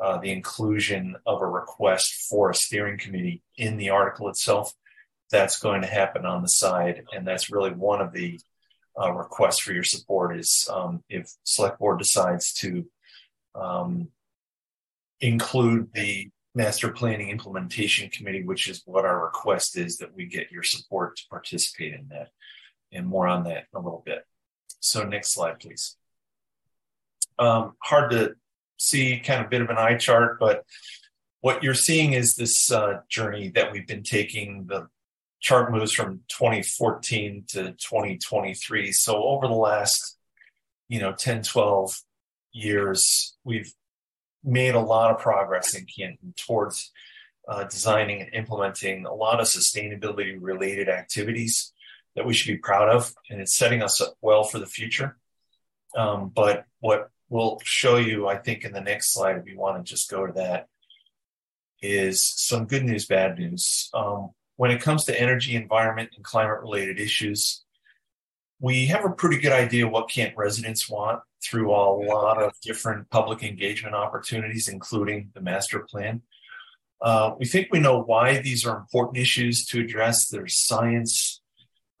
uh, 0.00 0.18
the 0.18 0.30
inclusion 0.30 1.16
of 1.26 1.42
a 1.42 1.46
request 1.46 2.26
for 2.28 2.50
a 2.50 2.54
steering 2.54 2.98
committee 2.98 3.42
in 3.56 3.76
the 3.76 3.90
article 3.90 4.28
itself 4.28 4.72
that's 5.30 5.58
going 5.58 5.82
to 5.82 5.88
happen 5.88 6.24
on 6.24 6.42
the 6.42 6.48
side. 6.48 7.04
And 7.12 7.26
that's 7.26 7.50
really 7.50 7.72
one 7.72 8.00
of 8.00 8.12
the 8.12 8.38
uh, 9.00 9.12
requests 9.12 9.60
for 9.60 9.72
your 9.72 9.84
support 9.84 10.38
is 10.38 10.68
um, 10.72 11.02
if 11.08 11.30
select 11.44 11.78
board 11.78 11.98
decides 11.98 12.52
to 12.54 12.86
um, 13.54 14.08
include 15.20 15.92
the 15.92 16.30
master 16.54 16.90
planning 16.90 17.30
implementation 17.30 18.10
committee, 18.10 18.42
which 18.42 18.68
is 18.68 18.82
what 18.84 19.04
our 19.04 19.24
request 19.24 19.76
is 19.76 19.98
that 19.98 20.14
we 20.14 20.26
get 20.26 20.50
your 20.50 20.62
support 20.62 21.16
to 21.16 21.22
participate 21.30 21.94
in 21.94 22.08
that 22.08 22.30
and 22.92 23.06
more 23.06 23.28
on 23.28 23.44
that 23.44 23.64
in 23.72 23.76
a 23.76 23.80
little 23.80 24.02
bit. 24.04 24.24
So 24.80 25.04
next 25.04 25.34
slide, 25.34 25.60
please. 25.60 25.96
Um, 27.38 27.74
hard 27.82 28.10
to 28.12 28.34
see 28.78 29.20
kind 29.20 29.44
of 29.44 29.50
bit 29.50 29.60
of 29.60 29.70
an 29.70 29.78
eye 29.78 29.96
chart, 29.96 30.40
but 30.40 30.64
what 31.40 31.62
you're 31.62 31.74
seeing 31.74 32.12
is 32.12 32.34
this 32.34 32.70
uh, 32.72 33.00
journey 33.08 33.50
that 33.50 33.72
we've 33.72 33.86
been 33.86 34.02
taking 34.02 34.66
the 34.66 34.88
chart 35.40 35.70
moves 35.70 35.92
from 35.92 36.20
2014 36.28 37.44
to 37.48 37.72
2023. 37.72 38.92
So 38.92 39.22
over 39.22 39.46
the 39.46 39.54
last, 39.54 40.18
you 40.88 41.00
know, 41.00 41.12
10, 41.12 41.42
12 41.42 41.94
years, 42.52 43.36
we've 43.44 43.72
made 44.44 44.74
a 44.74 44.80
lot 44.80 45.10
of 45.10 45.18
progress 45.18 45.74
in 45.74 45.86
Canton 45.86 46.34
towards 46.36 46.92
uh, 47.48 47.64
designing 47.64 48.20
and 48.20 48.34
implementing 48.34 49.06
a 49.06 49.14
lot 49.14 49.40
of 49.40 49.46
sustainability 49.46 50.36
related 50.38 50.88
activities 50.88 51.72
that 52.14 52.26
we 52.26 52.34
should 52.34 52.52
be 52.52 52.58
proud 52.58 52.88
of. 52.88 53.12
And 53.30 53.40
it's 53.40 53.56
setting 53.56 53.82
us 53.82 54.00
up 54.00 54.14
well 54.20 54.44
for 54.44 54.58
the 54.58 54.66
future. 54.66 55.16
Um, 55.96 56.30
but 56.34 56.64
what 56.80 57.10
we'll 57.28 57.58
show 57.64 57.96
you, 57.96 58.28
I 58.28 58.36
think, 58.36 58.64
in 58.64 58.72
the 58.72 58.80
next 58.80 59.12
slide, 59.12 59.36
if 59.36 59.46
you 59.46 59.58
want 59.58 59.84
to 59.84 59.90
just 59.90 60.10
go 60.10 60.26
to 60.26 60.32
that, 60.34 60.68
is 61.80 62.22
some 62.36 62.66
good 62.66 62.84
news, 62.84 63.06
bad 63.06 63.38
news. 63.38 63.88
Um, 63.94 64.30
when 64.56 64.70
it 64.70 64.82
comes 64.82 65.04
to 65.04 65.18
energy, 65.18 65.54
environment, 65.54 66.10
and 66.16 66.24
climate 66.24 66.60
related 66.60 66.98
issues, 66.98 67.64
we 68.60 68.86
have 68.86 69.04
a 69.04 69.10
pretty 69.10 69.38
good 69.38 69.52
idea 69.52 69.88
what 69.88 70.10
Canton 70.10 70.36
residents 70.36 70.90
want 70.90 71.20
through 71.42 71.70
a 71.70 72.06
lot 72.06 72.42
of 72.42 72.52
different 72.62 73.08
public 73.10 73.42
engagement 73.42 73.94
opportunities, 73.94 74.68
including 74.68 75.30
the 75.34 75.40
master 75.40 75.80
plan. 75.80 76.22
Uh, 77.00 77.32
we 77.38 77.46
think 77.46 77.68
we 77.70 77.78
know 77.78 78.02
why 78.02 78.38
these 78.38 78.66
are 78.66 78.76
important 78.76 79.18
issues 79.18 79.64
to 79.66 79.80
address. 79.80 80.28
There's 80.28 80.58
science 80.66 81.40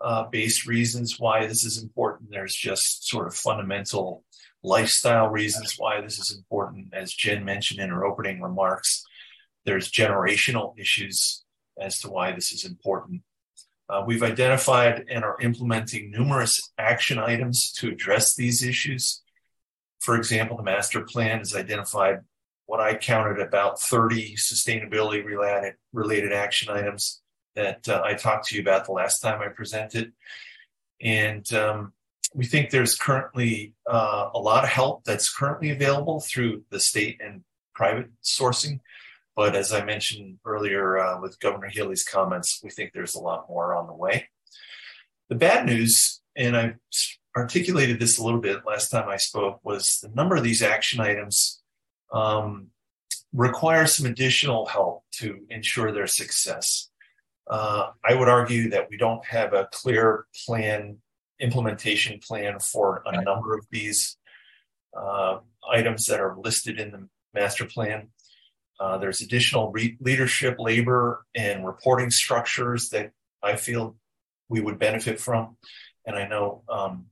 uh, 0.00 0.24
based 0.24 0.66
reasons 0.66 1.18
why 1.18 1.46
this 1.46 1.64
is 1.64 1.80
important. 1.80 2.30
There's 2.30 2.54
just 2.54 3.08
sort 3.08 3.28
of 3.28 3.34
fundamental 3.34 4.24
lifestyle 4.62 5.28
reasons 5.28 5.74
why 5.78 6.00
this 6.00 6.18
is 6.18 6.36
important. 6.36 6.88
As 6.92 7.12
Jen 7.12 7.44
mentioned 7.44 7.80
in 7.80 7.90
her 7.90 8.04
opening 8.04 8.40
remarks, 8.40 9.04
there's 9.64 9.90
generational 9.90 10.76
issues 10.78 11.44
as 11.80 12.00
to 12.00 12.08
why 12.08 12.32
this 12.32 12.50
is 12.50 12.64
important. 12.64 13.22
Uh, 13.88 14.04
we've 14.06 14.22
identified 14.22 15.06
and 15.08 15.24
are 15.24 15.40
implementing 15.40 16.10
numerous 16.10 16.60
action 16.78 17.18
items 17.18 17.72
to 17.72 17.88
address 17.88 18.34
these 18.34 18.62
issues. 18.62 19.22
For 20.00 20.16
example, 20.16 20.56
the 20.56 20.62
master 20.62 21.02
plan 21.02 21.38
has 21.38 21.54
identified 21.54 22.20
what 22.66 22.80
I 22.80 22.96
counted 22.96 23.40
about 23.40 23.80
30 23.80 24.36
sustainability 24.36 25.24
related, 25.24 25.74
related 25.92 26.32
action 26.34 26.70
items 26.70 27.22
that 27.56 27.88
uh, 27.88 28.02
I 28.04 28.12
talked 28.12 28.48
to 28.48 28.56
you 28.56 28.60
about 28.60 28.84
the 28.84 28.92
last 28.92 29.20
time 29.20 29.40
I 29.40 29.48
presented. 29.48 30.12
And 31.00 31.50
um, 31.54 31.94
we 32.34 32.44
think 32.44 32.68
there's 32.68 32.94
currently 32.94 33.74
uh, 33.86 34.28
a 34.34 34.38
lot 34.38 34.64
of 34.64 34.70
help 34.70 35.04
that's 35.04 35.34
currently 35.34 35.70
available 35.70 36.20
through 36.20 36.64
the 36.70 36.78
state 36.78 37.20
and 37.24 37.42
private 37.74 38.10
sourcing 38.22 38.80
but 39.38 39.54
as 39.54 39.72
I 39.72 39.84
mentioned 39.84 40.38
earlier 40.44 40.98
uh, 40.98 41.20
with 41.20 41.38
Governor 41.38 41.68
Healey's 41.68 42.02
comments, 42.02 42.60
we 42.64 42.70
think 42.70 42.90
there's 42.92 43.14
a 43.14 43.20
lot 43.20 43.48
more 43.48 43.72
on 43.72 43.86
the 43.86 43.94
way. 43.94 44.28
The 45.28 45.36
bad 45.36 45.64
news, 45.64 46.20
and 46.34 46.56
I 46.56 46.74
articulated 47.36 48.00
this 48.00 48.18
a 48.18 48.24
little 48.24 48.40
bit 48.40 48.66
last 48.66 48.88
time 48.88 49.08
I 49.08 49.16
spoke, 49.16 49.60
was 49.62 50.00
the 50.02 50.08
number 50.08 50.34
of 50.34 50.42
these 50.42 50.60
action 50.60 50.98
items 50.98 51.62
um, 52.12 52.70
require 53.32 53.86
some 53.86 54.06
additional 54.06 54.66
help 54.66 55.04
to 55.20 55.38
ensure 55.50 55.92
their 55.92 56.08
success. 56.08 56.90
Uh, 57.48 57.90
I 58.04 58.14
would 58.14 58.28
argue 58.28 58.70
that 58.70 58.88
we 58.90 58.96
don't 58.96 59.24
have 59.24 59.52
a 59.52 59.68
clear 59.70 60.26
plan, 60.46 60.96
implementation 61.38 62.18
plan 62.26 62.58
for 62.58 63.04
a 63.06 63.22
number 63.22 63.56
of 63.56 63.64
these 63.70 64.16
uh, 65.00 65.38
items 65.70 66.06
that 66.06 66.18
are 66.18 66.36
listed 66.36 66.80
in 66.80 66.90
the 66.90 67.08
master 67.32 67.66
plan. 67.66 68.08
Uh, 68.80 68.98
there's 68.98 69.20
additional 69.20 69.72
re- 69.72 69.96
leadership, 70.00 70.56
labor, 70.58 71.24
and 71.34 71.66
reporting 71.66 72.10
structures 72.10 72.90
that 72.90 73.10
I 73.42 73.56
feel 73.56 73.96
we 74.48 74.60
would 74.60 74.78
benefit 74.78 75.20
from, 75.20 75.56
and 76.06 76.16
I 76.16 76.26
know 76.26 76.62
um, 76.68 77.06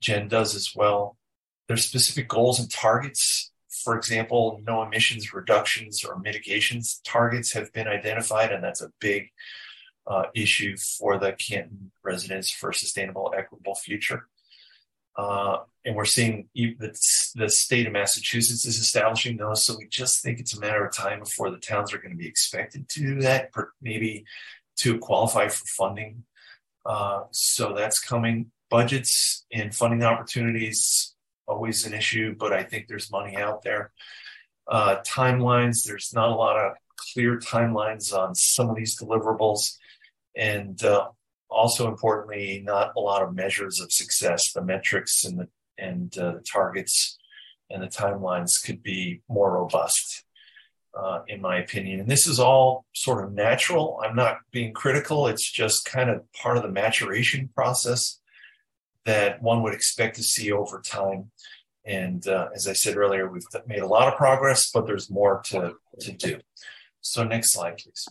Jen 0.00 0.28
does 0.28 0.54
as 0.54 0.72
well. 0.74 1.16
There's 1.68 1.86
specific 1.86 2.28
goals 2.28 2.58
and 2.58 2.70
targets. 2.70 3.50
For 3.84 3.96
example, 3.96 4.60
no 4.66 4.82
emissions 4.82 5.32
reductions 5.32 6.04
or 6.04 6.18
mitigations 6.18 7.00
targets 7.04 7.52
have 7.52 7.72
been 7.72 7.88
identified, 7.88 8.52
and 8.52 8.62
that's 8.62 8.82
a 8.82 8.92
big 9.00 9.30
uh, 10.06 10.24
issue 10.34 10.76
for 10.98 11.18
the 11.18 11.32
Canton 11.32 11.92
residents 12.02 12.50
for 12.52 12.70
a 12.70 12.74
sustainable, 12.74 13.32
equitable 13.36 13.74
future. 13.74 14.28
Uh, 15.16 15.58
and 15.84 15.94
we're 15.94 16.04
seeing 16.04 16.48
the, 16.54 16.96
the 17.34 17.48
state 17.48 17.86
of 17.86 17.92
Massachusetts 17.92 18.64
is 18.66 18.78
establishing 18.78 19.36
those. 19.36 19.64
So 19.64 19.76
we 19.78 19.86
just 19.88 20.22
think 20.22 20.40
it's 20.40 20.56
a 20.56 20.60
matter 20.60 20.84
of 20.84 20.94
time 20.94 21.20
before 21.20 21.50
the 21.50 21.58
towns 21.58 21.92
are 21.92 21.98
going 21.98 22.12
to 22.12 22.16
be 22.16 22.28
expected 22.28 22.88
to 22.90 23.00
do 23.00 23.20
that, 23.20 23.50
maybe 23.80 24.24
to 24.78 24.98
qualify 24.98 25.48
for 25.48 25.64
funding. 25.66 26.24
Uh, 26.84 27.22
so 27.30 27.74
that's 27.74 27.98
coming. 28.00 28.50
Budgets 28.70 29.44
and 29.52 29.74
funding 29.74 30.02
opportunities 30.02 31.14
always 31.46 31.84
an 31.86 31.94
issue, 31.94 32.34
but 32.38 32.52
I 32.52 32.62
think 32.62 32.88
there's 32.88 33.10
money 33.10 33.36
out 33.36 33.62
there. 33.62 33.92
Uh, 34.66 34.96
timelines, 35.06 35.84
there's 35.86 36.12
not 36.14 36.30
a 36.30 36.34
lot 36.34 36.56
of 36.56 36.72
clear 36.96 37.38
timelines 37.38 38.12
on 38.16 38.34
some 38.34 38.70
of 38.70 38.76
these 38.76 38.98
deliverables. 38.98 39.76
And 40.36 40.82
uh, 40.82 41.08
also 41.50 41.88
importantly, 41.88 42.62
not 42.64 42.92
a 42.96 43.00
lot 43.00 43.22
of 43.22 43.34
measures 43.34 43.80
of 43.80 43.92
success. 43.92 44.52
The 44.52 44.62
metrics 44.62 45.24
and 45.24 45.40
the 45.40 45.48
and 45.78 46.16
uh, 46.18 46.32
the 46.32 46.40
targets 46.40 47.18
and 47.72 47.82
the 47.82 47.88
timelines 47.88 48.50
could 48.64 48.82
be 48.82 49.22
more 49.28 49.52
robust, 49.52 50.24
uh, 50.94 51.20
in 51.26 51.40
my 51.40 51.58
opinion. 51.58 52.00
And 52.00 52.08
this 52.08 52.26
is 52.26 52.38
all 52.38 52.84
sort 52.94 53.24
of 53.24 53.32
natural. 53.32 54.00
I'm 54.04 54.16
not 54.16 54.38
being 54.50 54.72
critical. 54.72 55.26
It's 55.26 55.50
just 55.50 55.84
kind 55.84 56.10
of 56.10 56.30
part 56.32 56.56
of 56.56 56.62
the 56.62 56.68
maturation 56.68 57.48
process 57.54 58.20
that 59.04 59.42
one 59.42 59.62
would 59.62 59.74
expect 59.74 60.16
to 60.16 60.22
see 60.22 60.52
over 60.52 60.80
time. 60.80 61.30
And 61.84 62.26
uh, 62.28 62.48
as 62.54 62.68
I 62.68 62.74
said 62.74 62.96
earlier, 62.96 63.28
we've 63.28 63.42
made 63.66 63.80
a 63.80 63.86
lot 63.86 64.06
of 64.06 64.16
progress, 64.16 64.70
but 64.70 64.86
there's 64.86 65.10
more 65.10 65.42
to, 65.46 65.74
to 66.00 66.12
do. 66.12 66.38
So, 67.00 67.24
next 67.24 67.52
slide, 67.52 67.78
please 67.78 68.06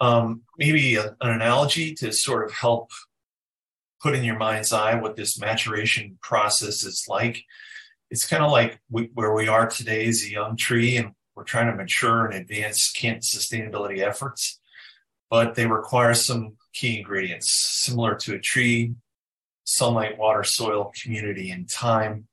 um, 0.00 0.42
maybe 0.58 0.96
a, 0.96 1.16
an 1.20 1.30
analogy 1.30 1.94
to 1.94 2.12
sort 2.12 2.44
of 2.44 2.52
help 2.52 2.90
put 4.00 4.14
in 4.14 4.24
your 4.24 4.38
mind's 4.38 4.72
eye 4.72 4.94
what 4.94 5.16
this 5.16 5.38
maturation 5.38 6.18
process 6.22 6.84
is 6.84 7.06
like. 7.08 7.42
It's 8.10 8.26
kind 8.26 8.42
of 8.44 8.50
like 8.50 8.78
we, 8.90 9.10
where 9.14 9.34
we 9.34 9.48
are 9.48 9.66
today 9.66 10.06
is 10.06 10.24
a 10.24 10.30
young 10.30 10.56
tree, 10.56 10.96
and 10.96 11.12
we're 11.34 11.44
trying 11.44 11.70
to 11.70 11.76
mature 11.76 12.26
and 12.26 12.34
advance 12.34 12.92
Canton 12.92 13.20
sustainability 13.20 14.00
efforts, 14.00 14.60
but 15.30 15.54
they 15.54 15.66
require 15.66 16.14
some 16.14 16.56
key 16.72 16.98
ingredients 16.98 17.80
similar 17.82 18.14
to 18.16 18.34
a 18.34 18.38
tree 18.38 18.94
sunlight, 19.66 20.16
water, 20.16 20.44
soil, 20.44 20.92
community, 21.02 21.50
and 21.50 21.68
time. 21.68 22.26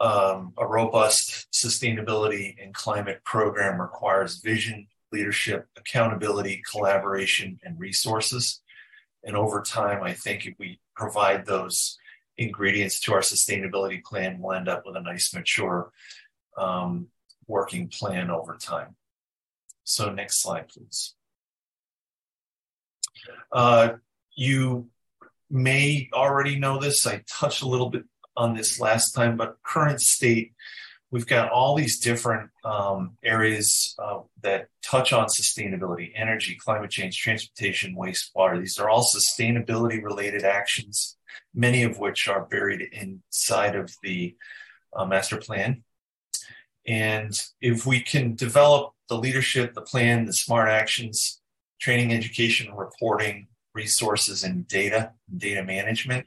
Um, 0.00 0.52
a 0.58 0.66
robust 0.66 1.46
sustainability 1.52 2.54
and 2.62 2.74
climate 2.74 3.22
program 3.24 3.80
requires 3.80 4.40
vision, 4.40 4.86
leadership, 5.10 5.66
accountability, 5.76 6.62
collaboration, 6.70 7.58
and 7.62 7.78
resources. 7.80 8.60
And 9.24 9.36
over 9.36 9.62
time, 9.62 10.02
I 10.02 10.12
think 10.12 10.46
if 10.46 10.54
we 10.58 10.80
provide 10.94 11.46
those 11.46 11.98
ingredients 12.36 13.00
to 13.00 13.14
our 13.14 13.20
sustainability 13.20 14.02
plan, 14.02 14.38
we'll 14.38 14.56
end 14.56 14.68
up 14.68 14.84
with 14.84 14.96
a 14.96 15.00
nice, 15.00 15.32
mature 15.34 15.90
um, 16.58 17.08
working 17.46 17.88
plan 17.88 18.30
over 18.30 18.56
time. 18.56 18.96
So, 19.84 20.10
next 20.10 20.42
slide, 20.42 20.68
please. 20.68 21.14
Uh, 23.52 23.94
you 24.34 24.88
may 25.50 26.08
already 26.12 26.58
know 26.58 26.80
this. 26.80 27.06
I 27.06 27.22
touched 27.28 27.62
a 27.62 27.68
little 27.68 27.90
bit 27.90 28.04
on 28.36 28.54
this 28.54 28.80
last 28.80 29.12
time, 29.12 29.36
but 29.36 29.62
current 29.62 30.00
state 30.00 30.53
we've 31.14 31.28
got 31.28 31.48
all 31.52 31.76
these 31.76 32.00
different 32.00 32.50
um, 32.64 33.16
areas 33.22 33.94
uh, 34.00 34.18
that 34.42 34.66
touch 34.82 35.12
on 35.12 35.28
sustainability 35.28 36.10
energy 36.16 36.58
climate 36.58 36.90
change 36.90 37.16
transportation 37.16 37.94
wastewater. 37.94 38.58
These 38.58 38.78
are 38.80 38.90
all 38.90 39.04
sustainability 39.04 40.02
related 40.02 40.42
actions 40.42 41.16
many 41.54 41.84
of 41.84 41.98
which 41.98 42.26
are 42.28 42.46
buried 42.46 42.88
inside 42.92 43.76
of 43.76 43.94
the 44.02 44.34
uh, 44.92 45.04
master 45.06 45.36
plan. 45.36 45.84
And 46.84 47.32
if 47.60 47.86
we 47.86 48.00
can 48.00 48.34
develop 48.34 48.92
the 49.08 49.16
leadership 49.16 49.74
the 49.74 49.82
plan 49.82 50.24
the 50.24 50.32
smart 50.32 50.68
actions 50.68 51.40
training 51.80 52.12
education 52.12 52.74
reporting 52.74 53.46
resources 53.72 54.42
and 54.42 54.66
data 54.66 55.12
data 55.36 55.62
management 55.62 56.26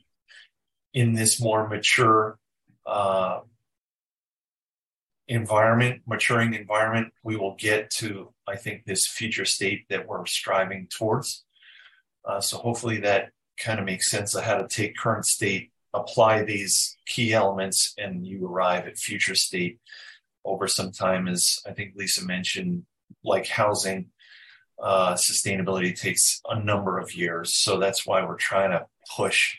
in 0.94 1.14
this 1.14 1.42
more 1.42 1.68
mature 1.68 2.38
uh, 2.86 3.40
environment, 5.28 6.02
maturing 6.08 6.54
environment, 6.54 7.14
we 7.24 7.36
will 7.36 7.56
get 7.56 7.90
to, 7.90 8.34
I 8.48 8.56
think, 8.56 8.86
this 8.86 9.08
future 9.08 9.46
state 9.46 9.86
that 9.90 10.08
we're 10.08 10.26
striving 10.26 10.88
towards. 10.88 11.44
Uh, 12.26 12.40
so 12.40 12.58
hopefully 12.58 13.00
that 13.02 13.32
kind 13.58 13.80
of 13.80 13.86
makes 13.86 14.10
sense 14.10 14.36
of 14.36 14.44
how 14.44 14.58
to 14.58 14.68
take 14.68 14.98
current 14.98 15.26
state, 15.26 15.72
apply 15.94 16.44
these 16.44 16.98
key 17.06 17.34
elements, 17.34 17.94
and 17.98 18.26
you 18.26 18.46
arrive 18.46 18.88
at 18.88 18.98
future 18.98 19.36
state 19.36 19.80
over 20.46 20.68
some 20.68 20.92
time. 20.92 21.28
As 21.28 21.60
I 21.66 21.74
think 21.74 21.94
Lisa 21.96 22.26
mentioned, 22.26 22.86
like 23.24 23.48
housing, 23.48 24.08
uh, 24.82 25.16
sustainability 25.16 26.00
takes 26.00 26.42
a 26.48 26.60
number 26.60 27.00
of 27.00 27.16
years. 27.16 27.56
So 27.56 27.80
that's 27.80 28.06
why 28.06 28.24
we're 28.26 28.36
trying 28.36 28.72
to 28.72 28.86
push 29.16 29.58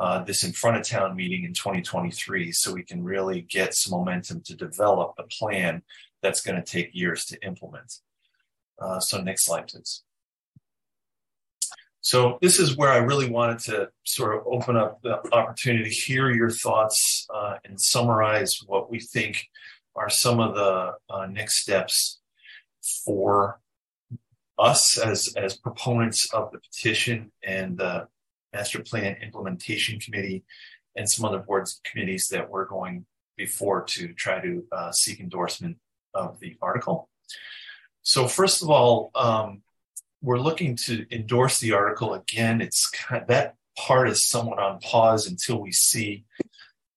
uh, 0.00 0.22
this 0.24 0.44
in 0.44 0.52
front 0.52 0.76
of 0.76 0.86
town 0.86 1.16
meeting 1.16 1.44
in 1.44 1.52
2023 1.52 2.52
so 2.52 2.72
we 2.72 2.82
can 2.82 3.02
really 3.02 3.42
get 3.42 3.74
some 3.74 3.98
momentum 3.98 4.40
to 4.42 4.54
develop 4.54 5.14
a 5.18 5.24
plan 5.24 5.82
that's 6.22 6.40
going 6.40 6.56
to 6.56 6.62
take 6.62 6.90
years 6.92 7.24
to 7.24 7.40
implement. 7.44 8.00
Uh, 8.80 9.00
so 9.00 9.20
next 9.20 9.46
slide, 9.46 9.66
please. 9.66 10.02
So 12.00 12.38
this 12.40 12.58
is 12.58 12.76
where 12.76 12.90
I 12.90 12.98
really 12.98 13.28
wanted 13.28 13.58
to 13.64 13.90
sort 14.04 14.36
of 14.36 14.46
open 14.46 14.76
up 14.76 15.02
the 15.02 15.20
opportunity 15.34 15.90
to 15.90 15.94
hear 15.94 16.30
your 16.30 16.50
thoughts 16.50 17.26
uh, 17.34 17.56
and 17.64 17.78
summarize 17.80 18.56
what 18.66 18.90
we 18.90 19.00
think 19.00 19.46
are 19.96 20.08
some 20.08 20.38
of 20.38 20.54
the 20.54 20.94
uh, 21.10 21.26
next 21.26 21.60
steps 21.60 22.20
for 23.04 23.60
us 24.58 24.98
as 24.98 25.34
as 25.36 25.56
proponents 25.56 26.32
of 26.32 26.50
the 26.52 26.58
petition 26.60 27.30
and 27.44 27.78
the 27.78 28.08
master 28.52 28.80
plan 28.82 29.16
implementation 29.22 30.00
committee 30.00 30.44
and 30.96 31.08
some 31.08 31.24
other 31.24 31.38
boards 31.38 31.80
committees 31.84 32.28
that 32.28 32.50
we're 32.50 32.64
going 32.64 33.06
before 33.36 33.84
to 33.84 34.12
try 34.14 34.40
to 34.40 34.64
uh, 34.72 34.90
seek 34.92 35.20
endorsement 35.20 35.76
of 36.14 36.40
the 36.40 36.56
article. 36.60 37.08
So 38.02 38.26
first 38.26 38.62
of 38.62 38.70
all, 38.70 39.10
um, 39.14 39.62
we're 40.22 40.40
looking 40.40 40.76
to 40.86 41.06
endorse 41.14 41.60
the 41.60 41.72
article 41.72 42.14
again. 42.14 42.60
It's 42.60 42.88
kind 42.90 43.22
of, 43.22 43.28
that 43.28 43.54
part 43.76 44.08
is 44.08 44.28
somewhat 44.28 44.58
on 44.58 44.80
pause 44.80 45.26
until 45.26 45.60
we 45.60 45.70
see 45.72 46.24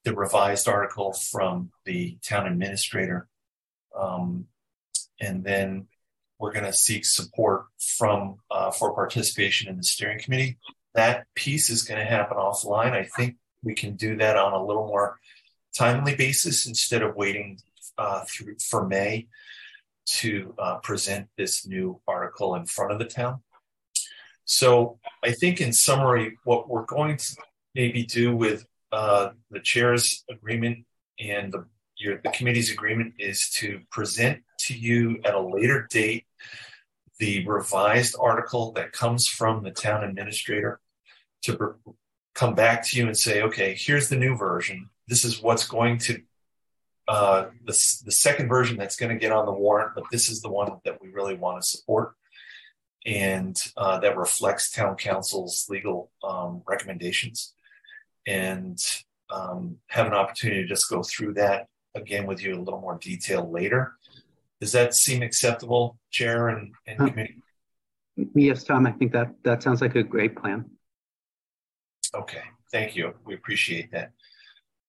the 0.03 0.15
revised 0.15 0.67
article 0.67 1.13
from 1.13 1.71
the 1.85 2.17
town 2.23 2.47
administrator. 2.47 3.27
Um, 3.95 4.47
and 5.19 5.43
then 5.43 5.87
we're 6.39 6.53
going 6.53 6.65
to 6.65 6.73
seek 6.73 7.05
support 7.05 7.65
from 7.97 8.37
uh, 8.49 8.71
for 8.71 8.95
participation 8.95 9.69
in 9.69 9.77
the 9.77 9.83
steering 9.83 10.19
committee 10.19 10.57
that 10.93 11.25
piece 11.35 11.69
is 11.69 11.83
going 11.83 11.99
to 11.99 12.05
happen 12.05 12.37
offline. 12.37 12.91
I 12.91 13.03
think 13.03 13.37
we 13.63 13.73
can 13.73 13.95
do 13.95 14.17
that 14.17 14.37
on 14.37 14.53
a 14.53 14.63
little 14.63 14.87
more 14.87 15.19
timely 15.77 16.15
basis 16.15 16.67
instead 16.67 17.01
of 17.01 17.15
waiting 17.15 17.59
uh, 17.97 18.23
through 18.27 18.55
for 18.59 18.87
May 18.87 19.27
to 20.17 20.53
uh, 20.57 20.77
present 20.77 21.27
this 21.37 21.65
new 21.65 22.01
article 22.07 22.55
in 22.55 22.65
front 22.65 22.91
of 22.91 22.99
the 22.99 23.05
town. 23.05 23.41
So 24.45 24.99
I 25.23 25.31
think 25.31 25.61
in 25.61 25.71
summary, 25.71 26.37
what 26.43 26.67
we're 26.67 26.85
going 26.85 27.17
to 27.17 27.35
maybe 27.75 28.03
do 28.03 28.35
with 28.35 28.65
uh, 28.91 29.29
the 29.49 29.61
chair's 29.61 30.25
agreement 30.29 30.85
and 31.19 31.53
the, 31.53 31.65
your, 31.97 32.19
the 32.23 32.31
committee's 32.31 32.71
agreement 32.71 33.13
is 33.19 33.49
to 33.59 33.81
present 33.91 34.41
to 34.67 34.77
you 34.77 35.21
at 35.23 35.35
a 35.35 35.39
later 35.39 35.87
date 35.89 36.25
the 37.21 37.45
revised 37.45 38.15
article 38.19 38.71
that 38.71 38.91
comes 38.91 39.27
from 39.27 39.61
the 39.61 39.69
town 39.69 40.03
administrator 40.03 40.79
to 41.43 41.75
come 42.33 42.55
back 42.55 42.83
to 42.83 42.97
you 42.97 43.05
and 43.05 43.15
say, 43.15 43.43
okay, 43.43 43.77
here's 43.77 44.09
the 44.09 44.15
new 44.15 44.35
version. 44.35 44.89
This 45.07 45.23
is 45.23 45.39
what's 45.39 45.67
going 45.67 45.99
to 45.99 46.19
uh, 47.07 47.45
the, 47.63 47.73
the 48.05 48.11
second 48.11 48.49
version 48.49 48.75
that's 48.75 48.95
going 48.95 49.11
to 49.11 49.19
get 49.19 49.31
on 49.31 49.45
the 49.45 49.51
warrant, 49.51 49.91
but 49.93 50.05
this 50.11 50.29
is 50.29 50.41
the 50.41 50.49
one 50.49 50.71
that 50.83 50.99
we 50.99 51.09
really 51.09 51.35
want 51.35 51.61
to 51.61 51.67
support 51.67 52.15
and 53.05 53.55
uh, 53.77 53.99
that 53.99 54.17
reflects 54.17 54.71
town 54.71 54.95
counsel's 54.95 55.67
legal 55.69 56.09
um, 56.23 56.63
recommendations 56.67 57.53
and 58.25 58.79
um, 59.29 59.77
have 59.87 60.07
an 60.07 60.13
opportunity 60.13 60.63
to 60.63 60.67
just 60.67 60.89
go 60.89 61.03
through 61.03 61.35
that 61.35 61.67
again 61.93 62.25
with 62.25 62.41
you 62.41 62.53
in 62.53 62.59
a 62.59 62.63
little 62.63 62.81
more 62.81 62.97
detail 62.99 63.47
later. 63.51 63.93
Does 64.61 64.71
that 64.73 64.93
seem 64.93 65.23
acceptable, 65.23 65.97
Chair 66.11 66.49
and, 66.49 66.71
and 66.87 67.01
uh, 67.01 67.09
committee? 67.09 67.43
Yes, 68.35 68.63
Tom, 68.63 68.85
I 68.85 68.91
think 68.91 69.11
that 69.13 69.33
that 69.43 69.63
sounds 69.63 69.81
like 69.81 69.95
a 69.95 70.03
great 70.03 70.35
plan. 70.35 70.69
Okay, 72.13 72.43
thank 72.71 72.95
you. 72.95 73.13
We 73.25 73.33
appreciate 73.33 73.91
that. 73.91 74.11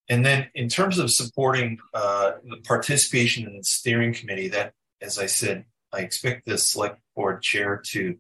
And 0.09 0.27
then 0.27 0.49
in 0.55 0.69
terms 0.69 0.99
of 0.99 1.11
supporting 1.11 1.79
uh, 1.95 2.33
the 2.45 2.59
participation 2.67 3.47
in 3.47 3.57
the 3.57 3.65
steering 3.65 4.13
committee, 4.13 4.49
that, 4.49 4.75
as 5.01 5.19
I 5.19 5.27
said, 5.27 5.65
I 5.91 6.01
expect 6.01 6.45
the 6.45 6.59
select 6.59 7.01
board 7.17 7.41
chair 7.43 7.81
to 7.93 8.17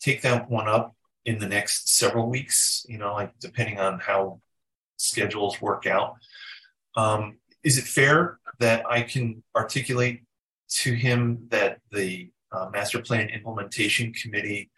take 0.00 0.20
that 0.22 0.50
one 0.50 0.68
up 0.68 0.94
in 1.24 1.38
the 1.38 1.48
next 1.48 1.96
several 1.96 2.28
weeks, 2.28 2.84
you 2.88 2.98
know, 2.98 3.14
like 3.14 3.32
depending 3.40 3.80
on 3.80 4.00
how 4.00 4.40
schedules 4.96 5.62
work 5.62 5.86
out. 5.86 6.16
Um, 6.94 7.38
is 7.62 7.78
it 7.78 7.84
fair 7.84 8.38
that 8.58 8.84
I 8.88 9.02
can 9.02 9.42
articulate 9.56 10.24
to 10.68 10.92
him 10.92 11.46
that 11.50 11.80
the 11.90 12.30
uh, 12.52 12.68
master 12.72 13.00
plan 13.00 13.28
implementation 13.28 14.12
committee 14.12 14.70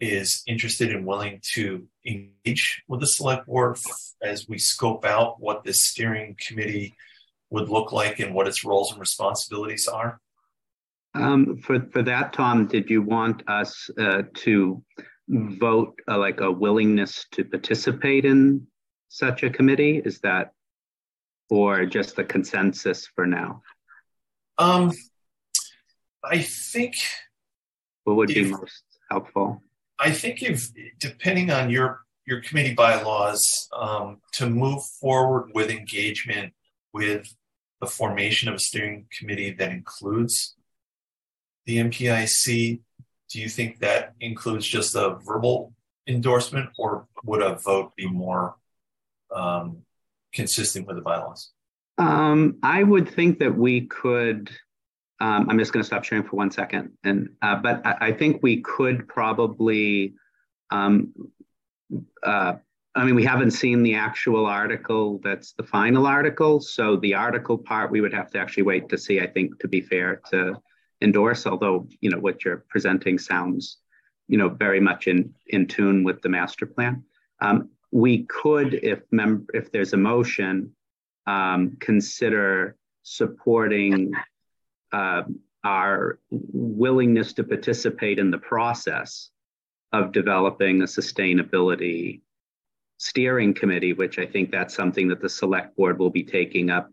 is 0.00 0.42
interested 0.46 0.94
and 0.94 1.04
willing 1.04 1.40
to 1.54 1.86
engage 2.06 2.82
with 2.86 3.00
the 3.00 3.06
select 3.06 3.46
board 3.46 3.76
as 4.22 4.48
we 4.48 4.58
scope 4.58 5.04
out 5.04 5.40
what 5.40 5.64
this 5.64 5.82
steering 5.82 6.36
committee 6.46 6.94
would 7.50 7.68
look 7.68 7.92
like 7.92 8.20
and 8.20 8.34
what 8.34 8.46
its 8.46 8.64
roles 8.64 8.92
and 8.92 9.00
responsibilities 9.00 9.88
are? 9.88 10.20
Um, 11.14 11.56
for 11.58 11.80
for 11.90 12.02
that, 12.02 12.32
Tom, 12.32 12.66
did 12.66 12.90
you 12.90 13.02
want 13.02 13.42
us 13.48 13.90
uh, 13.98 14.22
to 14.34 14.84
vote 15.28 15.98
uh, 16.06 16.18
like 16.18 16.40
a 16.40 16.50
willingness 16.50 17.26
to 17.32 17.44
participate 17.44 18.24
in 18.24 18.66
such 19.08 19.42
a 19.42 19.50
committee? 19.50 20.00
Is 20.04 20.20
that, 20.20 20.52
or 21.50 21.86
just 21.86 22.18
a 22.18 22.24
consensus 22.24 23.06
for 23.06 23.26
now? 23.26 23.62
Um, 24.58 24.92
I 26.30 26.42
think. 26.42 26.94
What 28.04 28.16
would 28.16 28.30
if, 28.30 28.36
be 28.36 28.50
most 28.50 28.82
helpful? 29.10 29.62
I 29.98 30.12
think 30.12 30.42
if, 30.42 30.70
depending 30.98 31.50
on 31.50 31.70
your 31.70 32.00
your 32.26 32.42
committee 32.42 32.74
bylaws, 32.74 33.68
um, 33.74 34.20
to 34.34 34.48
move 34.48 34.84
forward 35.00 35.50
with 35.54 35.70
engagement 35.70 36.52
with 36.92 37.34
the 37.80 37.86
formation 37.86 38.48
of 38.48 38.56
a 38.56 38.58
steering 38.58 39.06
committee 39.18 39.50
that 39.52 39.70
includes 39.70 40.54
the 41.64 41.78
MPIC, 41.78 42.80
do 43.30 43.40
you 43.40 43.48
think 43.48 43.78
that 43.78 44.14
includes 44.20 44.66
just 44.66 44.94
a 44.94 45.18
verbal 45.24 45.72
endorsement, 46.06 46.70
or 46.78 47.06
would 47.24 47.42
a 47.42 47.54
vote 47.54 47.94
be 47.96 48.06
more 48.06 48.56
um, 49.34 49.82
consistent 50.32 50.86
with 50.86 50.96
the 50.96 51.02
bylaws? 51.02 51.50
Um, 51.98 52.58
I 52.62 52.82
would 52.82 53.08
think 53.08 53.40
that 53.40 53.56
we 53.56 53.82
could 53.82 54.50
um, 55.20 55.48
I'm 55.50 55.58
just 55.58 55.72
going 55.72 55.82
to 55.82 55.86
stop 55.86 56.04
sharing 56.04 56.24
for 56.24 56.36
one 56.36 56.50
second. 56.50 56.92
And 57.02 57.30
uh, 57.42 57.56
but 57.56 57.84
I, 57.84 57.96
I, 58.00 58.12
think 58.12 58.42
we 58.42 58.60
could 58.60 59.08
probably. 59.08 60.14
Um, 60.70 61.12
uh, 62.22 62.54
I 62.94 63.04
mean, 63.04 63.14
we 63.14 63.24
haven't 63.24 63.52
seen 63.52 63.82
the 63.82 63.94
actual 63.94 64.46
article 64.46 65.20
that's 65.22 65.52
the 65.52 65.62
final 65.62 66.06
article. 66.06 66.60
So 66.60 66.96
the 66.96 67.14
article 67.14 67.58
part, 67.58 67.90
we 67.90 68.00
would 68.00 68.12
have 68.12 68.30
to 68.30 68.38
actually 68.38 68.64
wait 68.64 68.88
to 68.90 68.98
see. 68.98 69.20
I 69.20 69.26
think, 69.26 69.58
to 69.60 69.68
be 69.68 69.80
fair, 69.80 70.20
to 70.30 70.54
endorse. 71.00 71.46
Although 71.46 71.88
you 72.00 72.10
know 72.10 72.18
what 72.18 72.44
you're 72.44 72.64
presenting 72.68 73.18
sounds, 73.18 73.78
you 74.28 74.38
know, 74.38 74.48
very 74.48 74.80
much 74.80 75.08
in 75.08 75.34
in 75.48 75.66
tune 75.66 76.04
with 76.04 76.22
the 76.22 76.28
master 76.28 76.66
plan. 76.66 77.02
Um, 77.40 77.70
we 77.90 78.24
could, 78.24 78.74
if 78.74 79.00
mem- 79.10 79.46
if 79.52 79.72
there's 79.72 79.94
a 79.94 79.96
motion, 79.96 80.72
um, 81.26 81.76
consider 81.80 82.76
supporting 83.02 84.12
uh, 84.92 85.22
our 85.64 86.18
willingness 86.30 87.32
to 87.34 87.44
participate 87.44 88.18
in 88.18 88.30
the 88.30 88.38
process 88.38 89.30
of 89.92 90.12
developing 90.12 90.82
a 90.82 90.84
sustainability 90.84 92.20
steering 92.98 93.54
committee, 93.54 93.92
which 93.92 94.18
I 94.18 94.26
think 94.26 94.50
that's 94.50 94.74
something 94.74 95.08
that 95.08 95.20
the 95.20 95.28
select 95.28 95.76
board 95.76 95.98
will 95.98 96.10
be 96.10 96.24
taking 96.24 96.70
up 96.70 96.90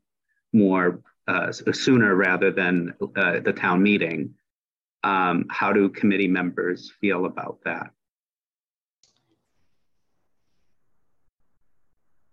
more 0.54 1.02
uh, 1.28 1.52
sooner 1.52 2.16
rather 2.16 2.52
than 2.52 2.94
uh, 3.16 3.40
the 3.40 3.54
town 3.54 3.82
meeting. 3.82 4.36
Um, 5.04 5.46
how 5.50 5.74
do 5.74 5.90
committee 5.90 6.28
members 6.28 6.92
feel 7.02 7.26
about 7.26 7.60
that? 7.66 7.92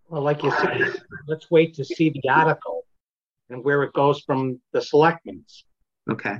Well, 0.09 0.23
like 0.23 0.43
you 0.43 0.51
said, 0.51 1.03
let's 1.27 1.51
wait 1.51 1.75
to 1.75 1.85
see 1.85 2.11
the 2.11 2.29
article 2.29 2.82
and 3.53 3.65
where 3.65 3.83
it 3.83 3.93
goes 3.93 4.21
from 4.21 4.61
the 4.73 4.81
selectmen's. 4.81 5.65
Okay. 6.11 6.39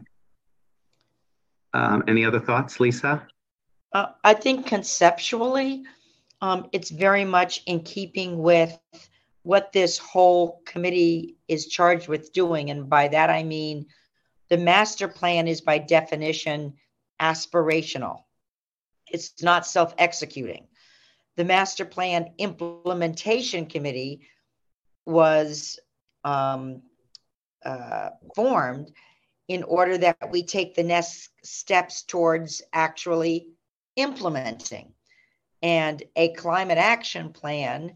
Um, 1.75 2.05
any 2.09 2.25
other 2.25 2.41
thoughts, 2.41 2.81
Lisa? 2.81 3.27
Uh, 3.93 4.07
I 4.25 4.35
think 4.35 4.67
conceptually, 4.67 5.85
um, 6.41 6.69
it's 6.73 6.91
very 6.91 7.25
much 7.25 7.63
in 7.67 7.81
keeping 7.81 8.39
with 8.39 8.79
what 9.43 9.73
this 9.73 9.99
whole 9.99 10.63
committee 10.67 11.37
is 11.49 11.67
charged 11.67 12.09
with 12.09 12.33
doing. 12.33 12.71
And 12.71 12.89
by 12.89 13.09
that, 13.09 13.31
I 13.31 13.43
mean 13.43 13.87
the 14.49 14.59
master 14.59 15.09
plan 15.09 15.49
is 15.49 15.61
by 15.61 15.79
definition 15.79 16.75
aspirational, 17.21 18.25
it's 19.11 19.43
not 19.43 19.67
self 19.67 19.95
executing. 19.99 20.67
The 21.37 21.45
master 21.45 21.85
plan 21.85 22.33
implementation 22.39 23.67
committee 23.67 24.27
was 25.07 25.79
um, 26.25 26.83
uh, 27.65 28.11
formed 28.35 28.91
in 29.49 29.63
order 29.63 29.99
that 29.99 30.31
we 30.31 30.43
take 30.43 30.75
the 30.75 30.83
next 30.83 31.31
steps 31.43 32.03
towards 32.03 32.63
actually 32.73 33.49
implementing. 33.97 34.93
And 35.63 36.03
a 36.17 36.33
climate 36.33 36.79
action 36.79 37.33
plan 37.33 37.95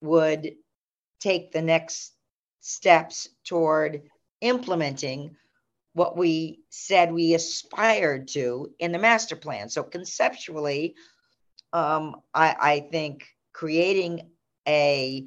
would 0.00 0.54
take 1.20 1.52
the 1.52 1.62
next 1.62 2.12
steps 2.60 3.28
toward 3.44 4.02
implementing 4.40 5.36
what 5.94 6.16
we 6.16 6.60
said 6.70 7.12
we 7.12 7.34
aspired 7.34 8.28
to 8.28 8.72
in 8.78 8.92
the 8.92 8.98
master 8.98 9.36
plan. 9.36 9.68
So 9.68 9.82
conceptually, 9.82 10.94
um, 11.72 12.16
I, 12.34 12.56
I, 12.60 12.80
think 12.90 13.26
creating 13.52 14.30
a 14.66 15.26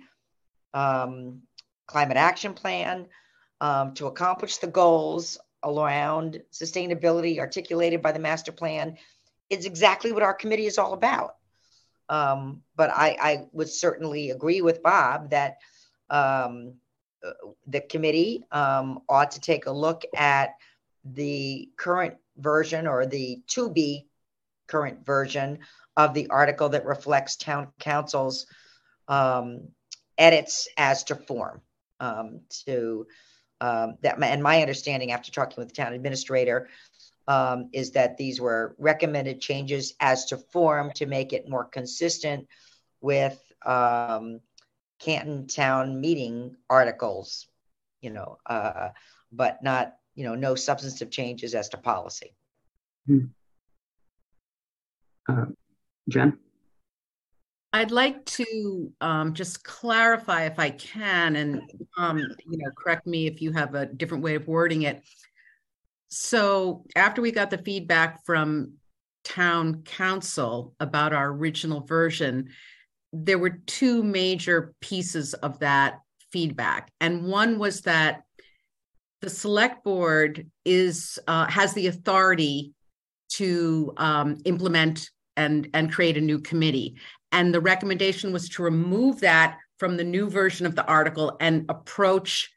um, 0.73 1.41
climate 1.87 2.17
action 2.17 2.53
plan, 2.53 3.07
um, 3.61 3.93
to 3.95 4.07
accomplish 4.07 4.57
the 4.57 4.67
goals 4.67 5.37
around 5.63 6.41
sustainability 6.51 7.39
articulated 7.39 8.01
by 8.01 8.11
the 8.11 8.19
master 8.19 8.51
plan 8.51 8.97
is 9.49 9.65
exactly 9.65 10.11
what 10.11 10.23
our 10.23 10.33
committee 10.33 10.65
is 10.65 10.77
all 10.77 10.93
about. 10.93 11.35
Um, 12.07 12.61
but 12.75 12.91
I, 12.91 13.17
I, 13.19 13.45
would 13.51 13.69
certainly 13.69 14.29
agree 14.29 14.61
with 14.61 14.83
Bob 14.83 15.31
that 15.31 15.57
um, 16.11 16.75
the 17.67 17.81
committee 17.81 18.43
um, 18.51 18.99
ought 19.09 19.31
to 19.31 19.41
take 19.41 19.65
a 19.65 19.71
look 19.71 20.03
at 20.15 20.51
the 21.03 21.69
current 21.77 22.15
version 22.37 22.87
or 22.87 23.05
the 23.05 23.41
to 23.47 23.69
be 23.69 24.07
current 24.67 25.05
version 25.05 25.59
of 25.97 26.13
the 26.13 26.27
article 26.29 26.69
that 26.69 26.85
reflects 26.85 27.35
town 27.35 27.67
counsel's 27.79 28.47
um, 29.07 29.69
edits 30.17 30.67
as 30.77 31.03
to 31.05 31.15
form 31.15 31.61
um, 31.99 32.41
to 32.65 33.07
um, 33.61 33.97
that 34.01 34.21
and 34.21 34.43
my 34.43 34.61
understanding 34.61 35.11
after 35.11 35.31
talking 35.31 35.55
with 35.57 35.69
the 35.69 35.75
town 35.75 35.93
administrator 35.93 36.69
um, 37.27 37.69
is 37.73 37.91
that 37.91 38.17
these 38.17 38.39
were 38.39 38.75
recommended 38.77 39.41
changes 39.41 39.93
as 39.99 40.25
to 40.25 40.37
form 40.37 40.91
to 40.95 41.05
make 41.05 41.33
it 41.33 41.49
more 41.49 41.65
consistent 41.65 42.47
with 43.01 43.41
um, 43.65 44.39
Canton 44.99 45.47
town 45.47 45.99
meeting 45.99 46.55
articles, 46.69 47.47
you 48.01 48.11
know, 48.11 48.37
uh, 48.45 48.89
but 49.31 49.63
not, 49.63 49.95
you 50.13 50.23
know, 50.23 50.35
no 50.35 50.55
substantive 50.55 51.09
changes 51.09 51.55
as 51.55 51.69
to 51.69 51.77
policy. 51.77 52.35
Hmm. 53.07 53.25
Uh, 55.27 55.45
Jen? 56.07 56.37
I'd 57.75 57.91
like 57.91 58.23
to 58.23 58.93
um, 59.01 59.33
just 59.33 59.65
clarify 59.65 60.45
if 60.45 60.59
I 60.59 60.69
can, 60.69 61.35
and 61.35 61.61
um, 61.97 62.19
you 62.19 62.57
know, 62.57 62.71
correct 62.71 63.05
me 63.05 63.27
if 63.27 63.41
you 63.41 63.51
have 63.51 63.75
a 63.75 63.85
different 63.85 64.23
way 64.23 64.35
of 64.35 64.47
wording 64.47 64.83
it. 64.83 65.03
So 66.07 66.85
after 66.95 67.21
we 67.21 67.33
got 67.33 67.49
the 67.49 67.57
feedback 67.57 68.25
from 68.25 68.75
town 69.25 69.81
counsel 69.83 70.73
about 70.79 71.11
our 71.11 71.27
original 71.27 71.81
version, 71.81 72.47
there 73.11 73.39
were 73.39 73.59
two 73.65 74.03
major 74.03 74.73
pieces 74.79 75.33
of 75.33 75.59
that 75.59 75.99
feedback. 76.31 76.93
And 77.01 77.25
one 77.25 77.59
was 77.59 77.81
that 77.81 78.23
the 79.19 79.29
select 79.29 79.83
board 79.83 80.49
is 80.63 81.19
uh, 81.27 81.47
has 81.47 81.73
the 81.73 81.87
authority 81.87 82.71
to 83.31 83.93
um, 83.97 84.37
implement 84.45 85.09
and 85.37 85.69
and 85.73 85.91
create 85.91 86.17
a 86.17 86.21
new 86.21 86.39
committee. 86.39 86.95
And 87.35 87.53
the 87.53 87.59
recommendation 87.59 88.31
was 88.31 88.47
to 88.49 88.63
remove 88.63 89.19
that 89.19 89.57
from 89.77 89.97
the 89.97 90.05
new 90.05 90.29
version 90.29 90.65
of 90.65 90.73
the 90.73 90.85
article 90.85 91.35
and 91.41 91.65
approach 91.67 92.49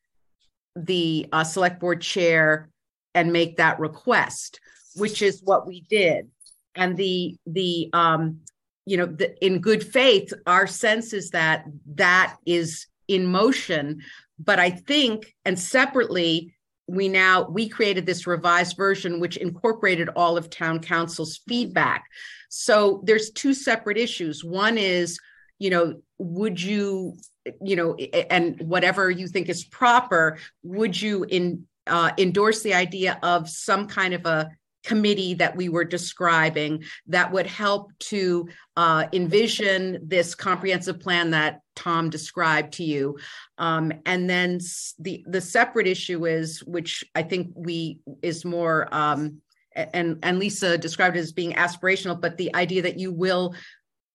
the 0.76 1.26
uh, 1.32 1.42
select 1.42 1.80
board 1.80 2.00
chair 2.00 2.70
and 3.12 3.32
make 3.32 3.56
that 3.56 3.80
request, 3.80 4.60
which 4.94 5.20
is 5.20 5.42
what 5.42 5.66
we 5.66 5.80
did. 5.80 6.28
And 6.76 6.96
the 6.96 7.36
the 7.44 7.90
um, 7.92 8.42
you 8.86 8.96
know 8.96 9.06
the, 9.06 9.44
in 9.44 9.58
good 9.58 9.82
faith, 9.82 10.32
our 10.46 10.68
sense 10.68 11.12
is 11.12 11.30
that 11.30 11.64
that 11.96 12.36
is 12.46 12.86
in 13.08 13.26
motion. 13.26 14.02
But 14.38 14.60
I 14.60 14.70
think, 14.70 15.34
and 15.44 15.58
separately, 15.58 16.54
we 16.86 17.08
now 17.08 17.48
we 17.48 17.68
created 17.68 18.06
this 18.06 18.28
revised 18.28 18.76
version 18.76 19.18
which 19.18 19.38
incorporated 19.38 20.08
all 20.14 20.36
of 20.36 20.50
town 20.50 20.78
counsel's 20.78 21.40
feedback 21.48 22.04
so 22.48 23.02
there's 23.04 23.30
two 23.30 23.54
separate 23.54 23.98
issues 23.98 24.44
one 24.44 24.78
is 24.78 25.18
you 25.58 25.70
know 25.70 26.00
would 26.18 26.60
you 26.60 27.16
you 27.62 27.76
know 27.76 27.94
and 27.94 28.60
whatever 28.60 29.10
you 29.10 29.26
think 29.26 29.48
is 29.48 29.64
proper 29.64 30.38
would 30.62 31.00
you 31.00 31.24
in 31.24 31.64
uh, 31.86 32.10
endorse 32.18 32.62
the 32.62 32.74
idea 32.74 33.18
of 33.22 33.48
some 33.48 33.86
kind 33.86 34.12
of 34.12 34.26
a 34.26 34.50
committee 34.84 35.34
that 35.34 35.56
we 35.56 35.68
were 35.68 35.84
describing 35.84 36.82
that 37.06 37.30
would 37.32 37.46
help 37.46 37.90
to 37.98 38.48
uh, 38.76 39.06
envision 39.12 39.98
this 40.02 40.34
comprehensive 40.34 41.00
plan 41.00 41.30
that 41.30 41.60
Tom 41.74 42.10
described 42.10 42.72
to 42.74 42.84
you. 42.84 43.18
Um, 43.58 43.92
and 44.06 44.28
then 44.30 44.60
the 44.98 45.24
the 45.26 45.40
separate 45.40 45.86
issue 45.86 46.26
is, 46.26 46.60
which 46.64 47.04
I 47.14 47.22
think 47.22 47.52
we 47.54 47.98
is 48.22 48.44
more, 48.44 48.88
um, 48.92 49.42
and 49.74 50.18
and 50.22 50.38
Lisa 50.38 50.78
described 50.78 51.16
it 51.16 51.20
as 51.20 51.32
being 51.32 51.52
aspirational, 51.52 52.20
but 52.20 52.36
the 52.36 52.54
idea 52.54 52.82
that 52.82 52.98
you 52.98 53.12
will 53.12 53.54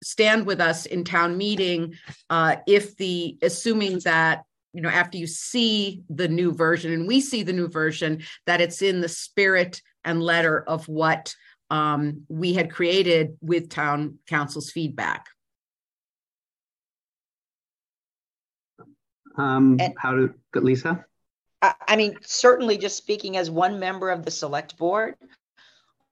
stand 0.04 0.46
with 0.46 0.60
us 0.60 0.86
in 0.86 1.04
town 1.04 1.38
meeting 1.38 1.94
uh, 2.30 2.58
if 2.68 2.96
the 2.98 3.38
assuming 3.42 4.00
that 4.00 4.44
you 4.74 4.82
know 4.82 4.90
after 4.90 5.18
you 5.18 5.28
see 5.28 6.04
the 6.10 6.28
new 6.28 6.52
version 6.52 6.92
and 6.92 7.08
we 7.08 7.22
see 7.22 7.44
the 7.44 7.54
new 7.54 7.70
version 7.70 8.22
that 8.46 8.60
it's 8.60 8.82
in 8.82 9.00
the 9.00 9.08
spirit 9.08 9.82
and 10.04 10.22
letter 10.22 10.62
of 10.68 10.88
what 10.88 11.34
um, 11.70 12.26
we 12.28 12.54
had 12.54 12.72
created 12.72 13.38
with 13.42 13.70
town 13.70 14.20
counsel's 14.28 14.70
feedback. 14.70 15.26
Um, 19.38 19.78
and, 19.80 19.94
how 19.98 20.12
do 20.12 20.34
Lisa? 20.54 21.04
I, 21.62 21.74
I, 21.88 21.96
mean, 21.96 22.16
certainly, 22.22 22.78
just 22.78 22.98
speaking 22.98 23.38
as 23.38 23.50
one 23.50 23.80
member 23.80 24.12
of 24.12 24.24
the 24.24 24.30
select 24.30 24.78
board, 24.78 25.16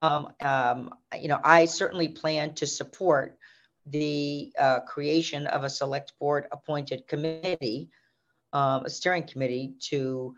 um, 0.02 0.28
um, 0.40 0.90
you 1.18 1.28
know, 1.28 1.40
I 1.42 1.64
certainly 1.64 2.08
plan 2.08 2.54
to 2.54 2.66
support 2.66 3.38
the 3.86 4.52
uh, 4.58 4.80
creation 4.80 5.46
of 5.46 5.64
a 5.64 5.70
select 5.70 6.12
board 6.18 6.46
appointed 6.52 7.06
committee, 7.06 7.88
um, 8.52 8.84
a 8.84 8.90
steering 8.90 9.22
committee 9.22 9.74
to 9.88 10.34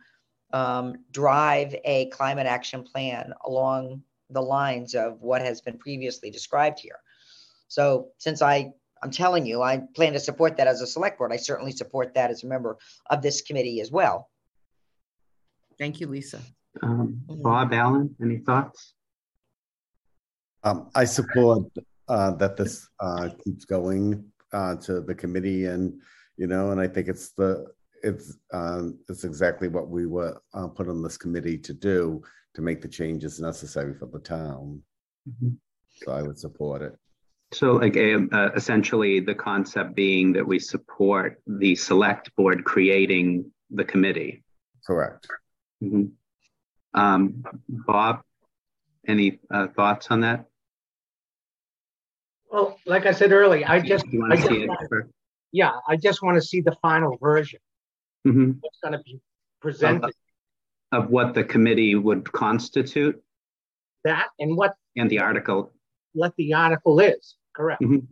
um, 0.53 0.97
drive 1.11 1.75
a 1.85 2.07
climate 2.07 2.47
action 2.47 2.83
plan 2.83 3.33
along 3.45 4.03
the 4.31 4.41
lines 4.41 4.95
of 4.95 5.21
what 5.21 5.43
has 5.43 5.61
been 5.61 5.79
previously 5.79 6.31
described 6.31 6.79
here. 6.79 7.01
So 7.69 8.09
since 8.19 8.41
I, 8.41 8.73
I'm 9.03 9.11
telling 9.11 9.47
you, 9.47 9.63
I 9.63 9.83
plan 9.95 10.13
to 10.13 10.21
support 10.21 10.57
that 10.59 10.67
as 10.67 10.81
a 10.81 10.87
select 10.87 11.19
board, 11.19 11.33
I 11.33 11.37
certainly 11.37 11.73
support 11.73 12.15
that 12.15 12.31
as 12.31 12.45
a 12.45 12.47
member 12.47 12.79
of 13.11 13.21
this 13.21 13.43
committee 13.43 13.81
as 13.81 13.91
well. 13.91 14.31
Thank 15.79 16.01
you, 16.01 16.07
Lisa. 16.07 16.41
Um, 16.83 17.21
Bob 17.27 17.73
Allen, 17.73 18.15
any 18.23 18.39
thoughts? 18.39 18.94
Um, 20.65 20.91
I 20.95 21.05
support 21.05 21.65
uh, 22.09 22.33
that 22.33 22.57
this 22.57 22.89
uh, 23.01 23.29
keeps 23.45 23.65
going 23.65 24.25
uh, 24.53 24.77
to 24.77 25.01
the 25.01 25.15
committee, 25.15 25.67
and 25.67 26.01
you 26.37 26.47
know, 26.47 26.71
and 26.71 26.81
I 26.81 26.89
think 26.89 27.09
it's 27.09 27.31
the 27.33 27.67
it's 28.03 28.37
um, 28.53 28.99
it's 29.09 29.25
exactly 29.25 29.69
what 29.69 29.89
we 29.89 30.07
were 30.07 30.41
uh, 30.55 30.69
put 30.69 30.89
on 30.89 31.03
this 31.03 31.17
committee 31.19 31.59
to 31.59 31.73
do 31.73 32.23
to 32.55 32.63
make 32.63 32.81
the 32.81 32.89
changes 32.89 33.41
necessary 33.41 33.95
for 33.95 34.07
the 34.07 34.21
town. 34.21 34.83
Mm-hmm. 35.29 35.55
So 36.05 36.13
I 36.13 36.23
would 36.23 36.39
support 36.39 36.83
it. 36.83 36.97
So, 37.53 37.73
like, 37.73 37.97
uh, 37.97 38.51
essentially, 38.57 39.21
the 39.21 39.35
concept 39.35 39.95
being 39.95 40.33
that 40.33 40.47
we 40.47 40.59
support 40.59 41.41
the 41.47 41.77
select 41.77 42.35
board 42.37 42.65
creating 42.65 43.51
the 43.71 43.85
committee. 43.85 44.43
Correct. 44.87 45.29
Mm-hmm. 45.83 46.07
Um, 47.01 47.45
Bob, 47.69 48.23
any 49.07 49.41
uh, 49.53 49.69
thoughts 49.69 50.09
on 50.11 50.21
that? 50.23 50.47
Well, 52.55 52.79
like 52.87 53.05
I 53.05 53.11
said 53.11 53.33
earlier, 53.33 53.65
I 53.67 53.81
just, 53.81 54.05
I 54.31 54.37
just 54.37 54.49
yeah, 55.51 55.73
I 55.89 55.97
just 55.97 56.23
want 56.23 56.37
to 56.37 56.41
see 56.41 56.61
the 56.61 56.77
final 56.81 57.17
version 57.17 57.59
mm-hmm. 58.25 58.53
what's 58.61 58.79
going 58.81 58.93
to 58.93 59.01
be 59.01 59.21
presented. 59.61 60.15
Of, 60.93 61.05
of, 61.07 61.11
what 61.11 61.35
the 61.35 61.43
committee 61.43 61.97
would 61.97 62.31
constitute? 62.31 63.21
That 64.05 64.29
and 64.39 64.57
what? 64.57 64.77
And 64.95 65.11
the 65.11 65.19
article. 65.19 65.73
What 66.13 66.33
the 66.37 66.55
article 66.55 67.01
is, 67.01 67.35
correct. 67.57 67.83
Mm-hmm. 67.83 68.07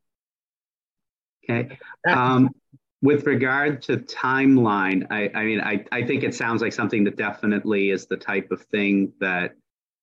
Okay. 1.49 1.79
Um, 2.09 2.51
with 3.01 3.29
regard 3.29 3.81
to 3.83 3.99
timeline, 3.99 5.07
I, 5.09 5.31
I 5.39 5.45
mean, 5.45 5.61
I, 5.61 5.85
I 5.93 6.03
think 6.03 6.25
it 6.25 6.35
sounds 6.35 6.63
like 6.63 6.73
something 6.73 7.05
that 7.05 7.17
definitely 7.17 7.91
is 7.91 8.07
the 8.07 8.17
type 8.17 8.51
of 8.51 8.63
thing 8.63 9.13
that 9.21 9.55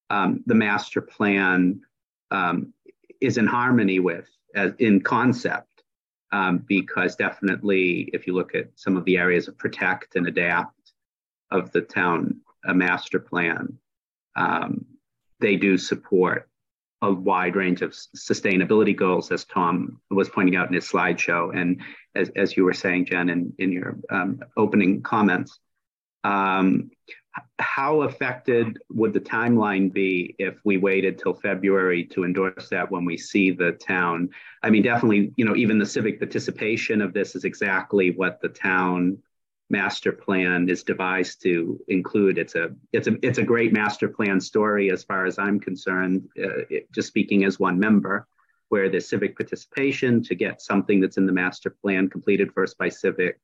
um, 0.09 0.45
the 0.45 0.55
master 0.55 1.01
plan 1.01 1.81
um, 2.31 2.73
is 3.21 3.37
in 3.37 3.47
harmony 3.47 3.99
with 3.99 4.27
as 4.55 4.73
in 4.79 5.01
concept 5.01 5.83
um, 6.31 6.63
because 6.67 7.15
definitely 7.15 8.09
if 8.13 8.27
you 8.27 8.33
look 8.33 8.55
at 8.55 8.69
some 8.75 8.97
of 8.97 9.05
the 9.05 9.17
areas 9.17 9.47
of 9.47 9.57
protect 9.57 10.15
and 10.15 10.27
adapt 10.27 10.93
of 11.51 11.71
the 11.71 11.81
town 11.81 12.41
a 12.65 12.73
master 12.73 13.19
plan, 13.19 13.77
um, 14.35 14.85
they 15.39 15.55
do 15.55 15.77
support 15.77 16.49
a 17.01 17.11
wide 17.11 17.55
range 17.55 17.81
of 17.81 17.91
sustainability 17.91 18.95
goals, 18.95 19.31
as 19.31 19.45
Tom 19.45 20.01
was 20.09 20.27
pointing 20.27 20.57
out 20.57 20.67
in 20.67 20.73
his 20.73 20.89
slideshow, 20.89 21.55
and 21.55 21.81
as, 22.13 22.29
as 22.35 22.57
you 22.57 22.65
were 22.65 22.73
saying, 22.73 23.05
Jen, 23.05 23.29
in, 23.29 23.53
in 23.57 23.71
your 23.71 23.97
um, 24.09 24.41
opening 24.57 25.01
comments. 25.01 25.59
Um, 26.25 26.91
how 27.59 28.01
affected 28.01 28.79
would 28.89 29.13
the 29.13 29.19
timeline 29.19 29.91
be 29.91 30.35
if 30.39 30.59
we 30.63 30.77
waited 30.77 31.17
till 31.17 31.33
February 31.33 32.03
to 32.05 32.23
endorse 32.23 32.69
that 32.69 32.89
when 32.89 33.05
we 33.05 33.17
see 33.17 33.51
the 33.51 33.73
town? 33.73 34.29
I 34.63 34.69
mean, 34.69 34.83
definitely, 34.83 35.31
you 35.35 35.45
know, 35.45 35.55
even 35.55 35.77
the 35.77 35.85
civic 35.85 36.19
participation 36.19 37.01
of 37.01 37.13
this 37.13 37.35
is 37.35 37.43
exactly 37.43 38.11
what 38.11 38.41
the 38.41 38.49
town 38.49 39.19
master 39.69 40.11
plan 40.11 40.67
is 40.67 40.83
devised 40.83 41.41
to 41.43 41.79
include. 41.87 42.37
It's 42.37 42.55
a 42.55 42.71
it's 42.91 43.07
a 43.07 43.17
it's 43.21 43.37
a 43.37 43.43
great 43.43 43.71
master 43.71 44.07
plan 44.07 44.41
story 44.41 44.91
as 44.91 45.03
far 45.03 45.25
as 45.25 45.37
I'm 45.37 45.59
concerned. 45.59 46.27
Uh, 46.37 46.65
it, 46.69 46.91
just 46.91 47.07
speaking 47.07 47.43
as 47.45 47.59
one 47.59 47.79
member, 47.79 48.27
where 48.69 48.89
the 48.89 48.99
civic 48.99 49.35
participation 49.37 50.23
to 50.23 50.35
get 50.35 50.61
something 50.61 50.99
that's 50.99 51.17
in 51.17 51.25
the 51.25 51.31
master 51.31 51.69
plan 51.69 52.09
completed 52.09 52.51
first 52.53 52.77
by 52.77 52.89
civic 52.89 53.39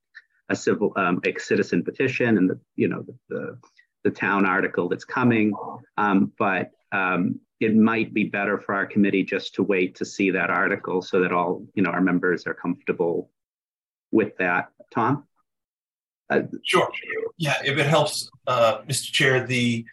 a 0.49 0.55
civil 0.55 0.93
um, 0.95 1.19
a 1.25 1.37
citizen 1.39 1.83
petition 1.83 2.37
and 2.37 2.49
the 2.49 2.59
you 2.75 2.87
know 2.87 3.03
the, 3.03 3.15
the 3.29 3.57
the 4.05 4.11
town 4.11 4.45
article 4.45 4.87
that's 4.87 5.03
coming. 5.03 5.51
Um, 5.97 6.31
but 6.39 6.69
um, 6.93 7.41
it 7.59 7.75
might 7.75 8.13
be 8.13 8.25
better 8.25 8.59
for 8.59 8.75
our 8.75 8.85
committee 8.85 9.23
just 9.23 9.55
to 9.55 9.63
wait 9.63 9.95
to 9.95 10.05
see 10.05 10.31
that 10.31 10.49
article 10.49 11.01
so 11.01 11.19
that 11.21 11.33
all 11.33 11.65
you 11.73 11.83
know 11.83 11.89
our 11.89 12.01
members 12.01 12.47
are 12.47 12.53
comfortable 12.53 13.29
with 14.11 14.37
that. 14.37 14.69
Tom. 14.93 15.25
Uh, 16.29 16.41
sure. 16.63 16.89
Yeah, 17.37 17.55
if 17.63 17.77
it 17.77 17.85
helps, 17.85 18.31
uh, 18.47 18.79
Mr. 18.89 19.11
Chair, 19.11 19.45
the 19.45 19.85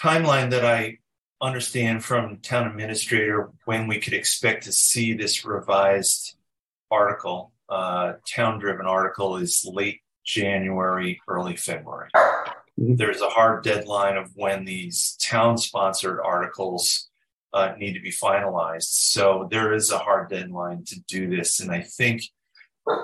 timeline 0.00 0.50
that 0.50 0.64
I 0.64 0.98
understand 1.40 2.04
from 2.04 2.38
town 2.38 2.66
administrator 2.66 3.50
when 3.64 3.86
we 3.86 4.00
could 4.00 4.14
expect 4.14 4.64
to 4.64 4.72
see 4.72 5.14
this 5.14 5.44
revised 5.44 6.36
article, 6.90 7.52
uh, 7.68 8.14
town-driven 8.34 8.86
article, 8.86 9.36
is 9.36 9.64
late 9.64 10.00
January, 10.24 11.20
early 11.28 11.56
February. 11.56 12.10
Mm-hmm. 12.80 12.96
There's 12.96 13.20
a 13.20 13.28
hard 13.28 13.64
deadline 13.64 14.16
of 14.16 14.30
when 14.34 14.64
these 14.64 15.16
town 15.20 15.58
sponsored 15.58 16.20
articles 16.24 17.10
uh, 17.52 17.74
need 17.78 17.94
to 17.94 18.00
be 18.00 18.10
finalized. 18.10 18.84
So 18.84 19.48
there 19.50 19.74
is 19.74 19.90
a 19.90 19.98
hard 19.98 20.30
deadline 20.30 20.84
to 20.86 21.00
do 21.06 21.28
this. 21.28 21.60
And 21.60 21.70
I 21.70 21.82
think 21.82 22.22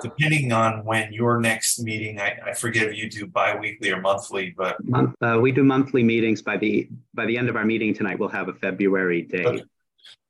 depending 0.02 0.52
on 0.52 0.84
when 0.84 1.12
your 1.12 1.40
next 1.40 1.80
meeting, 1.80 2.20
I, 2.20 2.38
I 2.46 2.54
forget 2.54 2.88
if 2.88 2.96
you 2.96 3.10
do 3.10 3.26
biweekly 3.26 3.90
or 3.90 4.00
monthly, 4.00 4.54
but 4.56 4.76
uh, 5.20 5.38
we 5.40 5.52
do 5.52 5.62
monthly 5.62 6.02
meetings. 6.02 6.42
By 6.42 6.56
the 6.56 6.88
by 7.14 7.26
the 7.26 7.36
end 7.36 7.48
of 7.48 7.56
our 7.56 7.64
meeting 7.64 7.94
tonight, 7.94 8.18
we'll 8.18 8.28
have 8.30 8.48
a 8.48 8.54
February 8.54 9.22
date. 9.22 9.46
Okay. 9.46 9.64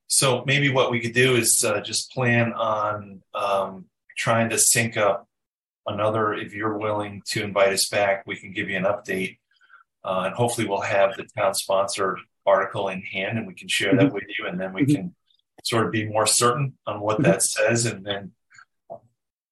So 0.08 0.42
maybe 0.46 0.70
what 0.70 0.90
we 0.90 1.00
could 1.00 1.12
do 1.12 1.36
is 1.36 1.64
uh, 1.66 1.80
just 1.80 2.10
plan 2.12 2.52
on 2.54 3.22
um, 3.34 3.84
trying 4.16 4.50
to 4.50 4.58
sync 4.58 4.96
up 4.96 5.27
another, 5.88 6.34
if 6.34 6.54
you're 6.54 6.78
willing 6.78 7.22
to 7.28 7.42
invite 7.42 7.72
us 7.72 7.88
back, 7.88 8.24
we 8.26 8.36
can 8.36 8.52
give 8.52 8.68
you 8.68 8.76
an 8.76 8.84
update. 8.84 9.38
Uh, 10.04 10.24
and 10.26 10.34
hopefully 10.34 10.66
we'll 10.66 10.80
have 10.80 11.16
the 11.16 11.26
town 11.36 11.54
sponsored 11.54 12.18
article 12.46 12.88
in 12.88 13.02
hand 13.02 13.36
and 13.36 13.46
we 13.46 13.54
can 13.54 13.68
share 13.68 13.94
that 13.96 14.12
with 14.12 14.24
you. 14.38 14.46
And 14.46 14.60
then 14.60 14.72
we 14.72 14.86
can 14.86 15.14
sort 15.64 15.86
of 15.86 15.92
be 15.92 16.06
more 16.06 16.26
certain 16.26 16.74
on 16.86 17.00
what 17.00 17.22
that 17.22 17.42
says. 17.42 17.84
And 17.86 18.04
then 18.04 18.32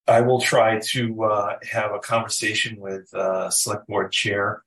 I 0.07 0.21
will 0.21 0.41
try 0.41 0.81
to 0.93 1.25
uh, 1.25 1.59
have 1.71 1.93
a 1.93 1.99
conversation 1.99 2.81
with 2.81 3.13
uh, 3.13 3.51
select 3.51 3.87
board 3.89 4.13
chair 4.13 4.63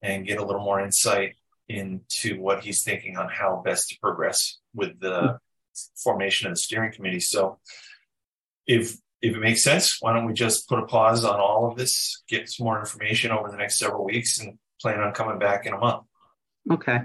and 0.00 0.26
get 0.26 0.38
a 0.38 0.44
little 0.44 0.64
more 0.64 0.80
insight 0.80 1.36
into 1.68 2.40
what 2.40 2.64
he's 2.64 2.82
thinking 2.82 3.16
on 3.16 3.28
how 3.28 3.62
best 3.64 3.90
to 3.90 3.98
progress 4.00 4.58
with 4.74 4.98
the 5.00 5.38
formation 6.02 6.46
of 6.46 6.54
the 6.54 6.60
steering 6.60 6.92
committee. 6.92 7.20
So 7.20 7.58
if 8.66 8.96
if 9.20 9.34
it 9.34 9.40
makes 9.40 9.64
sense, 9.64 9.98
why 10.00 10.12
don't 10.12 10.26
we 10.26 10.32
just 10.32 10.68
put 10.68 10.78
a 10.78 10.86
pause 10.86 11.24
on 11.24 11.40
all 11.40 11.68
of 11.70 11.76
this, 11.76 12.22
get 12.28 12.48
some 12.48 12.64
more 12.64 12.78
information 12.78 13.30
over 13.30 13.50
the 13.50 13.56
next 13.56 13.78
several 13.78 14.04
weeks, 14.04 14.40
and 14.40 14.58
plan 14.80 15.00
on 15.00 15.12
coming 15.12 15.38
back 15.38 15.66
in 15.66 15.72
a 15.72 15.78
month. 15.78 16.04
Okay, 16.70 17.00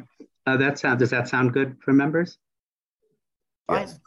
uh, 0.45 0.57
that 0.57 0.77
sounds. 0.77 0.99
Does 0.99 1.09
that 1.09 1.27
sound 1.27 1.53
good 1.53 1.77
for 1.83 1.93
members? 1.93 2.37
Yes. 3.69 3.99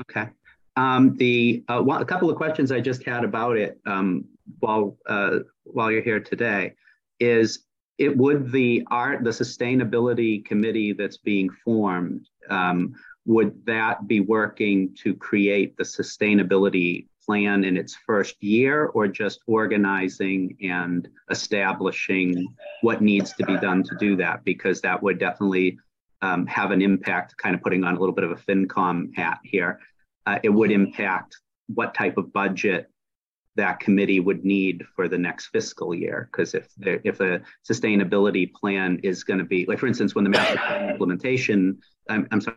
Okay. 0.00 0.28
Um, 0.76 1.16
the 1.16 1.62
uh, 1.68 1.80
one, 1.80 2.02
a 2.02 2.04
couple 2.04 2.30
of 2.30 2.36
questions 2.36 2.72
I 2.72 2.80
just 2.80 3.04
had 3.04 3.22
about 3.22 3.56
it 3.56 3.78
um, 3.86 4.24
while 4.58 4.96
uh, 5.06 5.40
while 5.64 5.90
you're 5.90 6.02
here 6.02 6.20
today 6.20 6.74
is 7.20 7.64
it 7.98 8.16
would 8.16 8.50
the 8.50 8.86
art 8.90 9.22
the 9.22 9.30
sustainability 9.30 10.44
committee 10.44 10.92
that's 10.92 11.18
being 11.18 11.48
formed 11.64 12.26
um, 12.50 12.94
would 13.24 13.64
that 13.66 14.08
be 14.08 14.18
working 14.18 14.94
to 15.02 15.14
create 15.14 15.76
the 15.76 15.84
sustainability 15.84 17.06
plan 17.24 17.64
in 17.64 17.76
its 17.76 17.96
first 18.06 18.42
year 18.42 18.86
or 18.86 19.08
just 19.08 19.40
organizing 19.46 20.56
and 20.62 21.08
establishing 21.30 22.46
what 22.82 23.02
needs 23.02 23.32
to 23.34 23.44
be 23.44 23.56
done 23.58 23.82
to 23.82 23.96
do 23.96 24.16
that 24.16 24.44
because 24.44 24.80
that 24.80 25.02
would 25.02 25.18
definitely 25.18 25.78
um, 26.22 26.46
have 26.46 26.70
an 26.70 26.82
impact 26.82 27.36
kind 27.36 27.54
of 27.54 27.62
putting 27.62 27.84
on 27.84 27.96
a 27.96 28.00
little 28.00 28.14
bit 28.14 28.24
of 28.24 28.30
a 28.30 28.36
fincom 28.36 29.14
hat 29.14 29.38
here 29.44 29.80
uh, 30.26 30.38
it 30.42 30.48
would 30.48 30.70
impact 30.70 31.36
what 31.68 31.94
type 31.94 32.16
of 32.16 32.32
budget 32.32 32.90
that 33.56 33.78
committee 33.78 34.20
would 34.20 34.44
need 34.44 34.84
for 34.96 35.08
the 35.08 35.18
next 35.18 35.46
fiscal 35.46 35.94
year. 35.94 36.28
Because 36.30 36.54
if 36.54 36.68
there, 36.76 37.00
if 37.04 37.20
a 37.20 37.40
sustainability 37.68 38.52
plan 38.52 38.98
is 39.02 39.22
going 39.22 39.38
to 39.38 39.44
be, 39.44 39.64
like 39.66 39.78
for 39.78 39.86
instance, 39.86 40.14
when 40.14 40.24
the 40.24 40.30
master 40.30 40.56
plan 40.56 40.90
implementation, 40.90 41.78
I'm, 42.08 42.26
I'm 42.32 42.40
sorry, 42.40 42.56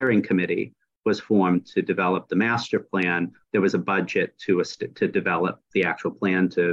hearing 0.00 0.22
committee 0.22 0.74
was 1.08 1.18
formed 1.18 1.64
to 1.74 1.80
develop 1.92 2.28
the 2.28 2.42
master 2.48 2.78
plan, 2.78 3.32
there 3.52 3.64
was 3.66 3.74
a 3.74 3.86
budget 3.94 4.28
to 4.44 4.62
to 5.00 5.06
develop 5.20 5.56
the 5.74 5.82
actual 5.90 6.12
plan 6.20 6.42
to 6.50 6.64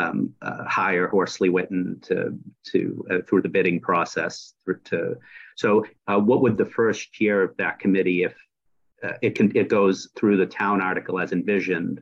um, 0.00 0.18
uh, 0.42 0.64
hire 0.78 1.08
Horsley 1.08 1.50
Witten 1.56 1.84
to 2.08 2.38
to 2.70 2.80
uh, 3.10 3.18
through 3.26 3.42
the 3.42 3.54
bidding 3.56 3.80
process. 3.80 4.34
To 4.90 5.16
so, 5.56 5.70
uh, 6.06 6.20
what 6.28 6.42
would 6.42 6.56
the 6.58 6.72
first 6.80 7.20
year 7.20 7.42
of 7.42 7.56
that 7.56 7.78
committee, 7.78 8.22
if 8.28 8.34
uh, 9.02 9.16
it 9.22 9.32
can 9.34 9.50
it 9.56 9.68
goes 9.68 9.96
through 10.16 10.36
the 10.36 10.52
town 10.62 10.78
article 10.80 11.18
as 11.18 11.32
envisioned, 11.32 11.96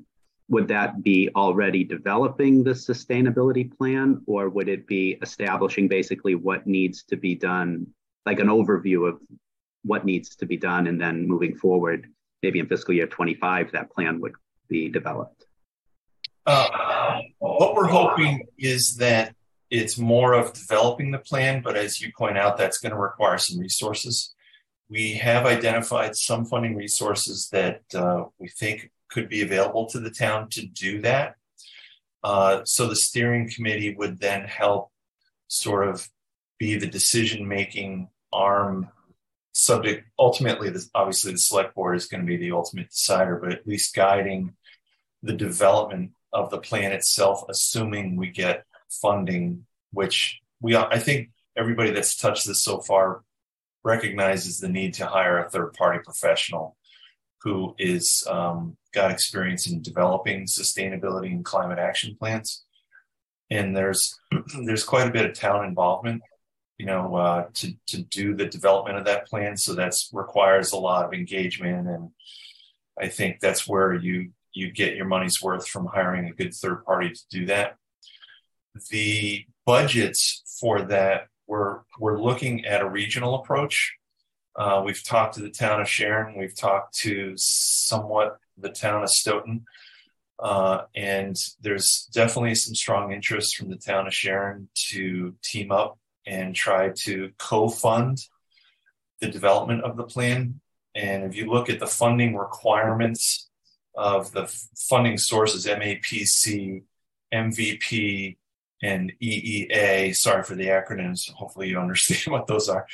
would 0.49 0.69
that 0.69 0.91
be 1.11 1.31
already 1.37 1.85
developing 1.85 2.65
the 2.65 2.77
sustainability 2.91 3.67
plan 3.77 4.21
or 4.27 4.49
would 4.49 4.69
it 4.69 4.87
be 4.87 5.17
establishing 5.23 5.87
basically 5.87 6.35
what 6.35 6.67
needs 6.67 7.05
to 7.05 7.17
be 7.17 7.35
done 7.35 7.87
like 8.27 8.41
an 8.41 8.49
overview 8.49 9.01
of 9.09 9.15
what 9.89 10.05
needs 10.05 10.37
to 10.37 10.47
be 10.47 10.57
done 10.57 10.87
and 10.87 11.01
then 11.01 11.27
moving 11.27 11.57
forward 11.57 12.07
maybe 12.43 12.59
in 12.59 12.67
fiscal 12.67 12.95
year 12.95 13.07
25 13.07 13.73
that 13.73 13.91
plan 13.91 14.21
would 14.21 14.35
be 14.69 14.89
developed 14.89 15.47
uh, 16.47 17.21
what 17.39 17.75
we're 17.75 17.89
hoping 17.89 18.47
is 18.59 18.97
that 18.97 19.35
it's 19.71 19.99
more 19.99 20.33
of 20.33 20.53
developing 20.53 21.11
the 21.11 21.19
plan 21.19 21.61
but 21.63 21.77
as 21.77 22.01
you 22.01 22.11
point 22.17 22.39
out 22.39 22.57
that's 22.57 22.79
going 22.79 22.93
to 22.93 22.99
require 22.99 23.39
some 23.39 23.59
resources 23.59 24.35
we 24.89 25.15
have 25.15 25.45
identified 25.45 26.17
some 26.17 26.45
funding 26.45 26.75
resources 26.75 27.49
that 27.53 27.83
uh, 27.95 28.25
we 28.39 28.49
think 28.49 28.91
could 29.11 29.29
be 29.29 29.43
available 29.43 29.87
to 29.87 30.01
the 30.01 30.11
town 30.11 30.49
to 30.51 30.67
do 30.67 31.01
that. 31.03 31.37
Uh, 32.25 32.63
so 32.65 32.87
the 32.87 32.97
steering 32.97 33.51
committee 33.51 33.95
would 33.95 34.19
then 34.21 34.45
help 34.45 34.91
sort 35.47 35.89
of 35.89 36.09
be 36.59 36.77
the 36.77 36.87
decision 36.87 37.47
making 37.47 38.09
arm 38.33 38.89
subject 39.53 40.07
ultimately 40.19 40.71
this, 40.71 40.91
obviously 40.95 41.33
the 41.33 41.39
select 41.39 41.75
board 41.75 41.97
is 41.97 42.07
going 42.07 42.21
to 42.21 42.27
be 42.27 42.37
the 42.37 42.53
ultimate 42.53 42.89
decider 42.91 43.37
but 43.37 43.53
at 43.53 43.67
least 43.67 43.95
guiding 43.95 44.55
the 45.23 45.33
development 45.33 46.13
of 46.33 46.51
the 46.51 46.59
plan 46.59 46.93
itself 46.93 47.43
assuming 47.49 48.17
we 48.17 48.31
get 48.31 48.65
funding 49.03 49.65
which 49.93 50.39
we 50.61 50.77
i 50.77 50.99
think 50.99 51.31
everybody 51.57 51.91
that's 51.91 52.17
touched 52.17 52.47
this 52.47 52.63
so 52.63 52.81
far 52.81 53.23
recognizes 53.85 54.59
the 54.59 54.69
need 54.69 54.95
to 54.95 55.07
hire 55.07 55.39
a 55.39 55.51
third 55.51 55.73
party 55.73 55.99
professional 56.05 56.77
who 57.43 57.75
is 57.79 58.25
um, 58.29 58.77
got 58.93 59.11
experience 59.11 59.71
in 59.71 59.81
developing 59.81 60.47
sustainability 60.47 61.31
and 61.33 61.45
climate 61.45 61.79
action 61.79 62.17
plans. 62.19 62.65
And 63.51 63.77
there's 63.77 64.19
there's 64.65 64.85
quite 64.85 65.09
a 65.09 65.13
bit 65.13 65.27
of 65.27 65.35
town 65.35 65.65
involvement, 65.65 66.23
you 66.79 66.87
know, 66.87 67.17
uh, 67.17 67.47
to 67.55 67.73
to 67.89 68.03
do 68.03 68.35
the 68.35 68.47
development 68.47 68.99
of 68.99 69.05
that 69.07 69.27
plan. 69.27 69.57
So 69.57 69.75
that's 69.75 70.11
requires 70.13 70.73
a 70.73 70.79
lot 70.79 71.05
of 71.05 71.13
engagement, 71.13 71.89
and 71.89 72.11
I 72.99 73.09
think 73.09 73.41
that's 73.41 73.67
where 73.67 73.95
you 73.95 74.31
you 74.53 74.71
get 74.71 74.97
your 74.97 75.07
money's 75.07 75.43
worth 75.43 75.69
from 75.69 75.87
hiring 75.87 76.27
a 76.27 76.33
good 76.33 76.55
third 76.55 76.85
party 76.85 77.11
to 77.11 77.21
do 77.31 77.47
that. 77.47 77.77
The 78.91 79.45
budgets 79.67 80.43
for 80.61 80.83
that 80.83 81.27
we're 81.47 81.81
we're 81.99 82.21
looking 82.21 82.65
at 82.65 82.81
a 82.81 82.89
regional 82.89 83.35
approach 83.37 83.99
uh, 84.59 84.83
we've 84.85 85.05
talked 85.05 85.35
to 85.35 85.41
the 85.41 85.51
town 85.51 85.81
of 85.81 85.89
Sharon. 85.89 86.37
We've 86.37 86.57
talked 86.57 86.99
to 86.99 87.33
somewhat 87.37 88.39
the 88.59 88.71
town 88.71 89.05
of 89.05 89.09
Stoughton. 89.09 89.65
Uh, 90.41 90.83
and 90.97 91.37
there's 91.61 92.09
definitely 92.13 92.57
some 92.57 92.75
strong 92.75 93.13
interest 93.13 93.57
from 93.57 93.71
the 93.71 93.77
town 93.77 94.09
of 94.09 94.13
Sharon 94.13 94.69
to 94.91 95.35
team 95.45 95.71
up 95.71 95.99
and 96.29 96.55
try 96.55 96.91
to 96.91 97.31
co 97.39 97.69
fund 97.69 98.19
the 99.21 99.29
development 99.29 99.83
of 99.83 99.97
the 99.97 100.05
plan. 100.05 100.61
And 100.95 101.25
if 101.25 101.35
you 101.35 101.51
look 101.51 101.71
at 101.71 101.81
the 101.81 101.87
funding 101.87 102.37
requirements 102.37 103.49
of 103.97 104.33
the 104.33 104.47
funding 104.77 105.19
sources, 105.19 105.67
MAPC, 105.67 106.85
MVP, 107.33 108.37
and 108.83 109.13
EEA, 109.21 110.15
sorry 110.15 110.43
for 110.43 110.55
the 110.55 110.67
acronyms, 110.67 111.31
hopefully 111.33 111.69
you 111.69 111.79
understand 111.79 112.21
what 112.33 112.47
those 112.47 112.69
are. 112.69 112.87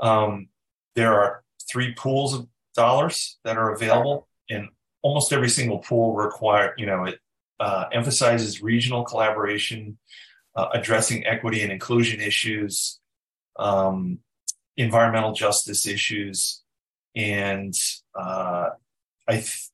Um, 0.00 0.48
there 0.94 1.20
are 1.20 1.42
three 1.70 1.92
pools 1.92 2.34
of 2.34 2.46
dollars 2.74 3.38
that 3.44 3.58
are 3.58 3.72
available, 3.72 4.28
and 4.48 4.68
almost 5.02 5.32
every 5.32 5.48
single 5.48 5.78
pool 5.78 6.14
require 6.14 6.74
you 6.78 6.86
know 6.86 7.04
it 7.04 7.18
uh, 7.60 7.86
emphasizes 7.92 8.62
regional 8.62 9.04
collaboration, 9.04 9.98
uh, 10.58 10.68
addressing 10.74 11.24
equity 11.24 11.62
and 11.62 11.70
inclusion 11.70 12.20
issues, 12.20 12.98
um, 13.60 14.18
environmental 14.76 15.32
justice 15.32 15.86
issues, 15.86 16.62
and 17.14 17.72
uh, 18.18 18.70
I. 19.28 19.34
Th- 19.34 19.68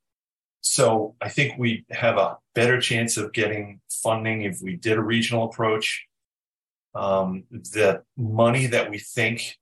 so 0.61 1.15
I 1.21 1.29
think 1.29 1.59
we 1.59 1.85
have 1.91 2.17
a 2.17 2.39
better 2.55 2.81
chance 2.81 3.17
of 3.17 3.33
getting 3.33 3.81
funding 3.91 4.43
if 4.43 4.61
we 4.63 4.77
did 4.77 4.99
a 4.99 5.03
regional 5.03 5.45
approach. 5.45 6.05
Um, 6.95 7.45
the 7.51 8.03
money 8.17 8.67
that 8.67 8.91
we 8.91 8.99
think 8.99 9.57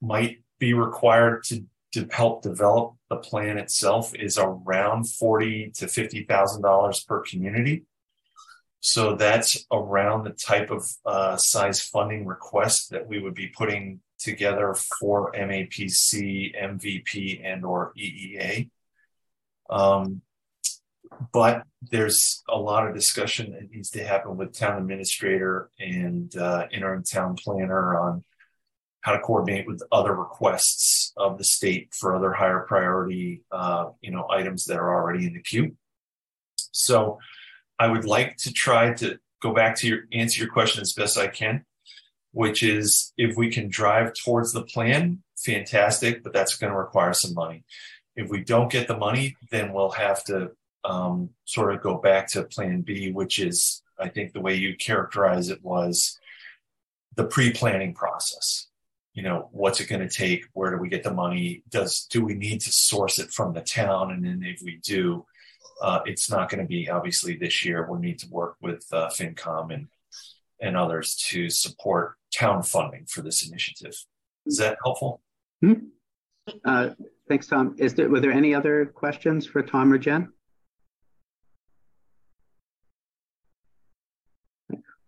might 0.00 0.42
be 0.60 0.74
required 0.74 1.42
to 1.44 1.64
to 1.94 2.06
help 2.12 2.42
develop 2.42 2.94
the 3.10 3.16
plan 3.16 3.58
itself 3.58 4.14
is 4.14 4.38
around 4.38 5.10
forty 5.10 5.72
to 5.74 5.88
fifty 5.88 6.22
thousand 6.22 6.62
dollars 6.62 7.02
per 7.02 7.20
community. 7.22 7.82
So 8.80 9.16
that's 9.16 9.66
around 9.72 10.24
the 10.24 10.30
type 10.30 10.70
of 10.70 10.88
uh, 11.04 11.36
size 11.36 11.82
funding 11.82 12.26
request 12.26 12.90
that 12.90 13.08
we 13.08 13.20
would 13.20 13.34
be 13.34 13.48
putting 13.48 14.00
together 14.18 14.74
for 15.00 15.32
MAPC, 15.32 16.54
MVP, 16.56 17.40
and 17.44 17.64
or 17.64 17.92
EEA. 17.98 18.70
Um, 19.68 20.22
but 21.32 21.64
there's 21.82 22.42
a 22.48 22.58
lot 22.58 22.86
of 22.86 22.94
discussion 22.94 23.52
that 23.52 23.70
needs 23.70 23.90
to 23.90 24.04
happen 24.04 24.36
with 24.36 24.56
town 24.56 24.78
administrator 24.78 25.70
and 25.78 26.34
uh, 26.36 26.66
interim 26.72 27.02
town 27.02 27.36
planner 27.36 27.98
on 27.98 28.24
how 29.00 29.12
to 29.12 29.20
coordinate 29.20 29.66
with 29.66 29.82
other 29.90 30.14
requests 30.14 31.12
of 31.16 31.38
the 31.38 31.44
state 31.44 31.88
for 31.98 32.14
other 32.14 32.32
higher 32.32 32.64
priority, 32.68 33.42
uh, 33.50 33.86
you 34.00 34.10
know, 34.10 34.26
items 34.30 34.66
that 34.66 34.76
are 34.76 34.94
already 34.94 35.26
in 35.26 35.32
the 35.32 35.42
queue. 35.42 35.76
So 36.56 37.18
I 37.78 37.88
would 37.88 38.04
like 38.04 38.36
to 38.38 38.52
try 38.52 38.92
to 38.94 39.18
go 39.40 39.54
back 39.54 39.76
to 39.78 39.88
your 39.88 40.00
answer 40.12 40.42
your 40.42 40.52
question 40.52 40.82
as 40.82 40.92
best 40.92 41.16
I 41.16 41.28
can, 41.28 41.64
which 42.32 42.62
is 42.62 43.12
if 43.16 43.36
we 43.36 43.50
can 43.50 43.68
drive 43.68 44.12
towards 44.24 44.52
the 44.52 44.62
plan, 44.62 45.22
fantastic, 45.44 46.22
but 46.22 46.32
that's 46.32 46.56
going 46.56 46.72
to 46.72 46.78
require 46.78 47.12
some 47.12 47.34
money. 47.34 47.64
If 48.16 48.28
we 48.30 48.42
don't 48.42 48.70
get 48.70 48.88
the 48.88 48.96
money, 48.96 49.36
then 49.50 49.72
we'll 49.72 49.90
have 49.90 50.24
to 50.24 50.50
um, 50.84 51.30
sort 51.44 51.72
of 51.72 51.82
go 51.82 51.98
back 51.98 52.28
to 52.32 52.42
Plan 52.42 52.80
B, 52.82 53.12
which 53.12 53.38
is, 53.38 53.82
I 53.98 54.08
think, 54.08 54.32
the 54.32 54.40
way 54.40 54.54
you 54.54 54.76
characterize 54.76 55.48
it 55.48 55.62
was 55.62 56.18
the 57.14 57.24
pre-planning 57.24 57.94
process. 57.94 58.66
You 59.14 59.22
know, 59.22 59.48
what's 59.52 59.80
it 59.80 59.88
going 59.88 60.06
to 60.06 60.14
take? 60.14 60.44
Where 60.52 60.70
do 60.70 60.78
we 60.78 60.88
get 60.88 61.02
the 61.02 61.12
money? 61.12 61.62
Does 61.68 62.06
do 62.10 62.24
we 62.24 62.34
need 62.34 62.60
to 62.60 62.70
source 62.72 63.18
it 63.18 63.32
from 63.32 63.52
the 63.52 63.62
town? 63.62 64.12
And 64.12 64.24
then 64.24 64.42
if 64.44 64.60
we 64.62 64.80
do, 64.84 65.26
uh, 65.82 66.00
it's 66.04 66.30
not 66.30 66.48
going 66.48 66.60
to 66.60 66.66
be 66.66 66.88
obviously 66.88 67.36
this 67.36 67.64
year. 67.64 67.86
We'll 67.88 68.00
need 68.00 68.18
to 68.20 68.28
work 68.28 68.56
with 68.60 68.84
uh, 68.92 69.08
FinCom 69.08 69.72
and 69.72 69.88
and 70.60 70.76
others 70.76 71.14
to 71.28 71.48
support 71.50 72.16
town 72.34 72.62
funding 72.62 73.06
for 73.06 73.22
this 73.22 73.46
initiative. 73.48 73.94
Is 74.44 74.56
that 74.56 74.76
helpful? 74.82 75.22
Hmm? 75.60 75.74
Uh, 76.64 76.90
thanks, 77.28 77.46
Tom. 77.46 77.76
Is 77.78 77.94
there 77.94 78.08
were 78.08 78.20
there 78.20 78.32
any 78.32 78.54
other 78.54 78.86
questions 78.86 79.46
for 79.46 79.62
Tom 79.62 79.92
or 79.92 79.98
Jen? 79.98 80.32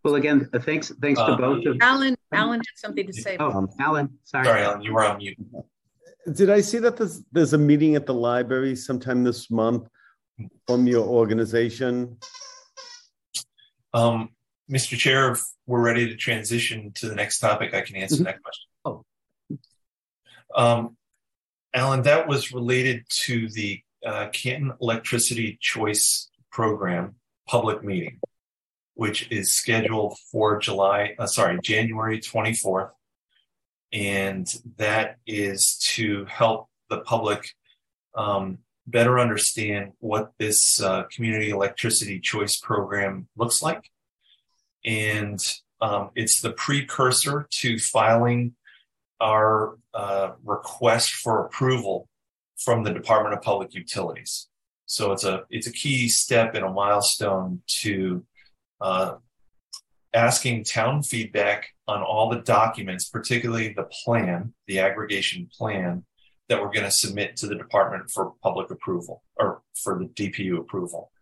Well, 0.02 0.14
again, 0.14 0.48
uh, 0.52 0.58
thanks 0.60 0.90
thanks 1.00 1.20
to 1.20 1.36
both 1.36 1.66
of 1.66 1.76
Alan. 1.80 2.16
Alan 2.32 2.60
had 2.60 2.76
something 2.76 3.06
to 3.06 3.12
say. 3.12 3.36
Oh, 3.38 3.68
Alan, 3.78 4.18
sorry. 4.24 4.44
Sorry, 4.44 4.62
Alan, 4.62 4.82
you 4.82 4.94
were 4.94 5.04
on 5.04 5.18
mute. 5.18 5.36
Did 6.32 6.48
I 6.50 6.60
see 6.60 6.78
that 6.78 6.96
there's, 6.96 7.22
there's 7.32 7.54
a 7.54 7.58
meeting 7.58 7.96
at 7.96 8.06
the 8.06 8.14
library 8.14 8.76
sometime 8.76 9.24
this 9.24 9.50
month 9.50 9.88
from 10.66 10.86
your 10.86 11.06
organization? 11.06 12.18
Um, 13.92 14.30
Mr. 14.70 14.96
Chair, 14.96 15.32
if 15.32 15.42
we're 15.66 15.82
ready 15.82 16.08
to 16.08 16.16
transition 16.16 16.92
to 16.96 17.08
the 17.08 17.14
next 17.14 17.40
topic, 17.40 17.74
I 17.74 17.80
can 17.80 17.96
answer 17.96 18.22
Mhm. 18.22 18.24
that 18.24 18.42
question. 18.42 18.68
Oh. 18.84 19.04
Um, 20.54 20.96
Alan, 21.74 22.02
that 22.02 22.26
was 22.28 22.52
related 22.52 23.04
to 23.26 23.48
the 23.50 23.82
uh, 24.04 24.28
Canton 24.32 24.72
Electricity 24.80 25.58
Choice 25.60 26.30
Program 26.50 27.16
public 27.46 27.84
meeting, 27.84 28.18
which 28.94 29.30
is 29.30 29.52
scheduled 29.54 30.16
for 30.32 30.58
July, 30.58 31.14
uh, 31.18 31.26
sorry, 31.26 31.58
January 31.62 32.18
24th. 32.20 32.92
And 33.92 34.46
that 34.76 35.16
is 35.26 35.76
to 35.94 36.24
help 36.26 36.68
the 36.88 37.00
public 37.00 37.54
um, 38.14 38.58
better 38.90 39.18
understand 39.18 39.92
what 39.98 40.32
this 40.38 40.80
uh, 40.80 41.04
community 41.04 41.50
electricity 41.50 42.20
choice 42.20 42.58
program 42.58 43.28
looks 43.36 43.62
like 43.62 43.90
and 44.84 45.38
um, 45.80 46.10
it's 46.14 46.40
the 46.40 46.52
precursor 46.52 47.46
to 47.50 47.78
filing 47.78 48.54
our 49.20 49.76
uh, 49.94 50.32
request 50.44 51.10
for 51.10 51.44
approval 51.44 52.08
from 52.58 52.84
the 52.84 52.92
Department 52.92 53.34
of 53.34 53.42
Public 53.42 53.74
Utilities. 53.74 54.48
So 54.86 55.12
it's 55.12 55.24
a 55.24 55.44
it's 55.50 55.66
a 55.66 55.72
key 55.72 56.08
step 56.08 56.54
and 56.54 56.64
a 56.64 56.70
milestone 56.70 57.62
to 57.82 58.24
uh, 58.80 59.14
asking 60.12 60.64
town 60.64 61.02
feedback 61.02 61.68
on 61.86 62.02
all 62.02 62.28
the 62.28 62.40
documents, 62.40 63.08
particularly 63.08 63.72
the 63.72 63.88
plan, 64.04 64.52
the 64.66 64.80
aggregation 64.80 65.48
plan 65.56 66.04
that 66.50 66.60
we're 66.60 66.72
going 66.72 66.84
to 66.84 66.90
submit 66.90 67.36
to 67.36 67.46
the 67.46 67.54
department 67.54 68.10
for 68.10 68.34
public 68.42 68.70
approval 68.70 69.22
or 69.38 69.62
for 69.74 69.98
the 70.00 70.06
DPU 70.06 70.58
approval. 70.58 71.12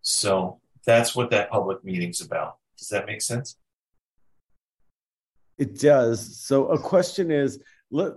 So 0.00 0.60
that's 0.84 1.14
what 1.14 1.30
that 1.30 1.50
public 1.50 1.84
meeting's 1.84 2.22
about. 2.22 2.56
Does 2.78 2.88
that 2.88 3.06
make 3.06 3.20
sense? 3.20 3.56
It 5.58 5.78
does. 5.78 6.40
So 6.40 6.66
a 6.68 6.78
question 6.78 7.30
is, 7.30 7.60
let 7.90 8.14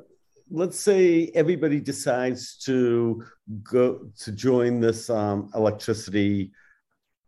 let's 0.50 0.80
say 0.80 1.32
everybody 1.36 1.80
decides 1.80 2.58
to 2.60 3.24
go 3.62 4.08
to 4.20 4.32
join 4.32 4.80
this 4.80 5.10
um, 5.10 5.52
electricity 5.56 6.52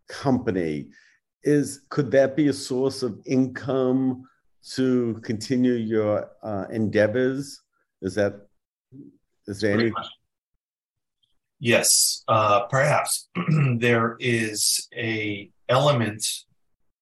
company. 0.07 0.87
Is 1.43 1.81
could 1.89 2.11
that 2.11 2.35
be 2.37 2.47
a 2.47 2.53
source 2.53 3.03
of 3.03 3.19
income 3.25 4.23
to 4.75 5.19
continue 5.21 5.73
your 5.73 6.29
uh, 6.41 6.65
endeavors? 6.71 7.61
Is 8.01 8.15
that 8.15 8.46
is 9.47 9.61
there 9.61 9.79
any? 9.79 9.93
Yes, 11.59 12.23
uh, 12.27 12.61
perhaps 12.63 13.29
there 13.77 14.15
is 14.19 14.87
a 14.95 15.49
element 15.67 16.23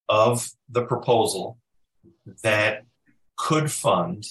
of 0.08 0.48
the 0.70 0.84
proposal 0.84 1.58
that 2.44 2.86
could 3.38 3.72
fund 3.72 4.26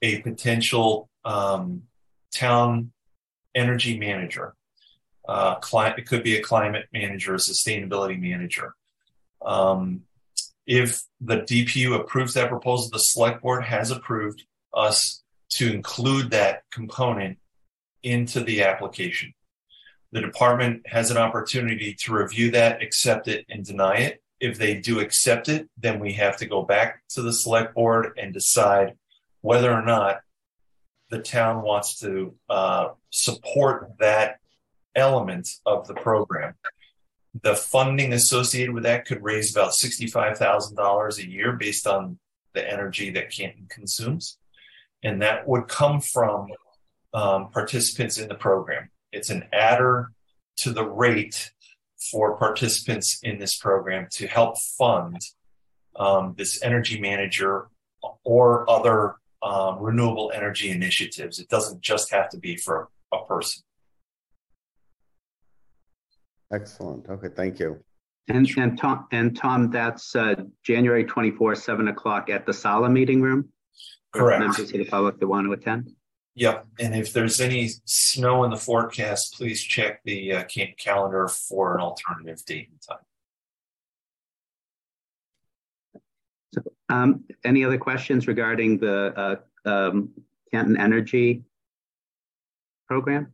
a 0.00 0.20
potential 0.22 1.08
um, 1.24 1.82
town 2.34 2.92
energy 3.54 3.98
manager. 3.98 4.54
Uh, 5.26 5.56
it 5.72 6.06
could 6.06 6.22
be 6.22 6.36
a 6.36 6.42
climate 6.42 6.86
manager, 6.92 7.34
a 7.34 7.38
sustainability 7.38 8.20
manager. 8.20 8.74
Um, 9.44 10.02
if 10.66 11.02
the 11.20 11.38
DPU 11.38 11.98
approves 11.98 12.34
that 12.34 12.48
proposal, 12.48 12.90
the 12.90 12.98
select 12.98 13.42
board 13.42 13.64
has 13.64 13.90
approved 13.90 14.44
us 14.72 15.23
to 15.54 15.72
include 15.72 16.30
that 16.30 16.62
component 16.70 17.38
into 18.02 18.40
the 18.40 18.62
application. 18.62 19.32
The 20.12 20.20
department 20.20 20.86
has 20.86 21.10
an 21.10 21.16
opportunity 21.16 21.96
to 22.04 22.14
review 22.14 22.52
that, 22.52 22.82
accept 22.82 23.26
it, 23.28 23.46
and 23.48 23.64
deny 23.64 23.96
it. 23.96 24.22
If 24.40 24.58
they 24.58 24.80
do 24.80 25.00
accept 25.00 25.48
it, 25.48 25.68
then 25.76 26.00
we 26.00 26.12
have 26.14 26.36
to 26.38 26.46
go 26.46 26.62
back 26.62 27.02
to 27.10 27.22
the 27.22 27.32
select 27.32 27.74
board 27.74 28.12
and 28.18 28.32
decide 28.32 28.94
whether 29.40 29.72
or 29.72 29.82
not 29.82 30.20
the 31.10 31.20
town 31.20 31.62
wants 31.62 31.98
to 32.00 32.34
uh, 32.48 32.88
support 33.10 33.92
that 33.98 34.38
element 34.94 35.48
of 35.66 35.86
the 35.86 35.94
program. 35.94 36.54
The 37.42 37.56
funding 37.56 38.12
associated 38.12 38.74
with 38.74 38.84
that 38.84 39.06
could 39.06 39.22
raise 39.22 39.54
about 39.54 39.72
$65,000 39.72 41.18
a 41.18 41.28
year 41.28 41.52
based 41.52 41.86
on 41.86 42.18
the 42.52 42.68
energy 42.68 43.10
that 43.10 43.30
Canton 43.30 43.66
consumes. 43.68 44.38
And 45.04 45.22
that 45.22 45.46
would 45.46 45.68
come 45.68 46.00
from 46.00 46.48
um, 47.12 47.50
participants 47.50 48.18
in 48.18 48.26
the 48.28 48.34
program. 48.34 48.90
It's 49.12 49.30
an 49.30 49.44
adder 49.52 50.10
to 50.56 50.72
the 50.72 50.84
rate 50.84 51.52
for 52.10 52.36
participants 52.36 53.20
in 53.22 53.38
this 53.38 53.56
program 53.56 54.08
to 54.12 54.26
help 54.26 54.58
fund 54.58 55.20
um, 55.96 56.34
this 56.36 56.62
energy 56.62 56.98
manager 57.00 57.68
or 58.24 58.68
other 58.68 59.16
um, 59.42 59.78
renewable 59.78 60.32
energy 60.34 60.70
initiatives. 60.70 61.38
It 61.38 61.48
doesn't 61.48 61.80
just 61.80 62.10
have 62.10 62.30
to 62.30 62.38
be 62.38 62.56
for 62.56 62.88
a 63.12 63.24
person. 63.26 63.62
Excellent. 66.52 67.08
Okay, 67.08 67.28
thank 67.34 67.58
you. 67.58 67.82
And 68.28 68.48
and 68.56 68.78
Tom 68.78 69.06
and 69.12 69.36
Tom, 69.36 69.70
that's 69.70 70.16
uh, 70.16 70.34
January 70.62 71.04
twenty 71.04 71.30
fourth, 71.30 71.58
seven 71.58 71.88
o'clock 71.88 72.30
at 72.30 72.46
the 72.46 72.54
Sala 72.54 72.88
meeting 72.88 73.20
room. 73.20 73.50
Correct. 74.12 74.40
Members 74.40 74.58
of 74.60 74.72
the 74.72 74.84
public 74.84 75.18
that 75.18 75.26
want 75.26 75.46
to 75.46 75.52
attend. 75.52 75.90
Yep. 76.36 76.66
And 76.80 76.94
if 76.94 77.12
there's 77.12 77.40
any 77.40 77.70
snow 77.84 78.44
in 78.44 78.50
the 78.50 78.56
forecast, 78.56 79.34
please 79.34 79.62
check 79.62 80.00
the 80.04 80.32
uh, 80.32 80.44
ca- 80.52 80.74
calendar 80.78 81.28
for 81.28 81.74
an 81.74 81.80
alternative 81.80 82.44
date 82.44 82.70
and 82.70 82.80
time. 82.82 82.98
So, 86.54 86.62
um, 86.88 87.24
any 87.44 87.64
other 87.64 87.78
questions 87.78 88.26
regarding 88.26 88.78
the 88.78 89.40
uh, 89.64 89.68
um, 89.68 90.10
Canton 90.52 90.76
Energy 90.76 91.44
program? 92.88 93.32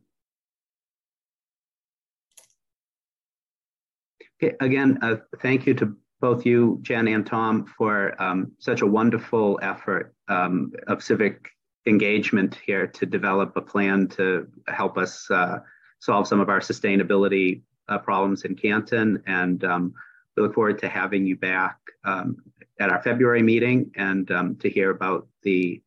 Okay, 4.41 4.55
again, 4.59 4.97
uh, 5.01 5.17
thank 5.41 5.67
you 5.67 5.75
to 5.75 5.95
both 6.21 6.45
you, 6.45 6.79
Jen 6.83 7.07
and 7.07 7.25
Tom, 7.25 7.65
for 7.65 8.21
um, 8.21 8.51
such 8.59 8.81
a 8.81 8.87
wonderful 8.87 9.59
effort 9.61 10.13
um, 10.27 10.71
of 10.87 11.03
civic 11.03 11.49
engagement 11.87 12.55
here 12.63 12.85
to 12.85 13.05
develop 13.07 13.57
a 13.57 13.61
plan 13.61 14.07
to 14.07 14.47
help 14.67 14.97
us 14.97 15.29
uh, 15.31 15.57
solve 15.99 16.27
some 16.27 16.39
of 16.39 16.47
our 16.47 16.59
sustainability 16.59 17.61
uh, 17.89 17.97
problems 17.97 18.45
in 18.45 18.55
Canton. 18.55 19.21
And 19.25 19.63
um, 19.63 19.93
we 20.37 20.43
look 20.43 20.53
forward 20.53 20.79
to 20.79 20.87
having 20.87 21.25
you 21.25 21.35
back 21.35 21.77
um, 22.05 22.37
at 22.79 22.91
our 22.91 23.01
February 23.01 23.41
meeting 23.41 23.91
and 23.95 24.29
um, 24.31 24.55
to 24.57 24.69
hear 24.69 24.91
about 24.91 25.27
the 25.41 25.81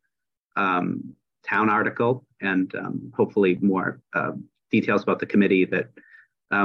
um, 0.57 1.15
town 1.47 1.71
article 1.71 2.27
and 2.41 2.75
hopefully 3.17 3.57
more 3.61 4.01
uh, 4.15 4.33
details 4.71 5.05
about 5.05 5.21
the 5.21 5.27
committee 5.27 5.65
that 5.65 5.91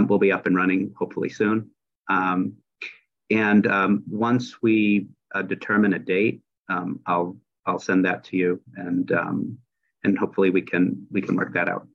will 0.07 0.19
be 0.19 0.31
up 0.31 0.45
and 0.47 0.55
running 0.55 0.93
hopefully 0.97 1.29
soon. 1.29 1.69
Um, 2.09 2.53
and 3.29 3.67
um, 3.67 4.03
once 4.09 4.61
we 4.61 5.07
uh, 5.35 5.41
determine 5.41 5.93
a 5.93 5.99
date, 5.99 6.41
um, 6.69 6.99
I'll 7.05 7.37
I'll 7.65 7.79
send 7.79 8.05
that 8.05 8.23
to 8.25 8.37
you 8.37 8.61
and 8.75 9.11
um, 9.11 9.57
and 10.03 10.17
hopefully 10.17 10.49
we 10.49 10.61
can 10.61 11.05
we 11.11 11.21
can 11.21 11.35
work 11.35 11.53
that 11.53 11.69
out. 11.69 11.87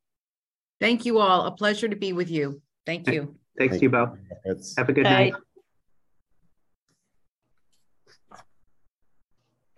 Thank 0.81 1.05
you 1.05 1.19
all. 1.19 1.47
A 1.47 1.51
pleasure 1.51 1.89
to 1.89 1.97
be 1.97 2.12
with 2.12 2.31
you. 2.31 2.61
Thank 2.86 3.09
you. 3.09 3.35
Thanks, 3.59 3.74
Thank 3.74 3.82
you 3.82 3.90
both. 3.90 4.19
It's, 4.44 4.77
Have 4.77 4.89
a 4.89 4.93
good 4.93 5.05
Bye. 5.05 5.11
night. 5.11 5.35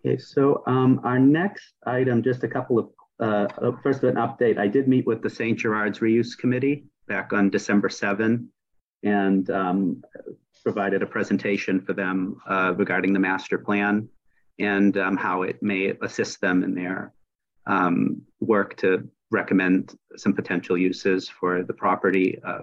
Okay, 0.05 0.19
so 0.19 0.63
um, 0.67 1.01
our 1.05 1.19
next 1.19 1.75
item, 1.85 2.23
just 2.23 2.45
a 2.45 2.49
couple 2.49 2.79
of, 2.79 2.91
uh, 3.21 3.49
uh, 3.61 3.73
first 3.83 4.03
an 4.05 4.15
update. 4.15 4.59
I 4.59 4.67
did 4.69 4.89
meet 4.89 5.07
with 5.07 5.23
the 5.23 5.31
St. 5.31 5.59
Gerard's 5.59 5.99
Reuse 5.99 6.37
Committee 6.39 6.85
back 7.09 7.33
on 7.33 7.51
December 7.51 7.89
7 7.89 8.49
and 9.03 9.51
um, 9.51 10.03
provided 10.63 11.03
a 11.03 11.07
presentation 11.07 11.81
for 11.81 11.93
them 11.93 12.41
uh, 12.49 12.75
regarding 12.77 13.13
the 13.13 13.19
master 13.19 13.59
plan 13.59 14.09
and 14.59 14.97
um, 14.97 15.17
how 15.17 15.43
it 15.43 15.63
may 15.63 15.95
assist 16.03 16.41
them 16.41 16.63
in 16.63 16.75
their 16.75 17.13
um, 17.67 18.23
work 18.41 18.77
to 18.79 19.09
recommend 19.31 19.99
some 20.17 20.33
potential 20.33 20.79
uses 20.79 21.29
for 21.29 21.63
the 21.63 21.75
property 21.75 22.39
uh, 22.45 22.63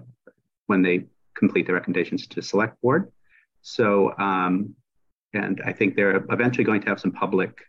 when 0.67 0.81
they 0.81 1.05
complete 1.35 1.67
the 1.67 1.73
recommendations 1.73 2.27
to 2.27 2.41
select 2.41 2.81
board. 2.81 3.11
So, 3.61 4.13
um, 4.17 4.75
and 5.33 5.61
I 5.65 5.73
think 5.73 5.95
they're 5.95 6.23
eventually 6.29 6.63
going 6.63 6.81
to 6.81 6.89
have 6.89 6.99
some 6.99 7.11
public 7.11 7.59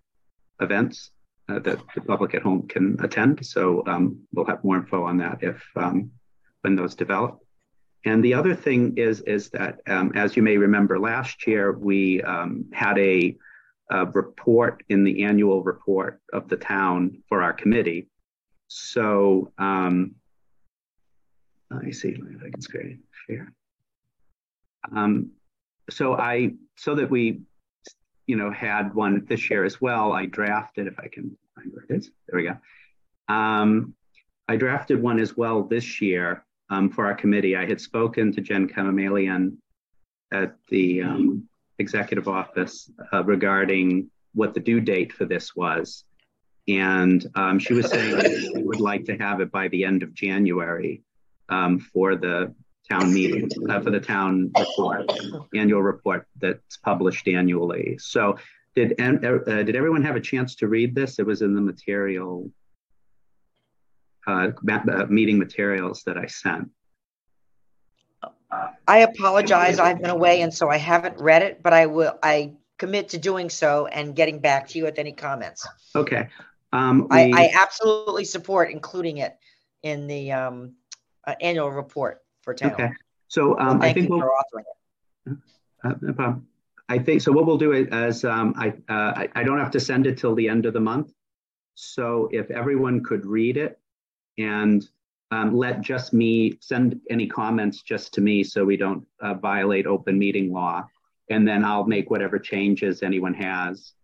events 0.61 1.11
uh, 1.49 1.59
that 1.61 1.79
the 1.95 2.01
public 2.01 2.35
at 2.35 2.43
home 2.43 2.67
can 2.69 2.97
attend. 3.01 3.45
So 3.45 3.83
um, 3.87 4.21
we'll 4.33 4.47
have 4.47 4.65
more 4.65 4.77
info 4.77 5.05
on 5.05 5.19
that 5.19 5.43
if 5.43 5.63
um, 5.77 6.11
when 6.63 6.77
those 6.77 6.95
develop. 6.95 7.44
And 8.05 8.23
the 8.23 8.35
other 8.35 8.55
thing 8.55 8.97
is 8.97 9.21
is 9.23 9.51
that 9.51 9.81
um, 9.87 10.13
as 10.15 10.37
you 10.37 10.43
may 10.43 10.57
remember 10.57 10.99
last 10.99 11.47
year 11.47 11.73
we 11.73 12.23
um, 12.23 12.67
had 12.73 12.99
a, 12.99 13.37
a, 13.91 14.07
report 14.07 14.83
in 14.89 15.05
the 15.05 15.25
annual 15.25 15.63
report 15.63 16.21
of 16.33 16.49
the 16.49 16.57
town 16.57 17.23
for 17.29 17.43
our 17.43 17.53
committee. 17.53 18.09
So 18.69 19.53
um, 19.59 20.15
let 21.71 21.83
me 21.83 21.93
see 21.93 22.09
if 22.09 22.21
I 22.47 22.51
can 22.51 22.61
screen 22.61 23.01
share. 23.27 23.53
Um, 24.95 25.31
so 25.91 26.15
I 26.15 26.55
so 26.77 26.95
that 26.95 27.11
we 27.11 27.41
you 28.27 28.37
know, 28.37 28.51
had 28.51 28.95
one 28.95 29.25
this 29.29 29.51
year 29.51 29.65
as 29.65 29.81
well. 29.81 30.13
I 30.13 30.27
drafted, 30.27 30.87
if 30.87 30.99
I 30.99 31.09
can 31.09 31.37
find 31.55 31.71
where 31.73 31.85
it 31.89 31.95
is, 31.95 32.11
there 32.27 32.41
we 32.41 32.49
go. 32.49 33.35
Um, 33.35 33.95
I 34.49 34.57
drafted 34.57 35.01
one 35.01 35.19
as 35.19 35.37
well 35.37 35.63
this 35.63 36.01
year 36.01 36.45
um, 36.71 36.91
for 36.91 37.07
our 37.07 37.15
committee. 37.15 37.57
I 37.57 37.67
had 37.67 37.81
spoken 37.81 38.33
to 38.33 38.41
Jen 38.41 38.69
Kamamalian 38.69 39.57
at 40.33 40.57
the 40.69 41.03
um, 41.03 41.49
executive 41.79 42.29
office 42.29 42.91
uh, 43.13 43.25
regarding 43.25 44.11
what 44.35 44.55
the 44.55 44.61
due 44.61 44.81
date 44.81 45.13
for 45.13 45.25
this 45.25 45.55
was. 45.55 46.05
And 46.67 47.25
um, 47.35 47.59
she 47.59 47.75
was 47.75 47.91
saying 47.91 48.41
she 48.41 48.63
would 48.63 48.81
like 48.81 49.05
to 49.07 49.17
have 49.19 49.41
it 49.41 49.53
by 49.53 49.69
the 49.69 49.85
end 49.85 50.03
of 50.03 50.15
January 50.15 51.03
um, 51.49 51.79
for 51.79 52.17
the 52.17 52.55
town 52.91 53.13
meeting 53.13 53.49
uh, 53.69 53.81
for 53.81 53.91
the 53.91 54.01
town 54.01 54.51
report, 54.59 55.11
annual 55.55 55.83
report 55.83 56.27
that's 56.41 56.77
published 56.79 57.29
annually. 57.29 57.97
So 57.99 58.39
did 58.75 59.01
uh, 59.01 59.63
did 59.63 59.77
everyone 59.77 60.03
have 60.03 60.17
a 60.17 60.21
chance 60.21 60.57
to 60.57 60.69
read 60.69 60.95
this? 60.95 61.19
It 61.19 61.27
was 61.27 61.43
in 61.43 61.55
the 61.55 61.61
material 61.61 62.51
uh, 64.27 64.51
uh, 64.71 65.07
meeting 65.09 65.39
materials 65.39 66.03
that 66.07 66.17
I 66.17 66.27
sent. 66.27 66.71
I 68.87 68.99
apologize. 68.99 69.79
I've 69.79 70.01
been 70.01 70.11
away, 70.11 70.43
and 70.43 70.53
so 70.53 70.69
I 70.69 70.77
haven't 70.77 71.21
read 71.21 71.43
it, 71.43 71.63
but 71.63 71.73
I 71.73 71.87
will. 71.87 72.19
I 72.23 72.53
commit 72.79 73.09
to 73.11 73.19
doing 73.19 73.51
so 73.51 73.87
and 73.87 74.15
getting 74.15 74.39
back 74.39 74.69
to 74.69 74.79
you 74.79 74.85
with 74.85 74.99
any 74.99 75.13
comments. 75.13 75.67
Okay. 75.95 76.29
Um, 76.73 77.07
we, 77.11 77.17
I, 77.17 77.31
I, 77.33 77.51
absolutely 77.55 78.25
support 78.25 78.71
including 78.71 79.19
it 79.19 79.37
in 79.83 80.09
the 80.09 80.33
um, 80.33 80.73
uh, 81.25 81.35
annual 81.41 81.71
report 81.71 82.23
for 82.43 82.53
town. 82.53 82.73
Okay. 82.73 82.91
So 83.29 83.59
um, 83.59 83.81
I 83.81 83.93
think 83.93 84.11
we'll, 84.11 84.23
uh, 84.23 85.95
no 86.01 86.13
problem. 86.13 86.49
I 86.89 86.99
think 86.99 87.23
so. 87.23 87.33
What 87.33 87.47
we'll 87.47 87.59
do 87.59 87.73
is 87.73 88.25
um, 88.25 88.55
I, 88.57 88.69
uh, 88.89 89.13
I, 89.17 89.29
I 89.37 89.45
don't 89.45 89.59
have 89.59 89.71
to 89.73 89.81
send 89.81 90.07
it 90.07 90.19
till 90.19 90.35
the 90.35 90.49
end 90.49 90.67
of 90.67 90.75
the 90.75 90.81
month. 90.81 91.13
So 91.75 92.29
if 92.33 92.51
everyone 92.51 93.03
could 93.03 93.25
read 93.25 93.57
it 93.57 93.79
and 94.39 94.89
um, 95.31 95.57
let 95.57 95.81
just 95.81 96.13
me 96.13 96.59
send 96.61 97.01
any 97.11 97.27
comments 97.27 97.83
just 97.83 98.13
to 98.15 98.21
me, 98.21 98.45
so 98.45 98.65
we 98.65 98.77
don't 98.77 99.07
uh, 99.21 99.35
violate 99.35 99.87
open 99.87 100.19
meeting 100.19 100.53
law, 100.53 100.87
and 101.31 101.47
then 101.47 101.65
I'll 101.65 101.87
make 101.87 102.11
whatever 102.11 102.39
changes 102.39 103.03
anyone 103.03 103.35
has, 103.35 103.95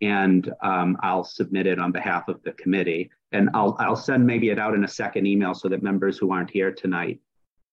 and 0.00 0.52
um, 0.62 0.96
I'll 1.02 1.24
submit 1.24 1.66
it 1.66 1.78
on 1.78 1.92
behalf 1.92 2.28
of 2.28 2.42
the 2.42 2.52
committee. 2.52 3.10
And 3.32 3.50
I'll 3.52 3.76
I'll 3.78 3.96
send 3.96 4.26
maybe 4.26 4.48
it 4.48 4.58
out 4.58 4.74
in 4.74 4.84
a 4.84 4.88
second 4.88 5.26
email 5.26 5.54
so 5.54 5.68
that 5.68 5.82
members 5.82 6.16
who 6.16 6.32
aren't 6.32 6.50
here 6.50 6.72
tonight 6.72 7.20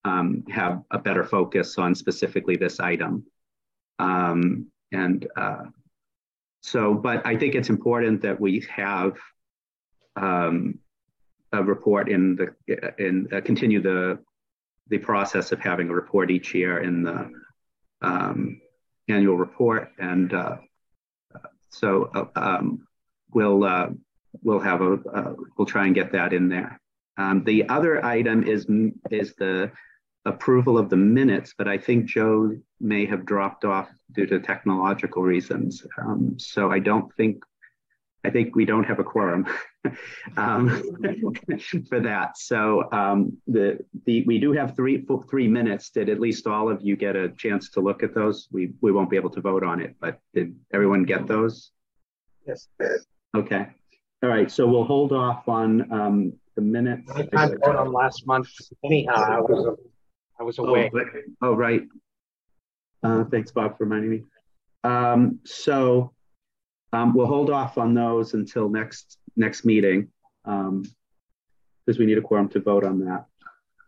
um, 0.04 0.44
have 0.50 0.84
a 0.92 1.00
better 1.00 1.24
focus 1.24 1.78
on 1.78 1.96
specifically 1.96 2.58
this 2.58 2.80
item. 2.80 3.26
Um, 4.00 4.68
and 4.92 5.28
uh, 5.38 5.64
so, 6.62 6.94
but 6.94 7.26
I 7.26 7.38
think 7.38 7.56
it's 7.56 7.70
important 7.70 8.22
that 8.24 8.40
we 8.40 8.66
have 8.70 9.18
um, 10.16 10.80
a 11.60 11.64
report 11.64 12.10
in 12.10 12.36
the 12.36 12.56
in 12.98 13.28
uh, 13.32 13.42
continue 13.42 13.82
the 13.82 14.20
the 14.88 14.98
process 14.98 15.52
of 15.52 15.60
having 15.60 15.90
a 15.90 15.94
report 15.94 16.30
each 16.30 16.54
year 16.54 16.80
in 16.80 17.04
the 17.04 17.32
um, 18.02 18.62
annual 19.08 19.38
report, 19.38 19.92
and 19.98 20.34
uh, 20.34 20.58
so 21.70 22.10
uh, 22.14 22.26
um, 22.36 22.88
we'll 23.34 23.64
uh, 23.64 23.90
we'll 24.44 24.60
have 24.60 24.82
a 24.82 24.94
uh, 24.94 25.34
we'll 25.58 25.66
try 25.66 25.86
and 25.86 25.96
get 25.96 26.12
that 26.12 26.34
in 26.34 26.50
there. 26.50 26.80
Um, 27.18 27.44
the 27.44 27.68
other 27.70 28.04
item 28.06 28.44
is 28.44 28.68
is 29.12 29.36
the 29.36 29.72
approval 30.26 30.78
of 30.78 30.90
the 30.90 30.98
minutes, 30.98 31.54
but 31.58 31.68
I 31.68 31.78
think 31.78 32.06
Joe 32.06 32.58
may 32.80 33.06
have 33.06 33.26
dropped 33.26 33.64
off 33.64 33.90
due 34.12 34.26
to 34.26 34.40
technological 34.40 35.24
reasons. 35.24 35.86
Um, 36.00 36.36
so 36.38 36.72
I 36.72 36.80
don't 36.80 37.14
think, 37.16 37.44
I 38.26 38.32
think 38.32 38.56
we 38.56 38.66
don't 38.66 38.84
have 38.84 39.00
a 39.00 39.04
quorum 39.04 39.46
um, 40.38 40.70
for 41.90 42.00
that. 42.00 42.38
So 42.38 42.92
um, 42.92 43.38
the 43.48 43.80
the 44.06 44.24
we 44.24 44.40
do 44.40 44.52
have 44.54 44.76
three 44.76 45.06
three 45.30 45.48
minutes. 45.48 45.92
Did 45.92 46.10
at 46.10 46.20
least 46.20 46.48
all 46.48 46.70
of 46.70 46.82
you 46.82 46.96
get 46.96 47.16
a 47.16 47.30
chance 47.30 47.70
to 47.72 47.82
look 47.82 48.02
at 48.02 48.16
those? 48.16 48.48
We 48.52 48.74
we 48.82 48.92
won't 48.92 49.10
be 49.10 49.16
able 49.16 49.30
to 49.32 49.42
vote 49.42 49.64
on 49.64 49.80
it, 49.80 49.96
but 50.00 50.20
did 50.34 50.56
everyone 50.74 51.04
get 51.04 51.28
those? 51.28 51.72
Yes. 52.48 52.68
Okay. 53.36 53.68
All 54.24 54.30
right. 54.30 54.50
So 54.50 54.66
we'll 54.68 54.86
hold 54.86 55.12
off 55.12 55.48
on 55.48 55.92
um, 55.92 56.34
the 56.56 56.62
minutes. 56.62 57.10
I 57.14 57.24
can't 57.24 57.60
vote 57.64 57.76
on 57.76 57.92
last 57.92 58.26
month. 58.26 58.50
Anyhow, 58.84 59.14
I 59.14 59.40
was 59.40 59.78
I 60.40 60.44
was 60.44 60.58
away. 60.58 60.90
Oh, 60.94 61.50
oh 61.50 61.54
right. 61.54 61.84
Uh, 63.04 63.24
thanks, 63.26 63.52
Bob, 63.52 63.78
for 63.78 63.84
reminding 63.84 64.10
me. 64.10 64.24
Um, 64.84 65.40
so 65.44 66.12
um, 66.96 67.14
we'll 67.14 67.28
hold 67.28 67.50
off 67.50 67.78
on 67.78 67.94
those 67.94 68.34
until 68.34 68.70
next 68.70 69.18
next 69.36 69.66
meeting 69.66 70.08
because 70.44 70.64
um, 70.70 72.00
we 72.00 72.06
need 72.06 72.18
a 72.18 72.22
quorum 72.22 72.50
to 72.50 72.60
vote 72.60 72.84
on 72.84 73.00
that. 73.06 73.26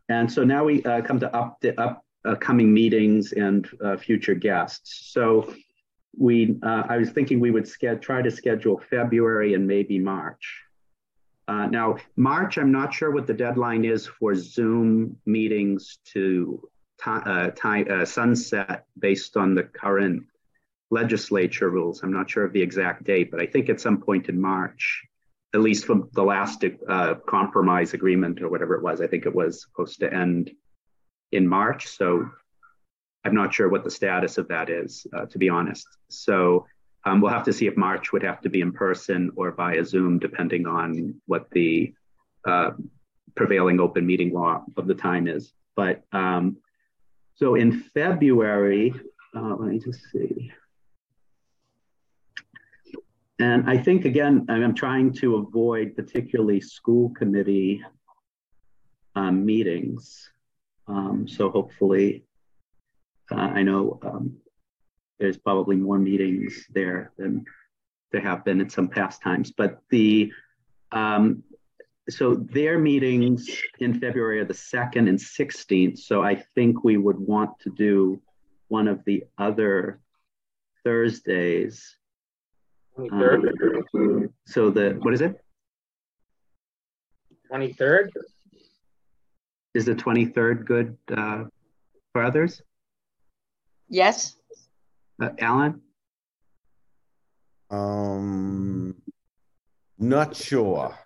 And 0.10 0.32
so 0.32 0.44
now 0.44 0.64
we 0.64 0.84
uh, 0.84 1.02
come 1.02 1.20
to 1.20 1.36
up 1.36 1.60
the 1.62 1.80
up, 1.80 2.04
upcoming 2.26 2.74
meetings 2.74 3.34
and 3.34 3.68
uh, 3.84 3.98
future 3.98 4.36
guests. 4.36 5.12
So 5.14 5.54
we, 6.18 6.58
uh, 6.64 6.84
I 6.90 6.98
was 6.98 7.12
thinking 7.12 7.40
we 7.40 7.52
would 7.52 7.70
try 8.02 8.22
to 8.22 8.32
schedule 8.32 8.82
February 8.90 9.54
and 9.54 9.68
maybe 9.68 10.00
March. 10.00 10.64
Uh, 11.48 11.68
now, 11.68 11.98
March, 12.16 12.58
I'm 12.58 12.72
not 12.72 12.94
sure 12.94 13.12
what 13.12 13.28
the 13.28 13.34
deadline 13.34 13.86
is 13.86 14.06
for 14.06 14.36
Zoom 14.36 15.18
meetings 15.26 16.00
to 16.14 16.68
uh, 17.06 17.52
time, 17.52 17.88
uh, 17.90 18.04
sunset 18.04 18.86
based 19.00 19.38
on 19.38 19.56
the 19.56 19.64
current 19.64 20.24
legislature 20.90 21.70
rules. 21.70 22.02
I'm 22.02 22.14
not 22.14 22.30
sure 22.30 22.46
of 22.46 22.54
the 22.54 22.62
exact 22.62 23.04
date, 23.04 23.32
but 23.32 23.42
I 23.42 23.46
think 23.46 23.70
at 23.70 23.82
some 23.82 24.02
point 24.02 24.30
in 24.30 24.40
March, 24.40 25.04
at 25.54 25.62
least 25.62 25.86
from 25.86 26.10
the 26.14 26.24
last 26.24 26.64
uh, 26.88 27.16
compromise 27.28 27.94
agreement 27.94 28.42
or 28.42 28.50
whatever 28.50 28.76
it 28.76 28.84
was, 28.84 29.02
I 29.02 29.08
think 29.08 29.26
it 29.26 29.36
was 29.36 29.62
supposed 29.62 30.00
to 30.00 30.14
end 30.14 30.52
in 31.32 31.48
March. 31.48 31.88
So 31.88 32.30
I'm 33.26 33.36
not 33.36 33.54
sure 33.54 33.70
what 33.70 33.84
the 33.84 33.92
status 33.92 34.38
of 34.38 34.48
that 34.48 34.70
is, 34.70 35.06
uh, 35.14 35.26
to 35.26 35.38
be 35.38 35.50
honest. 35.50 35.88
So 36.10 36.66
um, 37.06 37.22
we'll 37.22 37.32
have 37.32 37.46
to 37.46 37.54
see 37.54 37.68
if 37.68 37.78
March 37.78 38.12
would 38.12 38.24
have 38.24 38.42
to 38.42 38.50
be 38.50 38.62
in 38.62 38.72
person 38.72 39.32
or 39.36 39.52
via 39.52 39.84
Zoom, 39.84 40.20
depending 40.20 40.68
on 40.68 41.16
what 41.26 41.50
the 41.52 41.94
uh, 42.46 42.72
prevailing 43.36 43.80
open 43.80 44.06
meeting 44.06 44.34
law 44.34 44.64
of 44.78 44.88
the 44.88 44.96
time 44.96 45.28
is. 45.28 45.54
But 45.76 46.04
um, 46.12 46.58
so 47.36 47.56
in 47.56 47.84
February, 47.94 48.94
uh, 49.36 49.56
let 49.56 49.70
me 49.70 49.80
just 49.80 50.02
see. 50.12 50.52
And 53.40 53.70
I 53.70 53.78
think, 53.78 54.06
again, 54.06 54.46
I'm 54.50 54.74
trying 54.74 55.14
to 55.14 55.36
avoid 55.36 55.96
particularly 55.96 56.60
school 56.60 57.12
committee 57.12 57.84
um, 59.16 59.46
meetings. 59.46 60.30
Um, 60.88 61.28
so 61.28 61.50
hopefully, 61.50 62.24
uh, 63.32 63.36
I 63.36 63.62
know 63.62 64.00
um, 64.04 64.38
there's 65.20 65.38
probably 65.38 65.76
more 65.76 66.00
meetings 66.00 66.66
there 66.74 67.12
than 67.18 67.46
there 68.12 68.22
have 68.22 68.46
been 68.46 68.62
in 68.62 68.70
some 68.70 68.88
past 68.88 69.22
times. 69.22 69.52
But 69.52 69.82
the 69.90 70.32
um, 70.92 71.44
so 72.10 72.36
their 72.36 72.80
meetings 72.80 73.50
in 73.80 74.00
February 74.00 74.40
are 74.40 74.46
the 74.46 74.54
second 74.54 75.10
and 75.10 75.20
16th. 75.20 76.00
So 76.00 76.24
I 76.24 76.36
think 76.56 76.84
we 76.84 76.96
would 76.96 77.20
want 77.20 77.60
to 77.62 77.70
do 77.70 78.22
one 78.70 78.88
of 78.88 79.04
the 79.06 79.26
other 79.38 80.00
Thursdays. 80.84 81.97
23rd. 82.98 83.84
Um, 83.94 84.30
so 84.46 84.70
the 84.70 84.98
what 85.02 85.14
is 85.14 85.22
it? 85.22 85.40
23rd. 87.52 88.10
is 89.74 89.86
the 89.86 89.96
23rd 89.96 90.66
good 90.66 90.98
uh, 91.16 91.46
for 92.12 92.24
others? 92.24 92.62
Yes. 93.88 94.36
Uh, 95.22 95.30
Alan? 95.40 95.82
Um, 97.70 98.96
not 99.98 100.36
sure. 100.36 100.98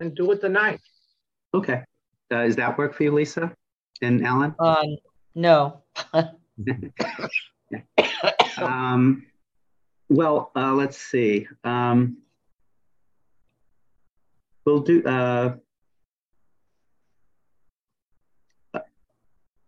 And 0.00 0.14
do 0.14 0.30
it 0.32 0.40
the 0.40 0.48
ninth. 0.48 0.82
Okay. 1.54 1.82
Uh, 2.30 2.44
does 2.44 2.56
that 2.56 2.76
work 2.78 2.94
for 2.94 3.02
you, 3.02 3.12
Lisa 3.12 3.52
and 4.02 4.24
Alan? 4.24 4.54
Um, 4.60 4.96
no. 5.34 5.82
um, 8.58 9.24
well, 10.08 10.50
uh, 10.56 10.72
let's 10.72 10.98
see. 10.98 11.46
Um, 11.64 12.18
we'll 14.64 14.80
do. 14.80 15.02
Uh, 15.04 15.56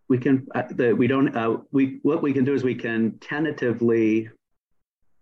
we 0.09 0.19
can. 0.19 0.47
Uh, 0.55 0.63
the, 0.71 0.93
we 0.93 1.07
don't. 1.07 1.37
Uh, 1.37 1.59
we 1.73 1.99
what 2.03 2.23
we 2.23 2.33
can 2.33 2.45
do 2.45 2.55
is 2.55 2.65
we 2.65 2.75
can 2.75 3.19
tentatively. 3.19 4.31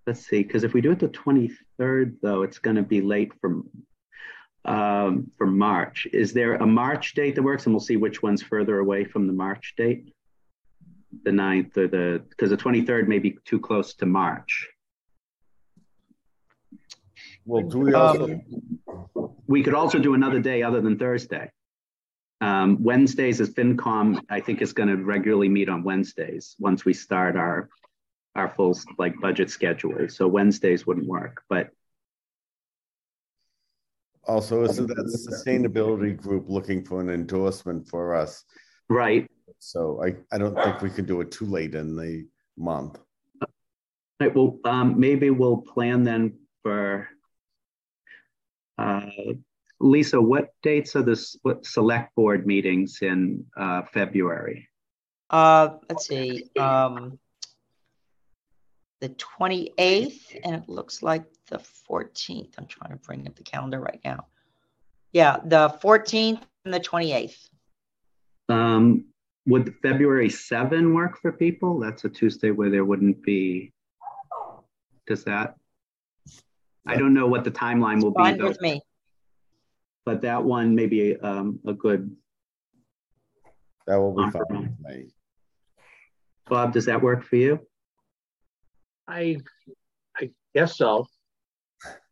Let's 0.06 0.26
see, 0.26 0.42
because 0.42 0.64
if 0.64 0.72
we 0.72 0.80
do 0.80 0.92
it 0.92 0.98
the 0.98 1.08
twenty 1.08 1.50
third, 1.76 2.16
though, 2.22 2.42
it's 2.42 2.58
going 2.58 2.76
to 2.76 2.82
be 2.82 3.02
late 3.02 3.32
for 3.40 3.62
um, 4.64 5.30
for 5.36 5.46
March. 5.46 6.06
Is 6.12 6.32
there 6.32 6.54
a 6.56 6.66
March 6.66 7.14
date 7.14 7.34
that 7.34 7.42
works? 7.42 7.66
And 7.66 7.74
we'll 7.74 7.80
see 7.80 7.96
which 7.96 8.22
one's 8.22 8.42
further 8.42 8.78
away 8.78 9.04
from 9.04 9.26
the 9.26 9.32
March 9.32 9.74
date. 9.76 10.12
The 11.24 11.30
9th 11.30 11.76
or 11.76 11.88
the, 11.88 12.22
because 12.28 12.50
the 12.50 12.56
23rd 12.56 13.08
may 13.08 13.18
be 13.18 13.38
too 13.46 13.58
close 13.58 13.94
to 13.94 14.06
March. 14.06 14.68
Well, 17.48 17.62
do 17.62 17.78
we 17.78 17.94
also? 17.94 18.40
We 19.46 19.62
could 19.62 19.72
also 19.72 19.98
do 19.98 20.12
another 20.12 20.38
day 20.38 20.62
other 20.62 20.82
than 20.82 20.98
Thursday. 20.98 21.50
Um, 22.42 22.82
Wednesdays 22.82 23.40
is 23.40 23.54
FinCom, 23.54 24.20
I 24.28 24.40
think 24.40 24.60
is 24.60 24.74
going 24.74 24.90
to 24.90 24.96
regularly 24.96 25.48
meet 25.48 25.70
on 25.70 25.82
Wednesdays 25.82 26.54
once 26.58 26.84
we 26.84 26.92
start 26.92 27.36
our 27.36 27.70
our 28.34 28.50
full 28.50 28.78
like 28.98 29.18
budget 29.22 29.48
schedule. 29.50 30.08
So 30.10 30.28
Wednesdays 30.28 30.86
wouldn't 30.86 31.06
work, 31.06 31.42
but 31.48 31.70
Also, 34.24 34.62
isn't 34.64 34.86
that 34.86 35.26
sustainability 35.26 36.14
group 36.14 36.50
looking 36.50 36.84
for 36.84 37.00
an 37.00 37.08
endorsement 37.08 37.88
for 37.88 38.14
us? 38.14 38.44
right. 38.90 39.26
So 39.58 40.04
I, 40.04 40.14
I 40.30 40.38
don't 40.38 40.54
think 40.62 40.82
we 40.82 40.90
can 40.90 41.06
do 41.06 41.22
it 41.22 41.32
too 41.32 41.46
late 41.46 41.74
in 41.74 41.96
the 41.96 42.28
month. 42.58 43.00
Right, 44.20 44.32
well, 44.34 44.58
um, 44.64 45.00
maybe 45.00 45.30
we'll 45.30 45.62
plan 45.62 46.04
then 46.04 46.38
for 46.62 47.08
Lisa, 49.80 50.20
what 50.20 50.48
dates 50.62 50.96
are 50.96 51.02
the 51.02 51.38
what 51.42 51.64
select 51.64 52.14
board 52.14 52.46
meetings 52.46 52.98
in 53.02 53.44
uh, 53.56 53.82
February? 53.82 54.68
Uh, 55.30 55.76
let's 55.88 56.06
see. 56.06 56.50
Um, 56.58 57.18
the 59.00 59.10
28th, 59.10 60.40
and 60.42 60.56
it 60.56 60.68
looks 60.68 61.02
like 61.02 61.24
the 61.48 61.58
14th. 61.58 62.54
I'm 62.58 62.66
trying 62.66 62.90
to 62.90 62.96
bring 62.96 63.26
up 63.28 63.36
the 63.36 63.44
calendar 63.44 63.80
right 63.80 64.00
now. 64.04 64.26
Yeah, 65.12 65.38
the 65.44 65.78
14th 65.82 66.42
and 66.64 66.74
the 66.74 66.80
28th. 66.80 67.48
Um, 68.48 69.04
would 69.46 69.74
February 69.82 70.28
7 70.28 70.92
work 70.94 71.18
for 71.20 71.32
people? 71.32 71.78
That's 71.78 72.04
a 72.04 72.08
Tuesday 72.08 72.50
where 72.50 72.70
there 72.70 72.84
wouldn't 72.84 73.22
be. 73.22 73.72
Does 75.06 75.24
that? 75.24 75.54
I 76.88 76.96
don't 76.96 77.12
know 77.12 77.26
what 77.26 77.44
the 77.44 77.50
timeline 77.50 78.02
will 78.02 78.12
be. 78.12 78.22
Fine 78.22 78.38
though, 78.38 78.48
with 78.48 78.60
me. 78.60 78.80
But 80.04 80.22
that 80.22 80.42
one 80.42 80.74
may 80.74 80.86
be 80.86 81.16
um, 81.16 81.60
a 81.66 81.74
good. 81.74 82.10
That 83.86 83.96
will 83.96 84.14
be 84.14 84.30
fine 84.30 84.42
with 84.50 84.96
me. 84.96 85.08
Bob, 86.48 86.72
does 86.72 86.86
that 86.86 87.02
work 87.02 87.24
for 87.24 87.36
you? 87.36 87.60
I, 89.06 89.36
I 90.16 90.30
guess 90.54 90.78
so. 90.78 91.06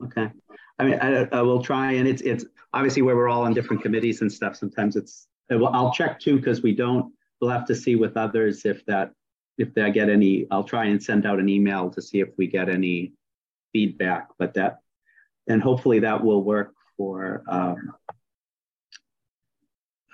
Okay. 0.04 0.30
I 0.78 0.84
mean, 0.84 0.98
I, 1.00 1.26
I 1.32 1.40
will 1.40 1.62
try, 1.62 1.92
and 1.92 2.06
it's 2.06 2.20
it's 2.22 2.44
obviously 2.74 3.00
where 3.00 3.16
we're 3.16 3.28
all 3.28 3.42
on 3.42 3.54
different 3.54 3.82
committees 3.82 4.20
and 4.20 4.30
stuff. 4.30 4.56
Sometimes 4.56 4.96
it's. 4.96 5.28
Well, 5.48 5.70
I'll 5.72 5.92
check 5.92 6.20
too 6.20 6.36
because 6.36 6.62
we 6.62 6.74
don't. 6.74 7.12
We'll 7.40 7.50
have 7.50 7.66
to 7.66 7.74
see 7.74 7.96
with 7.96 8.16
others 8.16 8.64
if 8.66 8.84
that 8.86 9.12
if 9.56 9.68
I 9.78 9.88
get 9.88 10.10
any. 10.10 10.46
I'll 10.50 10.64
try 10.64 10.86
and 10.86 11.02
send 11.02 11.24
out 11.24 11.38
an 11.38 11.48
email 11.48 11.88
to 11.90 12.02
see 12.02 12.20
if 12.20 12.28
we 12.36 12.46
get 12.46 12.68
any 12.68 13.12
feedback. 13.72 14.28
But 14.38 14.54
that, 14.54 14.80
and 15.46 15.62
hopefully 15.62 16.00
that 16.00 16.24
will 16.24 16.42
work 16.42 16.74
for. 16.96 17.42
Um, 17.48 17.92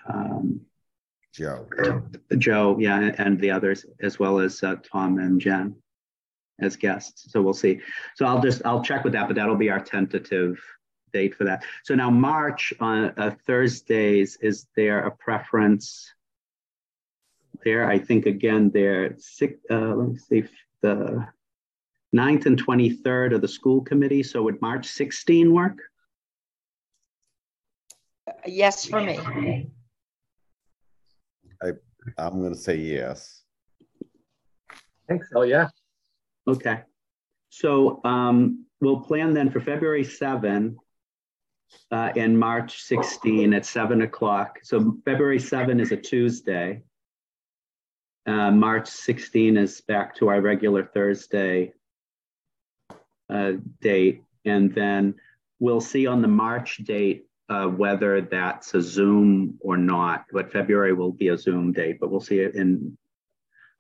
um, 0.09 0.61
Joe. 1.33 1.67
Joe, 2.37 2.77
yeah, 2.79 3.11
and 3.17 3.41
the 3.41 3.51
others, 3.51 3.87
as 4.01 4.19
well 4.19 4.39
as 4.39 4.63
uh, 4.63 4.77
Tom 4.83 5.19
and 5.19 5.41
Jen 5.41 5.75
as 6.61 6.77
guests. 6.77 7.33
So 7.33 7.41
we'll 7.41 7.55
see. 7.55 7.81
So 8.17 8.27
I'll 8.27 8.43
just, 8.43 8.63
I'll 8.67 8.83
check 8.83 9.03
with 9.03 9.15
that, 9.15 9.29
but 9.29 9.37
that'll 9.37 9.57
be 9.57 9.71
our 9.71 9.81
tentative 9.81 10.63
date 11.13 11.35
for 11.35 11.45
that. 11.45 11.65
So 11.85 11.95
now 11.95 12.11
March 12.11 12.73
on 12.81 13.15
uh, 13.17 13.35
Thursdays, 13.47 14.37
is 14.43 14.67
there 14.77 15.07
a 15.07 15.11
preference 15.11 16.13
there? 17.65 17.89
I 17.89 17.99
think 17.99 18.27
again, 18.27 18.71
there, 18.71 19.15
six, 19.19 19.59
uh, 19.71 19.95
let 19.95 20.09
me 20.09 20.19
see, 20.19 20.39
if 20.39 20.51
the 20.83 21.27
9th 22.15 22.47
and 22.47 22.63
23rd 22.63 23.35
of 23.35 23.41
the 23.41 23.49
school 23.49 23.81
committee. 23.81 24.23
So 24.23 24.43
would 24.43 24.61
March 24.61 24.87
16 24.87 25.53
work? 25.53 25.79
Yes, 28.47 28.85
for 28.85 29.01
me. 29.01 29.19
I'm 32.19 32.41
going 32.41 32.53
to 32.53 32.59
say 32.59 32.77
yes. 32.77 33.43
I 34.71 34.77
think 35.09 35.25
so, 35.25 35.43
yeah. 35.43 35.69
Okay. 36.49 36.81
So 37.51 38.01
um, 38.05 38.67
we'll 38.81 39.01
plan 39.01 39.35
then 39.35 39.51
for 39.51 39.61
February 39.61 40.05
7 40.05 40.77
uh, 41.91 42.13
and 42.17 42.39
March 42.39 42.83
16 42.83 43.55
at 43.55 43.65
7 43.65 44.03
o'clock. 44.03 44.59
So 44.63 44.97
February 45.05 45.39
7 45.39 45.79
is 45.81 45.93
a 45.93 45.97
Tuesday. 45.97 46.83
Uh, 48.27 48.51
March 48.51 48.89
16 48.89 49.57
is 49.57 49.81
back 49.83 50.15
to 50.17 50.29
our 50.29 50.41
regular 50.41 50.85
Thursday 50.85 51.73
uh, 53.33 53.53
date. 53.81 54.23
And 54.45 54.75
then 54.75 55.15
we'll 55.59 55.81
see 55.81 56.07
on 56.07 56.23
the 56.23 56.29
March 56.29 56.79
date 56.79 57.27
uh, 57.49 57.67
whether 57.67 58.21
that's 58.21 58.75
a 58.75 58.83
Zoom 58.83 59.59
or 59.61 59.77
not. 59.77 60.27
But 60.33 60.53
February 60.53 60.93
will 60.93 61.13
be 61.13 61.29
a 61.29 61.39
Zoom 61.39 61.73
date, 61.73 61.99
but 62.01 62.11
we'll 62.11 62.21
see 62.21 62.41
it 62.41 62.55
in. 62.55 62.97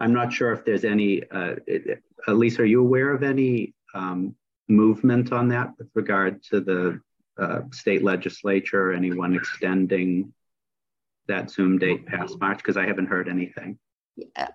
I'm 0.00 0.12
not 0.12 0.32
sure 0.32 0.52
if 0.52 0.64
there's 0.64 0.84
any. 0.84 1.22
Uh, 1.30 1.56
it, 1.66 2.02
Lisa, 2.26 2.62
are 2.62 2.66
you 2.66 2.80
aware 2.80 3.10
of 3.10 3.22
any 3.22 3.74
um, 3.94 4.34
movement 4.68 5.32
on 5.32 5.48
that 5.48 5.70
with 5.78 5.88
regard 5.94 6.42
to 6.44 6.60
the 6.60 7.00
uh, 7.38 7.60
state 7.72 8.02
legislature? 8.02 8.90
Or 8.90 8.92
anyone 8.92 9.34
extending 9.34 10.32
that 11.28 11.50
Zoom 11.50 11.78
date 11.78 12.06
past 12.06 12.38
March? 12.40 12.58
Because 12.58 12.76
I 12.76 12.86
haven't 12.86 13.06
heard 13.06 13.28
anything. 13.28 13.78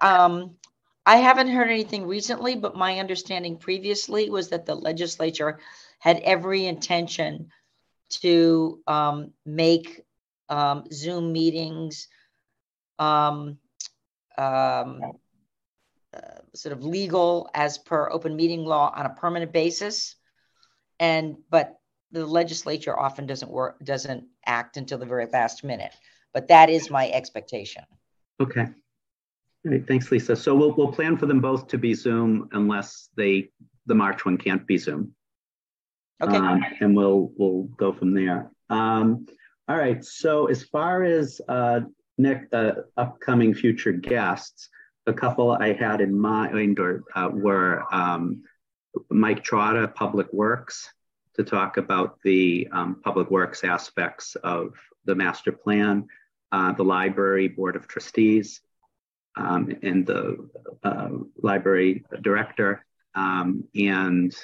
Um, 0.02 0.56
I 1.07 1.15
haven't 1.15 1.47
heard 1.47 1.69
anything 1.69 2.05
recently, 2.05 2.57
but 2.57 2.75
my 2.75 2.99
understanding 2.99 3.55
previously 3.55 4.29
was 4.29 4.49
that 4.49 4.65
the 4.65 4.75
legislature 4.75 5.59
had 5.99 6.19
every 6.19 6.65
intention 6.65 7.49
to 8.21 8.81
um, 8.88 9.31
make 9.45 10.01
um, 10.49 10.84
Zoom 10.91 11.31
meetings 11.31 12.09
um, 12.99 13.57
um, 14.38 15.01
uh, 16.13 16.41
sort 16.53 16.73
of 16.73 16.84
legal 16.84 17.49
as 17.53 17.77
per 17.77 18.09
open 18.11 18.35
meeting 18.35 18.65
law 18.65 18.93
on 18.93 19.05
a 19.05 19.15
permanent 19.15 19.53
basis. 19.53 20.17
And 20.99 21.38
but 21.49 21.79
the 22.11 22.25
legislature 22.25 22.99
often 22.99 23.27
doesn't 23.27 23.49
work, 23.49 23.79
doesn't 23.81 24.25
act 24.45 24.75
until 24.75 24.97
the 24.97 25.05
very 25.05 25.27
last 25.27 25.63
minute. 25.63 25.93
But 26.34 26.49
that 26.49 26.69
is 26.69 26.89
my 26.89 27.09
expectation. 27.09 27.85
Okay. 28.41 28.67
All 29.65 29.71
right, 29.71 29.88
thanks, 29.88 30.11
Lisa. 30.11 30.35
So 30.35 30.55
we'll 30.55 30.75
we'll 30.75 30.91
plan 30.91 31.17
for 31.17 31.25
them 31.25 31.41
both 31.41 31.67
to 31.67 31.77
be 31.77 31.93
Zoom 31.93 32.49
unless 32.51 33.09
they 33.17 33.49
the 33.85 33.95
March 33.95 34.25
one 34.25 34.38
can't 34.38 34.65
be 34.67 34.77
Zoom. 34.77 35.13
Okay. 36.21 36.35
Um, 36.35 36.63
and 36.79 36.95
we'll 36.95 37.31
we'll 37.38 37.63
go 37.63 37.91
from 37.93 38.13
there. 38.13 38.51
Um, 38.69 39.25
all 39.67 39.77
right. 39.77 40.03
So 40.03 40.47
as 40.47 40.63
far 40.63 41.03
as 41.03 41.41
uh, 41.47 41.81
next 42.17 42.53
uh, 42.53 42.75
upcoming 42.95 43.53
future 43.53 43.91
guests, 43.91 44.69
a 45.05 45.13
couple 45.13 45.51
I 45.51 45.73
had 45.73 46.01
in 46.01 46.17
mind 46.17 46.79
or, 46.79 47.03
uh, 47.15 47.29
were 47.31 47.84
um, 47.93 48.43
Mike 49.09 49.43
Trotta, 49.43 49.93
Public 49.93 50.31
Works, 50.34 50.89
to 51.35 51.43
talk 51.43 51.77
about 51.77 52.19
the 52.23 52.67
um, 52.71 52.99
public 53.03 53.29
works 53.29 53.63
aspects 53.63 54.35
of 54.43 54.73
the 55.05 55.15
master 55.15 55.51
plan, 55.51 56.07
uh, 56.51 56.71
the 56.73 56.84
library 56.84 57.47
board 57.47 57.75
of 57.75 57.88
trustees, 57.88 58.61
um, 59.38 59.72
and 59.84 60.05
the 60.05 60.49
uh, 60.84 61.09
library 61.41 62.03
director, 62.22 62.85
um, 63.15 63.64
and 63.76 64.35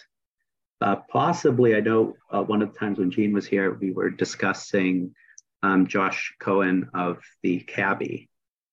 uh, 0.82 0.98
possibly, 1.10 1.76
I 1.76 1.80
know 1.80 2.16
uh, 2.30 2.44
one 2.44 2.62
of 2.62 2.74
the 2.74 2.80
times 2.80 3.00
when 3.00 3.10
Jean 3.10 3.34
was 3.34 3.48
here, 3.48 3.74
we 3.74 3.92
were 3.92 4.10
discussing 4.10 5.16
um, 5.62 5.88
Josh 5.88 6.34
Cohen 6.40 6.90
of 6.94 7.20
the 7.42 7.60
Cabby 7.60 8.30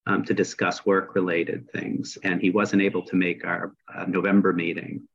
um, 0.06 0.24
to 0.24 0.34
discuss 0.34 0.84
work 0.84 1.14
related 1.14 1.70
things. 1.70 2.18
And 2.24 2.40
he 2.40 2.50
wasn't 2.50 2.82
able 2.82 3.02
to 3.06 3.16
make 3.16 3.44
our 3.44 3.74
uh, 3.94 4.06
November 4.06 4.52
meeting, 4.52 5.06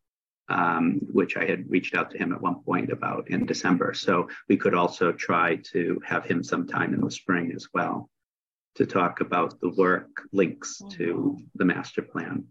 um, 0.48 1.00
which 1.12 1.36
I 1.36 1.46
had 1.46 1.70
reached 1.70 1.96
out 1.96 2.12
to 2.12 2.18
him 2.18 2.32
at 2.32 2.42
one 2.42 2.62
point 2.64 2.92
about 2.92 3.30
in 3.30 3.46
December. 3.46 3.94
So 3.94 4.30
we 4.48 4.56
could 4.56 4.74
also 4.74 5.12
try 5.12 5.58
to 5.74 6.02
have 6.06 6.24
him 6.24 6.44
sometime 6.44 6.94
in 6.94 7.02
the 7.02 7.12
spring 7.12 7.52
as 7.54 7.68
well 7.74 8.10
to 8.76 8.86
talk 8.86 9.22
about 9.22 9.60
the 9.62 9.70
work 9.70 10.10
links 10.32 10.82
to 10.92 11.38
the 11.56 11.66
master 11.66 12.02
plan. 12.02 12.46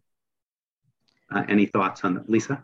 Uh, 1.30 1.44
any 1.48 1.66
thoughts 1.66 2.04
on 2.04 2.14
that, 2.14 2.28
Lisa? 2.28 2.62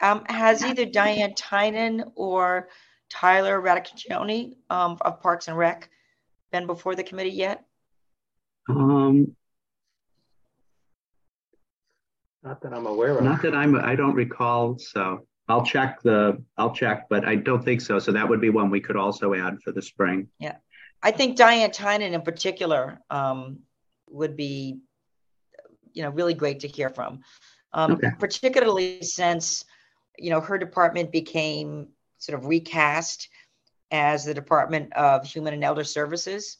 Um, 0.00 0.24
has 0.26 0.62
either 0.62 0.84
Diane 0.84 1.34
Tynan 1.34 2.04
or 2.14 2.68
Tyler 3.08 3.60
Radicchioni 3.60 4.56
um, 4.70 4.98
of 5.00 5.20
Parks 5.20 5.48
and 5.48 5.56
Rec 5.56 5.88
been 6.52 6.66
before 6.66 6.94
the 6.94 7.04
committee 7.04 7.30
yet? 7.30 7.64
Um, 8.68 9.34
Not 12.42 12.60
that 12.62 12.74
I'm 12.74 12.86
aware 12.86 13.16
of. 13.16 13.24
not 13.24 13.40
that 13.42 13.54
I'm, 13.54 13.74
I 13.76 13.94
don't 13.94 14.14
recall, 14.14 14.78
so 14.78 15.26
I'll 15.48 15.64
check 15.64 16.02
the, 16.02 16.42
I'll 16.58 16.74
check, 16.74 17.06
but 17.08 17.24
I 17.26 17.36
don't 17.36 17.64
think 17.64 17.80
so. 17.80 17.98
So 17.98 18.12
that 18.12 18.28
would 18.28 18.40
be 18.40 18.50
one 18.50 18.70
we 18.70 18.80
could 18.80 18.96
also 18.96 19.32
add 19.34 19.62
for 19.62 19.72
the 19.72 19.80
spring. 19.80 20.28
I 21.04 21.10
think 21.10 21.36
Diane 21.36 21.70
Tynan 21.70 22.14
in 22.14 22.22
particular 22.22 22.98
um, 23.10 23.58
would 24.08 24.36
be, 24.36 24.78
you 25.92 26.02
know, 26.02 26.08
really 26.08 26.32
great 26.32 26.60
to 26.60 26.68
hear 26.68 26.88
from. 26.88 27.20
Um, 27.74 27.92
Okay. 27.92 28.08
Particularly 28.18 29.02
since, 29.02 29.66
you 30.16 30.30
know, 30.30 30.40
her 30.40 30.56
department 30.56 31.12
became 31.12 31.88
sort 32.18 32.38
of 32.38 32.46
recast 32.46 33.28
as 33.90 34.24
the 34.24 34.32
Department 34.32 34.92
of 34.94 35.26
Human 35.26 35.52
and 35.52 35.62
Elder 35.62 35.84
Services. 35.84 36.56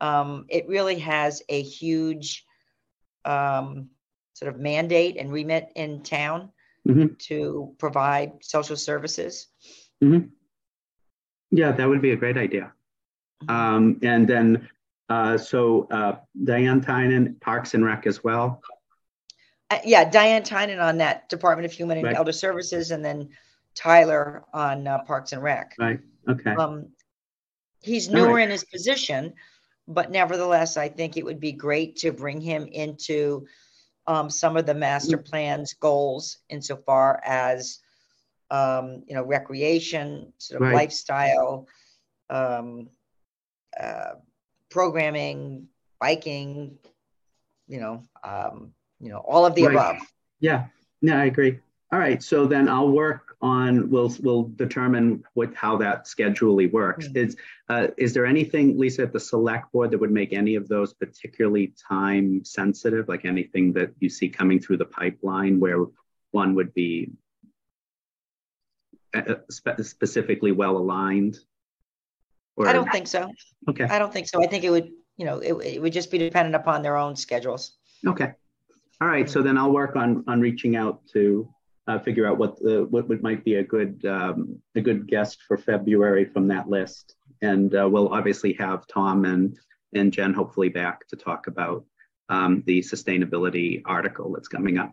Um, 0.00 0.46
it 0.48 0.66
really 0.66 0.98
has 1.00 1.42
a 1.50 1.60
huge 1.62 2.46
um, 3.26 3.90
sort 4.32 4.52
of 4.52 4.60
mandate 4.60 5.18
and 5.18 5.30
remit 5.30 5.70
in 5.76 6.02
town 6.02 6.50
Mhm. 6.86 7.18
to 7.18 7.74
provide 7.78 8.32
social 8.42 8.76
services. 8.76 9.48
Yeah, 11.50 11.72
that 11.72 11.88
would 11.88 12.02
be 12.02 12.12
a 12.12 12.16
great 12.16 12.36
idea. 12.36 12.72
Um, 13.48 13.98
and 14.02 14.26
then, 14.26 14.68
uh, 15.08 15.36
so 15.36 15.86
uh, 15.90 16.16
Diane 16.44 16.80
Tynan, 16.80 17.36
Parks 17.40 17.74
and 17.74 17.84
Rec 17.84 18.06
as 18.06 18.24
well. 18.24 18.62
Uh, 19.70 19.78
yeah, 19.84 20.08
Diane 20.08 20.42
Tynan 20.42 20.78
on 20.78 20.98
that 20.98 21.28
Department 21.28 21.66
of 21.66 21.72
Human 21.72 21.98
and 21.98 22.06
Right. 22.06 22.16
Elder 22.16 22.32
Services, 22.32 22.90
and 22.90 23.04
then 23.04 23.28
Tyler 23.74 24.44
on 24.52 24.86
uh, 24.86 24.98
Parks 25.04 25.32
and 25.32 25.42
Rec. 25.42 25.74
Right. 25.78 26.00
Okay. 26.28 26.50
Um, 26.52 26.88
he's 27.80 28.08
newer 28.08 28.34
right. 28.34 28.44
in 28.44 28.50
his 28.50 28.64
position, 28.64 29.34
but 29.88 30.10
nevertheless, 30.10 30.76
I 30.76 30.88
think 30.88 31.16
it 31.16 31.24
would 31.24 31.40
be 31.40 31.52
great 31.52 31.96
to 31.96 32.12
bring 32.12 32.40
him 32.40 32.66
into 32.66 33.46
um, 34.06 34.30
some 34.30 34.56
of 34.56 34.66
the 34.66 34.74
master 34.74 35.18
Mm. 35.18 35.24
plan's 35.24 35.74
goals 35.74 36.38
insofar 36.48 37.20
as 37.24 37.80
um, 38.50 39.02
you 39.06 39.14
know 39.14 39.22
recreation, 39.24 40.32
sort 40.38 40.62
of 40.62 40.68
Right. 40.68 40.74
lifestyle, 40.74 41.66
um, 42.30 42.88
uh, 43.78 44.14
programming, 44.70 45.68
biking, 46.00 46.78
you 47.66 47.80
know, 47.80 48.02
um, 48.22 48.72
you 49.00 49.10
know, 49.10 49.18
all 49.18 49.46
of 49.46 49.54
the 49.54 49.64
Right. 49.64 49.74
above. 49.74 49.96
Yeah. 50.40 50.66
Yeah, 51.00 51.20
I 51.20 51.24
agree. 51.26 51.58
All 51.92 51.98
right. 51.98 52.22
So 52.22 52.46
then 52.46 52.68
I'll 52.68 52.90
work 52.90 53.36
on. 53.40 53.88
We'll 53.90 54.12
we'll 54.20 54.50
determine 54.56 55.22
what 55.34 55.54
how 55.54 55.76
that 55.76 56.06
schedually 56.06 56.72
works. 56.72 57.06
Mm. 57.08 57.16
Is 57.16 57.36
uh, 57.68 57.88
is 57.96 58.14
there 58.14 58.26
anything, 58.26 58.78
Lisa, 58.78 59.02
at 59.02 59.12
the 59.12 59.20
select 59.20 59.70
board 59.70 59.90
that 59.90 59.98
would 59.98 60.10
make 60.10 60.32
any 60.32 60.56
of 60.56 60.66
those 60.66 60.92
particularly 60.94 61.72
time 61.88 62.44
sensitive? 62.44 63.06
Like 63.06 63.24
anything 63.24 63.74
that 63.74 63.92
you 64.00 64.08
see 64.08 64.28
coming 64.28 64.58
through 64.58 64.78
the 64.78 64.86
pipeline 64.86 65.60
where 65.60 65.84
one 66.32 66.54
would 66.56 66.74
be 66.74 67.12
uh, 69.14 69.34
specifically 69.48 70.52
well 70.52 70.76
aligned? 70.76 71.38
Or, 72.56 72.68
I 72.68 72.72
don't 72.72 72.90
think 72.90 73.06
so. 73.06 73.30
Okay. 73.68 73.84
I 73.84 73.98
don't 73.98 74.12
think 74.12 74.28
so. 74.28 74.42
I 74.42 74.46
think 74.46 74.64
it 74.64 74.70
would, 74.70 74.90
you 75.16 75.24
know, 75.24 75.38
it, 75.38 75.54
it 75.54 75.82
would 75.82 75.92
just 75.92 76.10
be 76.10 76.18
dependent 76.18 76.54
upon 76.54 76.82
their 76.82 76.96
own 76.96 77.16
schedules. 77.16 77.72
Okay. 78.06 78.32
All 79.00 79.08
right. 79.08 79.28
So 79.28 79.42
then 79.42 79.58
I'll 79.58 79.72
work 79.72 79.96
on 79.96 80.24
on 80.28 80.40
reaching 80.40 80.76
out 80.76 81.00
to 81.12 81.48
uh, 81.86 81.98
figure 81.98 82.26
out 82.26 82.38
what 82.38 82.58
the 82.60 82.86
what 82.90 83.08
would 83.08 83.22
might 83.22 83.44
be 83.44 83.56
a 83.56 83.62
good 83.62 84.04
um, 84.06 84.60
a 84.74 84.80
good 84.80 85.08
guest 85.08 85.42
for 85.46 85.58
February 85.58 86.24
from 86.24 86.48
that 86.48 86.68
list, 86.68 87.16
and 87.42 87.74
uh, 87.74 87.88
we'll 87.90 88.08
obviously 88.08 88.52
have 88.54 88.86
Tom 88.86 89.24
and 89.24 89.58
and 89.92 90.12
Jen 90.12 90.32
hopefully 90.32 90.68
back 90.68 91.06
to 91.08 91.16
talk 91.16 91.46
about 91.46 91.84
um, 92.28 92.62
the 92.66 92.80
sustainability 92.80 93.82
article 93.84 94.32
that's 94.32 94.48
coming 94.48 94.78
up 94.78 94.92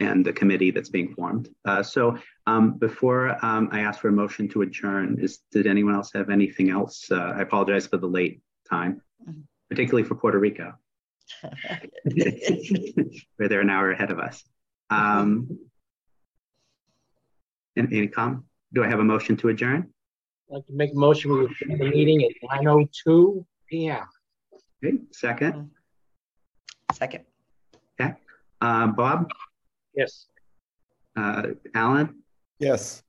and 0.00 0.24
the 0.24 0.32
committee 0.32 0.70
that's 0.70 0.88
being 0.88 1.14
formed. 1.14 1.48
Uh, 1.64 1.82
so 1.82 2.18
um, 2.46 2.78
before 2.78 3.36
um, 3.44 3.68
I 3.70 3.80
ask 3.80 4.00
for 4.00 4.08
a 4.08 4.12
motion 4.12 4.48
to 4.48 4.62
adjourn, 4.62 5.18
is 5.20 5.40
did 5.52 5.66
anyone 5.66 5.94
else 5.94 6.10
have 6.14 6.30
anything 6.30 6.70
else? 6.70 7.10
Uh, 7.10 7.34
I 7.36 7.42
apologize 7.42 7.86
for 7.86 7.98
the 7.98 8.08
late 8.08 8.40
time, 8.68 9.02
particularly 9.68 10.06
for 10.08 10.14
Puerto 10.14 10.38
Rico. 10.38 10.74
where 13.36 13.48
they're 13.48 13.60
an 13.60 13.70
hour 13.70 13.92
ahead 13.92 14.10
of 14.10 14.18
us. 14.18 14.42
Um, 14.88 15.60
any, 17.76 17.98
any 17.98 18.08
com? 18.08 18.46
Do 18.72 18.82
I 18.82 18.88
have 18.88 18.98
a 18.98 19.04
motion 19.04 19.36
to 19.38 19.48
adjourn? 19.48 19.92
I'd 20.50 20.54
like 20.54 20.66
to 20.66 20.72
make 20.72 20.92
a 20.92 20.98
motion, 20.98 21.32
we 21.32 21.44
adjourn 21.44 21.78
the 21.78 21.90
meeting 21.90 22.24
at 22.24 22.32
nine 22.50 22.66
oh 22.66 22.84
two 23.04 23.46
PM. 23.68 24.02
Okay, 24.84 24.96
second. 25.12 25.70
Second. 26.92 27.24
Uh, 28.60 28.88
Bob, 28.88 29.30
Yes. 29.94 30.26
uh, 31.16 31.42
Alan, 31.74 32.22
Yes. 32.58 33.02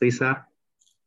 Lisa, 0.00 0.44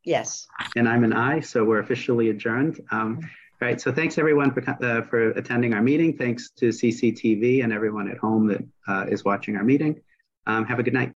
Yes. 0.04 0.46
and 0.76 0.88
I'm 0.88 1.04
an 1.04 1.12
I, 1.12 1.40
so 1.40 1.64
we're 1.64 1.78
officially 1.80 2.30
adjourned. 2.30 2.80
Um, 2.90 3.18
all 3.22 3.68
right, 3.68 3.80
so 3.80 3.92
thanks 3.92 4.18
everyone 4.18 4.52
for 4.52 4.60
co- 4.60 4.86
uh, 4.86 5.02
for 5.02 5.30
attending 5.30 5.72
our 5.72 5.82
meeting. 5.82 6.16
Thanks 6.16 6.50
to 6.56 6.68
CCTV 6.68 7.62
and 7.64 7.72
everyone 7.72 8.10
at 8.10 8.18
home 8.18 8.46
that 8.48 8.62
uh, 8.88 9.06
is 9.08 9.24
watching 9.24 9.56
our 9.56 9.64
meeting. 9.64 10.00
Um, 10.46 10.64
have 10.66 10.78
a 10.78 10.82
good 10.82 10.94
night. 10.94 11.10